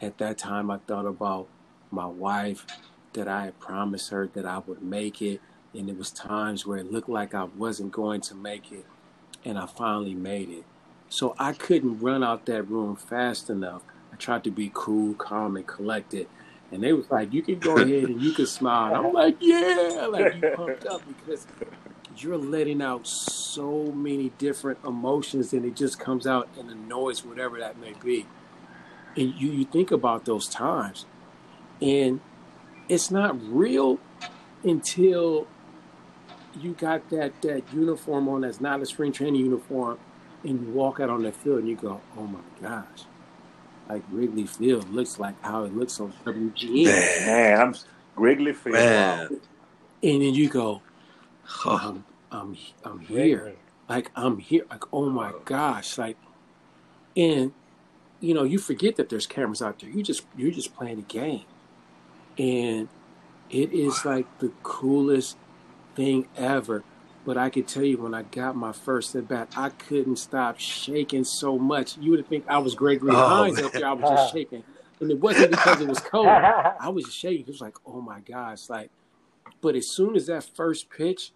At 0.00 0.18
that 0.18 0.38
time, 0.38 0.70
I 0.70 0.78
thought 0.78 1.06
about 1.06 1.48
my 1.90 2.06
wife, 2.06 2.66
that 3.14 3.28
I 3.28 3.46
had 3.46 3.58
promised 3.60 4.10
her 4.10 4.28
that 4.34 4.46
I 4.46 4.58
would 4.58 4.82
make 4.82 5.22
it. 5.22 5.40
And 5.74 5.88
it 5.88 5.98
was 5.98 6.10
times 6.10 6.66
where 6.66 6.78
it 6.78 6.92
looked 6.92 7.08
like 7.08 7.34
I 7.34 7.44
wasn't 7.44 7.92
going 7.92 8.20
to 8.22 8.34
make 8.34 8.72
it. 8.72 8.86
And 9.44 9.58
I 9.58 9.66
finally 9.66 10.14
made 10.14 10.50
it. 10.50 10.64
So 11.08 11.34
I 11.38 11.52
couldn't 11.52 12.00
run 12.00 12.22
out 12.24 12.46
that 12.46 12.64
room 12.64 12.96
fast 12.96 13.50
enough. 13.50 13.82
I 14.12 14.16
tried 14.16 14.44
to 14.44 14.50
be 14.50 14.70
cool, 14.74 15.14
calm, 15.14 15.56
and 15.56 15.66
collected. 15.66 16.28
And 16.70 16.82
they 16.82 16.92
was 16.92 17.10
like, 17.10 17.32
you 17.32 17.42
can 17.42 17.58
go 17.58 17.76
ahead 17.76 18.04
and 18.04 18.20
you 18.20 18.32
can 18.32 18.46
smile. 18.46 18.94
And 18.94 19.06
I'm 19.06 19.12
like, 19.12 19.36
yeah, 19.40 20.06
like 20.10 20.34
you 20.34 20.50
pumped 20.54 20.86
up 20.86 21.02
because 21.06 21.46
you're 22.16 22.36
letting 22.36 22.82
out 22.82 23.06
so 23.06 23.86
many 23.92 24.30
different 24.38 24.78
emotions 24.84 25.52
and 25.52 25.64
it 25.64 25.76
just 25.76 25.98
comes 25.98 26.26
out 26.26 26.48
in 26.58 26.66
the 26.66 26.74
noise, 26.74 27.24
whatever 27.24 27.58
that 27.58 27.78
may 27.78 27.94
be. 28.02 28.26
And 29.16 29.34
you, 29.34 29.50
you 29.50 29.64
think 29.64 29.90
about 29.90 30.26
those 30.26 30.46
times 30.46 31.06
and 31.80 32.20
it's 32.88 33.10
not 33.10 33.36
real 33.42 33.98
until 34.62 35.46
you 36.58 36.72
got 36.72 37.08
that, 37.10 37.40
that 37.42 37.62
uniform 37.72 38.28
on 38.28 38.40
that's 38.42 38.60
not 38.60 38.80
a 38.80 38.86
spring 38.86 39.12
training 39.12 39.40
uniform 39.40 39.98
and 40.44 40.66
you 40.66 40.72
walk 40.72 41.00
out 41.00 41.10
on 41.10 41.22
that 41.22 41.36
field 41.36 41.60
and 41.60 41.68
you 41.68 41.76
go, 41.76 42.00
oh 42.16 42.26
my 42.26 42.40
gosh, 42.60 43.04
like 43.88 44.02
Wrigley 44.10 44.46
Field 44.46 44.88
looks 44.90 45.18
like 45.18 45.40
how 45.42 45.64
it 45.64 45.74
looks 45.74 45.98
on 46.00 46.12
WGN. 46.24 46.84
Man. 46.84 47.26
Man, 47.26 47.60
I'm 47.60 47.74
Wrigley 48.16 48.52
Field. 48.52 48.74
Man. 48.74 49.28
And 50.02 50.22
then 50.22 50.34
you 50.34 50.48
go, 50.48 50.82
Oh, 51.64 51.78
I'm, 51.80 51.88
um, 51.88 52.04
I'm, 52.84 52.92
I'm 52.92 52.98
here. 53.00 53.54
Like 53.88 54.10
I'm 54.14 54.38
here. 54.38 54.64
Like 54.70 54.84
oh 54.92 55.08
my 55.08 55.32
gosh. 55.44 55.96
Like, 55.96 56.16
and 57.16 57.52
you 58.20 58.34
know 58.34 58.44
you 58.44 58.58
forget 58.58 58.96
that 58.96 59.08
there's 59.08 59.26
cameras 59.26 59.62
out 59.62 59.78
there. 59.80 59.90
You 59.90 60.02
just 60.02 60.24
you're 60.36 60.50
just 60.50 60.74
playing 60.76 60.98
a 60.98 61.02
game, 61.02 61.44
and 62.36 62.88
it 63.50 63.72
is 63.72 64.04
like 64.04 64.26
the 64.38 64.52
coolest 64.62 65.36
thing 65.94 66.28
ever. 66.36 66.84
But 67.28 67.36
I 67.36 67.50
could 67.50 67.68
tell 67.68 67.84
you 67.84 67.98
when 67.98 68.14
I 68.14 68.22
got 68.22 68.56
my 68.56 68.72
first 68.72 69.14
at 69.14 69.28
bat, 69.28 69.52
I 69.54 69.68
couldn't 69.68 70.16
stop 70.16 70.58
shaking 70.58 71.24
so 71.24 71.58
much. 71.58 71.98
You 71.98 72.12
would 72.12 72.26
think 72.26 72.46
I 72.48 72.56
was 72.56 72.74
Gregory 72.74 73.10
Oh, 73.12 73.28
Hines 73.28 73.58
up 73.58 73.72
there. 73.72 73.86
I 73.86 73.92
was 73.92 74.08
just 74.08 74.32
shaking, 74.32 74.64
and 74.98 75.10
it 75.10 75.20
wasn't 75.20 75.50
because 75.50 75.82
it 75.82 75.88
was 75.88 76.00
cold. 76.00 76.26
I 76.80 76.88
was 76.88 77.04
just 77.04 77.18
shaking. 77.18 77.42
It 77.42 77.48
was 77.48 77.60
like, 77.60 77.76
oh 77.84 78.00
my 78.00 78.20
gosh, 78.20 78.70
like. 78.70 78.88
But 79.60 79.76
as 79.76 79.90
soon 79.90 80.16
as 80.16 80.28
that 80.28 80.42
first 80.42 80.88
pitch, 80.88 81.32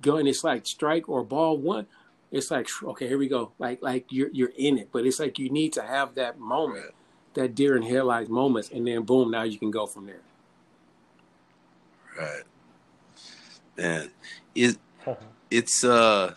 going, 0.00 0.28
it's 0.28 0.44
like 0.44 0.64
strike 0.64 1.08
or 1.08 1.24
ball 1.24 1.58
one. 1.58 1.88
It's 2.30 2.48
like 2.52 2.68
okay, 2.84 3.08
here 3.08 3.18
we 3.18 3.26
go. 3.26 3.50
Like 3.58 3.82
like 3.82 4.04
you're 4.10 4.30
you're 4.32 4.52
in 4.56 4.78
it, 4.78 4.90
but 4.92 5.04
it's 5.06 5.18
like 5.18 5.40
you 5.40 5.50
need 5.50 5.72
to 5.72 5.82
have 5.82 6.14
that 6.14 6.38
moment, 6.38 6.94
that 7.34 7.56
deer 7.56 7.76
in 7.76 7.82
headlights 7.82 8.30
moments, 8.30 8.70
and 8.70 8.86
then 8.86 9.02
boom, 9.02 9.32
now 9.32 9.42
you 9.42 9.58
can 9.58 9.72
go 9.72 9.86
from 9.86 10.06
there. 10.06 10.22
right. 12.16 12.44
Man, 13.76 14.10
it 14.54 14.76
it's 15.50 15.84
uh 15.84 16.34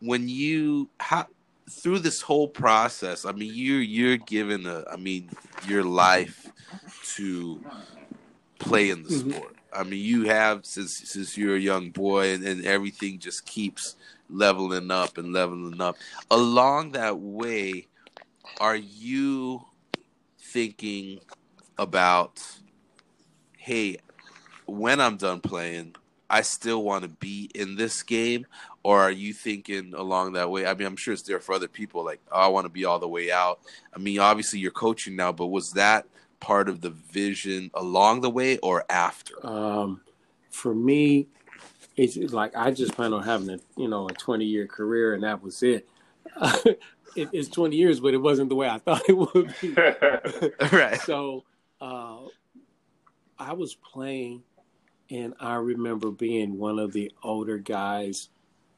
when 0.00 0.28
you 0.28 0.88
how 0.98 1.26
through 1.70 2.00
this 2.00 2.20
whole 2.22 2.48
process. 2.48 3.24
I 3.24 3.32
mean, 3.32 3.52
you 3.54 3.74
you're 3.76 4.16
given 4.16 4.66
a. 4.66 4.84
I 4.90 4.96
mean, 4.96 5.30
your 5.66 5.84
life 5.84 6.52
to 7.16 7.60
play 8.58 8.90
in 8.90 9.02
the 9.04 9.10
Mhm. 9.10 9.32
sport. 9.32 9.56
I 9.72 9.84
mean, 9.84 10.04
you 10.04 10.24
have 10.24 10.66
since 10.66 10.98
since 11.04 11.36
you're 11.36 11.56
a 11.56 11.60
young 11.60 11.90
boy, 11.90 12.34
and, 12.34 12.44
and 12.44 12.64
everything 12.64 13.18
just 13.18 13.46
keeps 13.46 13.96
leveling 14.28 14.90
up 14.90 15.18
and 15.18 15.32
leveling 15.32 15.80
up. 15.80 15.96
Along 16.30 16.92
that 16.92 17.18
way, 17.18 17.88
are 18.60 18.76
you 18.76 19.64
thinking 20.38 21.20
about, 21.78 22.40
hey, 23.56 23.96
when 24.66 25.00
I'm 25.00 25.16
done 25.16 25.40
playing, 25.40 25.96
I 26.28 26.42
still 26.42 26.82
want 26.82 27.02
to 27.02 27.08
be 27.08 27.50
in 27.54 27.76
this 27.76 28.02
game? 28.02 28.46
Or 28.82 29.00
are 29.00 29.10
you 29.10 29.32
thinking 29.32 29.94
along 29.94 30.32
that 30.32 30.50
way? 30.50 30.66
I 30.66 30.74
mean, 30.74 30.86
I'm 30.86 30.96
sure 30.96 31.14
it's 31.14 31.22
there 31.22 31.38
for 31.38 31.54
other 31.54 31.68
people, 31.68 32.04
like, 32.04 32.20
oh, 32.32 32.40
I 32.40 32.48
want 32.48 32.64
to 32.64 32.70
be 32.70 32.84
all 32.84 32.98
the 32.98 33.08
way 33.08 33.30
out. 33.30 33.60
I 33.94 33.98
mean, 33.98 34.18
obviously 34.18 34.58
you're 34.58 34.72
coaching 34.72 35.14
now, 35.14 35.30
but 35.30 35.46
was 35.46 35.72
that 35.72 36.06
part 36.40 36.68
of 36.68 36.80
the 36.80 36.90
vision 36.90 37.70
along 37.74 38.22
the 38.22 38.30
way 38.30 38.58
or 38.58 38.84
after? 38.90 39.34
Um, 39.46 40.00
for 40.50 40.74
me, 40.74 41.28
it's 41.96 42.16
it's 42.16 42.32
like 42.32 42.56
I 42.56 42.70
just 42.70 42.94
plan 42.94 43.12
on 43.12 43.22
having 43.22 43.50
a 43.50 43.58
you 43.76 43.88
know 43.88 44.08
a 44.08 44.12
20 44.12 44.44
year 44.44 44.66
career, 44.66 45.14
and 45.14 45.22
that 45.22 45.42
was 45.42 45.62
it. 45.62 45.88
it. 46.64 46.78
It's 47.14 47.48
20 47.48 47.76
years, 47.76 48.00
but 48.00 48.14
it 48.14 48.18
wasn't 48.18 48.48
the 48.48 48.56
way 48.56 48.68
I 48.68 48.78
thought 48.78 49.02
it 49.08 49.16
would 49.16 49.54
be. 49.60 49.72
right. 50.72 51.00
so 51.00 51.44
uh, 51.80 52.18
I 53.38 53.52
was 53.52 53.74
playing, 53.74 54.42
and 55.12 55.34
I 55.38 55.56
remember 55.56 56.10
being 56.10 56.58
one 56.58 56.78
of 56.78 56.92
the 56.94 57.12
older 57.22 57.58
guys 57.58 58.30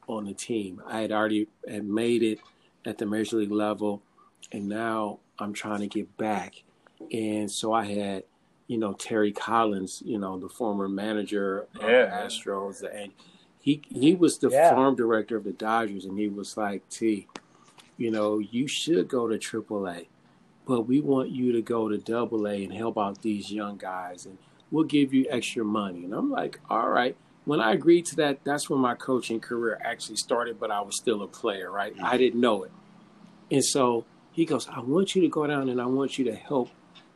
on 0.07 0.25
the 0.25 0.33
team. 0.33 0.81
I 0.85 0.99
had 0.99 1.11
already 1.13 1.47
had 1.67 1.85
made 1.85 2.21
it 2.23 2.39
at 2.85 2.97
the 2.97 3.05
major 3.05 3.37
league 3.37 3.51
level, 3.51 4.03
and 4.51 4.67
now 4.67 5.19
I'm 5.39 5.53
trying 5.53 5.79
to 5.79 5.87
get 5.87 6.15
back. 6.17 6.63
And 7.11 7.49
so 7.49 7.71
I 7.71 7.85
had, 7.85 8.23
you 8.67 8.77
know, 8.77 8.93
Terry 8.93 9.31
Collins, 9.31 10.03
you 10.05 10.17
know, 10.19 10.37
the 10.37 10.49
former 10.49 10.89
manager 10.89 11.61
of 11.61 11.81
the 11.81 11.87
Yeah. 11.87 12.25
Astros, 12.27 12.83
and 12.83 13.13
he 13.61 13.81
he 13.89 14.13
was 14.13 14.37
the 14.37 14.49
Yeah. 14.49 14.69
farm 14.69 14.95
director 14.95 15.37
of 15.37 15.45
the 15.45 15.53
Dodgers, 15.53 16.03
and 16.05 16.19
he 16.19 16.27
was 16.27 16.57
like, 16.57 16.87
"T, 16.89 17.27
you 17.97 18.11
know, 18.11 18.39
you 18.39 18.67
should 18.67 19.07
go 19.07 19.27
to 19.27 19.39
AAA." 19.39 20.07
but 20.67 20.81
we 20.81 20.99
want 20.99 21.29
you 21.29 21.51
to 21.51 21.61
go 21.61 21.87
to 21.87 21.95
double 21.95 22.47
A 22.47 22.63
and 22.63 22.73
help 22.73 22.97
out 22.97 23.21
these 23.21 23.51
young 23.51 23.77
guys 23.77 24.25
and 24.25 24.39
we'll 24.75 24.83
give 24.83 25.13
you 25.13 25.25
extra 25.29 25.63
money. 25.63 26.03
And 26.03 26.13
I'm 26.13 26.29
like, 26.29 26.59
all 26.69 26.89
right. 26.89 27.15
When 27.45 27.61
I 27.61 27.71
agreed 27.71 28.05
to 28.07 28.15
that, 28.17 28.43
that's 28.43 28.69
when 28.69 28.79
my 28.79 28.93
coaching 28.93 29.39
career 29.39 29.79
actually 29.81 30.17
started, 30.17 30.59
but 30.59 30.69
I 30.69 30.81
was 30.81 30.97
still 30.97 31.23
a 31.23 31.27
player, 31.27 31.71
right? 31.71 31.95
Mm-hmm. 31.95 32.05
I 32.05 32.17
didn't 32.17 32.41
know 32.41 32.63
it. 32.63 32.71
And 33.49 33.63
so 33.63 34.03
he 34.33 34.43
goes, 34.43 34.67
I 34.67 34.81
want 34.81 35.15
you 35.15 35.21
to 35.21 35.29
go 35.29 35.47
down 35.47 35.69
and 35.69 35.79
I 35.79 35.85
want 35.85 36.19
you 36.19 36.25
to 36.25 36.35
help 36.35 36.71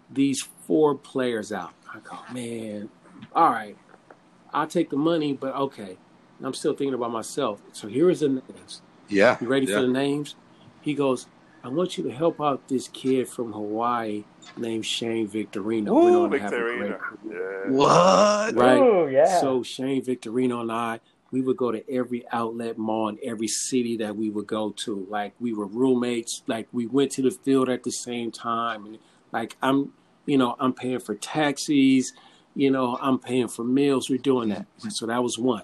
these 0.09 0.47
four 0.67 0.95
players 0.95 1.51
out. 1.51 1.73
I 1.93 1.99
go, 1.99 2.17
man, 2.31 2.89
all 3.35 3.49
right. 3.49 3.75
I'll 4.53 4.67
take 4.67 4.89
the 4.89 4.97
money, 4.97 5.33
but 5.33 5.53
okay. 5.53 5.97
And 6.37 6.47
I'm 6.47 6.53
still 6.53 6.73
thinking 6.73 6.93
about 6.93 7.11
myself. 7.11 7.61
So 7.73 7.89
here 7.89 8.09
is 8.09 8.21
the 8.21 8.29
names. 8.29 8.81
Yeah. 9.09 9.37
You 9.41 9.47
ready 9.47 9.65
yeah. 9.65 9.75
for 9.75 9.81
the 9.81 9.89
names? 9.89 10.35
He 10.79 10.93
goes, 10.93 11.27
I 11.63 11.67
want 11.67 11.97
you 11.97 12.03
to 12.05 12.11
help 12.11 12.39
out 12.39 12.67
this 12.69 12.87
kid 12.87 13.27
from 13.27 13.51
Hawaii 13.51 14.23
named 14.57 14.85
Shane 14.85 15.27
Victorino. 15.27 15.93
Went 15.93 16.15
Ooh, 16.15 16.23
on 16.23 16.31
to 16.31 16.39
have 16.39 16.53
a 16.53 16.55
Victorino. 16.55 16.77
great 16.77 16.99
career. 16.99 17.65
Yeah. 17.65 17.71
What? 17.71 18.55
Right. 18.55 18.77
Ooh, 18.77 19.09
yeah. 19.09 19.39
So 19.39 19.61
Shane 19.63 20.03
Victorino 20.03 20.61
and 20.61 20.71
I, 20.71 20.99
we 21.31 21.41
would 21.41 21.57
go 21.57 21.71
to 21.71 21.83
every 21.91 22.25
outlet 22.31 22.77
mall 22.77 23.09
in 23.09 23.19
every 23.23 23.47
city 23.47 23.97
that 23.97 24.15
we 24.15 24.29
would 24.29 24.47
go 24.47 24.71
to. 24.71 25.05
Like 25.09 25.33
we 25.39 25.53
were 25.53 25.67
roommates. 25.67 26.43
Like 26.47 26.67
we 26.71 26.87
went 26.87 27.11
to 27.13 27.21
the 27.21 27.31
field 27.31 27.69
at 27.69 27.83
the 27.83 27.91
same 27.91 28.31
time. 28.31 28.85
And 28.85 28.99
like 29.31 29.57
I'm, 29.61 29.93
you 30.25 30.37
know, 30.37 30.55
I'm 30.59 30.73
paying 30.73 30.99
for 30.99 31.15
taxis. 31.15 32.13
You 32.55 32.71
know, 32.71 32.97
I'm 33.01 33.19
paying 33.19 33.47
for 33.47 33.63
meals. 33.63 34.09
We're 34.09 34.17
doing 34.17 34.49
that. 34.49 34.65
So 34.89 35.05
that 35.05 35.21
was 35.23 35.37
one. 35.37 35.63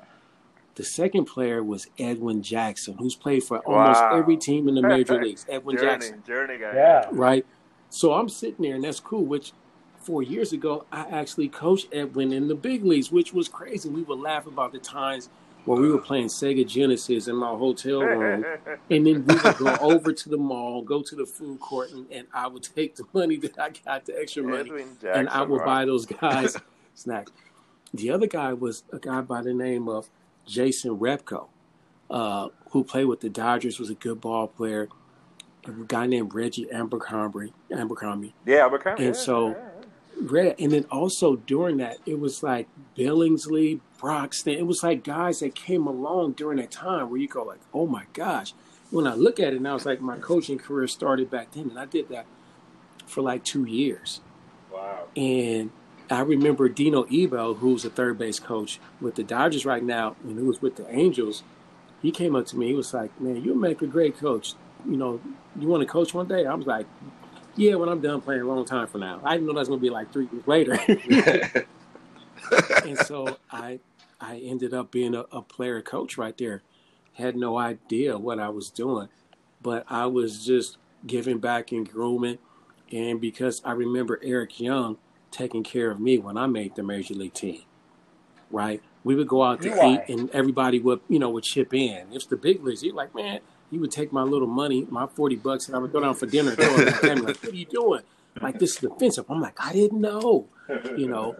The 0.75 0.83
second 0.83 1.25
player 1.25 1.63
was 1.63 1.87
Edwin 1.97 2.43
Jackson, 2.43 2.97
who's 2.97 3.15
played 3.15 3.43
for 3.43 3.59
almost 3.59 4.01
Wow. 4.01 4.17
every 4.17 4.35
team 4.35 4.67
in 4.67 4.75
the 4.75 4.81
major 4.81 5.21
leagues. 5.23 5.45
Edwin 5.49 5.77
Journey, 5.77 5.89
Jackson 5.89 6.23
journey 6.27 6.57
guy. 6.57 6.73
yeah. 6.75 7.09
right? 7.11 7.45
So 7.89 8.13
I'm 8.13 8.27
sitting 8.27 8.65
there, 8.65 8.75
and 8.75 8.83
that's 8.83 8.99
cool. 8.99 9.23
Which 9.23 9.53
four 10.01 10.21
years 10.21 10.51
ago, 10.51 10.85
I 10.91 11.01
actually 11.09 11.47
coached 11.47 11.87
Edwin 11.93 12.33
in 12.33 12.49
the 12.49 12.55
big 12.55 12.83
leagues, 12.83 13.09
which 13.09 13.33
was 13.33 13.47
crazy. 13.47 13.87
We 13.87 14.03
would 14.03 14.19
laugh 14.19 14.47
about 14.47 14.73
the 14.73 14.79
times 14.79 15.29
where 15.63 15.79
we 15.79 15.89
were 15.89 15.99
uh. 15.99 16.03
playing 16.03 16.27
Sega 16.27 16.67
Genesis 16.67 17.29
in 17.29 17.37
my 17.37 17.47
hotel 17.49 18.01
room, 18.01 18.43
and 18.91 19.07
then 19.07 19.25
we 19.25 19.35
would 19.35 19.57
go 19.57 19.77
over 19.79 20.11
to 20.11 20.29
the 20.29 20.37
mall, 20.37 20.81
go 20.81 21.01
to 21.01 21.15
the 21.15 21.25
food 21.25 21.59
court, 21.61 21.91
and, 21.91 22.05
and 22.11 22.27
I 22.33 22.47
would 22.47 22.63
take 22.63 22.97
the 22.97 23.05
money 23.13 23.37
that 23.37 23.57
I 23.57 23.69
got, 23.69 24.05
the 24.05 24.19
extra 24.19 24.43
money, 24.43 24.69
Edwin 24.69 24.97
and 25.13 25.29
I 25.29 25.41
would 25.43 25.61
wow. 25.61 25.65
buy 25.65 25.85
those 25.85 26.05
guys 26.21 26.57
snacks. 26.95 27.31
The 27.93 28.11
other 28.11 28.27
guy 28.27 28.51
was 28.51 28.83
a 28.91 28.99
guy 28.99 29.21
by 29.21 29.41
the 29.41 29.53
name 29.53 29.87
of 29.87 30.09
Jason 30.45 30.97
Repko, 30.97 31.47
uh, 32.09 32.49
who 32.71 32.83
played 32.83 33.05
with 33.05 33.21
the 33.21 33.29
Dodgers, 33.29 33.79
was 33.79 33.89
a 33.89 33.95
good 33.95 34.21
ball 34.21 34.47
player. 34.47 34.89
A 35.65 35.71
guy 35.71 36.05
named 36.05 36.33
Reggie 36.35 36.69
Abercrombie, 36.71 37.53
Abercrombie. 37.71 38.35
Yeah, 38.45 38.69
kind 38.77 38.99
And 38.99 39.15
so- 39.15 39.55
Red, 40.21 40.55
and 40.59 40.71
then 40.71 40.85
also 40.85 41.35
during 41.35 41.77
that, 41.77 41.97
it 42.05 42.19
was 42.19 42.41
like 42.41 42.69
Billingsley, 42.97 43.81
Broxton. 43.99 44.53
It 44.53 44.65
was 44.65 44.81
like 44.81 45.03
guys 45.03 45.39
that 45.39 45.55
came 45.55 45.87
along 45.87 46.33
during 46.33 46.57
that 46.59 46.71
time 46.71 47.09
where 47.09 47.19
you 47.19 47.27
go 47.27 47.43
like, 47.43 47.59
"Oh 47.73 47.85
my 47.85 48.03
gosh!" 48.13 48.53
When 48.91 49.07
I 49.07 49.13
look 49.15 49.41
at 49.41 49.53
it 49.53 49.61
now, 49.61 49.75
it's 49.75 49.85
like 49.85 49.99
my 49.99 50.17
coaching 50.17 50.57
career 50.57 50.87
started 50.87 51.29
back 51.29 51.51
then, 51.51 51.69
and 51.69 51.77
I 51.77 51.85
did 51.85 52.07
that 52.09 52.27
for 53.05 53.21
like 53.21 53.43
two 53.43 53.65
years. 53.65 54.21
wow. 54.71 55.05
And 55.17 55.71
I 56.09 56.21
remember 56.21 56.69
Dino 56.69 57.03
Ebel, 57.11 57.55
who's 57.55 57.85
a 57.85 57.89
third 57.89 58.17
base 58.17 58.39
coach 58.39 58.79
with 59.01 59.15
the 59.15 59.23
Dodgers 59.23 59.65
right 59.65 59.83
now, 59.83 60.15
and 60.23 60.37
who 60.37 60.45
was 60.45 60.61
with 60.61 60.75
the 60.75 60.89
Angels. 60.93 61.43
He 62.01 62.11
came 62.11 62.35
up 62.35 62.45
to 62.47 62.57
me. 62.57 62.67
He 62.67 62.73
was 62.73 62.93
like, 62.93 63.19
"Man, 63.19 63.43
you'll 63.43 63.55
make 63.55 63.81
a 63.81 63.87
great 63.87 64.17
coach. 64.17 64.53
you 64.87 64.97
know, 64.97 65.19
you 65.59 65.67
want 65.67 65.81
to 65.81 65.87
coach 65.87 66.13
one 66.13 66.27
day? 66.27 66.45
I 66.45 66.53
was 66.53 66.67
like, 66.67 66.85
yeah, 67.55 67.75
when 67.75 67.89
I'm 67.89 68.01
done 68.01 68.21
playing 68.21 68.41
a 68.41 68.45
long 68.45 68.65
time 68.65 68.87
from 68.87 69.01
now. 69.01 69.21
I 69.23 69.33
didn't 69.33 69.47
know 69.47 69.53
that's 69.53 69.69
gonna 69.69 69.81
be 69.81 69.89
like 69.89 70.11
three 70.11 70.27
years 70.31 70.47
later. 70.47 70.73
and 72.85 72.97
so 72.99 73.37
I 73.51 73.79
I 74.19 74.37
ended 74.37 74.73
up 74.73 74.91
being 74.91 75.15
a, 75.15 75.21
a, 75.31 75.41
player 75.41 75.81
coach 75.81 76.17
right 76.17 76.37
there. 76.37 76.63
Had 77.13 77.35
no 77.35 77.57
idea 77.57 78.17
what 78.17 78.39
I 78.39 78.49
was 78.49 78.69
doing, 78.69 79.09
but 79.61 79.85
I 79.89 80.05
was 80.05 80.45
just 80.45 80.77
giving 81.05 81.39
back 81.39 81.71
and 81.71 81.89
grooming. 81.89 82.39
And 82.91 83.19
because 83.21 83.61
I 83.63 83.71
remember 83.71 84.19
Eric 84.21 84.59
Young 84.59 84.97
taking 85.35 85.63
care 85.63 85.91
of 85.91 85.99
me 85.99 86.17
when 86.17 86.37
I 86.37 86.47
made 86.47 86.75
the 86.75 86.83
major 86.83 87.13
league 87.13 87.33
team, 87.33 87.61
right? 88.49 88.81
We 89.03 89.15
would 89.15 89.27
go 89.27 89.43
out 89.43 89.61
to 89.61 89.69
eat, 89.85 90.01
and 90.09 90.29
everybody 90.31 90.79
would, 90.79 91.01
you 91.09 91.19
know, 91.19 91.29
would 91.29 91.43
chip 91.43 91.73
in. 91.73 92.07
It's 92.11 92.25
the 92.25 92.37
big 92.37 92.63
leagues. 92.63 92.81
He's 92.81 92.93
like, 92.93 93.13
man, 93.13 93.39
he 93.69 93.77
would 93.77 93.91
take 93.91 94.11
my 94.11 94.23
little 94.23 94.47
money, 94.47 94.87
my 94.89 95.07
forty 95.07 95.35
bucks, 95.35 95.67
and 95.67 95.75
I 95.75 95.79
would 95.79 95.91
go 95.91 95.99
down 95.99 96.15
for 96.15 96.25
dinner. 96.25 96.51
Throw 96.51 96.75
it 96.75 96.85
back 96.85 97.03
at 97.03 97.23
like, 97.23 97.37
"What 97.43 97.53
are 97.53 97.55
you 97.55 97.65
doing?" 97.65 98.01
Like 98.41 98.59
this 98.59 98.77
is 98.77 98.83
offensive. 98.83 99.25
I'm 99.29 99.41
like, 99.41 99.55
I 99.63 99.71
didn't 99.73 100.01
know, 100.01 100.47
you 100.97 101.07
know, 101.07 101.35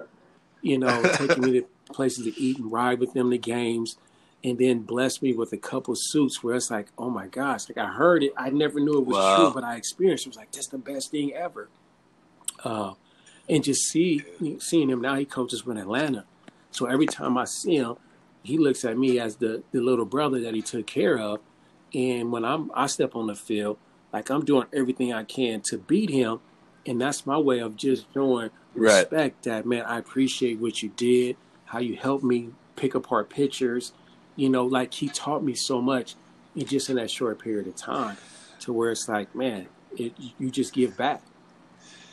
you 0.62 0.78
know, 0.78 1.04
taking 1.14 1.44
me 1.44 1.52
to 1.60 1.66
places 1.92 2.26
to 2.26 2.42
eat 2.42 2.58
and 2.58 2.72
ride 2.72 3.00
with 3.00 3.14
them 3.14 3.32
to 3.32 3.38
games, 3.38 3.98
and 4.44 4.58
then 4.58 4.82
bless 4.82 5.22
me 5.22 5.34
with 5.34 5.52
a 5.52 5.58
couple 5.58 5.94
suits 5.98 6.44
where 6.44 6.56
it's 6.56 6.72
like, 6.72 6.88
oh 6.98 7.10
my 7.10 7.28
gosh, 7.28 7.68
like 7.70 7.78
I 7.78 7.92
heard 7.92 8.24
it, 8.24 8.32
I 8.38 8.50
never 8.50 8.80
knew 8.80 9.00
it 9.00 9.06
was 9.06 9.18
wow. 9.18 9.38
true, 9.38 9.52
but 9.54 9.64
I 9.64 9.76
experienced. 9.76 10.26
It 10.26 10.30
was 10.30 10.38
like 10.38 10.52
that's 10.52 10.68
the 10.68 10.78
best 10.78 11.12
thing 11.12 11.34
ever. 11.34 11.68
Uh, 12.64 12.94
and 13.50 13.64
just 13.64 13.84
see 13.84 14.24
seeing 14.60 14.90
him 14.90 15.02
now, 15.02 15.16
he 15.16 15.26
coaches 15.26 15.66
with 15.66 15.78
Atlanta. 15.78 16.26
So 16.72 16.88
every 16.88 17.06
time 17.06 17.38
I 17.38 17.46
see 17.46 17.78
him, 17.78 17.96
he 18.44 18.58
looks 18.58 18.84
at 18.86 18.98
me 18.98 19.20
as 19.20 19.38
the 19.38 19.64
the 19.72 19.80
little 19.80 20.06
brother 20.06 20.40
that 20.42 20.54
he 20.54 20.62
took 20.62 20.88
care 20.88 21.18
of 21.18 21.40
and 21.96 22.32
when 22.32 22.44
I'm 22.44 22.70
I 22.74 22.88
step 22.88 23.16
on 23.16 23.28
the 23.28 23.36
field, 23.36 23.78
like 24.12 24.30
I'm 24.30 24.44
doing 24.44 24.68
everything 24.74 25.14
I 25.14 25.24
can 25.24 25.62
to 25.70 25.78
beat 25.78 26.10
him, 26.10 26.42
and 26.86 27.00
that's 27.00 27.26
my 27.26 27.38
way 27.38 27.60
of 27.60 27.78
just 27.78 28.06
showing 28.14 28.50
respect 28.74 29.12
right. 29.14 29.44
that 29.44 29.66
man, 29.66 29.84
I 29.86 29.98
appreciate 29.98 30.60
what 30.60 30.84
you 30.84 30.90
did, 30.90 31.38
how 31.66 31.80
you 31.80 31.96
helped 31.96 32.24
me 32.24 32.50
pick 32.76 32.94
apart 32.96 33.30
pictures. 33.30 33.94
You 34.36 34.50
know, 34.50 34.66
like 34.66 34.94
he 34.94 35.08
taught 35.08 35.44
me 35.44 35.56
so 35.56 35.82
much 35.82 36.16
in 36.56 36.66
just 36.66 36.90
in 36.90 36.98
that 36.98 37.10
short 37.10 37.40
period 37.40 37.68
of 37.68 37.76
time, 37.78 38.18
to 38.60 38.74
where 38.74 38.92
it's 38.92 39.08
like, 39.08 39.34
man, 39.34 39.68
it, 39.98 40.14
you 40.38 40.52
just 40.52 40.74
give 40.74 40.98
back. 40.98 41.24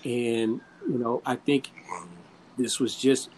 And 0.05 0.61
you 0.89 0.99
know, 0.99 1.23
I 1.25 1.37
think 1.37 1.71
this 2.57 2.79
was 2.79 2.95
just 2.95 3.31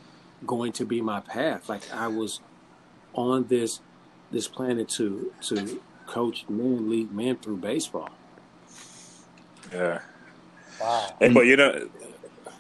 going 0.47 0.73
to 0.73 0.85
be 0.85 1.01
my 1.01 1.21
path. 1.21 1.69
Like 1.69 1.83
I 1.93 2.09
was 2.09 2.41
on 3.15 3.47
this 3.47 3.81
this 4.31 4.49
planet 4.49 4.89
to 4.91 5.33
to 5.43 5.81
coached 6.07 6.51
men 6.51 6.89
league 6.91 7.13
men 7.13 7.37
through 7.37 7.59
baseball. 7.59 8.11
Yeah. 9.73 10.01
Wow. 10.81 11.17
Hey, 11.21 11.33
but 11.33 11.47
you 11.47 11.57
know, 11.57 11.89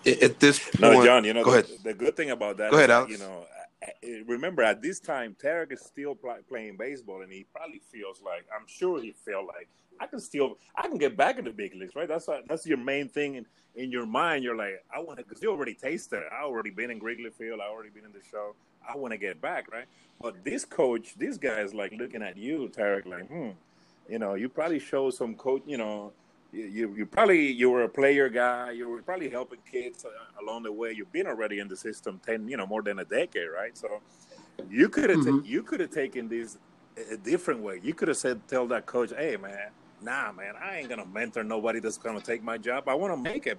at 0.07 0.41
this 0.41 0.59
point, 0.59 0.81
no, 0.81 1.05
John. 1.05 1.25
You 1.25 1.35
know, 1.35 1.45
the, 1.45 1.79
the, 1.83 1.95
good 1.95 2.17
thing 2.17 2.31
about 2.31 2.57
that, 2.59 2.71
go 2.71 2.77
ahead, 2.77 2.91
Alex. 2.91 3.13
you 3.13 3.19
know, 3.19 3.45
remember 4.27 4.63
at 4.63 4.83
this 4.83 5.01
time, 5.01 5.37
Tarrik 5.43 5.73
is 5.73 5.81
still 5.81 6.17
playing 6.49 6.77
baseball, 6.77 7.23
and 7.23 7.33
he 7.33 7.47
probably 7.55 7.81
feels 7.91 8.23
like 8.23 8.47
I'm 8.55 8.67
sure 8.67 9.01
he 9.01 9.13
felt 9.25 9.47
like 9.47 9.69
I 10.01 10.07
can 10.07 10.21
still 10.21 10.59
I 10.77 10.89
can 10.89 10.99
get 10.99 11.17
back 11.17 11.39
in 11.39 11.45
the 11.45 11.53
big 11.53 11.75
leagues, 11.75 11.95
right? 11.95 12.09
That's 12.09 12.29
that's 12.49 12.67
your 12.67 12.79
main 12.79 13.09
thing 13.09 13.37
in, 13.37 13.47
in 13.77 13.91
your 13.91 14.07
mind. 14.07 14.45
You're 14.45 14.57
like, 14.57 14.85
I 14.95 15.01
want 15.01 15.19
to 15.19 15.25
because 15.25 15.43
you 15.43 15.51
already 15.51 15.75
tasted 15.75 16.19
it. 16.19 16.29
I 16.33 16.45
already 16.45 16.71
been 16.71 16.91
in 16.91 16.99
Wrigley 17.01 17.31
Field. 17.31 17.61
I 17.61 17.69
already 17.69 17.91
been 17.91 18.05
in 18.05 18.13
the 18.13 18.23
show. 18.31 18.55
I 18.89 18.97
want 18.97 19.13
to 19.13 19.19
get 19.19 19.41
back, 19.41 19.73
right? 19.73 19.87
But 20.21 20.45
this 20.45 20.65
coach, 20.65 21.15
this 21.17 21.39
guy 21.39 21.61
is 21.61 21.75
like 21.75 21.93
looking 21.93 22.23
at 22.23 22.37
you, 22.37 22.71
Tarrik, 22.77 23.07
like, 23.07 23.29
hmm, 23.29 23.51
you 24.09 24.19
know, 24.19 24.35
you 24.35 24.49
probably 24.49 24.79
show 24.79 25.11
some 25.11 25.35
coach, 25.35 25.63
you 25.67 25.79
know, 25.79 26.13
you, 26.53 26.65
you, 26.67 26.95
you 26.99 27.07
probably 27.07 27.51
you 27.51 27.71
were 27.71 27.83
a 27.83 27.89
player 27.89 28.29
guy. 28.29 28.73
You 28.73 28.89
were 28.89 29.03
probably 29.03 29.29
helping 29.29 29.59
kids 29.71 30.05
along 30.41 30.65
the 30.65 30.73
way. 30.73 30.93
You've 30.93 31.13
been 31.13 31.27
already 31.27 31.59
in 31.59 31.69
the 31.69 31.77
system 31.77 32.21
ten, 32.25 32.49
you 32.49 32.57
know, 32.57 32.67
more 32.67 32.83
than 32.83 32.99
a 33.01 33.05
decade, 33.05 33.49
right? 33.53 33.77
So 33.77 34.01
you 34.71 34.89
could 34.89 35.11
have 35.11 35.21
mm-hmm. 35.21 35.45
you 35.45 35.63
could 35.63 35.81
have 35.81 35.91
taken 35.91 36.29
this 36.29 36.59
a 37.11 37.17
different 37.17 37.61
way. 37.61 37.81
You 37.83 37.93
could 37.93 38.09
have 38.09 38.17
said, 38.17 38.47
tell 38.47 38.67
that 38.69 38.87
coach, 38.87 39.11
hey 39.17 39.37
man, 39.37 39.71
nah, 40.03 40.33
man, 40.33 40.55
I 40.63 40.79
ain't 40.79 40.89
gonna 40.89 41.07
mentor 41.07 41.45
nobody 41.45 41.81
that's 41.81 41.99
gonna 41.99 42.21
take 42.21 42.43
my 42.43 42.59
job. 42.59 42.89
I 42.89 42.95
want 42.95 43.13
to 43.13 43.17
make 43.17 43.47
it. 43.47 43.59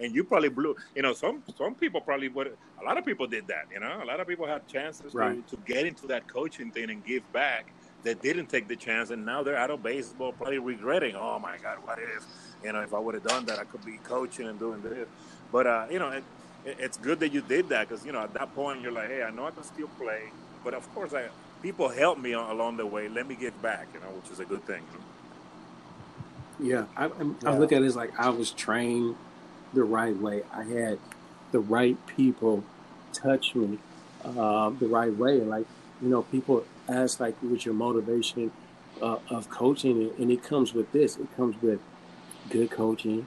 And 0.00 0.14
you 0.14 0.24
probably 0.24 0.48
blew. 0.48 0.76
You 0.94 1.02
know, 1.02 1.12
some 1.12 1.42
some 1.56 1.74
people 1.74 2.00
probably 2.00 2.28
would. 2.28 2.56
A 2.80 2.84
lot 2.84 2.98
of 2.98 3.04
people 3.04 3.26
did 3.26 3.46
that. 3.48 3.66
You 3.72 3.80
know, 3.80 4.00
a 4.02 4.04
lot 4.04 4.20
of 4.20 4.26
people 4.26 4.46
had 4.46 4.66
chances 4.68 5.14
right. 5.14 5.46
to, 5.48 5.56
to 5.56 5.62
get 5.62 5.86
into 5.86 6.06
that 6.08 6.26
coaching 6.26 6.70
thing 6.70 6.90
and 6.90 7.04
give 7.04 7.30
back. 7.32 7.72
They 8.02 8.14
didn't 8.14 8.46
take 8.46 8.68
the 8.68 8.76
chance, 8.76 9.10
and 9.10 9.26
now 9.26 9.42
they're 9.42 9.56
out 9.56 9.70
of 9.70 9.82
baseball, 9.82 10.32
probably 10.32 10.58
regretting. 10.58 11.16
Oh 11.16 11.38
my 11.38 11.56
God, 11.58 11.78
what 11.84 11.98
if? 11.98 12.24
You 12.62 12.72
know, 12.72 12.80
if 12.82 12.94
I 12.94 12.98
would 12.98 13.14
have 13.14 13.24
done 13.24 13.46
that, 13.46 13.58
I 13.58 13.64
could 13.64 13.84
be 13.84 13.98
coaching 14.04 14.46
and 14.46 14.58
doing 14.58 14.80
this. 14.82 15.08
But 15.50 15.66
uh, 15.66 15.86
you 15.90 15.98
know, 15.98 16.10
it, 16.10 16.24
it's 16.64 16.96
good 16.96 17.20
that 17.20 17.32
you 17.32 17.40
did 17.40 17.68
that 17.70 17.88
because 17.88 18.04
you 18.04 18.12
know 18.12 18.20
at 18.20 18.34
that 18.34 18.54
point 18.54 18.80
you're 18.82 18.92
like, 18.92 19.08
hey, 19.08 19.22
I 19.22 19.30
know 19.30 19.46
I 19.46 19.50
can 19.50 19.64
still 19.64 19.88
play, 19.98 20.24
but 20.62 20.74
of 20.74 20.92
course 20.94 21.14
I 21.14 21.28
people 21.62 21.88
helped 21.88 22.20
me 22.20 22.32
along 22.32 22.76
the 22.76 22.86
way. 22.86 23.08
Let 23.08 23.26
me 23.26 23.34
get 23.34 23.60
back, 23.62 23.88
you 23.94 24.00
know, 24.00 24.06
which 24.06 24.30
is 24.30 24.40
a 24.40 24.44
good 24.44 24.64
thing. 24.66 24.82
Yeah, 26.58 26.86
I, 26.96 27.10
I, 27.44 27.56
look 27.56 27.72
at 27.72 27.82
it 27.82 27.86
as 27.86 27.96
like 27.96 28.18
I 28.18 28.30
was 28.30 28.50
trained 28.50 29.16
the 29.74 29.84
right 29.84 30.16
way. 30.16 30.42
I 30.52 30.64
had 30.64 30.98
the 31.52 31.60
right 31.60 31.98
people 32.06 32.64
touch 33.12 33.54
me 33.54 33.78
uh, 34.24 34.70
the 34.70 34.86
right 34.86 35.14
way. 35.14 35.40
Like, 35.40 35.66
you 36.00 36.08
know, 36.08 36.22
people 36.22 36.64
ask, 36.88 37.20
like, 37.20 37.36
what's 37.40 37.64
your 37.64 37.74
motivation 37.74 38.52
uh, 39.00 39.18
of 39.28 39.50
coaching? 39.50 40.10
And 40.18 40.30
it 40.30 40.42
comes 40.42 40.72
with 40.72 40.92
this 40.92 41.16
it 41.16 41.34
comes 41.36 41.60
with 41.62 41.80
good 42.50 42.70
coaching, 42.70 43.26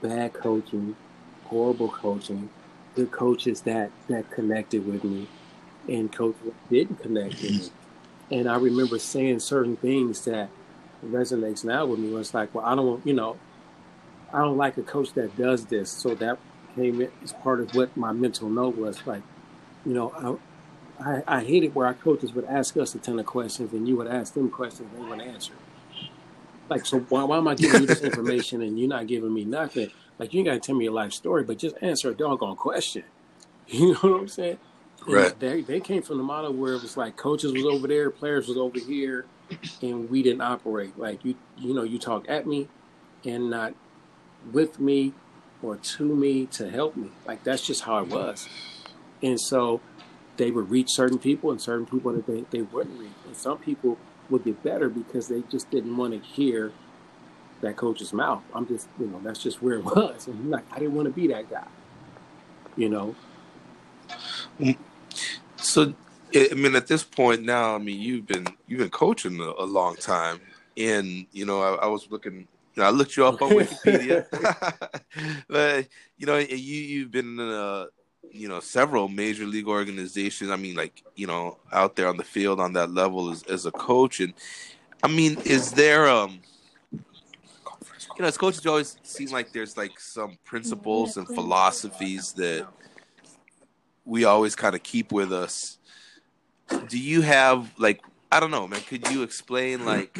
bad 0.00 0.32
coaching, 0.32 0.96
horrible 1.44 1.88
coaching, 1.88 2.48
good 2.94 3.10
coaches 3.10 3.62
that, 3.62 3.90
that 4.08 4.30
connected 4.30 4.86
with 4.86 5.04
me, 5.04 5.28
and 5.88 6.12
coaches 6.12 6.40
that 6.44 6.70
didn't 6.70 7.02
connect 7.02 7.34
with 7.42 7.50
me. 7.50 7.70
And 8.30 8.48
I 8.48 8.56
remember 8.56 8.98
saying 8.98 9.40
certain 9.40 9.76
things 9.76 10.24
that 10.24 10.48
resonates 11.10 11.64
now 11.64 11.86
with 11.86 11.98
me 11.98 12.10
was 12.10 12.34
like, 12.34 12.54
well, 12.54 12.64
I 12.64 12.74
don't, 12.74 13.04
you 13.06 13.14
know, 13.14 13.36
I 14.32 14.40
don't 14.40 14.56
like 14.56 14.76
a 14.78 14.82
coach 14.82 15.12
that 15.14 15.36
does 15.36 15.66
this. 15.66 15.90
So 15.90 16.14
that 16.16 16.38
came 16.74 17.08
as 17.22 17.32
part 17.32 17.60
of 17.60 17.74
what 17.74 17.96
my 17.96 18.12
mental 18.12 18.48
note 18.48 18.76
was 18.76 19.06
like, 19.06 19.22
you 19.86 19.92
know, 19.94 20.40
I, 21.00 21.16
I, 21.16 21.38
I 21.38 21.44
hated 21.44 21.74
where 21.74 21.86
our 21.86 21.94
coaches 21.94 22.32
would 22.32 22.44
ask 22.46 22.76
us 22.76 22.94
a 22.94 22.98
ton 22.98 23.18
of 23.18 23.26
questions 23.26 23.72
and 23.72 23.86
you 23.86 23.96
would 23.96 24.06
ask 24.08 24.34
them 24.34 24.50
questions 24.50 24.88
and 24.92 25.04
they 25.04 25.08
wouldn't 25.08 25.28
answer. 25.28 25.54
Like, 26.68 26.86
so 26.86 27.00
why, 27.00 27.24
why 27.24 27.38
am 27.38 27.48
I 27.48 27.54
giving 27.54 27.82
you 27.82 27.86
this 27.86 28.00
information 28.02 28.62
and 28.62 28.78
you're 28.78 28.88
not 28.88 29.06
giving 29.06 29.32
me 29.32 29.44
nothing? 29.44 29.90
Like, 30.18 30.32
you 30.32 30.40
ain't 30.40 30.46
got 30.46 30.54
to 30.54 30.60
tell 30.60 30.74
me 30.74 30.84
your 30.84 30.94
life 30.94 31.12
story, 31.12 31.42
but 31.44 31.58
just 31.58 31.76
answer 31.80 32.10
a 32.10 32.14
doggone 32.14 32.56
question. 32.56 33.04
You 33.66 33.92
know 33.92 33.98
what 34.00 34.20
I'm 34.20 34.28
saying? 34.28 34.58
Right. 35.06 35.40
They, 35.40 35.62
they 35.62 35.80
came 35.80 36.02
from 36.02 36.18
the 36.18 36.22
model 36.22 36.52
where 36.52 36.74
it 36.74 36.82
was 36.82 36.98
like 36.98 37.16
coaches 37.16 37.50
was 37.50 37.64
over 37.64 37.88
there, 37.88 38.10
players 38.10 38.46
was 38.46 38.58
over 38.58 38.78
here, 38.78 39.24
and 39.82 40.10
we 40.10 40.22
didn't 40.22 40.42
operate. 40.42 40.98
Like 40.98 41.24
you 41.24 41.36
you 41.56 41.74
know 41.74 41.82
you 41.82 41.98
talk 41.98 42.26
at 42.28 42.46
me 42.46 42.68
and 43.24 43.50
not 43.50 43.74
with 44.52 44.78
me 44.78 45.12
or 45.62 45.76
to 45.76 46.04
me 46.04 46.46
to 46.46 46.70
help 46.70 46.96
me. 46.96 47.10
Like 47.26 47.44
that's 47.44 47.66
just 47.66 47.82
how 47.82 47.98
it 47.98 48.08
was. 48.08 48.48
And 49.22 49.40
so 49.40 49.80
they 50.36 50.50
would 50.50 50.70
reach 50.70 50.88
certain 50.90 51.18
people 51.18 51.50
and 51.50 51.60
certain 51.60 51.86
people 51.86 52.12
that 52.12 52.26
they, 52.26 52.44
they 52.50 52.62
wouldn't 52.62 52.98
reach. 52.98 53.12
And 53.26 53.36
some 53.36 53.58
people 53.58 53.96
would 54.28 54.44
get 54.44 54.62
better 54.62 54.88
because 54.88 55.28
they 55.28 55.42
just 55.50 55.70
didn't 55.70 55.96
want 55.96 56.12
to 56.12 56.18
hear 56.18 56.72
that 57.60 57.76
coach's 57.76 58.12
mouth. 58.12 58.42
I'm 58.54 58.66
just 58.66 58.88
you 58.98 59.06
know 59.06 59.20
that's 59.22 59.42
just 59.42 59.62
where 59.62 59.74
it 59.74 59.84
was. 59.84 60.26
And 60.26 60.50
like 60.50 60.64
i 60.72 60.78
didn't 60.78 60.94
want 60.94 61.06
to 61.06 61.12
be 61.12 61.28
that 61.28 61.50
guy 61.50 61.66
you 62.76 62.88
know? 62.88 63.14
Mm. 64.60 64.76
So 65.56 65.94
I 66.34 66.54
mean, 66.54 66.74
at 66.74 66.86
this 66.86 67.04
point 67.04 67.42
now, 67.42 67.74
I 67.74 67.78
mean, 67.78 68.00
you've 68.00 68.26
been 68.26 68.46
you've 68.66 68.80
been 68.80 68.90
coaching 68.90 69.38
a, 69.40 69.52
a 69.62 69.64
long 69.64 69.96
time, 69.96 70.40
and 70.76 71.26
you 71.32 71.46
know, 71.46 71.62
I, 71.62 71.84
I 71.84 71.86
was 71.86 72.10
looking. 72.10 72.48
You 72.74 72.82
know, 72.82 72.88
I 72.88 72.90
looked 72.90 73.16
you 73.16 73.24
up 73.24 73.40
on 73.40 73.50
Wikipedia, 73.50 74.26
but 75.48 75.86
you 76.18 76.26
know, 76.26 76.38
you 76.38 76.56
you've 76.56 77.12
been 77.12 77.38
in 77.38 77.48
a 77.48 77.86
you 78.32 78.48
know 78.48 78.58
several 78.58 79.06
major 79.06 79.46
league 79.46 79.68
organizations. 79.68 80.50
I 80.50 80.56
mean, 80.56 80.74
like 80.74 81.04
you 81.14 81.28
know, 81.28 81.58
out 81.72 81.94
there 81.94 82.08
on 82.08 82.16
the 82.16 82.24
field 82.24 82.58
on 82.58 82.72
that 82.72 82.90
level 82.90 83.30
as 83.30 83.44
as 83.44 83.66
a 83.66 83.70
coach, 83.70 84.18
and 84.18 84.34
I 85.04 85.08
mean, 85.08 85.38
is 85.44 85.70
there 85.72 86.08
um 86.08 86.40
you 86.92 88.22
know, 88.22 88.26
as 88.28 88.38
coaches, 88.38 88.64
you 88.64 88.70
always 88.70 88.96
seem 89.02 89.30
like 89.30 89.52
there's 89.52 89.76
like 89.76 89.98
some 89.98 90.38
principles 90.44 91.16
and 91.16 91.26
philosophies 91.26 92.32
that 92.34 92.66
we 94.04 94.24
always 94.24 94.54
kind 94.54 94.74
of 94.74 94.82
keep 94.82 95.10
with 95.10 95.32
us 95.32 95.78
do 96.88 96.98
you 96.98 97.22
have 97.22 97.70
like 97.78 98.02
I 98.30 98.40
don't 98.40 98.50
know, 98.50 98.66
man? 98.66 98.80
Could 98.80 99.10
you 99.10 99.22
explain 99.22 99.84
like 99.84 100.18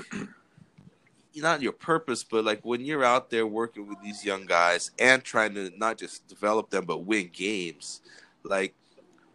not 1.37 1.63
your 1.63 1.73
purpose, 1.73 2.23
but 2.23 2.45
like 2.45 2.65
when 2.65 2.81
you're 2.81 3.05
out 3.05 3.31
there 3.31 3.47
working 3.47 3.89
with 3.89 4.01
these 4.03 4.25
young 4.25 4.47
guys 4.47 4.91
and 4.99 5.23
trying 5.25 5.55
to 5.55 5.73
not 5.77 5.99
just 5.99 6.27
develop 6.29 6.71
them 6.71 6.85
but 6.85 6.99
win 6.99 7.31
games, 7.33 8.01
like 8.45 8.75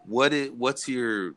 what 0.06 0.34
is 0.34 0.52
what's 0.52 0.88
your 0.88 1.36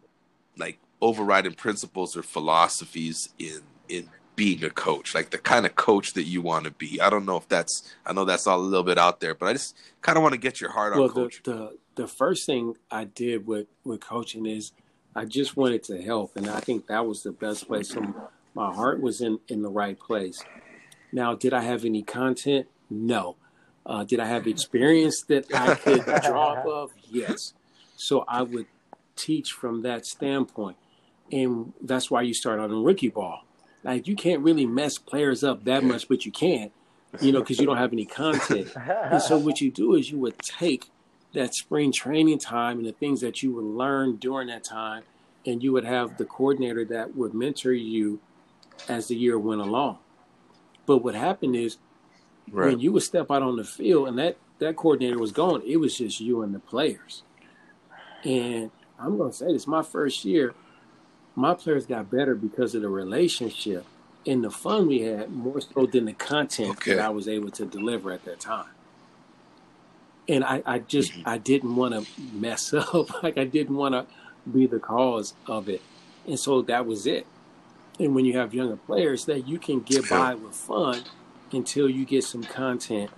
like 0.57 0.79
overriding 1.01 1.55
principles 1.55 2.17
or 2.17 2.23
philosophies 2.23 3.29
in 3.39 3.61
in 3.89 4.09
being 4.35 4.65
a 4.65 4.71
coach, 4.71 5.15
like 5.15 5.31
the 5.31 5.39
kind 5.39 5.67
of 5.67 5.75
coach 5.75 6.15
that 6.15 6.25
you 6.25 6.41
want 6.41 6.65
to 6.65 6.71
be. 6.71 7.01
I 7.01 7.11
don't 7.11 7.27
know 7.27 7.37
if 7.37 7.49
that's 7.49 7.95
I 8.07 8.13
know 8.13 8.25
that's 8.25 8.47
all 8.47 8.59
a 8.59 8.63
little 8.63 8.85
bit 8.85 8.99
out 8.99 9.21
there, 9.21 9.35
but 9.35 9.47
I 9.47 9.53
just 9.53 9.77
kind 10.01 10.17
of 10.17 10.23
want 10.23 10.33
to 10.33 10.39
get 10.39 10.61
your 10.61 10.71
heart 10.71 10.95
well, 10.95 11.05
on 11.05 11.11
coaching. 11.11 11.43
The, 11.45 11.53
the 11.53 11.79
the 11.95 12.07
first 12.07 12.47
thing 12.47 12.77
I 12.91 13.05
did 13.05 13.47
with 13.47 13.67
with 13.85 14.01
coaching 14.01 14.47
is 14.47 14.73
I 15.15 15.25
just 15.25 15.57
wanted 15.57 15.83
to 15.85 16.01
help, 16.01 16.37
and 16.37 16.49
I 16.49 16.61
think 16.61 16.87
that 16.87 17.07
was 17.07 17.23
the 17.23 17.33
best 17.33 17.67
place. 17.67 17.91
So 17.91 18.15
my 18.55 18.73
heart 18.73 19.01
was 19.01 19.21
in 19.21 19.41
in 19.49 19.63
the 19.63 19.69
right 19.69 19.99
place. 19.99 20.43
Now, 21.13 21.35
did 21.35 21.53
I 21.53 21.61
have 21.61 21.85
any 21.85 22.03
content? 22.03 22.67
No. 22.89 23.37
Uh, 23.85 24.05
did 24.05 24.21
I 24.21 24.27
have 24.27 24.47
experience 24.47 25.23
that 25.25 25.53
I 25.55 25.75
could 25.75 26.05
draw 26.25 26.53
off 26.53 26.67
of? 26.67 26.91
Yes. 27.11 27.53
So 27.97 28.25
I 28.27 28.43
would 28.43 28.67
teach 29.17 29.53
from 29.53 29.83
that 29.83 30.07
standpoint, 30.07 30.77
and 31.31 31.73
that's 31.81 32.11
why 32.11 32.23
you 32.23 32.33
start 32.33 32.61
on 32.61 32.71
rookie 32.83 33.09
ball. 33.09 33.45
Like 33.85 34.07
you 34.07 34.17
can't 34.17 34.43
really 34.43 34.67
mess 34.67 34.97
players 34.99 35.43
up 35.45 35.65
that 35.65 35.85
much, 35.85 36.09
but 36.09 36.25
you 36.25 36.33
can't, 36.33 36.73
you 37.21 37.33
know, 37.33 37.41
because 37.41 37.59
you 37.59 37.67
don't 37.67 37.77
have 37.77 37.93
any 37.93 38.05
content. 38.05 38.73
And 38.77 39.21
so 39.21 39.37
what 39.37 39.61
you 39.61 39.71
do 39.71 39.95
is 39.95 40.11
you 40.11 40.19
would 40.19 40.39
take 40.39 40.91
that 41.33 41.55
spring 41.55 41.93
training 41.93 42.39
time 42.39 42.79
and 42.79 42.87
the 42.87 42.93
things 42.93 43.21
that 43.21 43.43
you 43.43 43.53
would 43.55 43.65
learn 43.65 44.17
during 44.17 44.49
that 44.49 44.65
time, 44.65 45.05
and 45.47 45.63
you 45.63 45.73
would 45.73 45.85
have 45.85 46.17
the 46.19 46.25
coordinator 46.25 46.85
that 46.85 47.17
would 47.17 47.35
mentor 47.35 47.73
you 47.73 48.21
as 48.89 49.09
the 49.09 49.17
year 49.17 49.39
went 49.39 49.61
along. 49.61 49.99
But 50.87 50.99
what 50.99 51.15
happened 51.15 51.57
is 51.57 51.79
Right. 52.51 52.67
when 52.67 52.81
you 52.81 52.93
would 52.93 53.03
step 53.03 53.31
out 53.31 53.43
on 53.43 53.57
the 53.57 53.65
field 53.65 54.09
and 54.09 54.19
that 54.19 54.37
that 54.59 54.77
coordinator 54.77 55.19
was 55.19 55.33
gone, 55.33 55.63
it 55.65 55.79
was 55.79 55.97
just 55.99 56.21
you 56.21 56.43
and 56.43 56.55
the 56.55 56.59
players. 56.59 57.23
And 58.25 58.71
I'm 58.99 59.17
gonna 59.17 59.33
say 59.33 59.53
this: 59.53 59.67
my 59.67 59.83
first 59.83 60.25
year, 60.25 60.55
my 61.35 61.55
players 61.55 61.87
got 61.87 62.11
better 62.11 62.35
because 62.35 62.75
of 62.75 62.83
the 62.83 62.89
relationship 62.89 63.87
and 64.27 64.45
the 64.45 64.51
fun 64.51 64.87
we 64.87 65.01
had, 65.03 65.31
more 65.33 65.61
so 65.61 65.87
than 65.87 66.05
the 66.05 66.13
content 66.13 66.71
Okay. 66.73 66.95
that 66.95 67.05
I 67.05 67.09
was 67.09 67.27
able 67.27 67.51
to 67.53 67.65
deliver 67.65 68.13
at 68.13 68.25
that 68.25 68.39
time. 68.39 68.67
And 70.29 70.45
I, 70.45 70.63
I 70.65 70.79
just 70.79 71.13
mm-hmm. 71.13 71.29
I 71.29 71.39
didn't 71.39 71.75
want 71.75 71.95
to 71.95 72.23
mess 72.33 72.73
up, 72.75 73.23
like 73.23 73.39
I 73.39 73.45
didn't 73.45 73.77
want 73.77 73.95
to 73.95 74.07
be 74.51 74.67
the 74.67 74.79
cause 74.79 75.35
of 75.47 75.69
it, 75.69 75.83
and 76.27 76.39
so 76.39 76.63
that 76.63 76.87
was 76.87 77.07
it. 77.07 77.27
And 77.99 78.15
when 78.15 78.25
you 78.25 78.39
have 78.39 78.55
younger 78.55 78.77
players, 78.77 79.27
that 79.27 79.47
you 79.47 79.59
can 79.59 79.81
get 79.81 80.09
by 80.09 80.35
with 80.35 80.55
fun 80.55 81.03
until 81.53 81.89
you 81.89 82.05
get 82.05 82.25
some 82.25 82.43
content, 82.43 83.11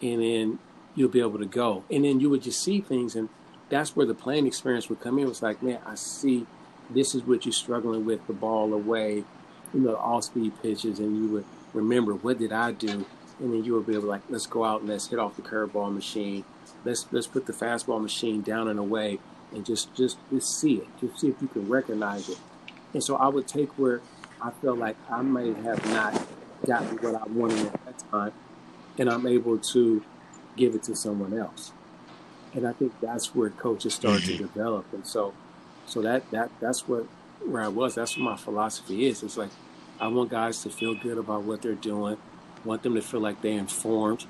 and 0.00 0.22
then 0.22 0.58
you'll 0.94 1.08
be 1.08 1.20
able 1.20 1.38
to 1.38 1.46
go. 1.46 1.84
And 1.90 2.04
then 2.04 2.20
you 2.20 2.30
would 2.30 2.42
just 2.42 2.62
see 2.62 2.80
things, 2.80 3.16
and 3.16 3.28
that's 3.68 3.96
where 3.96 4.06
the 4.06 4.14
playing 4.14 4.46
experience 4.46 4.88
would 4.88 5.00
come 5.00 5.18
in. 5.18 5.24
It 5.24 5.28
was 5.28 5.42
like, 5.42 5.62
man, 5.62 5.78
I 5.86 5.94
see 5.94 6.46
this 6.88 7.14
is 7.14 7.22
what 7.22 7.44
you're 7.44 7.52
struggling 7.52 8.04
with 8.04 8.26
the 8.26 8.32
ball 8.32 8.72
away, 8.72 9.24
you 9.72 9.80
know, 9.80 9.96
all 9.96 10.22
speed 10.22 10.52
pitches, 10.62 10.98
and 10.98 11.16
you 11.16 11.28
would 11.32 11.44
remember 11.72 12.14
what 12.14 12.38
did 12.38 12.52
I 12.52 12.72
do, 12.72 13.06
and 13.38 13.52
then 13.52 13.64
you 13.64 13.74
would 13.74 13.86
be 13.86 13.92
able 13.92 14.02
to 14.02 14.08
like, 14.08 14.22
let's 14.28 14.46
go 14.46 14.64
out 14.64 14.80
and 14.80 14.90
let's 14.90 15.08
hit 15.08 15.18
off 15.18 15.36
the 15.36 15.42
curveball 15.42 15.92
machine, 15.92 16.44
let's 16.84 17.06
let's 17.10 17.26
put 17.26 17.46
the 17.46 17.52
fastball 17.52 18.00
machine 18.00 18.42
down 18.42 18.68
and 18.68 18.78
away, 18.78 19.18
and 19.52 19.64
just 19.64 19.94
just 19.94 20.18
just 20.30 20.58
see 20.58 20.76
it, 20.76 20.88
just 21.00 21.20
see 21.20 21.28
if 21.28 21.40
you 21.40 21.48
can 21.48 21.68
recognize 21.68 22.28
it. 22.28 22.38
And 22.92 23.02
so 23.02 23.16
I 23.16 23.28
would 23.28 23.46
take 23.46 23.78
where 23.78 24.00
I 24.40 24.50
felt 24.50 24.78
like 24.78 24.96
I 25.10 25.22
may 25.22 25.52
have 25.52 25.84
not 25.86 26.26
gotten 26.66 26.98
what 26.98 27.14
I 27.14 27.26
wanted 27.26 27.66
at 27.66 27.84
that 27.84 27.98
time, 28.10 28.32
and 28.98 29.08
I'm 29.08 29.26
able 29.26 29.58
to 29.58 30.02
give 30.56 30.74
it 30.74 30.82
to 30.84 30.96
someone 30.96 31.36
else. 31.38 31.72
And 32.52 32.66
I 32.66 32.72
think 32.72 32.92
that's 33.00 33.34
where 33.34 33.50
coaches 33.50 33.94
start 33.94 34.22
to 34.22 34.32
mm-hmm. 34.32 34.42
develop. 34.42 34.86
And 34.92 35.06
so, 35.06 35.34
so 35.86 36.02
that 36.02 36.30
that 36.30 36.50
that's 36.60 36.88
what 36.88 37.06
where 37.44 37.62
I 37.62 37.68
was. 37.68 37.94
That's 37.94 38.16
what 38.16 38.24
my 38.24 38.36
philosophy 38.36 39.06
is. 39.06 39.22
It's 39.22 39.36
like 39.36 39.50
I 40.00 40.08
want 40.08 40.30
guys 40.30 40.62
to 40.62 40.70
feel 40.70 40.94
good 40.94 41.18
about 41.18 41.42
what 41.42 41.62
they're 41.62 41.74
doing. 41.74 42.16
Want 42.64 42.82
them 42.82 42.94
to 42.94 43.02
feel 43.02 43.20
like 43.20 43.40
they're 43.40 43.58
informed, 43.58 44.26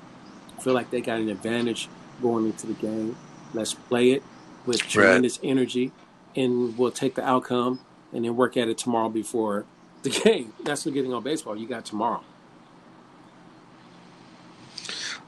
feel 0.61 0.73
like 0.73 0.89
they 0.89 1.01
got 1.01 1.19
an 1.19 1.29
advantage 1.29 1.89
going 2.21 2.45
into 2.45 2.67
the 2.67 2.73
game. 2.73 3.15
Let's 3.53 3.73
play 3.73 4.11
it 4.11 4.23
with 4.65 4.81
tremendous 4.81 5.39
energy, 5.43 5.91
and 6.35 6.77
we'll 6.77 6.91
take 6.91 7.15
the 7.15 7.27
outcome 7.27 7.79
and 8.13 8.25
then 8.25 8.35
work 8.35 8.57
at 8.57 8.67
it 8.67 8.77
tomorrow 8.77 9.09
before 9.09 9.65
the 10.03 10.09
game. 10.23 10.53
That's 10.63 10.83
the 10.83 10.91
getting 10.91 11.13
on 11.13 11.23
baseball. 11.23 11.55
You 11.55 11.67
got 11.67 11.85
tomorrow. 11.85 12.23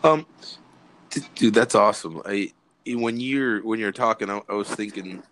Um, 0.03 0.25
d- 1.09 1.21
dude, 1.35 1.53
that's 1.53 1.75
awesome. 1.75 2.21
I 2.25 2.51
when 2.85 3.19
you're 3.19 3.63
when 3.63 3.79
you're 3.79 3.93
talking, 3.93 4.29
I, 4.29 4.41
I 4.49 4.53
was 4.53 4.67
thinking, 4.67 5.23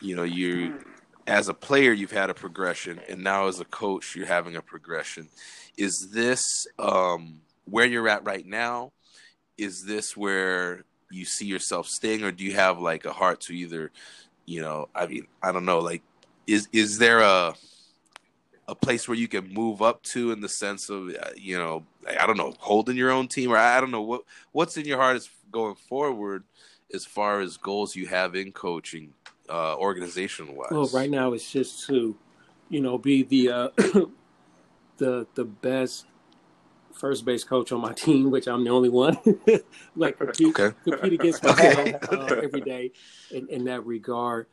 you 0.00 0.14
know, 0.14 0.24
you 0.24 0.84
as 1.26 1.48
a 1.48 1.54
player 1.54 1.92
you've 1.92 2.12
had 2.12 2.30
a 2.30 2.34
progression, 2.34 3.00
and 3.08 3.22
now 3.22 3.48
as 3.48 3.60
a 3.60 3.64
coach 3.64 4.14
you're 4.14 4.26
having 4.26 4.56
a 4.56 4.62
progression. 4.62 5.28
Is 5.76 6.10
this 6.12 6.66
um 6.78 7.40
where 7.64 7.86
you're 7.86 8.08
at 8.08 8.24
right 8.24 8.46
now? 8.46 8.92
Is 9.56 9.84
this 9.84 10.16
where 10.16 10.84
you 11.10 11.24
see 11.24 11.46
yourself 11.46 11.88
staying, 11.88 12.24
or 12.24 12.32
do 12.32 12.44
you 12.44 12.54
have 12.54 12.78
like 12.78 13.04
a 13.04 13.12
heart 13.12 13.40
to 13.42 13.52
either, 13.52 13.90
you 14.46 14.60
know, 14.60 14.88
I 14.94 15.06
mean, 15.06 15.26
I 15.42 15.52
don't 15.52 15.64
know, 15.64 15.78
like, 15.78 16.02
is 16.46 16.68
is 16.72 16.98
there 16.98 17.20
a 17.20 17.54
a 18.68 18.74
place 18.74 19.08
where 19.08 19.16
you 19.16 19.28
can 19.28 19.52
move 19.52 19.80
up 19.80 20.02
to 20.02 20.30
in 20.30 20.40
the 20.40 20.48
sense 20.48 20.90
of 20.90 21.08
uh, 21.08 21.30
you 21.36 21.56
know 21.56 21.84
I 22.20 22.26
don't 22.26 22.36
know 22.36 22.54
holding 22.58 22.96
your 22.96 23.10
own 23.10 23.26
team 23.26 23.50
or 23.50 23.56
I 23.56 23.80
don't 23.80 23.90
know 23.90 24.02
what 24.02 24.22
what's 24.52 24.76
in 24.76 24.84
your 24.84 24.98
heart 24.98 25.16
is 25.16 25.30
going 25.50 25.74
forward 25.74 26.44
as 26.92 27.04
far 27.04 27.40
as 27.40 27.56
goals 27.56 27.96
you 27.96 28.06
have 28.06 28.34
in 28.34 28.52
coaching 28.52 29.14
uh 29.48 29.74
organization 29.76 30.54
wise 30.54 30.68
Well, 30.70 30.90
right 30.92 31.10
now 31.10 31.32
it's 31.32 31.50
just 31.50 31.86
to, 31.86 32.14
you 32.68 32.80
know, 32.80 32.98
be 32.98 33.22
the 33.22 33.50
uh, 33.50 33.68
the 34.98 35.26
the 35.34 35.44
best 35.44 36.04
first 36.98 37.24
base 37.24 37.44
coach 37.44 37.72
on 37.72 37.80
my 37.80 37.92
team, 38.04 38.30
which 38.30 38.46
I'm 38.48 38.64
the 38.64 38.70
only 38.70 38.88
one. 38.88 39.16
like 39.96 40.18
compete, 40.18 40.58
Okay. 40.58 40.76
compete 40.84 41.12
against 41.14 41.44
Okay. 41.44 41.74
myself 41.74 42.12
uh, 42.12 42.34
every 42.42 42.60
day 42.60 42.92
in, 43.30 43.48
in 43.48 43.64
that 43.64 43.84
regard. 43.86 44.46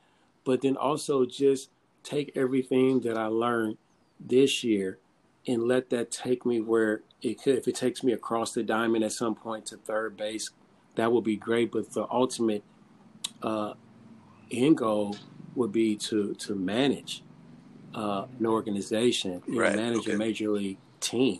But 0.44 0.62
then 0.62 0.78
also 0.78 1.26
just 1.26 1.70
take 2.04 2.32
everything 2.36 3.00
that 3.02 3.18
I 3.18 3.26
learned 3.28 3.78
this 4.20 4.64
year 4.64 5.00
and 5.48 5.64
let 5.64 5.90
that 5.90 6.12
take 6.12 6.46
me 6.46 6.62
where 6.62 7.02
it 7.22 7.42
could. 7.42 7.58
If 7.58 7.68
it 7.68 7.76
takes 7.76 8.04
me 8.04 8.14
across 8.14 8.54
the 8.54 8.64
diamond 8.64 9.04
at 9.04 9.12
some 9.12 9.36
point 9.36 9.66
to 9.68 9.78
third 9.78 10.16
base, 10.18 10.52
that 10.96 11.12
would 11.12 11.24
be 11.24 11.36
great. 11.36 11.72
But 11.72 11.94
the 11.94 12.08
ultimate 12.12 12.64
uh, 13.42 13.74
end 14.52 14.78
goal 14.78 15.18
would 15.56 15.72
be 15.72 15.96
to 15.96 16.34
to 16.36 16.54
manage 16.56 17.24
uh, 17.96 18.26
an 18.40 18.46
organization, 18.46 19.42
Right, 19.48 19.76
manage 19.76 20.00
okay. 20.00 20.14
a 20.14 20.18
major 20.18 20.50
league 20.52 20.78
team, 21.00 21.40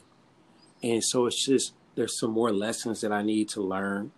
and 0.86 1.04
so 1.04 1.26
it's 1.26 1.44
just 1.44 1.74
there's 1.96 2.20
some 2.20 2.32
more 2.32 2.52
lessons 2.52 3.02
that 3.02 3.12
I 3.12 3.24
need 3.24 3.50
to 3.50 3.62
learn. 3.62 4.12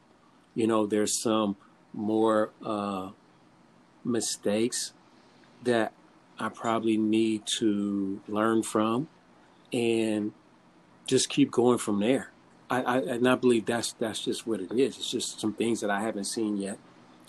You 0.53 0.67
know, 0.67 0.85
there's 0.85 1.21
some 1.21 1.55
more 1.93 2.51
uh, 2.63 3.11
mistakes 4.03 4.91
that 5.63 5.93
I 6.37 6.49
probably 6.49 6.97
need 6.97 7.45
to 7.59 8.21
learn 8.27 8.63
from, 8.63 9.07
and 9.71 10.33
just 11.05 11.29
keep 11.29 11.51
going 11.51 11.77
from 11.77 12.01
there. 12.01 12.31
I, 12.69 12.81
I 12.81 12.97
and 12.97 13.27
I 13.29 13.35
believe 13.35 13.65
that's 13.65 13.93
that's 13.93 14.25
just 14.25 14.45
what 14.45 14.59
it 14.59 14.71
is. 14.73 14.97
It's 14.97 15.09
just 15.09 15.39
some 15.39 15.53
things 15.53 15.79
that 15.79 15.89
I 15.89 16.01
haven't 16.01 16.25
seen 16.25 16.57
yet 16.57 16.77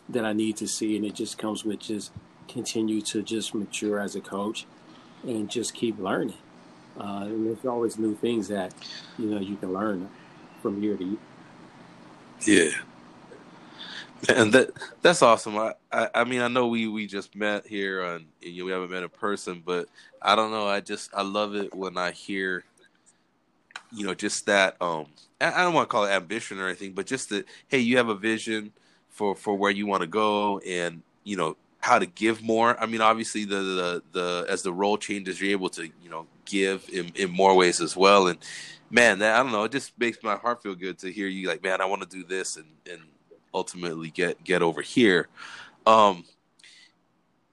that 0.09 0.25
I 0.25 0.33
need 0.33 0.57
to 0.57 0.67
see, 0.67 0.97
and 0.97 1.05
it 1.05 1.15
just 1.15 1.39
comes 1.39 1.65
with 1.65 1.79
just 1.79 2.11
continue 2.49 3.03
to 3.03 3.23
just 3.23 3.55
mature 3.55 4.01
as 4.01 4.17
a 4.17 4.21
coach 4.21 4.67
and 5.23 5.49
just 5.49 5.75
keep 5.75 5.97
learning. 6.01 6.39
Uh, 6.99 7.23
and 7.25 7.47
there's 7.47 7.65
always 7.65 7.99
new 7.99 8.15
things 8.17 8.49
that 8.49 8.75
you 9.19 9.27
know 9.27 9.39
you 9.41 9.57
can 9.57 9.73
learn 9.73 10.09
from 10.63 10.83
year 10.83 10.97
to 10.97 11.05
year. 11.05 11.19
Yeah. 12.45 14.35
And 14.35 14.53
that 14.53 14.71
that's 15.01 15.23
awesome. 15.23 15.57
I, 15.57 15.75
I 15.93 16.09
I 16.15 16.25
mean 16.25 16.41
I 16.41 16.49
know 16.49 16.67
we 16.67 16.89
we 16.89 17.07
just 17.07 17.37
met 17.37 17.67
here 17.67 18.03
on 18.03 18.27
and 18.43 18.53
you 18.53 18.65
we 18.65 18.73
haven't 18.73 18.91
met 18.91 19.05
in 19.05 19.09
person, 19.11 19.63
but 19.65 19.89
I 20.21 20.35
don't 20.35 20.51
know. 20.51 20.67
I 20.67 20.81
just 20.81 21.11
I 21.15 21.23
love 21.23 21.55
it 21.55 21.75
when 21.75 21.97
I 21.97 22.11
hear 22.11 22.65
you 23.93 24.05
know 24.05 24.15
just 24.15 24.47
that 24.47 24.77
um 24.83 25.07
I 25.41 25.53
I 25.53 25.63
don't 25.63 25.73
want 25.73 25.89
to 25.89 25.93
call 25.93 26.05
it 26.05 26.11
ambition 26.11 26.59
or 26.59 26.67
anything, 26.67 26.93
but 26.95 27.07
just 27.07 27.29
that 27.31 27.47
hey, 27.69 27.79
you 27.79 27.97
have 27.97 28.09
a 28.09 28.17
vision 28.17 28.73
for 29.09 29.37
for 29.37 29.55
where 29.55 29.71
you 29.71 29.87
want 29.87 30.01
to 30.01 30.09
go 30.09 30.59
and 30.61 31.03
you 31.23 31.37
know 31.37 31.57
how 31.81 31.99
to 31.99 32.07
give 32.07 32.43
more. 32.43 32.79
I 32.81 32.87
mean, 32.87 33.01
obviously 33.01 33.45
the 33.45 33.57
the, 33.57 34.03
the 34.13 34.47
as 34.49 34.63
the 34.63 34.73
role 34.73 34.99
changes, 34.99 35.41
you're 35.41 35.53
able 35.53 35.71
to 35.71 35.85
you 35.85 36.11
know 36.11 36.27
give 36.49 36.89
in, 36.93 37.13
in 37.15 37.31
more 37.31 37.55
ways 37.55 37.81
as 37.81 37.97
well. 37.97 38.29
And 38.29 38.39
man, 38.91 39.19
that, 39.21 39.39
I 39.39 39.43
don't 39.43 39.53
know, 39.53 39.65
it 39.65 39.73
just 39.73 39.99
makes 39.99 40.23
my 40.23 40.37
heart 40.37 40.63
feel 40.63 40.75
good 40.75 40.99
to 41.01 41.13
hear 41.13 41.27
you 41.29 41.49
like, 41.49 41.63
man, 41.63 41.81
I 41.81 41.87
want 41.87 42.03
to 42.03 42.09
do 42.09 42.25
this 42.25 42.57
and 42.57 42.67
and 42.91 43.03
ultimately 43.55 44.11
get 44.11 44.43
get 44.45 44.63
over 44.63 44.83
here. 44.83 45.29
Um, 45.87 46.25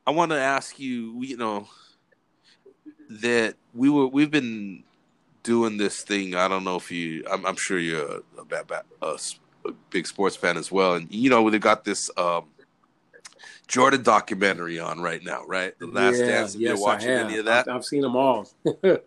I 0.08 0.12
want 0.12 0.32
to 0.32 0.40
ask 0.40 0.80
you, 0.80 1.22
you 1.22 1.38
know, 1.38 1.68
that 3.10 3.56
we 3.74 3.90
were 3.90 4.08
we've 4.08 4.32
been 4.32 4.84
doing 5.44 5.78
this 5.78 6.02
thing. 6.02 6.36
I 6.36 6.48
don't 6.48 6.64
know 6.64 6.76
if 6.76 6.92
you, 6.92 7.24
I'm, 7.32 7.46
I'm 7.46 7.56
sure 7.56 7.78
you're 7.78 8.22
a, 8.38 8.46
a, 8.52 8.84
a 9.02 9.18
a 9.66 9.72
big 9.90 10.06
sports 10.06 10.36
fan 10.36 10.58
as 10.58 10.72
well, 10.72 10.96
and 10.96 11.08
you 11.10 11.30
know 11.30 11.50
they 11.50 11.60
got 11.60 11.84
this 11.84 12.10
um, 12.18 12.46
Jordan 13.68 14.04
documentary 14.04 14.80
on 14.80 15.02
right 15.02 15.24
now, 15.24 15.44
right? 15.46 15.78
The 15.80 15.88
Last 15.88 16.20
Dance. 16.20 16.54
Have 16.54 16.62
yes, 16.62 16.74
been 16.74 16.82
watching 16.82 17.10
any 17.10 17.38
of 17.38 17.46
that? 17.46 17.68
I've, 17.68 17.78
I've 17.78 17.86
seen 17.86 18.02
them 18.02 18.16
all. 18.16 18.48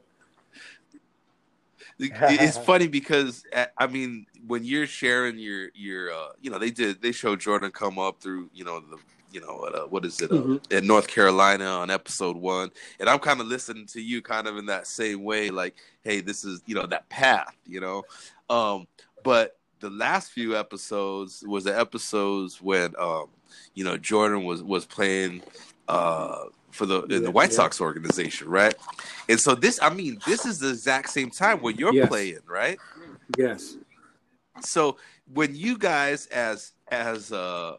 it's 1.98 2.58
funny 2.58 2.86
because 2.88 3.44
I 3.76 3.86
mean 3.86 4.26
when 4.46 4.64
you're 4.64 4.86
sharing 4.86 5.38
your 5.38 5.68
your 5.74 6.12
uh, 6.12 6.28
you 6.40 6.50
know 6.50 6.58
they 6.58 6.70
did 6.70 7.02
they 7.02 7.12
showed 7.12 7.40
Jordan 7.40 7.70
come 7.70 7.98
up 7.98 8.20
through 8.20 8.50
you 8.52 8.64
know 8.64 8.80
the 8.80 8.98
you 9.32 9.40
know 9.40 9.58
uh, 9.60 9.80
what 9.86 10.04
is 10.04 10.20
it 10.20 10.30
uh, 10.30 10.34
Mhm. 10.34 10.72
in 10.72 10.86
North 10.86 11.06
Carolina 11.08 11.64
on 11.64 11.90
episode 11.90 12.36
one, 12.36 12.70
and 13.00 13.08
I'm 13.08 13.18
kind 13.18 13.40
of 13.40 13.46
listening 13.46 13.86
to 13.86 14.00
you 14.00 14.22
kind 14.22 14.46
of 14.46 14.56
in 14.56 14.66
that 14.66 14.86
same 14.86 15.24
way, 15.24 15.50
like 15.50 15.76
hey 16.02 16.20
this 16.20 16.44
is 16.44 16.62
you 16.66 16.74
know 16.74 16.86
that 16.86 17.08
path 17.08 17.54
you 17.66 17.80
know, 17.80 18.04
um, 18.48 18.86
but 19.24 19.56
the 19.80 19.90
last 19.90 20.32
few 20.32 20.56
episodes 20.56 21.44
was 21.46 21.64
the 21.64 21.78
episodes 21.78 22.60
when 22.60 22.94
um, 22.98 23.28
you 23.74 23.84
know 23.84 23.96
Jordan 23.96 24.44
was 24.44 24.62
was 24.62 24.84
playing 24.84 25.42
uh, 25.88 26.44
for 26.70 26.86
the 26.86 27.02
in 27.04 27.22
the 27.22 27.30
White 27.30 27.50
yeah. 27.50 27.56
Sox 27.56 27.80
organization, 27.80 28.48
right? 28.48 28.74
And 29.28 29.38
so 29.40 29.54
this, 29.54 29.78
I 29.82 29.90
mean, 29.90 30.18
this 30.26 30.46
is 30.46 30.58
the 30.58 30.70
exact 30.70 31.10
same 31.10 31.30
time 31.30 31.60
when 31.60 31.76
you're 31.76 31.92
Yes. 31.92 32.08
playing, 32.08 32.38
right? 32.46 32.78
Yes. 33.36 33.76
So 34.60 34.96
when 35.32 35.54
you 35.54 35.78
guys 35.78 36.26
as 36.26 36.72
as 36.88 37.32
uh 37.32 37.76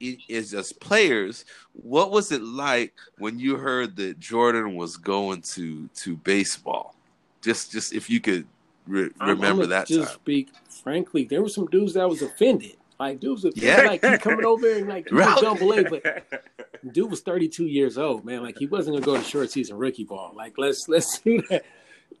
is 0.00 0.52
as 0.54 0.72
players, 0.72 1.44
what 1.72 2.10
was 2.10 2.32
it 2.32 2.42
like 2.42 2.92
when 3.18 3.38
you 3.38 3.56
heard 3.56 3.96
that 3.96 4.18
Jordan 4.18 4.74
was 4.74 4.96
going 4.96 5.42
to 5.42 5.88
to 5.94 6.16
baseball? 6.16 6.94
Just 7.40 7.72
just 7.72 7.92
if 7.92 8.10
you 8.10 8.20
could 8.20 8.46
re- 8.86 9.10
remember 9.20 9.66
that 9.66 9.86
just 9.86 10.10
time. 10.10 10.14
speak 10.20 10.48
frankly. 10.68 11.24
There 11.24 11.42
were 11.42 11.48
some 11.48 11.66
dudes 11.66 11.94
that 11.94 12.08
was 12.08 12.22
offended. 12.22 12.76
Like 13.10 13.20
dudes, 13.20 13.44
was 13.44 13.54
Yeah. 13.56 13.82
like 13.82 14.04
he 14.04 14.18
coming 14.18 14.44
over 14.44 14.70
and 14.72 14.88
like 14.88 15.08
he 15.08 15.14
Right. 15.14 15.32
was 15.34 15.40
double 15.42 15.72
A, 15.74 15.82
but 15.84 16.44
dude 16.92 17.10
was 17.10 17.20
32 17.20 17.66
years 17.66 17.98
old, 17.98 18.24
man. 18.24 18.42
Like 18.42 18.58
he 18.58 18.66
wasn't 18.66 18.96
gonna 18.96 19.04
go 19.06 19.16
to 19.16 19.22
short 19.24 19.50
season 19.50 19.76
rookie 19.76 20.04
ball. 20.04 20.32
Like 20.34 20.58
let's 20.58 20.86
let's 20.88 21.18
do 21.24 21.42
that. 21.50 21.64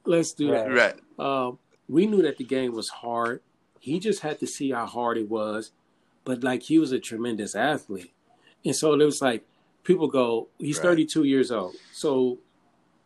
Let's 0.04 0.32
do 0.32 0.50
that. 0.50 0.66
Right. 0.72 0.94
Um, 1.18 1.58
we 1.88 2.06
knew 2.06 2.22
that 2.22 2.38
the 2.38 2.44
game 2.44 2.72
was 2.74 2.88
hard. 2.88 3.40
He 3.80 3.98
just 4.00 4.20
had 4.22 4.38
to 4.40 4.46
see 4.46 4.70
how 4.70 4.86
hard 4.86 5.18
it 5.18 5.28
was. 5.28 5.72
But 6.24 6.42
like 6.44 6.62
he 6.64 6.78
was 6.78 6.92
a 6.92 6.98
tremendous 7.00 7.54
athlete. 7.54 8.12
And 8.64 8.74
so 8.76 8.92
it 8.94 9.04
was 9.04 9.20
like 9.20 9.44
people 9.84 10.08
go, 10.08 10.48
he's 10.58 10.78
Right. 10.78 10.84
32 10.84 11.24
years 11.24 11.50
old. 11.50 11.74
So 11.92 12.38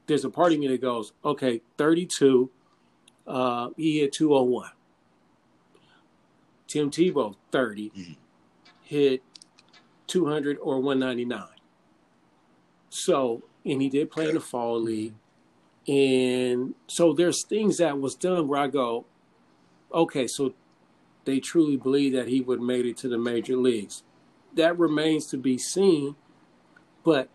there's 0.06 0.24
a 0.24 0.30
part 0.30 0.52
of 0.52 0.58
me 0.58 0.68
that 0.68 0.80
goes, 0.80 1.12
okay, 1.24 1.62
32, 1.78 2.50
uh, 3.26 3.70
he 3.76 4.00
hit 4.00 4.12
201. 4.12 4.70
Tim 6.66 6.90
Tebow, 6.90 7.36
30, 7.52 7.90
Mhm. 7.90 8.16
hit 8.82 9.22
200 10.06 10.58
or 10.58 10.80
199. 10.80 11.48
So, 12.90 13.42
and 13.64 13.82
he 13.82 13.88
did 13.88 14.10
play 14.10 14.28
in 14.28 14.34
the 14.34 14.40
fall 14.40 14.80
league. 14.80 15.14
And 15.88 16.74
so 16.86 17.12
there's 17.12 17.44
things 17.44 17.78
that 17.78 18.00
was 18.00 18.14
done 18.14 18.48
where 18.48 18.60
I 18.60 18.66
go, 18.66 19.04
okay, 19.92 20.26
so 20.26 20.54
they 21.24 21.40
truly 21.40 21.76
believe 21.76 22.12
that 22.12 22.28
he 22.28 22.40
would 22.40 22.58
have 22.58 22.66
made 22.66 22.86
it 22.86 22.96
to 22.98 23.08
the 23.08 23.18
major 23.18 23.56
leagues. 23.56 24.02
That 24.54 24.78
remains 24.78 25.26
to 25.26 25.36
be 25.36 25.58
seen, 25.58 26.16
but 27.04 27.28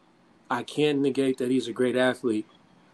I 0.50 0.64
can't 0.64 1.00
negate 1.00 1.38
that 1.38 1.52
he's 1.52 1.68
a 1.68 1.74
great 1.74 1.96
athlete. 1.96 2.46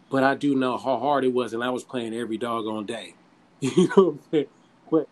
But 0.09 0.23
I 0.23 0.35
do 0.35 0.55
know 0.55 0.77
how 0.77 0.97
hard 0.99 1.25
it 1.25 1.33
was, 1.33 1.53
and 1.53 1.63
I 1.63 1.69
was 1.69 1.83
playing 1.83 2.13
every 2.13 2.37
doggone 2.37 2.85
day. 2.85 3.15
You 3.59 3.87
know 3.87 3.93
what 3.95 4.13
I'm 4.13 4.19
saying? 4.31 4.45
But 4.91 5.07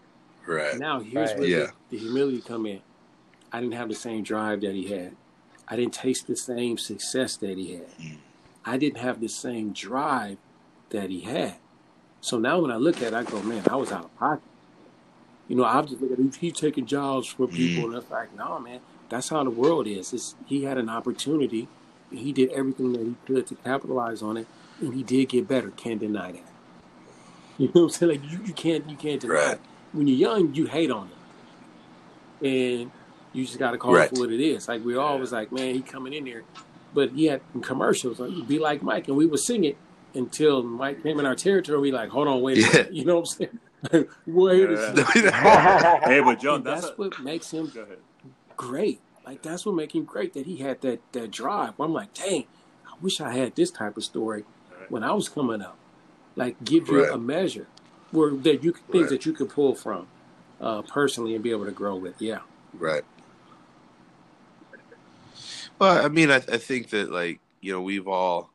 Right. 0.47 0.77
now 0.77 0.99
here's 0.99 1.31
Right. 1.31 1.39
where 1.39 1.47
Yeah. 1.47 1.65
the, 1.89 1.97
the 1.97 1.97
humility 1.97 2.41
come 2.41 2.65
in. 2.65 2.81
I 3.51 3.59
didn't 3.61 3.73
have 3.75 3.89
the 3.89 3.95
same 3.95 4.23
drive 4.23 4.61
that 4.61 4.73
he 4.75 4.87
had. 4.87 5.15
I 5.67 5.75
didn't 5.75 5.93
taste 5.93 6.27
the 6.27 6.35
same 6.35 6.77
success 6.77 7.37
that 7.37 7.57
he 7.57 7.73
had. 7.73 7.97
Mm. 7.97 8.17
I 8.65 8.77
didn't 8.77 8.97
have 8.99 9.19
the 9.21 9.29
same 9.29 9.71
drive 9.71 10.37
that 10.89 11.09
he 11.09 11.21
had. 11.21 11.55
So 12.21 12.37
now 12.39 12.59
when 12.59 12.71
I 12.71 12.75
look 12.77 12.97
at 12.97 13.03
it, 13.09 13.13
I 13.13 13.23
go, 13.23 13.41
man, 13.43 13.63
I 13.69 13.75
was 13.75 13.91
out 13.91 14.05
of 14.05 14.15
pocket. 14.17 14.43
You 15.47 15.55
know, 15.55 15.65
I'm 15.65 15.85
just 15.87 16.01
looking 16.01 16.27
at 16.27 16.35
he's 16.35 16.53
taking 16.53 16.85
jobs 16.87 17.27
for 17.27 17.47
people, 17.47 17.85
and 17.85 17.95
it's 17.95 18.09
like, 18.09 18.35
no, 18.35 18.57
man, 18.59 18.79
that's 19.09 19.29
how 19.29 19.43
the 19.43 19.51
world 19.51 19.85
is. 19.85 20.11
It's, 20.11 20.33
he 20.47 20.63
had 20.63 20.79
an 20.79 20.89
opportunity. 20.89 21.67
He 22.11 22.33
did 22.33 22.49
everything 22.51 22.93
that 22.93 23.01
he 23.03 23.15
could 23.27 23.45
to 23.47 23.55
capitalize 23.55 24.23
on 24.23 24.37
it, 24.37 24.47
and 24.81 24.95
he 24.95 25.03
did 25.03 25.29
get 25.29 25.47
better. 25.47 25.69
Can't 25.71 25.99
deny 25.99 26.31
that. 26.33 26.41
You 27.57 27.67
know 27.67 27.71
what 27.73 27.81
I'm 27.83 27.89
saying? 27.91 28.11
Like 28.21 28.31
you, 28.31 28.39
you 28.47 28.53
can't 28.53 28.89
you 28.89 28.97
can't 28.97 29.21
deny 29.21 29.33
Right. 29.33 29.53
it. 29.53 29.61
When 29.95 30.07
you're 30.07 30.17
young, 30.17 30.53
you 30.53 30.65
hate 30.65 30.91
on 30.91 31.09
it, 32.41 32.47
and 32.47 32.91
you 33.33 33.45
just 33.45 33.57
got 33.59 33.71
to 33.71 33.77
call 33.77 33.93
Right. 33.93 34.05
it 34.05 34.09
for 34.09 34.19
what 34.19 34.31
it 34.31 34.41
is. 34.41 34.67
Like 34.67 34.83
we 34.83 34.95
always 34.97 35.31
like, 35.31 35.51
man, 35.51 35.73
he 35.73 35.81
coming 35.81 36.13
in 36.13 36.25
here, 36.25 36.43
but 36.93 37.11
he 37.11 37.25
had 37.25 37.41
in 37.53 37.61
commercials. 37.61 38.19
Like, 38.19 38.31
be 38.47 38.59
like 38.59 38.83
Mike, 38.83 39.07
and 39.07 39.15
we 39.15 39.25
would 39.25 39.39
sing 39.39 39.63
it 39.63 39.77
until 40.13 40.63
Mike 40.63 41.01
came 41.01 41.19
in 41.19 41.25
our 41.25 41.35
territory. 41.35 41.79
We 41.79 41.91
like, 41.91 42.09
hold 42.09 42.27
on, 42.27 42.41
wait, 42.41 42.57
a 42.57 42.61
Yeah. 42.61 42.67
minute. 42.67 42.93
you 42.93 43.05
know 43.05 43.19
what 43.21 43.29
I'm 43.39 43.49
saying? 43.91 44.07
wait 44.27 44.69
a 44.69 44.73
Yeah. 44.73 45.03
second. 45.05 45.33
hey, 46.11 46.19
but 46.21 46.39
John, 46.39 46.63
that's, 46.63 46.81
that's 46.81 46.93
a, 46.93 47.01
what 47.01 47.19
makes 47.19 47.51
him 47.51 47.71
great. 48.57 48.99
Like 49.25 49.41
that's 49.41 49.65
what 49.65 49.75
makes 49.75 49.93
him 49.93 50.03
great. 50.03 50.33
That 50.33 50.45
he 50.45 50.57
had 50.57 50.81
that 50.81 50.99
that 51.13 51.31
drive. 51.31 51.73
I'm 51.79 51.93
like, 51.93 52.13
dang, 52.13 52.45
I 52.85 52.93
wish 53.01 53.19
I 53.21 53.33
had 53.33 53.55
this 53.55 53.71
type 53.71 53.97
of 53.97 54.03
story 54.03 54.43
when 54.89 55.03
I 55.03 55.13
was 55.13 55.29
coming 55.29 55.61
up. 55.61 55.77
Like 56.35 56.57
give 56.63 56.87
you 56.89 57.01
Right. 57.03 57.11
a 57.11 57.17
measure 57.17 57.67
where 58.11 58.31
that 58.31 58.63
you 58.63 58.73
things 58.91 59.03
Right. 59.03 59.09
that 59.09 59.25
you 59.25 59.33
could 59.33 59.49
pull 59.49 59.75
from 59.75 60.07
uh, 60.61 60.81
personally 60.83 61.35
and 61.35 61.43
be 61.43 61.51
able 61.51 61.65
to 61.65 61.71
grow 61.71 61.95
with. 61.95 62.21
Yeah. 62.21 62.39
Right. 62.73 63.03
Well, 65.79 66.03
I 66.05 66.07
mean, 66.09 66.31
I, 66.31 66.37
I 66.37 66.57
think 66.57 66.89
that 66.89 67.11
like 67.11 67.39
you 67.61 67.73
know 67.73 67.81
we've 67.81 68.07
all, 68.07 68.49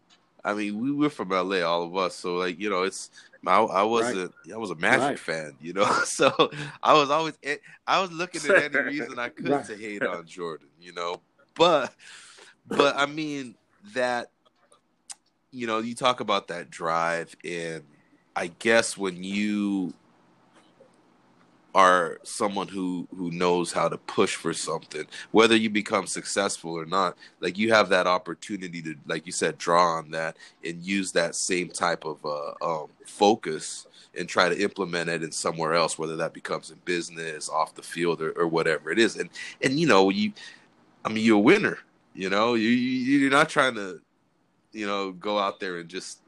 I 0.44 0.54
mean, 0.54 0.80
we 0.80 0.92
were 0.92 1.10
from 1.10 1.30
LA, 1.30 1.60
all 1.60 1.82
of 1.82 1.96
us. 1.96 2.14
So 2.14 2.36
like 2.36 2.58
you 2.58 2.70
know, 2.70 2.82
it's 2.82 3.10
I, 3.46 3.60
I 3.60 3.82
wasn't, 3.82 4.32
I 4.52 4.56
was 4.56 4.70
a 4.70 4.74
Magic 4.74 5.00
Right. 5.00 5.18
fan, 5.18 5.56
you 5.60 5.72
know. 5.72 5.84
So 6.04 6.32
I 6.82 6.92
was 6.94 7.10
always, 7.10 7.38
eh, 7.42 7.56
I 7.86 8.00
was 8.00 8.12
looking 8.12 8.42
at 8.44 8.56
any 8.74 8.78
reason 8.84 9.18
I 9.18 9.28
could 9.28 9.50
Right. 9.50 9.64
to 9.64 9.76
hate 9.76 10.04
on 10.04 10.26
Jordan, 10.26 10.68
you 10.80 10.92
know. 10.92 11.20
But, 11.56 11.94
but 12.66 12.96
I 12.96 13.06
mean 13.06 13.54
that, 13.94 14.30
you 15.50 15.66
know, 15.66 15.78
you 15.78 15.94
talk 15.94 16.20
about 16.20 16.48
that 16.48 16.70
drive, 16.70 17.34
and 17.44 17.82
I 18.36 18.48
guess 18.58 18.96
when 18.96 19.22
you 19.24 19.94
are 21.74 22.18
someone 22.24 22.68
who 22.68 23.06
who 23.16 23.30
knows 23.30 23.72
how 23.72 23.88
to 23.88 23.96
push 23.96 24.34
for 24.34 24.52
something 24.52 25.06
whether 25.30 25.54
you 25.54 25.70
become 25.70 26.06
successful 26.06 26.72
or 26.72 26.84
not 26.84 27.16
like 27.40 27.56
you 27.56 27.72
have 27.72 27.88
that 27.88 28.08
opportunity 28.08 28.82
to 28.82 28.94
like 29.06 29.24
you 29.24 29.32
said 29.32 29.56
draw 29.56 29.92
on 29.98 30.10
that 30.10 30.36
and 30.64 30.82
use 30.82 31.12
that 31.12 31.34
same 31.34 31.68
type 31.68 32.04
of 32.04 32.24
uh, 32.26 32.52
um, 32.82 32.88
focus 33.06 33.86
and 34.18 34.28
try 34.28 34.48
to 34.48 34.60
implement 34.60 35.08
it 35.08 35.22
in 35.22 35.30
somewhere 35.30 35.74
else 35.74 35.96
whether 35.98 36.16
that 36.16 36.32
becomes 36.34 36.70
in 36.70 36.78
business 36.84 37.48
off 37.48 37.74
the 37.76 37.82
field 37.82 38.20
or, 38.20 38.32
or 38.32 38.48
whatever 38.48 38.90
it 38.90 38.98
is. 38.98 39.16
And 39.16 39.30
and 39.62 39.78
you 39.78 39.86
know 39.86 40.10
you 40.10 40.32
i 41.04 41.08
mean 41.08 41.24
you're 41.24 41.36
a 41.36 41.40
winner 41.40 41.78
you 42.14 42.28
know? 42.28 42.54
You 42.54 42.68
you- 42.68 43.18
you're 43.20 43.30
not 43.30 43.48
trying 43.48 43.76
to 43.76 44.00
you 44.72 44.86
know 44.86 45.12
go 45.12 45.38
out 45.38 45.60
there 45.60 45.78
and 45.78 45.88
just 45.88 46.20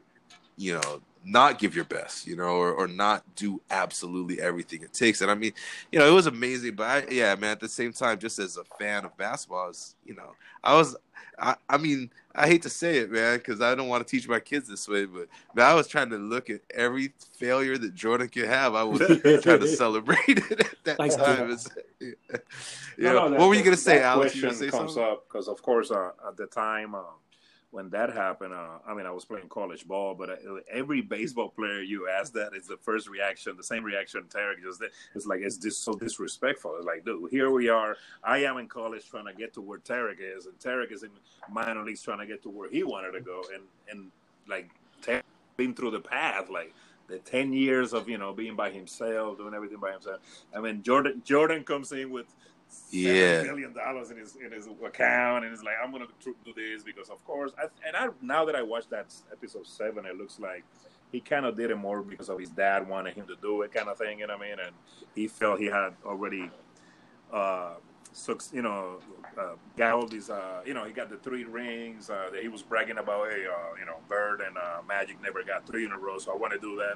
you 0.56 0.74
know 0.74 1.00
not 1.24 1.58
give 1.58 1.74
your 1.76 1.84
best 1.84 2.26
you 2.26 2.34
know 2.36 2.56
or, 2.56 2.72
or 2.72 2.88
not 2.88 3.22
do 3.36 3.60
absolutely 3.70 4.40
everything 4.40 4.82
it 4.82 4.92
takes. 4.92 5.20
And 5.20 5.30
i 5.30 5.34
mean 5.34 5.52
you 5.90 5.98
know 5.98 6.06
it 6.08 6.12
was 6.12 6.26
amazing 6.26 6.74
but 6.74 6.84
I, 6.84 7.04
yeah 7.10 7.34
man 7.36 7.52
at 7.52 7.60
the 7.60 7.68
same 7.68 7.92
time 7.92 8.18
just 8.18 8.38
as 8.38 8.56
a 8.56 8.64
fan 8.78 9.04
of 9.04 9.16
basketball 9.16 9.70
is 9.70 9.94
you 10.04 10.14
know 10.14 10.32
i 10.64 10.74
was 10.74 10.96
i, 11.38 11.54
I 11.68 11.78
mean 11.78 12.10
i 12.34 12.46
hate 12.46 12.62
to 12.62 12.70
say 12.70 12.98
it 12.98 13.10
man 13.10 13.38
because 13.38 13.60
i 13.60 13.74
don't 13.74 13.88
want 13.88 14.06
to 14.06 14.10
teach 14.10 14.28
my 14.28 14.40
kids 14.40 14.68
this 14.68 14.88
way 14.88 15.04
but 15.04 15.28
man, 15.54 15.66
i 15.66 15.74
was 15.74 15.86
trying 15.86 16.10
to 16.10 16.18
look 16.18 16.50
at 16.50 16.60
every 16.74 17.12
failure 17.36 17.78
that 17.78 17.94
jordan 17.94 18.28
could 18.28 18.46
have. 18.46 18.74
I 18.74 18.82
was 18.82 18.98
trying 19.42 19.60
to 19.60 19.68
celebrate 19.68 20.18
it 20.28 20.60
at 20.60 20.74
that 20.84 20.98
Like- 20.98 21.16
time. 21.16 21.50
It's- 21.50 21.68
you 22.00 22.16
No, 22.98 23.12
know, 23.12 23.18
no, 23.24 23.30
that- 23.30 23.38
what 23.40 23.48
were 23.48 23.54
you 23.54 23.62
gonna 23.62 23.76
say 23.76 24.02
alex? 24.02 24.34
You 24.34 24.42
question 24.42 24.58
gonna 24.66 24.72
say 24.72 24.76
comes 24.78 24.94
something? 24.94 25.12
up 25.12 25.28
because, 25.28 25.46
of 25.48 25.62
course, 25.62 25.90
uh, 25.90 26.10
at 26.26 26.36
the 26.36 26.46
time 26.46 26.94
uh, 26.94 27.00
when 27.72 27.88
that 27.88 28.12
happened, 28.12 28.52
uh, 28.52 28.78
I 28.86 28.92
mean, 28.92 29.06
I 29.06 29.10
was 29.10 29.24
playing 29.24 29.48
college 29.48 29.88
ball, 29.88 30.14
but 30.14 30.28
uh, 30.28 30.36
every 30.70 31.00
baseball 31.00 31.48
player 31.48 31.80
you 31.80 32.06
ask 32.06 32.34
that 32.34 32.50
is 32.54 32.66
the 32.66 32.76
first 32.76 33.08
reaction, 33.08 33.56
the 33.56 33.64
same 33.64 33.82
reaction 33.82 34.24
Tarrik 34.28 34.62
just 34.62 34.80
did. 34.80 34.90
It's 35.14 35.26
like 35.26 35.40
it's 35.40 35.56
just 35.56 35.82
so 35.82 35.94
disrespectful. 35.94 36.76
It's 36.76 36.86
like, 36.86 37.06
dude, 37.06 37.30
here 37.30 37.50
we 37.50 37.70
are. 37.70 37.96
I 38.22 38.44
am 38.44 38.58
in 38.58 38.68
college 38.68 39.08
trying 39.08 39.24
to 39.24 39.32
get 39.32 39.54
to 39.54 39.62
where 39.62 39.78
Tarrik 39.78 40.18
is, 40.20 40.44
and 40.44 40.58
Tarrik 40.58 40.92
is 40.92 41.02
in 41.02 41.10
minor 41.50 41.82
leagues 41.82 42.02
trying 42.02 42.18
to 42.18 42.26
get 42.26 42.42
to 42.42 42.50
where 42.50 42.68
he 42.68 42.82
wanted 42.84 43.12
to 43.12 43.22
go, 43.22 43.42
and 43.54 43.62
and 43.90 44.10
like 44.46 44.68
Tarrik 45.00 45.22
been 45.56 45.74
through 45.74 45.92
the 45.92 46.00
path, 46.00 46.50
like 46.50 46.74
the 47.08 47.20
ten 47.20 47.54
years 47.54 47.94
of 47.94 48.06
you 48.06 48.18
know 48.18 48.34
being 48.34 48.54
by 48.54 48.70
himself, 48.70 49.38
doing 49.38 49.54
everything 49.54 49.78
by 49.78 49.92
himself. 49.92 50.20
I 50.54 50.60
mean, 50.60 50.82
Jordan 50.82 51.22
Jordan 51.24 51.64
comes 51.64 51.90
in 51.92 52.10
with 52.10 52.26
Yeah. 52.90 53.12
seven 53.40 53.46
million 53.46 53.72
dollars 53.72 54.10
in 54.10 54.16
his 54.18 54.36
in 54.36 54.52
his 54.52 54.66
account, 54.66 55.44
and 55.44 55.52
it's 55.52 55.62
like 55.62 55.74
I'm 55.82 55.92
gonna 55.92 56.06
do 56.24 56.34
this 56.54 56.82
because, 56.82 57.08
of 57.10 57.24
course, 57.24 57.52
I, 57.58 57.64
and 57.86 57.96
I 57.96 58.08
now 58.20 58.44
that 58.44 58.54
I 58.56 58.62
watched 58.62 58.90
that 58.90 59.12
episode 59.32 59.66
seven, 59.66 60.04
it 60.06 60.16
looks 60.16 60.38
like 60.40 60.64
he 61.10 61.20
kind 61.20 61.44
of 61.46 61.56
did 61.56 61.70
it 61.70 61.76
more 61.76 62.02
because 62.02 62.28
of 62.30 62.38
his 62.38 62.48
dad 62.50 62.88
wanted 62.88 63.14
him 63.14 63.26
to 63.26 63.36
do 63.42 63.62
it, 63.62 63.72
kind 63.72 63.88
of 63.88 63.98
thing. 63.98 64.18
You 64.20 64.26
know 64.26 64.36
what 64.36 64.46
I 64.46 64.50
mean? 64.50 64.58
And 64.60 64.74
he 65.14 65.28
felt 65.28 65.60
he 65.60 65.66
had 65.66 65.90
already, 66.06 66.50
uh, 67.32 67.74
suc- 68.12 68.52
you 68.52 68.62
know, 68.62 68.98
uh, 69.38 69.52
got 69.76 69.92
all 69.92 70.06
these, 70.06 70.30
uh, 70.30 70.62
you 70.64 70.72
know, 70.74 70.84
he 70.84 70.92
got 70.92 71.10
the 71.10 71.16
three 71.18 71.44
rings 71.44 72.08
uh, 72.10 72.30
that 72.32 72.40
he 72.42 72.48
was 72.48 72.62
bragging 72.62 72.98
about. 72.98 73.30
Hey, 73.30 73.44
uh, 73.46 73.74
you 73.78 73.84
know, 73.84 73.96
Bird 74.08 74.40
and 74.40 74.56
uh, 74.56 74.80
Magic 74.88 75.20
never 75.22 75.42
got 75.42 75.66
three 75.66 75.84
in 75.84 75.92
a 75.92 75.98
row, 75.98 76.18
so 76.18 76.32
I 76.32 76.36
want 76.36 76.52
to 76.54 76.58
do 76.58 76.76
that. 76.76 76.94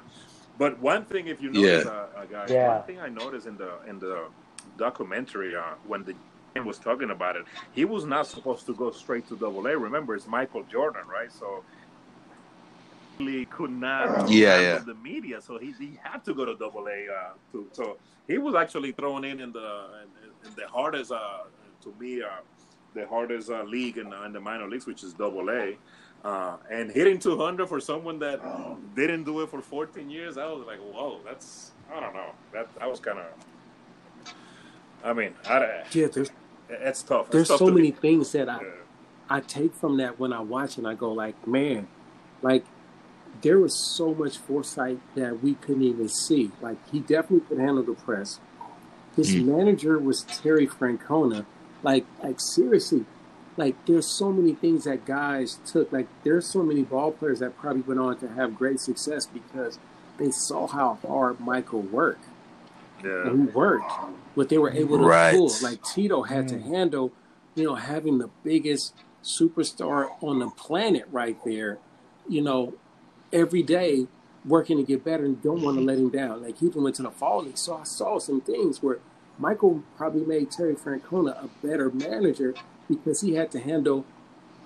But 0.57 0.79
one 0.79 1.05
thing, 1.05 1.27
if 1.27 1.39
you 1.41 1.51
notice, 1.51 1.85
Yeah. 1.85 1.91
uh, 1.91 2.07
uh, 2.21 2.25
guys, 2.25 2.49
Yeah. 2.51 2.77
one 2.77 2.87
thing 2.87 2.99
I 2.99 3.09
noticed 3.09 3.45
in 3.45 3.57
the 3.57 3.79
in 3.87 3.99
the 3.99 4.25
documentary 4.77 5.55
uh, 5.55 5.75
when 5.85 6.03
the 6.03 6.15
was 6.65 6.79
talking 6.79 7.11
about 7.11 7.35
it, 7.35 7.45
he 7.71 7.85
was 7.85 8.05
not 8.05 8.27
supposed 8.27 8.65
to 8.65 8.73
go 8.73 8.91
straight 8.91 9.27
to 9.27 9.37
Double 9.37 9.67
A. 9.67 9.77
Remember, 9.77 10.15
it's 10.15 10.27
Michael 10.27 10.63
Jordan, 10.63 11.03
right? 11.07 11.31
So 11.31 11.63
he 13.19 13.45
could 13.45 13.71
not 13.71 14.09
Yeah, 14.29 14.57
handle 14.57 14.79
yeah. 14.79 14.79
the 14.85 14.95
media, 14.95 15.41
so 15.41 15.57
he, 15.59 15.71
he 15.79 15.99
had 16.03 16.23
to 16.25 16.33
go 16.33 16.45
to 16.45 16.55
Double 16.55 16.87
A. 16.87 17.07
Uh, 17.13 17.33
to, 17.51 17.67
so 17.73 17.97
he 18.27 18.37
was 18.37 18.55
actually 18.55 18.91
thrown 18.91 19.23
in 19.23 19.39
in 19.39 19.51
the 19.51 19.89
in, 20.03 20.49
in 20.49 20.55
the 20.55 20.67
hardest, 20.67 21.11
uh, 21.11 21.19
to 21.83 21.93
me, 21.99 22.21
uh, 22.21 22.27
the 22.93 23.07
hardest 23.07 23.49
uh, 23.51 23.63
league 23.63 23.97
in, 23.97 24.09
the- 24.09 24.23
in 24.23 24.33
the 24.33 24.39
minor 24.39 24.67
leagues, 24.67 24.87
which 24.87 25.03
is 25.03 25.13
Double 25.13 25.49
A. 25.49 25.77
Uh, 26.23 26.57
and 26.71 26.91
hitting 26.91 27.19
200 27.19 27.67
for 27.69 27.79
someone 27.79 28.19
that 28.19 28.39
didn't 28.95 29.23
do 29.23 29.41
it 29.41 29.49
for 29.49 29.61
14 29.61 30.09
years, 30.09 30.37
I 30.37 30.45
was 30.47 30.65
like, 30.65 30.79
whoa, 30.79 31.21
that's 31.25 31.73
I 31.95 31.99
don't 31.99 32.13
know. 32.15 32.31
That 32.53 32.67
I 32.81 32.87
was 32.87 32.99
kind 32.99 33.19
of. 33.19 33.25
I 35.03 35.13
mean, 35.13 35.33
I, 35.47 35.83
Yeah, 35.93 36.07
there's 36.07 36.29
it's 36.69 37.03
tough. 37.03 37.27
It's 37.27 37.31
there's 37.31 37.47
tough 37.47 37.59
so 37.59 37.67
to 37.67 37.71
many 37.73 37.91
be- 37.91 37.97
things 37.97 38.31
that 38.33 38.49
I 38.49 38.61
yeah. 38.61 38.67
I 39.29 39.39
take 39.41 39.73
from 39.75 39.97
that 39.97 40.19
when 40.19 40.31
I 40.33 40.39
watch 40.41 40.77
and 40.77 40.87
I 40.87 40.93
go 40.93 41.11
like, 41.11 41.47
man, 41.47 41.87
like 42.41 42.65
there 43.41 43.59
was 43.59 43.95
so 43.95 44.13
much 44.13 44.37
foresight 44.37 44.99
that 45.15 45.43
we 45.43 45.55
couldn't 45.55 45.83
even 45.83 46.09
see. 46.09 46.51
Like 46.61 46.77
he 46.91 46.99
definitely 46.99 47.41
could 47.47 47.59
handle 47.59 47.83
the 47.83 47.93
press. 47.93 48.39
His 49.15 49.33
Mm. 49.35 49.45
manager 49.45 49.97
was 49.99 50.21
Terry 50.23 50.67
Francona. 50.67 51.45
Like, 51.83 52.05
like 52.23 52.37
seriously, 52.39 53.05
like 53.57 53.75
there's 53.85 54.07
so 54.17 54.31
many 54.31 54.53
things 54.53 54.85
that 54.85 55.05
guys 55.05 55.59
took. 55.65 55.91
Like 55.91 56.07
there's 56.23 56.47
so 56.47 56.63
many 56.63 56.83
ball 56.83 57.11
players 57.11 57.39
that 57.39 57.57
probably 57.57 57.81
went 57.83 57.99
on 57.99 58.17
to 58.19 58.27
have 58.29 58.57
great 58.57 58.79
success 58.79 59.25
because 59.25 59.77
they 60.17 60.31
saw 60.31 60.67
how 60.67 60.97
hard 61.05 61.39
Michael 61.39 61.81
worked 61.81 62.25
yeah. 63.03 63.27
and 63.27 63.53
worked, 63.53 63.91
but 64.35 64.49
they 64.49 64.57
were 64.57 64.71
able 64.71 64.97
to 64.97 65.03
Right. 65.05 65.35
pull. 65.35 65.51
Like 65.61 65.83
Tito 65.83 66.23
had 66.23 66.47
to 66.49 66.55
mm. 66.55 66.67
handle, 66.67 67.11
you 67.55 67.63
know, 67.63 67.75
having 67.75 68.17
the 68.17 68.29
biggest 68.43 68.93
superstar 69.23 70.09
on 70.21 70.39
the 70.39 70.49
planet 70.49 71.05
right 71.11 71.37
there, 71.43 71.79
you 72.27 72.41
know, 72.41 72.73
every 73.33 73.63
day 73.63 74.07
working 74.45 74.77
to 74.77 74.83
get 74.83 75.03
better 75.03 75.25
and 75.25 75.41
don't 75.41 75.61
want 75.61 75.77
to 75.77 75.83
let 75.83 75.97
him 75.97 76.09
down. 76.09 76.41
Like 76.41 76.59
he 76.59 76.67
even 76.67 76.83
went 76.83 76.95
to 76.97 77.03
the 77.03 77.11
fall 77.11 77.43
league. 77.43 77.57
So 77.57 77.75
I 77.75 77.83
saw 77.83 78.19
some 78.19 78.41
things 78.41 78.81
where 78.81 78.99
Michael 79.37 79.83
probably 79.97 80.25
made 80.25 80.51
Terry 80.51 80.75
Francona 80.75 81.43
a 81.43 81.49
better 81.65 81.91
manager 81.91 82.55
because 82.87 83.21
he 83.21 83.35
had 83.35 83.51
to 83.51 83.59
handle 83.59 84.05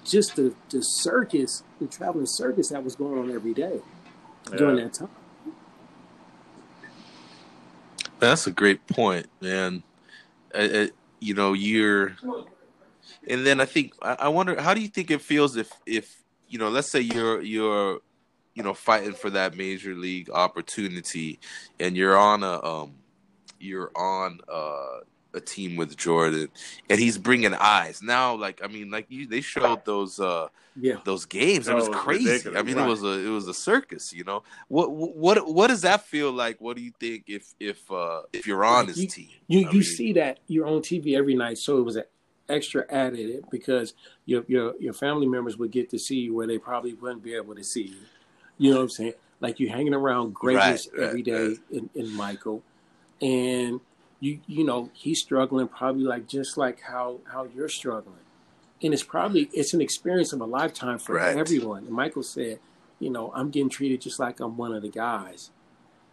just 0.06 0.36
the, 0.36 0.54
the 0.70 0.82
circus, 0.82 1.64
the 1.80 1.88
traveling 1.88 2.26
circus 2.26 2.70
that 2.70 2.84
was 2.84 2.96
going 2.96 3.18
on 3.20 3.32
every 3.32 3.54
day 3.54 3.82
during 4.56 4.78
that 4.78 4.94
time. 4.94 5.10
That's 8.22 8.46
a 8.46 8.52
great 8.52 8.86
point, 8.86 9.26
man. 9.42 9.82
Uh, 10.54 10.86
you 11.20 11.34
know, 11.34 11.54
you're, 11.54 12.16
and 13.28 13.46
then 13.46 13.60
I 13.60 13.66
think 13.66 13.94
I, 14.00 14.14
I 14.20 14.28
wonder 14.28 14.62
how 14.62 14.76
do 14.76 14.82
you 14.82 14.88
think 14.88 15.10
it 15.10 15.22
feels 15.22 15.58
if 15.58 15.72
if 15.88 16.22
you 16.48 16.60
know, 16.60 16.70
let's 16.70 16.88
say 16.88 17.02
you're 17.02 17.42
you're, 17.42 18.00
you 18.54 18.62
know, 18.62 18.76
fighting 18.76 19.14
for 19.14 19.32
that 19.32 19.58
major 19.58 19.96
league 19.96 20.30
opportunity, 20.30 21.40
and 21.80 21.98
you're 21.98 22.16
on 22.16 22.44
a 22.44 22.64
um, 22.64 22.94
you're 23.60 23.92
on 23.96 24.40
uh, 24.48 25.00
a 25.34 25.40
team 25.42 25.76
with 25.78 25.96
Jordan, 25.98 26.50
and 26.90 27.00
he's 27.00 27.18
bringing 27.18 27.54
eyes 27.54 28.02
now. 28.02 28.36
Like 28.36 28.62
I 28.64 28.68
mean, 28.68 28.90
like 28.92 29.06
you, 29.10 29.28
they 29.28 29.42
showed 29.42 29.86
those. 29.86 30.20
uh 30.20 30.48
Yeah. 30.80 31.00
those 31.04 31.26
games. 31.26 31.68
It 31.68 31.74
Oh, 31.74 31.76
was 31.76 31.90
crazy. 31.90 32.26
ridiculous. 32.30 32.60
I 32.60 32.64
mean, 32.64 32.76
Right. 32.78 32.86
it 32.86 32.90
was 32.90 33.04
a 33.04 33.14
it 33.28 33.30
was 33.30 33.48
a 33.48 33.54
circus. 33.54 34.14
You 34.14 34.24
know 34.24 34.44
what 34.70 34.92
what 34.92 35.38
what 35.54 35.68
does 35.68 35.82
that 35.82 36.06
feel 36.08 36.32
like? 36.32 36.62
What 36.62 36.78
do 36.78 36.82
you 36.84 36.92
think 37.00 37.26
if 37.28 37.54
if 37.60 37.80
uh 37.92 38.22
if 38.32 38.48
you're 38.48 38.64
on 38.64 38.88
his 38.88 38.98
You- 39.02 39.08
team? 39.08 39.30
You 39.48 39.60
I 39.60 39.62
you 39.74 39.80
mean- 39.80 39.84
see 39.84 40.14
that 40.14 40.40
you're 40.48 40.66
on 40.68 40.82
TV 40.82 41.16
every 41.18 41.36
night, 41.36 41.58
so 41.58 41.78
it 41.78 41.84
was 41.84 41.98
an 41.98 42.06
extra 42.50 42.86
added 42.90 43.44
because 43.52 43.94
your 44.26 44.44
your 44.48 44.74
your 44.80 44.94
family 44.94 45.28
members 45.28 45.58
would 45.58 45.72
get 45.72 45.90
to 45.90 46.00
see 46.00 46.20
you 46.20 46.34
where 46.36 46.48
they 46.48 46.58
probably 46.58 46.94
wouldn't 46.94 47.24
be 47.24 47.34
able 47.36 47.56
to 47.56 47.64
see 47.64 47.84
you. 47.84 48.02
You 48.58 48.72
know 48.72 48.78
what 48.78 48.84
I'm 48.84 48.90
saying? 48.90 49.14
Like 49.42 49.60
you're 49.60 49.72
hanging 49.72 49.94
around 49.94 50.34
greatness 50.34 50.88
Right, 50.92 51.00
right, 51.00 51.08
every 51.10 51.22
day 51.24 51.58
in, 51.72 51.90
in 51.96 52.14
Michael, 52.16 52.64
and 53.22 53.80
you 54.22 54.40
you 54.48 54.64
know 54.64 54.90
he's 54.94 55.20
struggling 55.20 55.68
probably 55.68 56.04
like 56.04 56.28
just 56.28 56.58
like 56.58 56.80
how 56.82 57.20
how 57.34 57.44
you're 57.54 57.68
struggling, 57.68 58.24
and 58.82 58.94
it's 58.94 59.04
probably 59.04 59.50
it's 59.52 59.74
an 59.74 59.82
experience 59.82 60.32
of 60.32 60.40
a 60.40 60.46
lifetime 60.46 60.98
for 61.00 61.16
Right. 61.16 61.36
everyone. 61.36 61.84
And 61.86 61.92
Michael 61.92 62.24
said, 62.24 62.60
you 63.00 63.10
know, 63.10 63.34
I'm 63.36 63.50
getting 63.50 63.70
treated 63.70 64.00
just 64.02 64.20
like 64.20 64.40
I'm 64.40 64.56
one 64.56 64.74
of 64.74 64.82
the 64.84 64.90
guys 64.90 65.50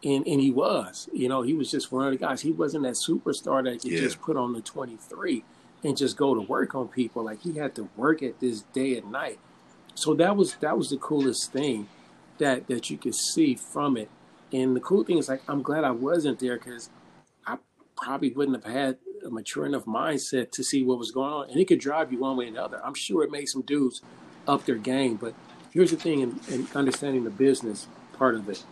and 0.04 0.26
and 0.26 0.40
he 0.40 0.50
was, 0.50 1.08
you 1.12 1.28
know, 1.28 1.42
he 1.42 1.52
was 1.54 1.70
just 1.70 1.92
one 1.92 2.06
of 2.06 2.12
the 2.12 2.18
guys. 2.18 2.40
He 2.42 2.52
wasn't 2.52 2.84
that 2.84 2.94
superstar 2.94 3.62
that 3.64 3.82
could 3.82 3.92
Yeah. 3.92 4.00
just 4.00 4.20
put 4.20 4.36
on 4.36 4.52
the 4.52 4.60
twenty 4.60 4.96
three 4.96 5.44
and 5.84 5.96
just 5.96 6.16
go 6.16 6.34
to 6.34 6.40
work 6.40 6.74
on 6.74 6.88
people. 6.88 7.24
Like 7.24 7.42
he 7.42 7.54
had 7.58 7.74
to 7.76 7.88
work 7.96 8.22
at 8.22 8.40
this 8.40 8.62
day 8.72 8.96
and 8.96 9.12
night. 9.12 9.38
So 9.94 10.14
that 10.14 10.36
was 10.36 10.54
that 10.60 10.78
was 10.78 10.88
the 10.90 10.96
coolest 10.98 11.52
thing 11.52 11.88
that 12.38 12.68
that 12.68 12.88
you 12.90 12.96
could 12.96 13.14
see 13.16 13.54
from 13.54 13.96
it. 13.96 14.08
And 14.52 14.74
the 14.74 14.80
cool 14.80 15.04
thing 15.04 15.18
is 15.18 15.28
like 15.28 15.42
I'm 15.48 15.62
glad 15.62 15.82
I 15.84 15.90
wasn't 15.90 16.38
there 16.38 16.56
because 16.56 16.88
probably 18.00 18.30
wouldn't 18.30 18.64
have 18.64 18.72
had 18.72 18.98
a 19.24 19.30
mature 19.30 19.66
enough 19.66 19.84
mindset 19.84 20.50
to 20.52 20.62
see 20.62 20.82
what 20.82 20.98
was 20.98 21.10
going 21.10 21.32
on. 21.32 21.50
And 21.50 21.60
it 21.60 21.66
could 21.66 21.80
drive 21.80 22.12
you 22.12 22.20
one 22.20 22.36
way 22.36 22.46
or 22.46 22.48
another. 22.48 22.80
I'm 22.84 22.94
sure 22.94 23.22
it 23.24 23.30
made 23.30 23.46
some 23.46 23.62
dudes 23.62 24.02
up 24.46 24.64
their 24.64 24.76
game. 24.76 25.16
But 25.16 25.34
here's 25.72 25.90
the 25.90 25.96
thing 25.96 26.20
in, 26.20 26.40
in 26.48 26.68
understanding 26.74 27.24
the 27.24 27.30
business 27.30 27.88
part 28.12 28.34
of 28.34 28.48
it 28.48 28.64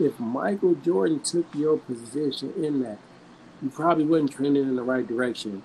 if 0.00 0.18
Michael 0.18 0.74
Jordan 0.74 1.20
took 1.20 1.46
your 1.54 1.76
position 1.76 2.52
in 2.56 2.82
that, 2.82 2.98
you 3.62 3.68
probably 3.68 4.04
wouldn't 4.04 4.32
trending 4.32 4.62
in 4.62 4.76
the 4.76 4.82
right 4.82 5.06
direction 5.06 5.62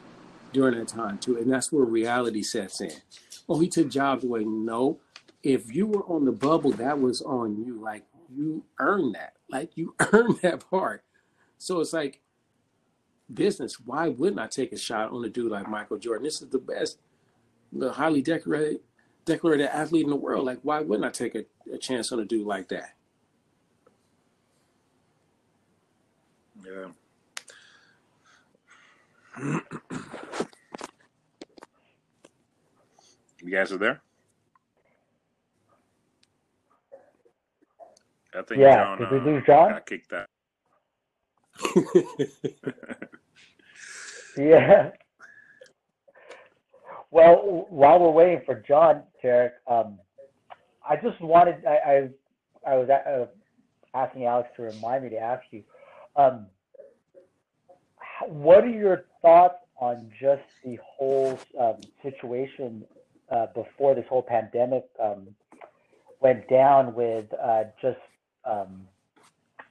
during 0.51 0.77
that 0.77 0.89
time 0.89 1.17
too. 1.17 1.37
And 1.37 1.51
that's 1.51 1.71
where 1.71 1.85
reality 1.85 2.43
sets 2.43 2.81
in. 2.81 2.91
Oh, 3.47 3.59
he 3.59 3.69
took 3.69 3.89
jobs 3.89 4.23
away. 4.23 4.43
No. 4.43 4.99
If 5.41 5.73
you 5.73 5.87
were 5.87 6.03
on 6.03 6.25
the 6.25 6.31
bubble, 6.31 6.71
that 6.71 6.99
was 6.99 7.21
on 7.21 7.63
you. 7.63 7.79
Like 7.81 8.03
you 8.35 8.65
earned 8.79 9.15
that. 9.15 9.33
Like 9.49 9.71
you 9.75 9.95
earned 10.11 10.39
that 10.41 10.69
part. 10.69 11.03
So 11.57 11.79
it's 11.79 11.93
like 11.93 12.19
business. 13.33 13.79
Why 13.79 14.07
wouldn't 14.07 14.39
I 14.39 14.47
take 14.47 14.71
a 14.71 14.77
shot 14.77 15.11
on 15.11 15.23
a 15.25 15.29
dude 15.29 15.51
like 15.51 15.67
Michael 15.69 15.97
Jordan? 15.97 16.23
This 16.23 16.41
is 16.41 16.49
the 16.49 16.59
best, 16.59 16.99
the 17.71 17.91
highly 17.91 18.21
decorated, 18.21 18.81
decorated 19.25 19.67
athlete 19.67 20.03
in 20.03 20.09
the 20.09 20.15
world. 20.15 20.45
Like, 20.45 20.59
why 20.63 20.81
wouldn't 20.81 21.05
I 21.05 21.11
take 21.11 21.35
a, 21.35 21.45
a 21.73 21.77
chance 21.77 22.11
on 22.11 22.19
a 22.19 22.25
dude 22.25 22.45
like 22.45 22.69
that? 22.69 22.93
Yeah. 26.65 26.89
you 33.43 33.51
guys 33.51 33.71
are 33.71 33.77
there? 33.77 34.01
I 38.37 38.41
think 38.41 38.59
Yeah, 38.61 38.75
John, 38.75 38.97
did 38.99 39.11
we 39.11 39.19
uh, 39.19 39.23
lose 39.23 39.43
John? 39.45 39.71
got 39.71 39.85
kicked 39.85 40.11
out. 40.13 40.27
Yeah. 44.37 44.91
Well, 47.11 47.67
while 47.69 47.99
we're 47.99 48.11
waiting 48.11 48.41
for 48.45 48.55
John, 48.67 49.03
Tarrik, 49.23 49.51
um, 49.67 49.99
I 50.87 50.97
just 50.97 51.19
wanted, 51.21 51.65
I, 51.65 52.09
I, 52.65 52.71
I 52.71 52.75
was 52.75 52.89
uh, 52.89 53.25
asking 53.97 54.25
Alex 54.25 54.49
to 54.57 54.63
remind 54.63 55.03
me 55.03 55.09
to 55.11 55.17
ask 55.17 55.43
you, 55.51 55.63
um, 56.17 56.47
what 58.27 58.63
are 58.63 58.69
your 58.69 59.05
thoughts 59.21 59.59
on 59.77 60.09
just 60.19 60.43
the 60.63 60.77
whole 60.83 61.39
um, 61.59 61.77
situation 62.03 62.83
uh, 63.31 63.47
before 63.53 63.95
this 63.95 64.05
whole 64.09 64.21
pandemic 64.23 64.85
um, 65.01 65.27
went 66.21 66.47
down 66.49 66.93
with 66.93 67.25
uh, 67.41 67.63
just 67.81 67.99
um, 68.45 68.87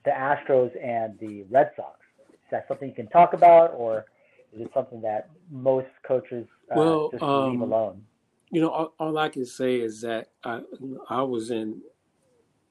the 0.04 0.10
Astros 0.10 0.70
and 0.82 1.18
the 1.18 1.42
Red 1.50 1.70
Sox? 1.76 1.98
Is 2.32 2.38
that 2.50 2.66
something 2.68 2.88
you 2.88 2.94
can 2.94 3.08
talk 3.08 3.32
about, 3.32 3.72
or 3.74 4.06
is 4.52 4.60
it 4.60 4.70
something 4.74 5.00
that 5.02 5.30
most 5.50 5.88
coaches 6.06 6.46
uh, 6.70 6.76
Well, 6.76 7.10
just 7.10 7.22
um, 7.22 7.52
leave 7.52 7.60
alone? 7.62 8.04
You 8.50 8.60
know, 8.60 8.70
all, 8.70 8.94
all 8.98 9.18
I 9.18 9.28
can 9.28 9.46
say 9.46 9.80
is 9.80 10.02
that 10.02 10.28
I 10.44 10.60
I 11.08 11.22
was 11.22 11.50
in 11.50 11.80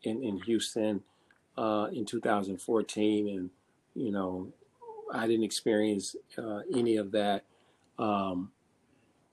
in 0.03 0.23
in 0.23 0.39
Houston 0.41 1.03
uh, 1.57 1.87
in 1.91 2.05
2014, 2.05 3.27
and 3.29 3.49
you 3.95 4.11
know, 4.11 4.51
I 5.11 5.27
didn't 5.27 5.43
experience 5.43 6.15
uh, 6.37 6.59
any 6.73 6.97
of 6.97 7.11
that. 7.11 7.43
Um, 7.99 8.51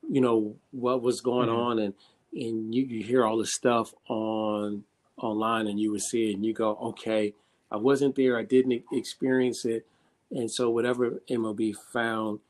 you 0.09 0.20
know 0.20 0.56
what 0.72 1.02
was 1.02 1.20
going 1.20 1.48
Mhm. 1.48 1.56
on, 1.56 1.78
and 1.78 1.94
and 2.32 2.74
you, 2.74 2.85
you 2.85 3.05
hear 3.05 3.24
all 3.24 3.36
the 3.36 3.47
stuff 3.47 3.94
on 4.09 4.85
online, 5.16 5.66
and 5.66 5.78
you 5.78 5.90
would 5.93 6.01
see 6.02 6.31
it, 6.31 6.35
and 6.35 6.44
you 6.44 6.52
go, 6.55 6.77
okay, 6.77 7.35
I 7.70 7.76
wasn't 7.76 8.16
there, 8.16 8.36
I 8.38 8.44
didn't 8.44 8.82
experience 8.92 9.64
it, 9.64 9.86
and 10.30 10.51
so 10.51 10.70
whatever 10.70 11.20
MLB 11.30 11.74
found, 11.92 12.40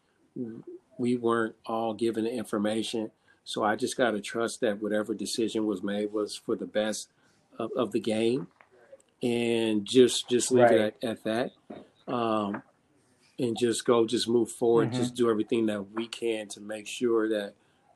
we 0.98 1.16
weren't 1.16 1.55
all 1.66 1.94
given 1.94 2.24
the 2.24 2.32
information. 2.32 3.10
So 3.44 3.64
I 3.64 3.74
just 3.76 3.97
got 3.97 4.12
to 4.12 4.20
trust 4.20 4.60
that 4.60 4.80
whatever 4.82 5.14
decision 5.14 5.66
was 5.66 5.82
made 5.82 6.12
was 6.12 6.36
for 6.36 6.56
the 6.56 6.66
best 6.66 7.09
of, 7.59 7.70
of 7.76 7.92
the 7.92 8.01
game. 8.01 8.47
and 9.22 9.84
just 9.84 10.30
just 10.30 10.51
leave 10.51 10.64
Right. 10.64 10.80
it 10.80 10.94
at, 11.02 11.10
at 11.10 11.24
that. 11.24 11.51
Um, 12.10 12.62
and 13.38 13.55
just 13.59 13.84
go, 13.84 14.06
just 14.06 14.26
move 14.28 14.51
forward, 14.51 14.90
Mhm. 14.92 14.94
just 14.94 15.14
do 15.14 15.28
everything 15.28 15.66
that 15.66 15.92
we 15.92 16.06
can 16.09 16.48
to 16.48 16.60
make 16.60 16.86
sure 16.86 17.28
that 17.28 17.52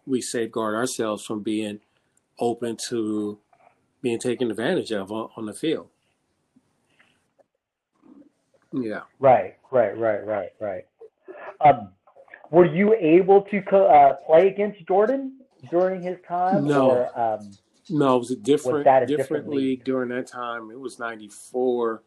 we 0.06 0.20
safeguard 0.20 0.74
ourselves 0.74 1.24
from 1.24 1.40
being 1.42 1.80
open 2.38 2.76
to 2.90 3.38
being 4.02 4.18
taken 4.18 4.50
advantage 4.50 4.92
of 4.92 5.10
on, 5.10 5.30
on 5.36 5.46
the 5.46 5.54
field. 5.54 5.88
Yeah. 8.82 9.02
Right, 9.20 9.56
right, 9.70 9.96
right, 9.96 10.24
right, 10.26 10.50
right. 10.60 10.84
Um, 11.60 11.90
were 12.50 12.64
you 12.66 12.94
able 12.94 13.42
to 13.42 13.62
co- 13.62 13.86
uh, 13.86 14.14
play 14.26 14.48
against 14.48 14.86
Jordan 14.86 15.38
during 15.70 16.02
his 16.02 16.18
time? 16.26 16.66
No. 16.66 16.90
Or, 16.90 17.18
um, 17.18 17.50
No, 17.90 18.16
it 18.16 18.18
was 18.18 18.30
a 18.30 18.36
different, 18.36 18.84
that 18.84 19.04
a 19.04 19.06
different, 19.06 19.28
different 19.28 19.48
league 19.48 19.58
league? 19.78 19.84
during 19.84 20.08
that 20.10 20.26
time. 20.26 20.70
It 20.70 20.78
was 20.80 20.98
'94, 20.98 22.02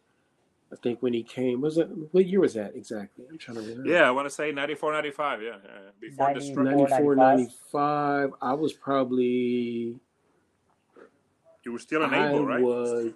I 0.72 0.76
think, 0.77 1.02
when 1.02 1.14
he 1.14 1.23
came. 1.23 1.61
Was 1.61 1.77
it 1.77 1.88
what 2.11 2.26
year 2.26 2.39
was 2.41 2.53
that 2.56 2.76
exactly? 2.76 3.26
I'm 3.30 3.38
trying 3.38 3.56
to 3.57 3.61
remember. 3.64 3.89
Yeah, 3.89 4.07
I 4.07 4.11
want 4.11 4.26
to 4.27 4.34
say 4.34 4.52
94, 4.52 4.91
95. 4.94 5.41
Yeah, 5.41 5.49
uh, 5.52 5.57
before 5.99 6.27
the 6.34 6.39
90 6.39 6.52
strike. 6.52 6.65
94, 6.65 7.15
95. 7.15 7.38
95. 7.72 8.31
I 8.41 8.53
was 8.53 8.73
probably 8.73 9.95
You 11.64 11.72
were 11.72 11.80
still 11.80 12.03
an 12.03 12.14
A 12.14 12.31
ball, 12.31 12.45
right? 12.45 12.61
was 12.61 13.11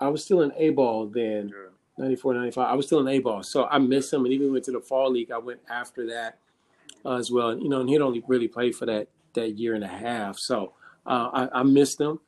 I 0.00 0.08
was 0.08 0.24
still 0.24 0.40
in 0.42 0.52
A 0.56 0.70
ball 0.70 1.06
then. 1.06 1.48
Yeah. 1.48 1.69
94, 2.00 2.34
95. 2.34 2.68
I 2.68 2.74
was 2.74 2.86
still 2.86 3.00
in 3.00 3.08
A 3.08 3.18
ball. 3.18 3.42
So 3.42 3.66
I 3.66 3.78
missed 3.78 4.12
him 4.12 4.24
and 4.24 4.32
even 4.32 4.52
went 4.52 4.64
to 4.64 4.72
the 4.72 4.80
fall 4.80 5.10
league. 5.10 5.30
I 5.30 5.38
went 5.38 5.60
after 5.68 6.06
that 6.08 6.38
uh, 7.04 7.16
as 7.16 7.30
well. 7.30 7.50
And, 7.50 7.62
you 7.62 7.68
know, 7.68 7.80
and 7.80 7.88
he'd 7.88 8.00
only 8.00 8.22
really 8.26 8.48
played 8.48 8.74
for 8.74 8.86
that 8.86 9.08
that 9.34 9.50
year 9.50 9.74
and 9.74 9.84
a 9.84 9.88
half. 9.88 10.38
So 10.38 10.72
uh, 11.06 11.48
I, 11.52 11.60
I 11.60 11.62
missed 11.62 12.00
him. 12.00 12.20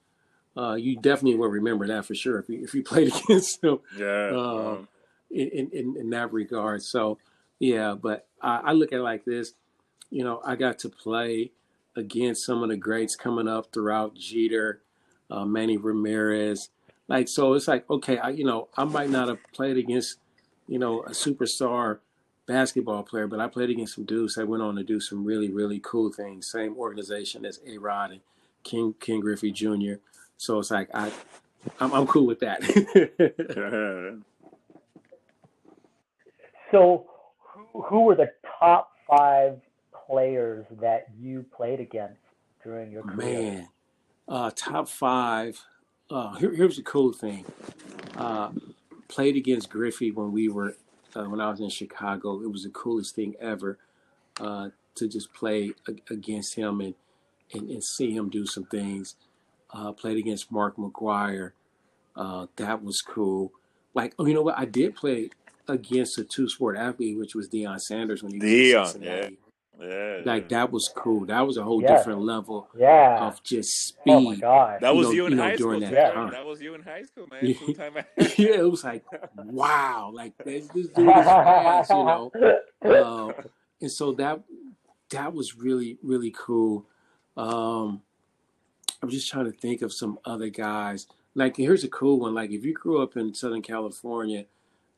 Uh, 0.57 0.75
you 0.75 0.97
definitely 0.97 1.37
will 1.37 1.49
remember 1.49 1.87
that 1.87 2.05
for 2.05 2.15
sure 2.15 2.39
if 2.39 2.49
you 2.49 2.63
if 2.63 2.75
you 2.75 2.83
played 2.93 3.13
against 3.15 3.63
him 3.65 3.81
Yeah. 3.97 4.31
Uh, 4.33 4.73
um, 4.73 4.89
in, 5.31 5.71
in, 5.73 5.97
in 5.99 6.11
that 6.11 6.33
regard. 6.33 6.83
So, 6.83 7.19
yeah, 7.59 7.95
but 7.95 8.27
I, 8.41 8.57
I 8.57 8.73
look 8.73 8.93
at 8.93 8.99
it 8.99 9.03
like 9.03 9.25
this. 9.25 9.55
You 10.11 10.25
know, 10.25 10.43
I 10.45 10.57
got 10.57 10.79
to 10.81 10.91
play 10.91 11.53
against 11.97 12.45
some 12.45 12.63
of 12.63 12.69
the 12.69 12.77
greats 12.77 13.17
coming 13.17 13.49
up 13.49 13.73
throughout 13.73 14.15
Jeter, 14.15 14.83
uh, 15.31 15.47
Manny 15.47 15.79
Ramirez. 15.79 16.69
Like, 17.13 17.29
so 17.29 17.53
it's 17.53 17.69
like, 17.69 17.89
okay, 17.91 18.17
I, 18.17 18.31
you 18.31 18.45
know, 18.45 18.69
I 18.75 18.85
might 18.85 19.11
not 19.11 19.29
have 19.29 19.37
played 19.53 19.77
against, 19.77 20.19
you 20.67 20.79
know, 20.79 21.03
a 21.03 21.11
superstar 21.11 21.99
basketball 22.47 23.03
player, 23.03 23.27
but 23.27 23.39
I 23.39 23.49
played 23.49 23.69
against 23.69 23.97
some 23.97 24.05
dudes 24.05 24.37
that 24.37 24.49
went 24.49 24.63
on 24.63 24.77
to 24.77 24.83
do 24.83 24.99
some 24.99 25.23
really, 25.23 25.51
really 25.51 25.79
cool 25.85 26.11
things. 26.11 26.51
Same 26.51 26.75
organization 26.75 27.45
as 27.45 27.61
A 27.67 27.77
Rod 27.77 28.13
and 28.13 28.21
King 28.63 28.95
King 28.99 29.21
Griffey 29.21 29.53
Jr. 29.53 29.97
So 30.39 30.59
it's 30.59 30.71
like 30.71 30.89
I, 30.95 31.13
I'm, 31.81 31.93
I'm 31.93 32.07
cool 32.07 32.27
with 32.27 32.41
that. 32.41 32.63
so, 36.71 37.07
who, 37.39 37.83
who 37.83 38.05
were 38.05 38.15
the 38.15 38.31
top 38.59 38.93
five 39.07 39.61
players 40.07 40.65
that 40.81 41.09
you 41.21 41.45
played 41.55 41.79
against 41.79 42.23
during 42.65 42.91
your 42.91 43.03
career? 43.03 43.43
Man, 43.43 43.69
uh, 44.27 44.51
top 44.57 44.89
five. 44.89 45.63
Uh, 46.13 46.35
here, 46.35 46.55
here's 46.55 46.77
the 46.77 46.83
cool 46.83 47.13
thing. 47.13 47.45
Uh, 48.17 48.51
played 49.09 49.35
against 49.37 49.71
Griffey 49.71 50.11
when 50.11 50.31
we 50.31 50.49
were 50.49 50.77
uh, 51.17 51.25
when 51.25 51.41
I 51.41 51.51
was 51.51 51.61
in 51.61 51.71
Chicago. 51.71 52.43
It 52.43 52.53
was 52.53 52.65
the 52.65 52.71
coolest 52.71 53.15
thing 53.15 53.35
ever 53.41 53.79
uh, 54.41 54.69
to 54.97 55.09
just 55.09 55.33
play 55.33 55.73
a- 55.89 56.13
against 56.13 56.55
him 56.55 56.83
and, 56.83 56.95
and 57.55 57.71
and 57.71 57.83
see 57.83 58.13
him 58.15 58.29
do 58.29 58.47
some 58.47 58.65
things. 58.65 59.17
Uh, 59.73 59.93
played 59.93 60.19
against 60.19 60.53
Mark 60.53 60.77
McGwire. 60.77 61.53
Uh, 62.15 62.47
that 62.57 62.85
was 62.85 63.01
cool. 63.01 63.53
Like, 63.95 64.15
oh, 64.19 64.27
you 64.27 64.35
know 64.35 64.43
what? 64.43 64.59
I 64.59 64.67
did 64.67 64.95
play 64.95 65.31
against 65.67 66.19
a 66.19 66.25
two 66.25 66.47
sport 66.49 66.77
athlete, 66.77 67.19
which 67.19 67.35
was 67.35 67.49
Deion 67.49 67.81
Sanders 67.81 68.23
when 68.23 68.33
he 68.33 68.39
was 68.39 68.45
in 68.45 68.85
Cincinnati. 68.85 69.39
Yeah. 69.81 70.21
Like 70.25 70.49
that 70.51 70.71
was 70.71 70.93
cool. 70.95 71.27
That 71.27 71.41
was 71.47 71.57
a 71.57 71.63
whole 71.65 71.83
Yeah. 71.83 71.97
different 71.97 72.21
level 72.21 72.69
Yeah. 72.79 73.27
of 73.27 73.43
just 73.43 73.71
speed. 73.89 74.13
Oh 74.13 74.21
my 74.21 74.37
gosh. 74.37 74.81
That 74.81 74.93
you 74.93 74.99
was 74.99 75.07
know- 75.09 75.13
you 75.13 75.27
in 75.27 75.31
you 75.33 75.37
know, 75.37 75.43
high 75.43 75.57
school. 75.57 75.81
that 75.81 75.91
Terry. 75.91 76.15
time. 76.15 76.31
That 76.31 76.47
was 76.47 76.63
you 76.63 76.75
in 76.75 76.83
high 76.83 77.03
school, 77.03 77.27
man. 77.31 77.41
Yeah. 77.47 77.55
Full-time. 77.55 77.95
yeah, 78.17 78.59
it 78.61 78.71
was 78.71 78.85
like 78.85 79.05
wow, 79.37 80.11
like 80.15 80.37
this, 80.45 80.69
this 80.69 80.87
dude 80.97 81.09
is 81.09 81.15
fast, 81.25 81.91
you 81.91 81.97
know. 81.97 82.31
Uh, 82.85 83.33
and 83.81 83.91
so 83.91 84.13
that 84.13 84.41
that 85.11 85.33
was 85.35 85.57
really 85.57 85.99
really 86.03 86.31
cool. 86.37 86.87
Um, 87.37 88.03
I'm 89.03 89.09
just 89.09 89.29
trying 89.31 89.47
to 89.47 89.53
think 89.53 89.83
of 89.83 89.93
some 89.93 90.19
other 90.25 90.49
guys. 90.49 91.07
Like 91.35 91.57
here's 91.57 91.83
a 91.83 91.89
cool 91.89 92.21
one. 92.21 92.35
Like 92.35 92.51
if 92.51 92.65
you 92.65 92.73
grew 92.75 93.03
up 93.03 93.17
in 93.17 93.35
Southern 93.35 93.63
California, 93.63 94.45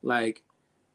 like 0.03 0.43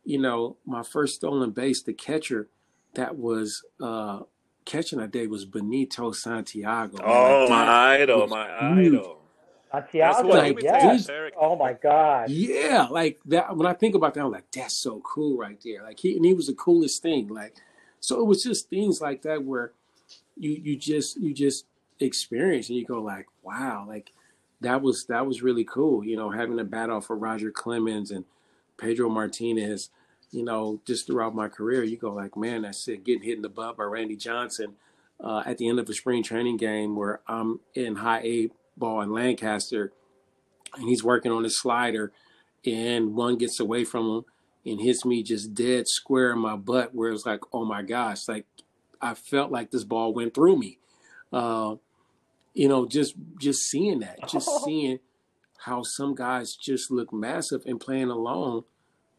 you 0.03 0.19
know 0.19 0.57
my 0.65 0.83
first 0.83 1.15
stolen 1.15 1.51
base, 1.51 1.81
the 1.81 1.93
catcher 1.93 2.49
that 2.93 3.17
was 3.17 3.63
uh, 3.81 4.21
catching 4.65 4.99
that 4.99 5.11
day 5.11 5.27
was 5.27 5.45
Benito 5.45 6.11
Santiago. 6.11 6.97
Oh, 7.03 7.41
like, 7.41 7.49
my 7.49 8.01
idol, 8.01 8.21
was 8.21 8.29
my 8.29 8.75
huge. 8.75 8.93
idol. 8.93 9.19
Santiago, 9.71 10.27
what 10.27 10.37
Like, 10.37 10.63
yes. 10.63 11.05
dude, 11.05 11.33
Oh 11.39 11.55
my 11.55 11.73
God. 11.73 12.29
Yeah, 12.29 12.87
like 12.89 13.19
that. 13.25 13.55
When 13.55 13.67
I 13.67 13.73
think 13.73 13.95
about 13.95 14.13
that, 14.15 14.21
I'm 14.23 14.31
like, 14.31 14.51
that's 14.51 14.75
so 14.75 14.99
cool 15.01 15.37
right 15.37 15.59
there. 15.63 15.83
Like 15.83 15.99
he 15.99 16.15
and 16.15 16.25
he 16.25 16.33
was 16.33 16.47
the 16.47 16.53
coolest 16.53 17.01
thing. 17.01 17.27
Like, 17.27 17.55
so 17.99 18.19
it 18.19 18.25
was 18.25 18.43
just 18.43 18.69
things 18.69 18.99
like 19.01 19.21
that 19.23 19.43
where 19.43 19.73
you 20.35 20.51
you 20.51 20.75
just 20.75 21.17
you 21.17 21.33
just 21.33 21.65
experience 21.99 22.69
and 22.69 22.77
you 22.77 22.85
go 22.85 23.01
like, 23.01 23.27
wow, 23.43 23.85
like 23.87 24.11
that 24.61 24.81
was 24.81 25.05
that 25.05 25.27
was 25.27 25.43
really 25.43 25.63
cool. 25.63 26.03
You 26.03 26.17
know, 26.17 26.31
having 26.31 26.59
a 26.59 26.63
battle 26.63 27.01
for 27.01 27.15
Roger 27.15 27.51
Clemens 27.51 28.11
and 28.11 28.25
Pedro 28.77 29.09
Martinez. 29.09 29.89
You 30.31 30.43
know, 30.43 30.79
just 30.85 31.07
throughout 31.07 31.33
my 31.33 31.47
career, 31.47 31.83
you 31.83 31.97
go 31.97 32.13
like, 32.13 32.37
man, 32.37 32.61
that's 32.61 32.87
it. 32.87 33.03
Getting 33.03 33.23
hit 33.23 33.37
in 33.37 33.41
the 33.41 33.49
butt 33.49 33.77
by 33.77 33.83
Randy 33.83 34.15
Johnson 34.15 34.75
uh, 35.19 35.43
at 35.45 35.57
the 35.57 35.67
end 35.67 35.79
of 35.79 35.89
a 35.89 35.93
spring 35.93 36.23
training 36.23 36.57
game 36.57 36.95
where 36.95 37.21
I'm 37.27 37.59
in 37.73 37.95
high 37.95 38.21
A 38.21 38.49
ball 38.77 39.01
in 39.01 39.11
Lancaster 39.11 39.91
and 40.77 40.87
he's 40.87 41.03
working 41.03 41.31
on 41.31 41.43
his 41.43 41.59
slider, 41.59 42.11
and 42.65 43.15
one 43.15 43.37
gets 43.37 43.59
away 43.59 43.83
from 43.83 44.09
him 44.09 44.25
and 44.65 44.81
hits 44.81 45.05
me 45.05 45.23
just 45.23 45.53
dead 45.53 45.87
square 45.87 46.31
in 46.31 46.39
my 46.39 46.55
butt, 46.55 46.93
where 46.93 47.11
it's 47.11 47.25
like, 47.25 47.41
oh 47.53 47.65
my 47.65 47.81
gosh, 47.81 48.27
like 48.27 48.45
I 49.01 49.13
felt 49.13 49.51
like 49.51 49.71
this 49.71 49.83
ball 49.83 50.13
went 50.13 50.33
through 50.33 50.57
me. 50.57 50.77
Uh, 51.31 51.75
you 52.53 52.67
know, 52.67 52.85
just 52.85 53.15
just 53.39 53.61
seeing 53.61 53.99
that, 53.99 54.27
just 54.27 54.49
seeing 54.63 54.99
how 55.59 55.83
some 55.83 56.15
guys 56.15 56.55
just 56.55 56.91
look 56.91 57.11
massive 57.11 57.63
and 57.65 57.79
playing 57.79 58.09
alone 58.09 58.63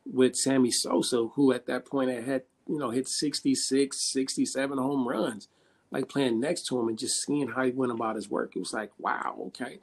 with 0.05 0.37
Sammy 0.37 0.71
Sosa, 0.71 1.27
who 1.35 1.53
at 1.53 1.67
that 1.67 1.87
point 1.87 2.11
had, 2.11 2.25
had 2.25 2.43
you 2.69 2.79
know 2.79 2.91
hit 2.91 3.09
66, 3.09 4.01
67 4.13 4.79
home 4.79 5.07
runs, 5.09 5.49
like 5.91 6.09
playing 6.09 6.41
next 6.41 6.67
to 6.67 6.79
him 6.81 6.89
and 6.89 6.99
just 6.99 7.23
seeing 7.23 7.49
how 7.49 7.63
he 7.65 7.71
went 7.71 7.93
about 7.93 8.17
his 8.17 8.29
work. 8.31 8.55
It 8.57 8.61
was 8.61 8.73
like, 8.73 8.91
wow, 8.99 9.37
okay, 9.49 9.79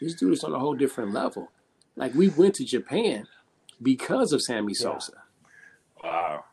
this 0.00 0.14
dude 0.14 0.32
is 0.32 0.44
on 0.44 0.52
a 0.54 0.58
whole 0.58 0.74
different 0.74 1.12
level. 1.12 1.50
Like 1.96 2.14
we 2.14 2.28
went 2.28 2.54
to 2.56 2.64
Japan 2.64 3.26
because 3.82 4.32
of 4.32 4.42
Sammy 4.42 4.72
Yeah. 4.72 4.82
Sosa 4.82 5.22
Wow. 6.02 6.44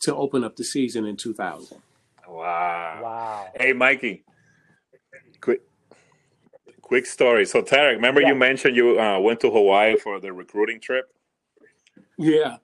to 0.00 0.14
open 0.14 0.44
up 0.44 0.56
the 0.56 0.64
season 0.64 1.06
in 1.06 1.16
2000. 1.16 1.78
Wow. 2.28 3.00
Wow. 3.02 3.46
Hey, 3.58 3.72
Mikey. 3.72 4.24
Quick, 5.40 5.62
quick 6.80 7.06
story. 7.06 7.44
So, 7.46 7.62
Tarrik, 7.62 7.96
remember 7.96 8.20
Yeah. 8.20 8.28
you 8.28 8.34
mentioned 8.34 8.76
you 8.76 8.98
uh, 9.00 9.18
went 9.20 9.40
to 9.40 9.50
Hawaii 9.50 9.96
for 9.96 10.20
the 10.20 10.32
recruiting 10.32 10.80
trip. 10.80 11.12
Yeah. 12.22 12.56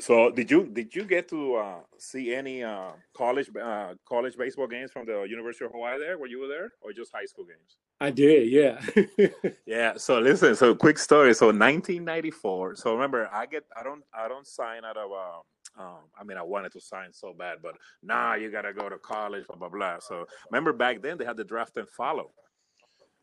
So, 0.00 0.30
did 0.30 0.50
you 0.50 0.64
did 0.64 0.94
you 0.94 1.04
get 1.04 1.28
to 1.28 1.56
uh, 1.56 1.80
see 1.98 2.34
any 2.34 2.62
uh, 2.64 2.92
college 3.14 3.50
uh, 3.62 3.94
college 4.08 4.36
baseball 4.38 4.66
games 4.66 4.90
from 4.90 5.04
the 5.04 5.22
University 5.28 5.66
of 5.66 5.72
Hawaii 5.72 5.98
there? 5.98 6.16
Were 6.16 6.26
you 6.26 6.40
were 6.40 6.48
there, 6.48 6.72
or 6.80 6.92
just 6.94 7.12
high 7.12 7.26
school 7.26 7.44
games? 7.44 7.76
I 8.00 8.10
did, 8.10 8.48
yeah. 8.50 8.80
Yeah. 9.66 9.96
So 9.98 10.18
listen. 10.18 10.56
So 10.56 10.74
quick 10.74 10.98
story. 10.98 11.34
So 11.34 11.46
1994. 11.46 12.76
So 12.76 12.94
remember, 12.94 13.28
I 13.32 13.44
get 13.46 13.64
I 13.76 13.82
don't 13.82 14.02
I 14.14 14.28
don't 14.28 14.46
sign 14.46 14.84
out 14.84 14.96
of 14.96 15.10
uh, 15.12 15.82
um. 15.82 15.98
I 16.18 16.24
mean, 16.24 16.38
I 16.38 16.42
wanted 16.42 16.72
to 16.72 16.80
sign 16.80 17.12
so 17.12 17.34
bad, 17.38 17.58
but 17.62 17.74
nah, 18.02 18.34
you 18.34 18.50
gotta 18.50 18.72
go 18.72 18.88
to 18.88 18.98
college. 18.98 19.46
Blah 19.46 19.56
blah 19.56 19.68
blah. 19.68 19.98
So 20.00 20.24
remember 20.50 20.72
back 20.72 21.02
then 21.02 21.18
they 21.18 21.26
had 21.26 21.36
the 21.36 21.44
draft 21.44 21.76
and 21.76 21.88
follow. 21.88 22.30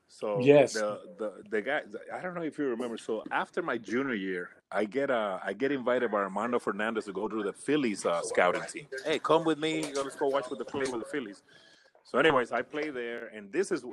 So 0.08 0.40
Yes. 0.40 0.74
the 0.74 1.00
the 1.18 1.34
the 1.50 1.62
guy 1.62 1.82
I 2.14 2.22
don't 2.22 2.36
know 2.36 2.44
if 2.44 2.60
you 2.60 2.66
remember. 2.66 2.98
So 2.98 3.24
after 3.32 3.62
my 3.64 3.78
junior 3.78 4.16
year, 4.16 4.50
I 4.72 4.86
get 4.86 5.10
uh 5.10 5.40
I 5.44 5.54
get 5.54 5.72
invited 5.72 6.12
by 6.12 6.20
Armando 6.20 6.60
Fernandez 6.60 7.06
to 7.06 7.14
go 7.14 7.28
to 7.28 7.44
the 7.44 7.54
Phillies 7.54 8.06
uh, 8.06 8.22
scouting 8.22 8.62
team. 8.72 8.88
Hey, 9.06 9.20
come 9.20 9.44
with 9.44 9.58
me. 9.58 9.92
Let's 9.96 10.16
go 10.16 10.28
watch 10.28 10.50
with 10.50 10.60
the 10.60 10.66
play 10.66 10.82
with 10.82 11.02
the 11.04 11.10
Phillies. 11.12 11.42
So, 12.04 12.18
anyways, 12.18 12.52
I 12.52 12.64
play 12.64 12.90
there, 12.90 13.28
and 13.36 13.52
this 13.52 13.72
is 13.72 13.86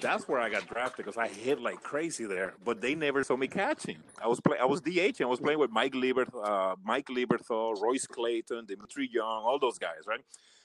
that's 0.00 0.26
where 0.26 0.40
I 0.40 0.48
got 0.48 0.66
drafted 0.66 1.04
because 1.04 1.16
I 1.16 1.28
hit 1.28 1.60
like 1.60 1.80
crazy 1.82 2.24
there. 2.24 2.54
But 2.64 2.80
they 2.80 2.94
never 2.94 3.22
saw 3.22 3.36
me 3.36 3.46
catching. 3.46 3.98
I 4.20 4.26
was 4.26 4.40
play 4.40 4.58
I 4.58 4.64
was 4.64 4.80
DH 4.80 5.20
and 5.20 5.22
I 5.22 5.26
was 5.26 5.40
playing 5.40 5.60
with 5.60 5.70
Mike 5.70 5.92
Lieberth, 5.92 6.34
uh, 6.42 6.74
Mike 6.84 7.06
Lieberthal, 7.06 7.80
Royce 7.80 8.06
Clayton, 8.06 8.66
Dmitri 8.66 9.10
Young, 9.12 9.44
all 9.44 9.58
those 9.60 9.78
guys, 9.78 10.06
right? 10.08 10.20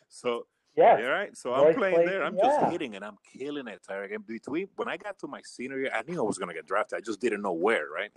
So 0.10 0.48
Yeah. 0.78 0.98
All 0.98 1.10
right. 1.10 1.36
So 1.38 1.54
I'm 1.54 1.74
playing 1.74 2.06
there. 2.06 2.24
I'm 2.24 2.36
Clayton, 2.36 2.40
just 2.40 2.62
hitting 2.72 2.96
and 2.96 3.06
I'm 3.06 3.18
killing 3.38 3.68
it, 3.68 3.82
Tarrik. 3.90 4.16
And 4.16 4.28
between 4.28 4.70
when 4.78 4.88
I 4.90 4.98
got 4.98 5.20
to 5.20 5.28
my 5.28 5.42
senior 5.44 5.80
year, 5.80 5.92
I 5.94 6.04
knew 6.04 6.20
I 6.20 6.24
was 6.24 6.38
gonna 6.40 6.54
get 6.56 6.68
drafted. 6.68 6.98
I 6.98 7.02
just 7.02 7.22
didn't 7.22 7.44
know 7.44 7.54
where, 7.54 7.88
right? 7.90 8.12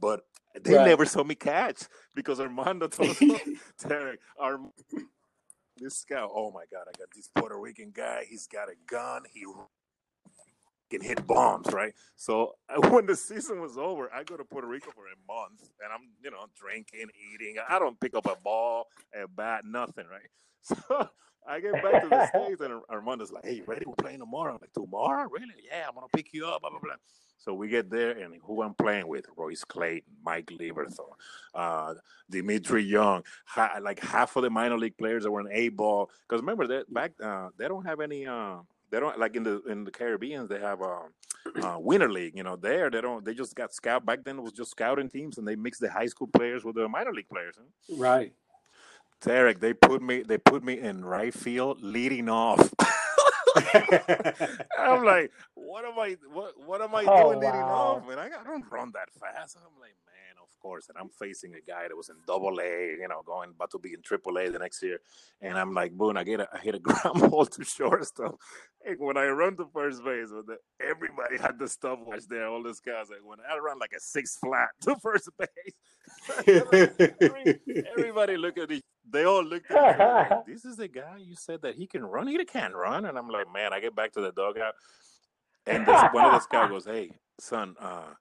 But 0.00 0.22
they 0.62 0.76
Right. 0.76 0.86
never 0.86 1.06
saw 1.06 1.24
me 1.24 1.36
catch 1.36 1.84
because 2.14 2.40
Armando 2.40 2.88
told 2.88 3.20
me, 3.20 3.40
Tarrik, 3.80 4.18
our 4.40 4.60
this 5.78 6.04
guy, 6.04 6.20
oh 6.22 6.50
my 6.52 6.64
god, 6.72 6.86
I 6.88 6.98
got 6.98 7.08
this 7.14 7.28
Puerto 7.34 7.58
Rican 7.58 7.92
guy. 7.94 8.24
He's 8.28 8.46
got 8.46 8.68
a 8.70 8.74
gun. 8.86 9.22
He 9.32 9.44
can 10.90 11.00
hit 11.00 11.26
bombs, 11.26 11.72
right? 11.72 11.92
So 12.16 12.54
uh, 12.68 12.88
when 12.90 13.06
the 13.06 13.16
season 13.16 13.60
was 13.60 13.76
over, 13.76 14.12
I 14.12 14.24
go 14.24 14.36
to 14.36 14.44
Puerto 14.44 14.66
Rico 14.66 14.90
for 14.92 15.04
a 15.06 15.32
month, 15.32 15.70
and 15.82 15.92
I'm, 15.92 16.08
you 16.22 16.30
know, 16.30 16.46
drinking, 16.58 17.06
eating. 17.34 17.56
I 17.68 17.78
don't 17.78 17.98
pick 18.00 18.14
up 18.14 18.26
a 18.26 18.36
ball, 18.36 18.86
a 19.14 19.28
bat, 19.28 19.64
nothing, 19.64 20.06
right? 20.10 20.28
So 20.88 21.08
I 21.48 21.60
get 21.60 21.74
back 21.74 22.02
to 22.02 22.08
the 22.08 22.26
states, 22.46 22.60
and 22.60 22.80
Armando's 22.88 23.30
like, 23.30 23.44
"Hey, 23.44 23.54
you 23.54 23.64
ready? 23.66 23.84
We're 23.86 23.94
playing 23.94 24.18
tomorrow." 24.18 24.54
I'm 24.54 24.58
like, 24.60 24.72
"Tomorrow? 24.72 25.28
Really? 25.30 25.54
Yeah, 25.70 25.84
I'm 25.88 25.94
gonna 25.94 26.08
pick 26.12 26.32
you 26.32 26.44
up." 26.46 26.62
Blah 26.62 26.70
blah 26.70 26.80
blah. 26.80 26.94
So 27.38 27.54
we 27.54 27.68
get 27.68 27.90
there, 27.90 28.10
and 28.10 28.34
who 28.42 28.62
I'm 28.62 28.74
playing 28.74 29.06
with? 29.06 29.26
Royce 29.36 29.62
Clayton, 29.62 30.10
Mike 30.24 30.46
Lieberthal, 30.46 31.12
uh, 31.54 31.94
Dmitri 32.28 32.82
Young, 32.82 33.22
ha- 33.44 33.78
like 33.80 34.00
half 34.00 34.34
of 34.34 34.42
the 34.42 34.50
minor 34.50 34.76
league 34.76 34.96
players 34.98 35.22
that 35.22 35.30
were 35.30 35.40
in 35.40 35.52
A 35.52 35.68
ball. 35.68 36.10
Because 36.28 36.42
remember 36.42 36.66
that 36.66 36.92
back, 36.92 37.12
uh, 37.22 37.50
they 37.56 37.68
don't 37.68 37.86
have 37.86 38.00
any. 38.00 38.26
Uh, 38.26 38.56
they 38.96 39.00
don't 39.00 39.18
like 39.18 39.36
in 39.36 39.42
the 39.42 39.62
in 39.64 39.84
the 39.84 39.90
Caribbean. 39.90 40.48
They 40.48 40.58
have 40.58 40.80
a 40.80 41.00
uh, 41.62 41.76
winter 41.78 42.10
league. 42.10 42.34
You 42.34 42.44
know, 42.44 42.56
there 42.56 42.88
they 42.88 43.02
don't. 43.02 43.26
They 43.26 43.34
just 43.34 43.54
got 43.54 43.74
scout. 43.74 44.06
Back 44.06 44.24
then 44.24 44.38
it 44.38 44.42
was 44.42 44.54
just 44.54 44.70
scouting 44.70 45.10
teams, 45.10 45.36
and 45.36 45.46
they 45.46 45.54
mixed 45.54 45.82
the 45.82 45.90
high 45.90 46.06
school 46.06 46.28
players 46.28 46.64
with 46.64 46.76
the 46.76 46.88
minor 46.88 47.12
league 47.12 47.28
players. 47.28 47.56
Huh? 47.58 47.66
Right. 47.90 48.32
Derek, 49.20 49.60
they 49.60 49.74
put 49.74 50.00
me. 50.00 50.22
They 50.22 50.38
put 50.38 50.64
me 50.64 50.80
in 50.80 51.04
right 51.04 51.34
field, 51.34 51.82
leading 51.82 52.30
off. 52.30 52.72
I'm 54.78 55.04
like, 55.04 55.30
what 55.54 55.84
am 55.84 55.98
I? 55.98 56.16
What 56.32 56.58
what 56.58 56.80
am 56.80 56.94
I 56.94 57.06
Oh, 57.06 57.08
doing 57.08 57.40
leading 57.40 57.68
wow. 57.68 57.70
off? 57.70 58.06
Man, 58.08 58.18
I, 58.18 58.26
I 58.28 58.44
don't 58.44 58.64
run 58.70 58.92
that 58.94 59.10
fast. 59.20 59.58
I'm 59.58 59.78
like, 59.78 59.96
of 60.56 60.60
course. 60.62 60.88
And 60.88 60.96
I'm 60.98 61.08
facing 61.10 61.54
a 61.54 61.60
guy 61.60 61.88
that 61.88 61.96
was 61.96 62.08
in 62.08 62.16
Double 62.26 62.58
A, 62.60 62.96
you 62.98 63.06
know, 63.08 63.22
going 63.24 63.50
about 63.50 63.70
to 63.72 63.78
be 63.78 63.92
in 63.92 64.02
Triple 64.02 64.38
A 64.38 64.48
the 64.48 64.58
next 64.58 64.82
year. 64.82 64.98
And 65.40 65.58
I'm 65.58 65.74
like, 65.74 65.92
boom, 65.92 66.16
I 66.16 66.24
get 66.24 66.40
a, 66.40 66.48
I 66.52 66.58
hit 66.58 66.74
a 66.74 66.78
ground 66.88 67.30
ball 67.30 67.46
to 67.46 67.64
shortstop. 67.64 68.36
And 68.84 68.98
when 68.98 69.16
I 69.16 69.26
run 69.26 69.56
to 69.58 69.66
first 69.72 70.04
base, 70.04 70.28
with 70.30 70.46
the, 70.46 70.56
everybody 70.80 71.36
had 71.38 71.58
the 71.58 71.68
stopwatch 71.68 72.26
there. 72.28 72.46
All 72.48 72.62
these 72.62 72.80
guys, 72.80 73.06
like 73.10 73.20
when 73.24 73.38
I 73.50 73.58
run 73.58 73.78
like 73.78 73.92
a 73.96 74.00
six 74.00 74.36
flat 74.38 74.68
to 74.82 74.96
first 75.02 75.28
base, 75.38 76.46
Every- 76.46 77.60
everybody 77.96 78.36
look 78.36 78.58
at 78.58 78.70
each. 78.70 78.82
They 79.08 79.24
all 79.24 79.44
looked 79.44 79.70
at 79.70 79.76
each 79.94 80.00
other 80.00 80.26
like, 80.30 80.46
This 80.46 80.64
is 80.64 80.76
the 80.76 80.88
guy 80.88 81.18
you 81.18 81.36
said 81.36 81.62
that 81.62 81.74
he 81.74 81.86
can 81.86 82.04
run. 82.04 82.26
He 82.26 82.44
can't 82.44 82.74
run. 82.74 83.04
And 83.04 83.16
I'm 83.18 83.28
like, 83.28 83.52
man, 83.52 83.72
I 83.72 83.80
get 83.80 83.94
back 83.94 84.12
to 84.12 84.20
the 84.20 84.32
dugout, 84.32 84.74
and 85.66 85.86
this, 85.86 86.02
one 86.12 86.24
of 86.24 86.32
the 86.32 86.40
scouts 86.40 86.70
goes, 86.70 86.84
"Hey, 86.86 87.10
son, 87.40 87.74
uh, 87.80 88.14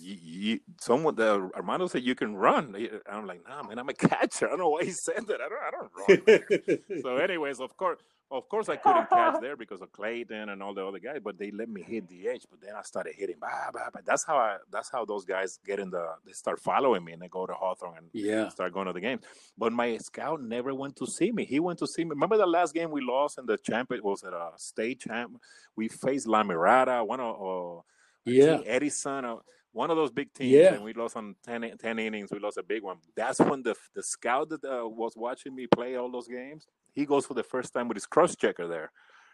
you, 0.00 0.16
you, 0.22 0.60
someone 0.80 1.14
the 1.14 1.50
Armando 1.56 1.86
said 1.86 2.02
you 2.02 2.14
can 2.14 2.36
run." 2.36 2.74
And 2.74 3.00
I'm 3.10 3.26
like, 3.26 3.42
"Nah, 3.48 3.62
man, 3.62 3.78
I'm 3.78 3.88
a 3.88 3.94
catcher. 4.08 4.46
I 4.46 4.50
don't 4.50 4.58
know 4.58 4.70
why 4.70 4.84
he 4.84 4.90
said 4.92 5.26
that. 5.26 5.40
I 5.40 5.48
don't, 5.48 5.62
I 5.62 5.70
don't 5.70 6.80
run." 6.90 7.00
so, 7.02 7.16
anyways, 7.26 7.60
of 7.60 7.76
course, 7.76 7.98
of 8.30 8.48
course, 8.48 8.68
I 8.68 8.74
couldn't 8.76 9.08
catch 9.08 9.36
there 9.40 9.56
because 9.56 9.80
of 9.82 9.92
Clayton 9.92 10.48
and 10.48 10.60
all 10.62 10.74
the 10.74 10.84
other 10.84 10.98
guys, 10.98 11.20
but 11.22 11.38
they 11.38 11.52
let 11.52 11.68
me 11.68 11.82
hit 11.82 12.08
the 12.08 12.26
edge. 12.28 12.44
But 12.50 12.60
then 12.60 12.74
I 12.76 12.82
started 12.82 13.14
hitting. 13.16 13.36
Bah, 13.40 13.70
bah, 13.72 13.88
bah. 13.92 14.00
That's 14.04 14.24
how 14.24 14.36
I. 14.36 14.56
That's 14.70 14.90
how 14.90 15.04
those 15.04 15.24
guys 15.24 15.58
get 15.64 15.78
in 15.78 15.90
the. 15.90 16.06
They 16.24 16.32
start 16.32 16.58
following 16.60 17.04
me 17.04 17.12
and 17.12 17.22
they 17.22 17.28
go 17.28 17.46
to 17.46 17.52
Hawthorne 17.54 17.98
and 17.98 18.10
Yeah. 18.12 18.48
start 18.48 18.72
going 18.72 18.86
to 18.86 18.92
the 18.92 19.00
games. 19.00 19.22
But 19.56 19.72
my 19.72 19.96
scout 19.98 20.42
never 20.42 20.74
went 20.74 20.96
to 20.96 21.06
see 21.06 21.30
me. 21.30 21.44
He 21.44 21.60
went 21.60 21.78
to 21.78 21.86
see 21.86 22.02
me. 22.04 22.10
Remember 22.10 22.36
the 22.36 22.46
last 22.46 22.74
game 22.74 22.90
we 22.90 23.00
lost 23.00 23.38
in 23.38 23.46
the 23.46 23.58
champion? 23.58 24.02
Was 24.02 24.24
it 24.24 24.32
a 24.32 24.50
state 24.56 25.00
champ? 25.00 25.40
We 25.76 25.88
faced 25.88 26.26
La 26.26 26.42
Mirada, 26.42 27.06
one 27.06 27.20
of 27.20 27.78
uh, 27.78 27.82
Yeah. 28.24 28.60
Edison, 28.66 29.24
uh, 29.24 29.36
one 29.82 29.90
of 29.90 29.96
those 29.96 30.10
big 30.20 30.32
teams, 30.32 30.52
Yeah. 30.52 30.74
and 30.74 30.82
we 30.84 30.92
lost 30.94 31.16
on 31.16 31.36
10, 31.44 31.76
10 31.78 31.98
innings. 31.98 32.30
We 32.32 32.38
lost 32.38 32.56
a 32.58 32.62
big 32.62 32.82
one. 32.82 32.98
That's 33.14 33.38
when 33.40 33.62
the 33.62 33.74
the 33.94 34.02
scout 34.02 34.48
that 34.50 34.64
uh, 34.64 34.88
was 34.88 35.12
watching 35.16 35.54
me 35.54 35.66
play 35.78 35.96
all 35.96 36.10
those 36.10 36.28
games, 36.28 36.66
he 36.98 37.04
goes 37.12 37.24
for 37.26 37.34
the 37.34 37.42
first 37.54 37.72
time 37.74 37.86
with 37.88 37.96
his 37.96 38.06
cross 38.14 38.34
checker 38.42 38.66
there, 38.66 38.90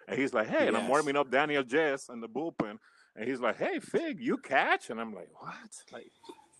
and 0.08 0.18
he's 0.20 0.34
like, 0.38 0.48
"Hey," 0.48 0.66
and 0.68 0.76
I'm 0.76 0.88
warming 0.88 1.16
up 1.16 1.30
Daniel 1.30 1.62
Jess 1.74 2.08
in 2.08 2.20
the 2.20 2.28
bullpen, 2.36 2.76
and 3.16 3.28
he's 3.28 3.40
like, 3.46 3.56
"Hey, 3.64 3.78
Fig, 3.80 4.20
you 4.28 4.36
catch?" 4.38 4.90
And 4.90 5.00
I'm 5.00 5.14
like, 5.14 5.28
"What?" 5.40 5.72
Like. 5.92 6.12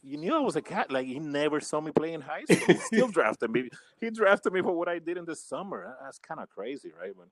You 0.05 0.17
knew 0.17 0.35
I 0.35 0.41
was 0.41 0.57
a 0.57 0.63
cat. 0.63 0.91
Like 0.91 1.07
he 1.07 1.19
never 1.21 1.61
saw 1.61 1.81
me 1.81 1.93
play 1.93 2.13
in 2.13 2.21
high 2.21 2.43
school. 2.45 2.75
He 2.75 2.81
still 2.81 3.09
drafted 3.19 3.51
me. 3.51 3.69
He 4.01 4.11
drafted 4.11 4.53
me 4.53 4.61
for 4.61 4.73
what 4.73 4.89
I 4.89 4.99
did 4.99 5.17
in 5.17 5.25
the 5.25 5.37
summer. 5.37 5.97
That's 6.03 6.19
kind 6.19 6.41
of 6.41 6.49
crazy, 6.49 6.93
right? 7.01 7.13
But 7.17 7.29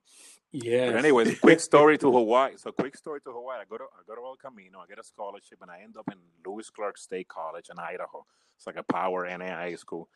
Yeah. 0.52 0.86
but 0.92 0.96
anyways, 0.96 1.40
quick 1.46 1.58
story 1.60 1.98
to 1.98 2.12
Hawaii. 2.12 2.52
So 2.56 2.70
quick 2.70 2.96
story 2.96 3.20
to 3.22 3.32
Hawaii. 3.32 3.58
I 3.60 3.64
go 3.68 3.76
to 3.78 3.84
I 3.84 4.02
go 4.06 4.14
to 4.14 4.20
El 4.24 4.36
Camino. 4.36 4.78
I 4.78 4.86
get 4.86 4.98
a 5.00 5.04
scholarship, 5.04 5.58
and 5.62 5.70
I 5.70 5.80
end 5.82 5.96
up 5.96 6.08
in 6.12 6.18
Lewis 6.46 6.70
Clark 6.70 6.96
State 6.96 7.28
College 7.28 7.68
in 7.70 7.78
Idaho. 7.78 8.24
It's 8.56 8.66
like 8.66 8.76
a 8.76 8.82
power 8.84 9.26
NAIA 9.26 9.78
school. 9.78 10.08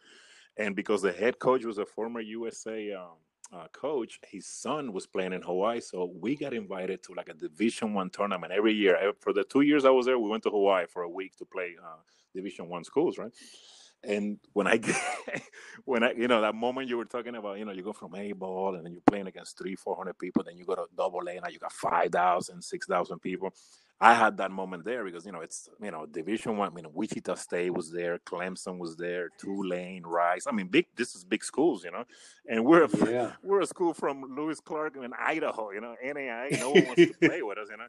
And 0.56 0.76
because 0.76 1.02
the 1.02 1.12
head 1.12 1.40
coach 1.40 1.64
was 1.64 1.78
a 1.78 1.86
former 1.86 2.20
USA 2.20 2.93
um, 2.93 3.16
uh, 3.52 3.66
coach, 3.72 4.20
his 4.28 4.47
son 4.47 4.93
was 4.93 5.06
playing 5.06 5.32
in 5.32 5.43
Hawaii, 5.43 5.81
so 5.81 6.12
we 6.20 6.36
got 6.36 6.55
invited 6.55 7.02
to 7.05 7.14
like 7.14 7.28
a 7.28 7.35
Division 7.35 7.94
One 7.94 8.10
tournament 8.10 8.52
every 8.52 8.74
year. 8.74 8.97
For 9.18 9.32
the 9.32 9.43
two 9.43 9.62
years 9.62 9.85
I 9.85 9.90
was 9.90 10.06
there, 10.06 10.18
we 10.18 10.28
went 10.28 10.44
to 10.44 10.51
Hawaii 10.51 10.86
for 10.86 11.02
a 11.02 11.09
week 11.09 11.35
to 11.39 11.44
play 11.44 11.74
uh, 11.82 11.97
Division 12.35 12.69
One 12.69 12.85
schools, 12.85 13.19
right? 13.19 13.32
And 14.02 14.39
when 14.52 14.66
I 14.66 14.77
get, 14.78 14.97
when 15.85 16.02
I, 16.02 16.12
you 16.12 16.28
know, 16.28 16.40
that 16.43 16.55
moment 16.55 16.89
you 16.89 16.97
were 16.97 17.05
talking 17.05 17.36
about, 17.36 17.59
you 17.59 17.65
know, 17.65 17.73
you 17.73 17.82
go 17.82 17.93
from 17.93 18.15
A 18.15 18.32
ball 18.32 18.74
and 18.74 18.85
then 18.85 18.93
you're 18.93 19.02
playing 19.06 19.27
against 19.27 19.56
three, 19.59 19.74
400 19.77 20.19
people, 20.19 20.43
then 20.44 20.56
you 20.56 20.65
go 20.65 20.74
to 20.74 20.85
double 20.97 21.20
A, 21.28 21.35
now 21.35 21.48
you 21.51 21.59
got 21.59 21.73
5,000, 21.73 22.62
6,000 22.62 23.19
people. 23.20 23.55
I 24.01 24.12
had 24.12 24.36
that 24.39 24.51
moment 24.51 24.85
there 24.85 25.05
because, 25.05 25.24
you 25.24 25.32
know, 25.32 25.40
it's, 25.40 25.69
you 25.81 25.90
know, 25.90 26.05
Division 26.05 26.56
One, 26.59 26.69
I 26.69 26.74
mean, 26.74 26.86
Wichita 26.93 27.36
State 27.36 27.73
was 27.73 27.90
there, 27.90 28.19
Clemson 28.19 28.77
was 28.77 28.97
there, 28.97 29.31
Tulane, 29.39 30.02
Rice. 30.02 30.47
I 30.47 30.52
mean, 30.52 30.66
big, 30.66 30.86
this 30.97 31.15
is 31.15 31.24
big 31.24 31.44
schools, 31.44 31.85
you 31.85 31.93
know, 31.93 32.05
and 32.47 32.65
we're, 32.65 32.85
a, 32.85 33.11
Yeah. 33.11 33.32
we're 33.43 33.61
a 33.62 33.66
school 33.66 33.94
from 33.94 34.35
Lewis 34.36 34.61
Clark 34.61 34.97
in 34.97 35.12
Idaho, 35.19 35.70
you 35.70 35.81
know, 35.81 35.94
NAI, 36.05 36.48
no 36.61 36.70
one 36.70 36.86
wants 36.86 37.06
to 37.06 37.15
play 37.23 37.40
with 37.40 37.56
us, 37.56 37.69
you 37.70 37.77
know. 37.78 37.86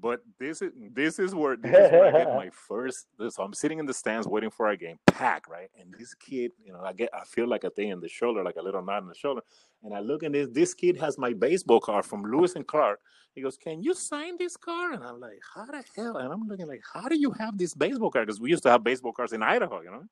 But 0.00 0.20
this 0.38 0.62
is 0.62 0.72
this 0.94 1.18
is 1.18 1.34
where 1.34 1.56
this 1.56 1.86
is 1.86 1.90
where 1.92 2.14
I 2.14 2.24
get 2.24 2.34
my 2.34 2.48
first. 2.68 3.06
So 3.28 3.42
I'm 3.42 3.52
sitting 3.52 3.78
in 3.78 3.86
the 3.86 3.92
stands 3.94 4.26
waiting 4.26 4.50
for 4.50 4.66
our 4.66 4.76
game, 4.76 4.98
pack 5.06 5.48
right, 5.48 5.68
and 5.78 5.92
this 5.98 6.14
kid, 6.14 6.52
you 6.64 6.72
know, 6.72 6.80
I 6.80 6.92
get 6.92 7.10
I 7.12 7.24
feel 7.24 7.46
like 7.48 7.64
a 7.64 7.70
thing 7.70 7.90
in 7.90 8.00
the 8.00 8.08
shoulder, 8.08 8.42
like 8.42 8.56
a 8.56 8.62
little 8.62 8.82
knot 8.82 9.02
in 9.02 9.08
the 9.08 9.14
shoulder, 9.14 9.42
and 9.82 9.92
I 9.94 10.00
look 10.00 10.22
and 10.22 10.34
this 10.34 10.48
this 10.52 10.74
kid 10.74 10.96
has 10.98 11.18
my 11.18 11.32
baseball 11.34 11.80
card 11.80 12.04
from 12.06 12.22
Lewis 12.22 12.54
and 12.56 12.66
Clark. 12.66 13.00
He 13.34 13.42
goes, 13.42 13.56
"Can 13.56 13.82
you 13.82 13.94
sign 13.94 14.36
this 14.38 14.56
card?" 14.56 14.94
And 14.94 15.04
I'm 15.04 15.20
like, 15.20 15.40
"How 15.54 15.66
the 15.66 15.84
hell?" 15.94 16.16
And 16.16 16.32
I'm 16.32 16.48
looking 16.48 16.66
like, 16.66 16.82
"How 16.92 17.08
do 17.08 17.16
you 17.18 17.32
have 17.32 17.58
this 17.58 17.74
baseball 17.74 18.10
card?" 18.10 18.26
Because 18.26 18.40
we 18.40 18.50
used 18.50 18.62
to 18.62 18.70
have 18.70 18.82
baseball 18.82 19.12
cards 19.12 19.32
in 19.32 19.42
Idaho, 19.42 19.82
you 19.82 19.90
know. 19.90 20.04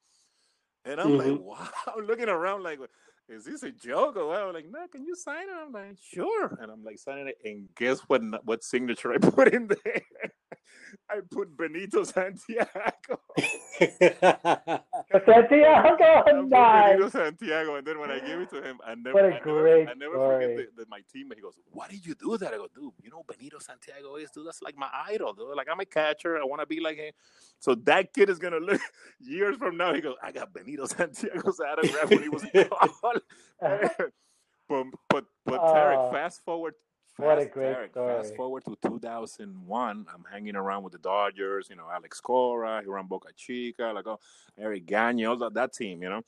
And 0.85 1.01
I'm 1.01 1.17
like, 1.17 1.29
Mhm. 1.29 1.41
"Wow!" 1.51 1.69
I'm 1.97 2.07
looking 2.07 2.29
around 2.29 2.63
like, 2.63 2.79
is 3.29 3.45
this 3.45 3.63
a 3.63 3.71
joke 3.71 4.17
or 4.17 4.27
what? 4.29 4.43
I'm 4.43 4.55
like, 4.55 4.71
no, 4.71 4.87
can 4.89 5.05
you 5.05 5.15
sign 5.15 5.49
it? 5.49 5.55
I'm 5.55 5.73
like, 5.73 5.97
sure. 6.03 6.59
And 6.61 6.71
I'm 6.71 6.83
like 6.83 6.99
signing 6.99 7.29
it. 7.29 7.39
And 7.45 7.69
guess 7.77 8.01
what? 8.01 8.23
What 8.45 8.65
signature 8.65 9.13
I 9.13 9.19
put 9.23 9.53
in 9.53 9.69
there? 9.69 10.03
I 11.11 11.21
put 11.31 11.57
Benito 11.57 12.05
Santiago. 12.05 13.21
Santiago, 15.27 16.43
nice. 16.49 16.93
Benito 16.97 17.09
Santiago. 17.09 17.77
And 17.77 17.87
then 17.87 17.99
when 17.99 18.11
I 18.11 18.19
gave 18.21 18.39
it 18.41 18.51
to 18.51 18.63
him, 18.63 18.79
I 18.87 18.95
never, 18.95 19.15
What 19.15 19.25
a 19.25 19.29
I 19.29 19.31
never, 19.31 19.43
great 19.63 19.89
I 19.89 19.95
never 19.95 20.15
story. 20.15 20.57
forget 20.57 20.77
that 20.77 20.89
my 20.89 21.01
teammate. 21.01 21.37
He 21.37 21.43
goes, 21.43 21.59
"Why 21.71 21.89
did 21.89 22.05
you 22.07 22.15
do 22.15 22.37
that?" 22.39 22.53
I 22.55 22.57
go, 22.57 22.69
"Dude, 22.75 22.93
you 23.03 23.11
know 23.11 23.25
Benito 23.27 23.59
Santiago 23.59 24.17
is 24.17 24.31
dude. 24.31 24.47
That's 24.47 24.63
like 24.63 24.77
my 24.77 24.89
idol, 25.09 25.33
dude. 25.35 25.57
Like 25.57 25.69
I'm 25.71 25.81
a 25.81 25.85
catcher. 25.85 26.39
I 26.39 26.45
want 26.45 26.61
to 26.61 26.67
be 26.67 26.81
like 26.81 26.97
him." 26.97 27.13
So 27.59 27.75
that 27.75 28.13
kid 28.15 28.29
is 28.31 28.39
gonna 28.39 28.59
look 28.59 28.81
years 29.21 29.57
from 29.57 29.77
now. 29.77 29.95
He 29.95 30.01
goes, 30.01 30.17
"I 30.23 30.33
got 30.33 30.53
Benito 30.53 30.87
Santiago's 30.87 31.61
autograph 31.61 32.11
when 32.11 32.23
he 32.23 32.29
was 32.29 32.45
college." 32.53 33.23
Uh-huh. 33.61 33.89
but 34.69 34.85
but 35.09 35.25
but 35.45 35.61
Tarrik, 35.61 36.13
fast 36.13 36.45
forward. 36.45 36.75
What 37.19 37.41
a 37.41 37.47
great 37.47 37.93
Tarrik, 37.93 37.95
Fast 37.95 38.37
forward 38.37 38.65
to 38.67 38.79
2001. 38.81 40.07
I'm 40.15 40.25
hanging 40.31 40.55
around 40.55 40.85
with 40.85 40.93
the 40.93 41.01
Dodgers. 41.01 41.67
You 41.69 41.75
know, 41.75 41.87
Alex 41.93 42.21
Cora, 42.21 42.81
Hiram 42.85 43.09
Bocachica, 43.09 43.93
like 43.93 44.07
oh, 44.07 44.21
Eric 44.57 44.87
Gagne, 44.87 45.25
all 45.25 45.37
that, 45.39 45.53
that 45.55 45.73
team. 45.73 46.01
You 46.01 46.11
know, 46.11 46.23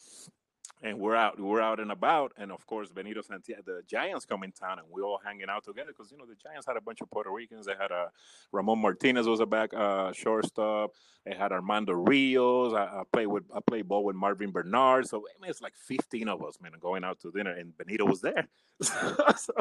and 0.83 0.99
we're 0.99 1.15
out 1.15 1.39
we're 1.39 1.61
out 1.61 1.79
and 1.79 1.93
about 1.93 2.33
and 2.37 2.51
of 2.51 2.67
course 2.67 2.89
benito 2.91 3.21
santiago 3.21 3.63
the 3.77 3.83
giants 3.87 4.25
come 4.25 4.43
in 4.43 4.53
town 4.53 4.79
and 4.79 4.89
we're 4.91 5.05
all 5.05 5.21
hanging 5.25 5.49
out 5.49 5.65
together 5.65 5.93
because 5.97 6.11
you 6.11 6.19
know 6.19 6.27
the 6.27 6.35
giants 6.35 6.67
had 6.67 6.77
a 6.77 6.81
bunch 6.81 7.01
of 7.01 7.11
puerto 7.11 7.31
ricans 7.31 7.67
they 7.67 7.75
had 7.79 7.91
a 7.91 8.11
ramon 8.53 8.79
martinez 8.79 9.27
was 9.27 9.41
a 9.41 9.47
back 9.47 9.73
uh 9.75 10.13
shortstop 10.13 10.93
they 11.25 11.35
had 11.35 11.53
armando 11.53 11.93
rios 11.93 12.73
i, 12.73 12.85
I 12.85 13.03
played 13.13 13.27
with 13.27 13.45
i 13.55 13.61
played 13.61 13.89
ball 13.89 14.05
with 14.05 14.17
marvin 14.17 14.53
benard 14.53 15.07
so 15.07 15.19
I 15.19 15.41
mean, 15.41 15.51
it's 15.51 15.61
like 15.61 15.75
15 15.77 16.29
of 16.29 16.43
us 16.43 16.59
man 16.61 16.73
going 16.81 17.05
out 17.05 17.21
to 17.21 17.31
dinner 17.31 17.53
and 17.53 17.77
benito 17.77 18.05
was 18.07 18.21
there. 18.21 18.49
So, 19.37 19.53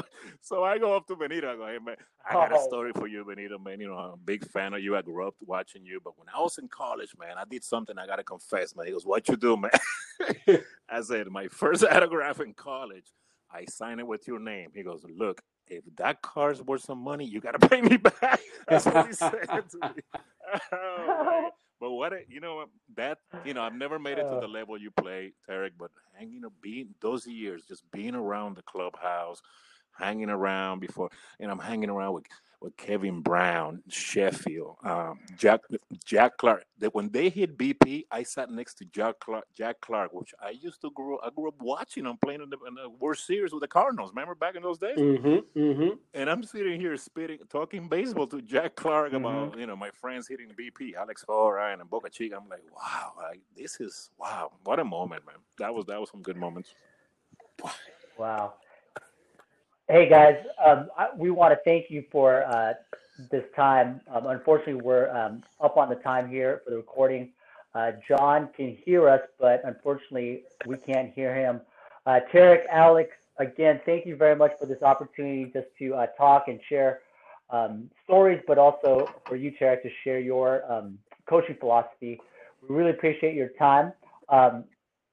so 0.41 0.63
i 0.63 0.77
go 0.77 0.95
up 0.95 1.07
to 1.07 1.15
benito 1.15 1.51
i 1.51 1.55
go 1.55 1.67
hey 1.67 1.77
man 1.83 1.95
i 2.27 2.33
got 2.33 2.55
a 2.55 2.61
story 2.61 2.91
for 2.93 3.07
you 3.07 3.23
benito 3.25 3.59
man 3.59 3.79
you 3.79 3.87
know 3.87 3.95
i'm 3.95 4.11
a 4.11 4.17
big 4.17 4.45
fan 4.47 4.73
of 4.73 4.81
you 4.81 4.95
i 4.95 5.01
grew 5.01 5.27
up 5.27 5.35
watching 5.41 5.85
you 5.85 5.99
but 6.03 6.17
when 6.17 6.27
i 6.33 6.39
was 6.39 6.57
in 6.57 6.67
college 6.69 7.13
man 7.19 7.37
i 7.37 7.43
did 7.49 7.63
something 7.63 7.97
i 7.97 8.07
gotta 8.07 8.23
confess 8.23 8.75
man. 8.75 8.85
He 8.85 8.93
goes 8.93 9.05
what 9.05 9.27
you 9.27 9.35
do 9.35 9.57
man? 9.57 9.71
I 10.89 11.01
said 11.09 11.27
my 11.27 11.47
first 11.47 11.83
autograph 11.91 12.39
in 12.39 12.53
college 12.53 13.11
I 13.51 13.65
sign 13.65 13.99
it 13.99 14.07
with 14.07 14.27
your 14.27 14.39
name. 14.39 14.69
He 14.73 14.83
goes, 14.83 15.03
look, 15.09 15.41
if 15.67 15.83
that 15.97 16.21
car's 16.21 16.61
worth 16.61 16.83
some 16.83 16.99
money, 16.99 17.25
you 17.25 17.39
got 17.39 17.59
to 17.59 17.69
pay 17.69 17.81
me 17.81 17.97
back. 17.97 18.39
That's 18.67 18.85
what 18.85 19.07
he 19.07 19.13
said 19.13 19.47
to 19.71 19.93
me. 19.95 20.01
Oh, 20.71 21.49
but 21.79 21.91
what 21.91 22.13
a, 22.13 22.21
you 22.27 22.39
know 22.39 22.65
that 22.95 23.19
you 23.45 23.53
know 23.53 23.61
I've 23.61 23.75
never 23.75 23.99
made 23.99 24.17
it 24.17 24.23
to 24.23 24.37
uh. 24.37 24.39
the 24.39 24.47
level 24.47 24.77
you 24.77 24.91
play, 24.91 25.33
Tarrik. 25.47 25.71
But 25.77 25.91
hanging, 26.17 26.43
up 26.45 26.53
being 26.61 26.89
those 27.01 27.25
years, 27.27 27.63
just 27.67 27.89
being 27.91 28.15
around 28.15 28.57
the 28.57 28.63
clubhouse, 28.63 29.41
hanging 29.97 30.29
around 30.29 30.79
before, 30.79 31.09
and 31.39 31.51
I'm 31.51 31.59
hanging 31.59 31.89
around 31.89 32.13
with 32.13 32.25
with 32.61 32.75
Kevin 32.77 33.21
Brown, 33.21 33.81
Sheffield, 33.87 34.75
um, 34.83 35.19
Jack 35.37 35.61
Jack 36.05 36.37
Clark. 36.37 36.65
That 36.79 36.93
when 36.93 37.09
they 37.09 37.29
hit 37.29 37.57
BP, 37.57 38.03
I 38.11 38.23
sat 38.23 38.49
next 38.49 38.75
to 38.75 38.85
Jack 38.85 39.19
Clark, 39.19 39.45
Jack 39.55 39.81
Clark, 39.81 40.13
which 40.13 40.33
I 40.41 40.51
used 40.51 40.81
to 40.81 40.91
grow. 40.91 41.19
I 41.23 41.29
grew 41.29 41.47
up 41.47 41.61
watching 41.61 42.03
them 42.03 42.17
playing 42.23 42.41
in 42.41 42.49
the, 42.49 42.57
in 42.67 42.75
the 42.75 42.89
World 42.89 43.17
Series 43.17 43.51
with 43.51 43.61
the 43.61 43.67
Cardinals. 43.67 44.11
Remember 44.11 44.35
back 44.35 44.55
in 44.55 44.61
those 44.61 44.77
days? 44.77 44.97
Mm-hmm, 44.97 45.59
mm-hmm. 45.59 45.89
And 46.13 46.29
I'm 46.29 46.43
sitting 46.43 46.79
here 46.79 46.95
spitting, 46.97 47.39
talking 47.49 47.87
baseball 47.87 48.27
to 48.27 48.41
Jack 48.41 48.75
Clark 48.75 49.13
mm-hmm. 49.13 49.25
about 49.25 49.57
you 49.57 49.67
know 49.67 49.75
my 49.75 49.91
friends 49.91 50.27
hitting 50.27 50.49
BP, 50.49 50.95
Alex 50.95 51.23
Cora 51.23 51.73
and 51.73 51.81
Bocachica. 51.89 52.33
I'm 52.35 52.49
like, 52.49 52.63
wow, 52.75 53.13
like, 53.17 53.41
this 53.55 53.79
is 53.79 54.09
wow, 54.17 54.51
what 54.63 54.79
a 54.79 54.85
moment, 54.85 55.25
man. 55.25 55.35
That 55.57 55.73
was 55.73 55.85
that 55.85 55.99
was 55.99 56.09
some 56.09 56.21
good 56.21 56.37
moments. 56.37 56.73
Wow. 58.17 58.53
Hey 59.91 60.07
guys, 60.07 60.35
um, 60.63 60.87
I, 60.95 61.07
we 61.17 61.31
want 61.31 61.51
to 61.51 61.59
thank 61.65 61.89
you 61.89 62.03
for 62.11 62.43
uh, 62.43 62.73
this 63.31 63.43
time. 63.55 63.99
Um, 64.13 64.27
unfortunately, 64.27 64.75
we're 64.75 65.09
um, 65.09 65.41
up 65.59 65.77
on 65.77 65.89
the 65.89 65.95
time 65.95 66.29
here 66.29 66.61
for 66.63 66.69
the 66.69 66.77
recording. 66.77 67.31
Uh, 67.73 67.93
John 68.07 68.49
can 68.55 68.77
hear 68.85 69.09
us, 69.09 69.21
but 69.39 69.61
unfortunately, 69.65 70.43
we 70.67 70.77
can't 70.77 71.11
hear 71.11 71.33
him. 71.33 71.59
Uh, 72.05 72.19
Tarrik, 72.31 72.67
Alex, 72.71 73.09
again, 73.39 73.81
thank 73.83 74.05
you 74.05 74.15
very 74.15 74.35
much 74.35 74.51
for 74.59 74.67
this 74.67 74.83
opportunity 74.83 75.45
just 75.51 75.65
to 75.79 75.95
uh, 75.95 76.05
talk 76.15 76.49
and 76.49 76.59
share 76.69 76.99
um, 77.49 77.89
stories, 78.03 78.39
but 78.45 78.59
also 78.59 79.09
for 79.25 79.37
you, 79.37 79.51
Tarrik, 79.59 79.81
to 79.81 79.89
share 80.03 80.19
your 80.19 80.71
um, 80.71 80.99
coaching 81.25 81.55
philosophy. 81.59 82.21
We 82.61 82.75
really 82.75 82.91
appreciate 82.91 83.33
your 83.33 83.49
time. 83.57 83.93
Um, 84.29 84.65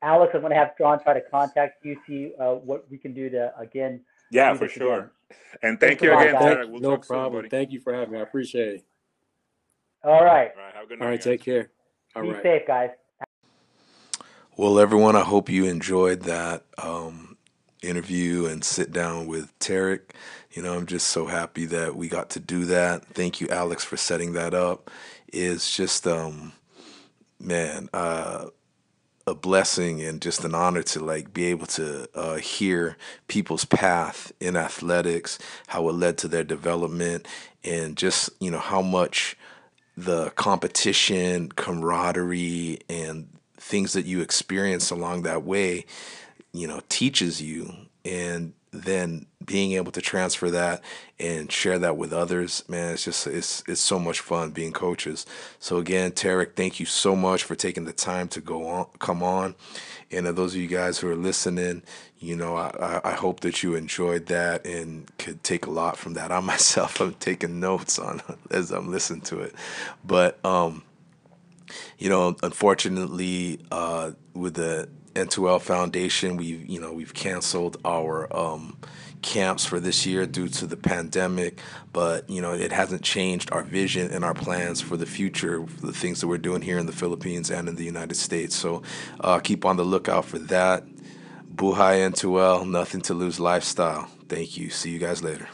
Alex, 0.02 0.32
I'm 0.34 0.42
going 0.42 0.52
to 0.52 0.58
have 0.58 0.76
John 0.76 1.02
try 1.02 1.14
to 1.14 1.22
contact 1.30 1.82
you, 1.82 1.96
see 2.06 2.32
uh, 2.38 2.56
what 2.56 2.84
we 2.90 2.98
can 2.98 3.14
do 3.14 3.30
to, 3.30 3.58
again, 3.58 4.02
yeah, 4.30 4.54
for 4.54 4.68
sure. 4.68 4.98
Again. 4.98 5.10
And 5.62 5.80
thank 5.80 6.02
you 6.02 6.16
again, 6.16 6.34
Tarrik. 6.34 6.70
We'll 6.70 6.80
no 6.80 6.96
problem. 6.98 7.44
Soon, 7.44 7.50
thank 7.50 7.72
you 7.72 7.80
for 7.80 7.94
having 7.94 8.12
me. 8.12 8.18
I 8.18 8.22
appreciate 8.22 8.68
it. 8.74 8.84
All 10.04 10.24
right. 10.24 10.50
All 10.56 10.62
right. 10.62 10.74
Have 10.74 10.84
a 10.84 10.86
good 10.86 10.98
night. 10.98 11.04
All 11.04 11.10
right. 11.10 11.18
Guys. 11.18 11.24
Take 11.24 11.42
care. 11.42 11.70
All 12.14 12.22
Be 12.22 12.30
right. 12.30 12.42
safe, 12.42 12.66
guys. 12.66 12.90
Well, 14.56 14.78
everyone, 14.78 15.16
I 15.16 15.22
hope 15.22 15.50
you 15.50 15.66
enjoyed 15.66 16.22
that 16.22 16.64
um, 16.82 17.36
interview 17.82 18.46
and 18.46 18.64
sit 18.64 18.90
down 18.90 19.26
with 19.26 19.56
Tarrik. 19.58 20.12
You 20.52 20.62
know, 20.62 20.74
I'm 20.74 20.86
just 20.86 21.08
so 21.08 21.26
happy 21.26 21.66
that 21.66 21.96
we 21.96 22.08
got 22.08 22.30
to 22.30 22.40
do 22.40 22.64
that. 22.66 23.04
Thank 23.04 23.40
you, 23.40 23.48
Alex, 23.48 23.84
for 23.84 23.98
setting 23.98 24.32
that 24.32 24.54
up. 24.54 24.90
It's 25.28 25.76
just, 25.76 26.06
um, 26.06 26.52
man, 27.38 27.90
uh, 27.92 28.46
a 29.26 29.34
blessing 29.34 30.00
and 30.02 30.22
just 30.22 30.44
an 30.44 30.54
honor 30.54 30.82
to 30.82 31.00
like 31.00 31.34
be 31.34 31.46
able 31.46 31.66
to 31.66 32.08
uh, 32.14 32.36
hear 32.36 32.96
people's 33.26 33.64
path 33.64 34.30
in 34.38 34.56
athletics, 34.56 35.38
how 35.66 35.88
it 35.88 35.92
led 35.92 36.16
to 36.18 36.28
their 36.28 36.44
development, 36.44 37.26
and 37.64 37.96
just 37.96 38.30
you 38.40 38.50
know 38.50 38.58
how 38.58 38.80
much 38.80 39.36
the 39.96 40.30
competition, 40.30 41.48
camaraderie, 41.50 42.78
and 42.88 43.28
things 43.56 43.94
that 43.94 44.06
you 44.06 44.20
experience 44.20 44.90
along 44.90 45.22
that 45.22 45.42
way, 45.42 45.84
you 46.52 46.68
know, 46.68 46.80
teaches 46.88 47.42
you. 47.42 47.72
And 48.04 48.52
then 48.82 49.26
being 49.44 49.72
able 49.72 49.92
to 49.92 50.00
transfer 50.00 50.50
that 50.50 50.82
and 51.18 51.50
share 51.50 51.78
that 51.78 51.96
with 51.96 52.12
others, 52.12 52.64
man, 52.68 52.92
it's 52.92 53.04
just 53.04 53.26
it's 53.26 53.62
it's 53.68 53.80
so 53.80 53.98
much 53.98 54.20
fun 54.20 54.50
being 54.50 54.72
coaches. 54.72 55.24
So 55.58 55.78
again, 55.78 56.12
Tarrik, 56.12 56.54
thank 56.56 56.80
you 56.80 56.86
so 56.86 57.14
much 57.14 57.44
for 57.44 57.54
taking 57.54 57.84
the 57.84 57.92
time 57.92 58.28
to 58.28 58.40
go 58.40 58.66
on, 58.68 58.86
come 58.98 59.22
on, 59.22 59.54
and 60.10 60.26
those 60.26 60.54
of 60.54 60.60
you 60.60 60.66
guys 60.68 60.98
who 60.98 61.08
are 61.08 61.16
listening, 61.16 61.82
you 62.18 62.36
know, 62.36 62.56
I, 62.56 63.00
I 63.04 63.12
hope 63.12 63.40
that 63.40 63.62
you 63.62 63.74
enjoyed 63.74 64.26
that 64.26 64.66
and 64.66 65.10
could 65.18 65.42
take 65.44 65.66
a 65.66 65.70
lot 65.70 65.96
from 65.96 66.14
that. 66.14 66.32
I 66.32 66.40
myself, 66.46 67.00
I'm 67.00 67.14
taking 67.14 67.60
notes 67.60 67.98
on 67.98 68.22
as 68.50 68.70
I'm 68.72 68.90
listening 68.90 69.22
to 69.22 69.40
it, 69.40 69.54
but 70.04 70.44
um, 70.44 70.82
you 71.98 72.08
know, 72.08 72.36
unfortunately, 72.42 73.60
uh, 73.70 74.12
with 74.34 74.54
the 74.54 74.88
N2L 75.16 75.60
Foundation, 75.60 76.36
we've 76.36 76.64
you 76.66 76.80
know 76.80 76.92
we've 76.92 77.14
canceled 77.14 77.78
our 77.84 78.34
um, 78.36 78.76
camps 79.22 79.64
for 79.64 79.80
this 79.80 80.06
year 80.06 80.26
due 80.26 80.48
to 80.48 80.66
the 80.66 80.76
pandemic, 80.76 81.60
but 81.92 82.28
you 82.30 82.40
know 82.40 82.52
it 82.52 82.72
hasn't 82.72 83.02
changed 83.02 83.50
our 83.52 83.62
vision 83.62 84.10
and 84.12 84.24
our 84.24 84.34
plans 84.34 84.80
for 84.80 84.96
the 84.96 85.06
future, 85.06 85.66
for 85.66 85.86
the 85.86 85.92
things 85.92 86.20
that 86.20 86.28
we're 86.28 86.38
doing 86.38 86.62
here 86.62 86.78
in 86.78 86.86
the 86.86 86.92
Philippines 86.92 87.50
and 87.50 87.68
in 87.68 87.76
the 87.76 87.84
United 87.84 88.16
States. 88.16 88.54
So 88.54 88.82
uh, 89.20 89.38
keep 89.40 89.64
on 89.64 89.76
the 89.76 89.84
lookout 89.84 90.24
for 90.24 90.38
that. 90.38 90.84
Buhay 91.54 92.10
N2L, 92.10 92.68
nothing 92.68 93.00
to 93.02 93.14
lose 93.14 93.40
lifestyle. 93.40 94.10
Thank 94.28 94.58
you. 94.58 94.68
See 94.68 94.90
you 94.90 94.98
guys 94.98 95.22
later. 95.22 95.48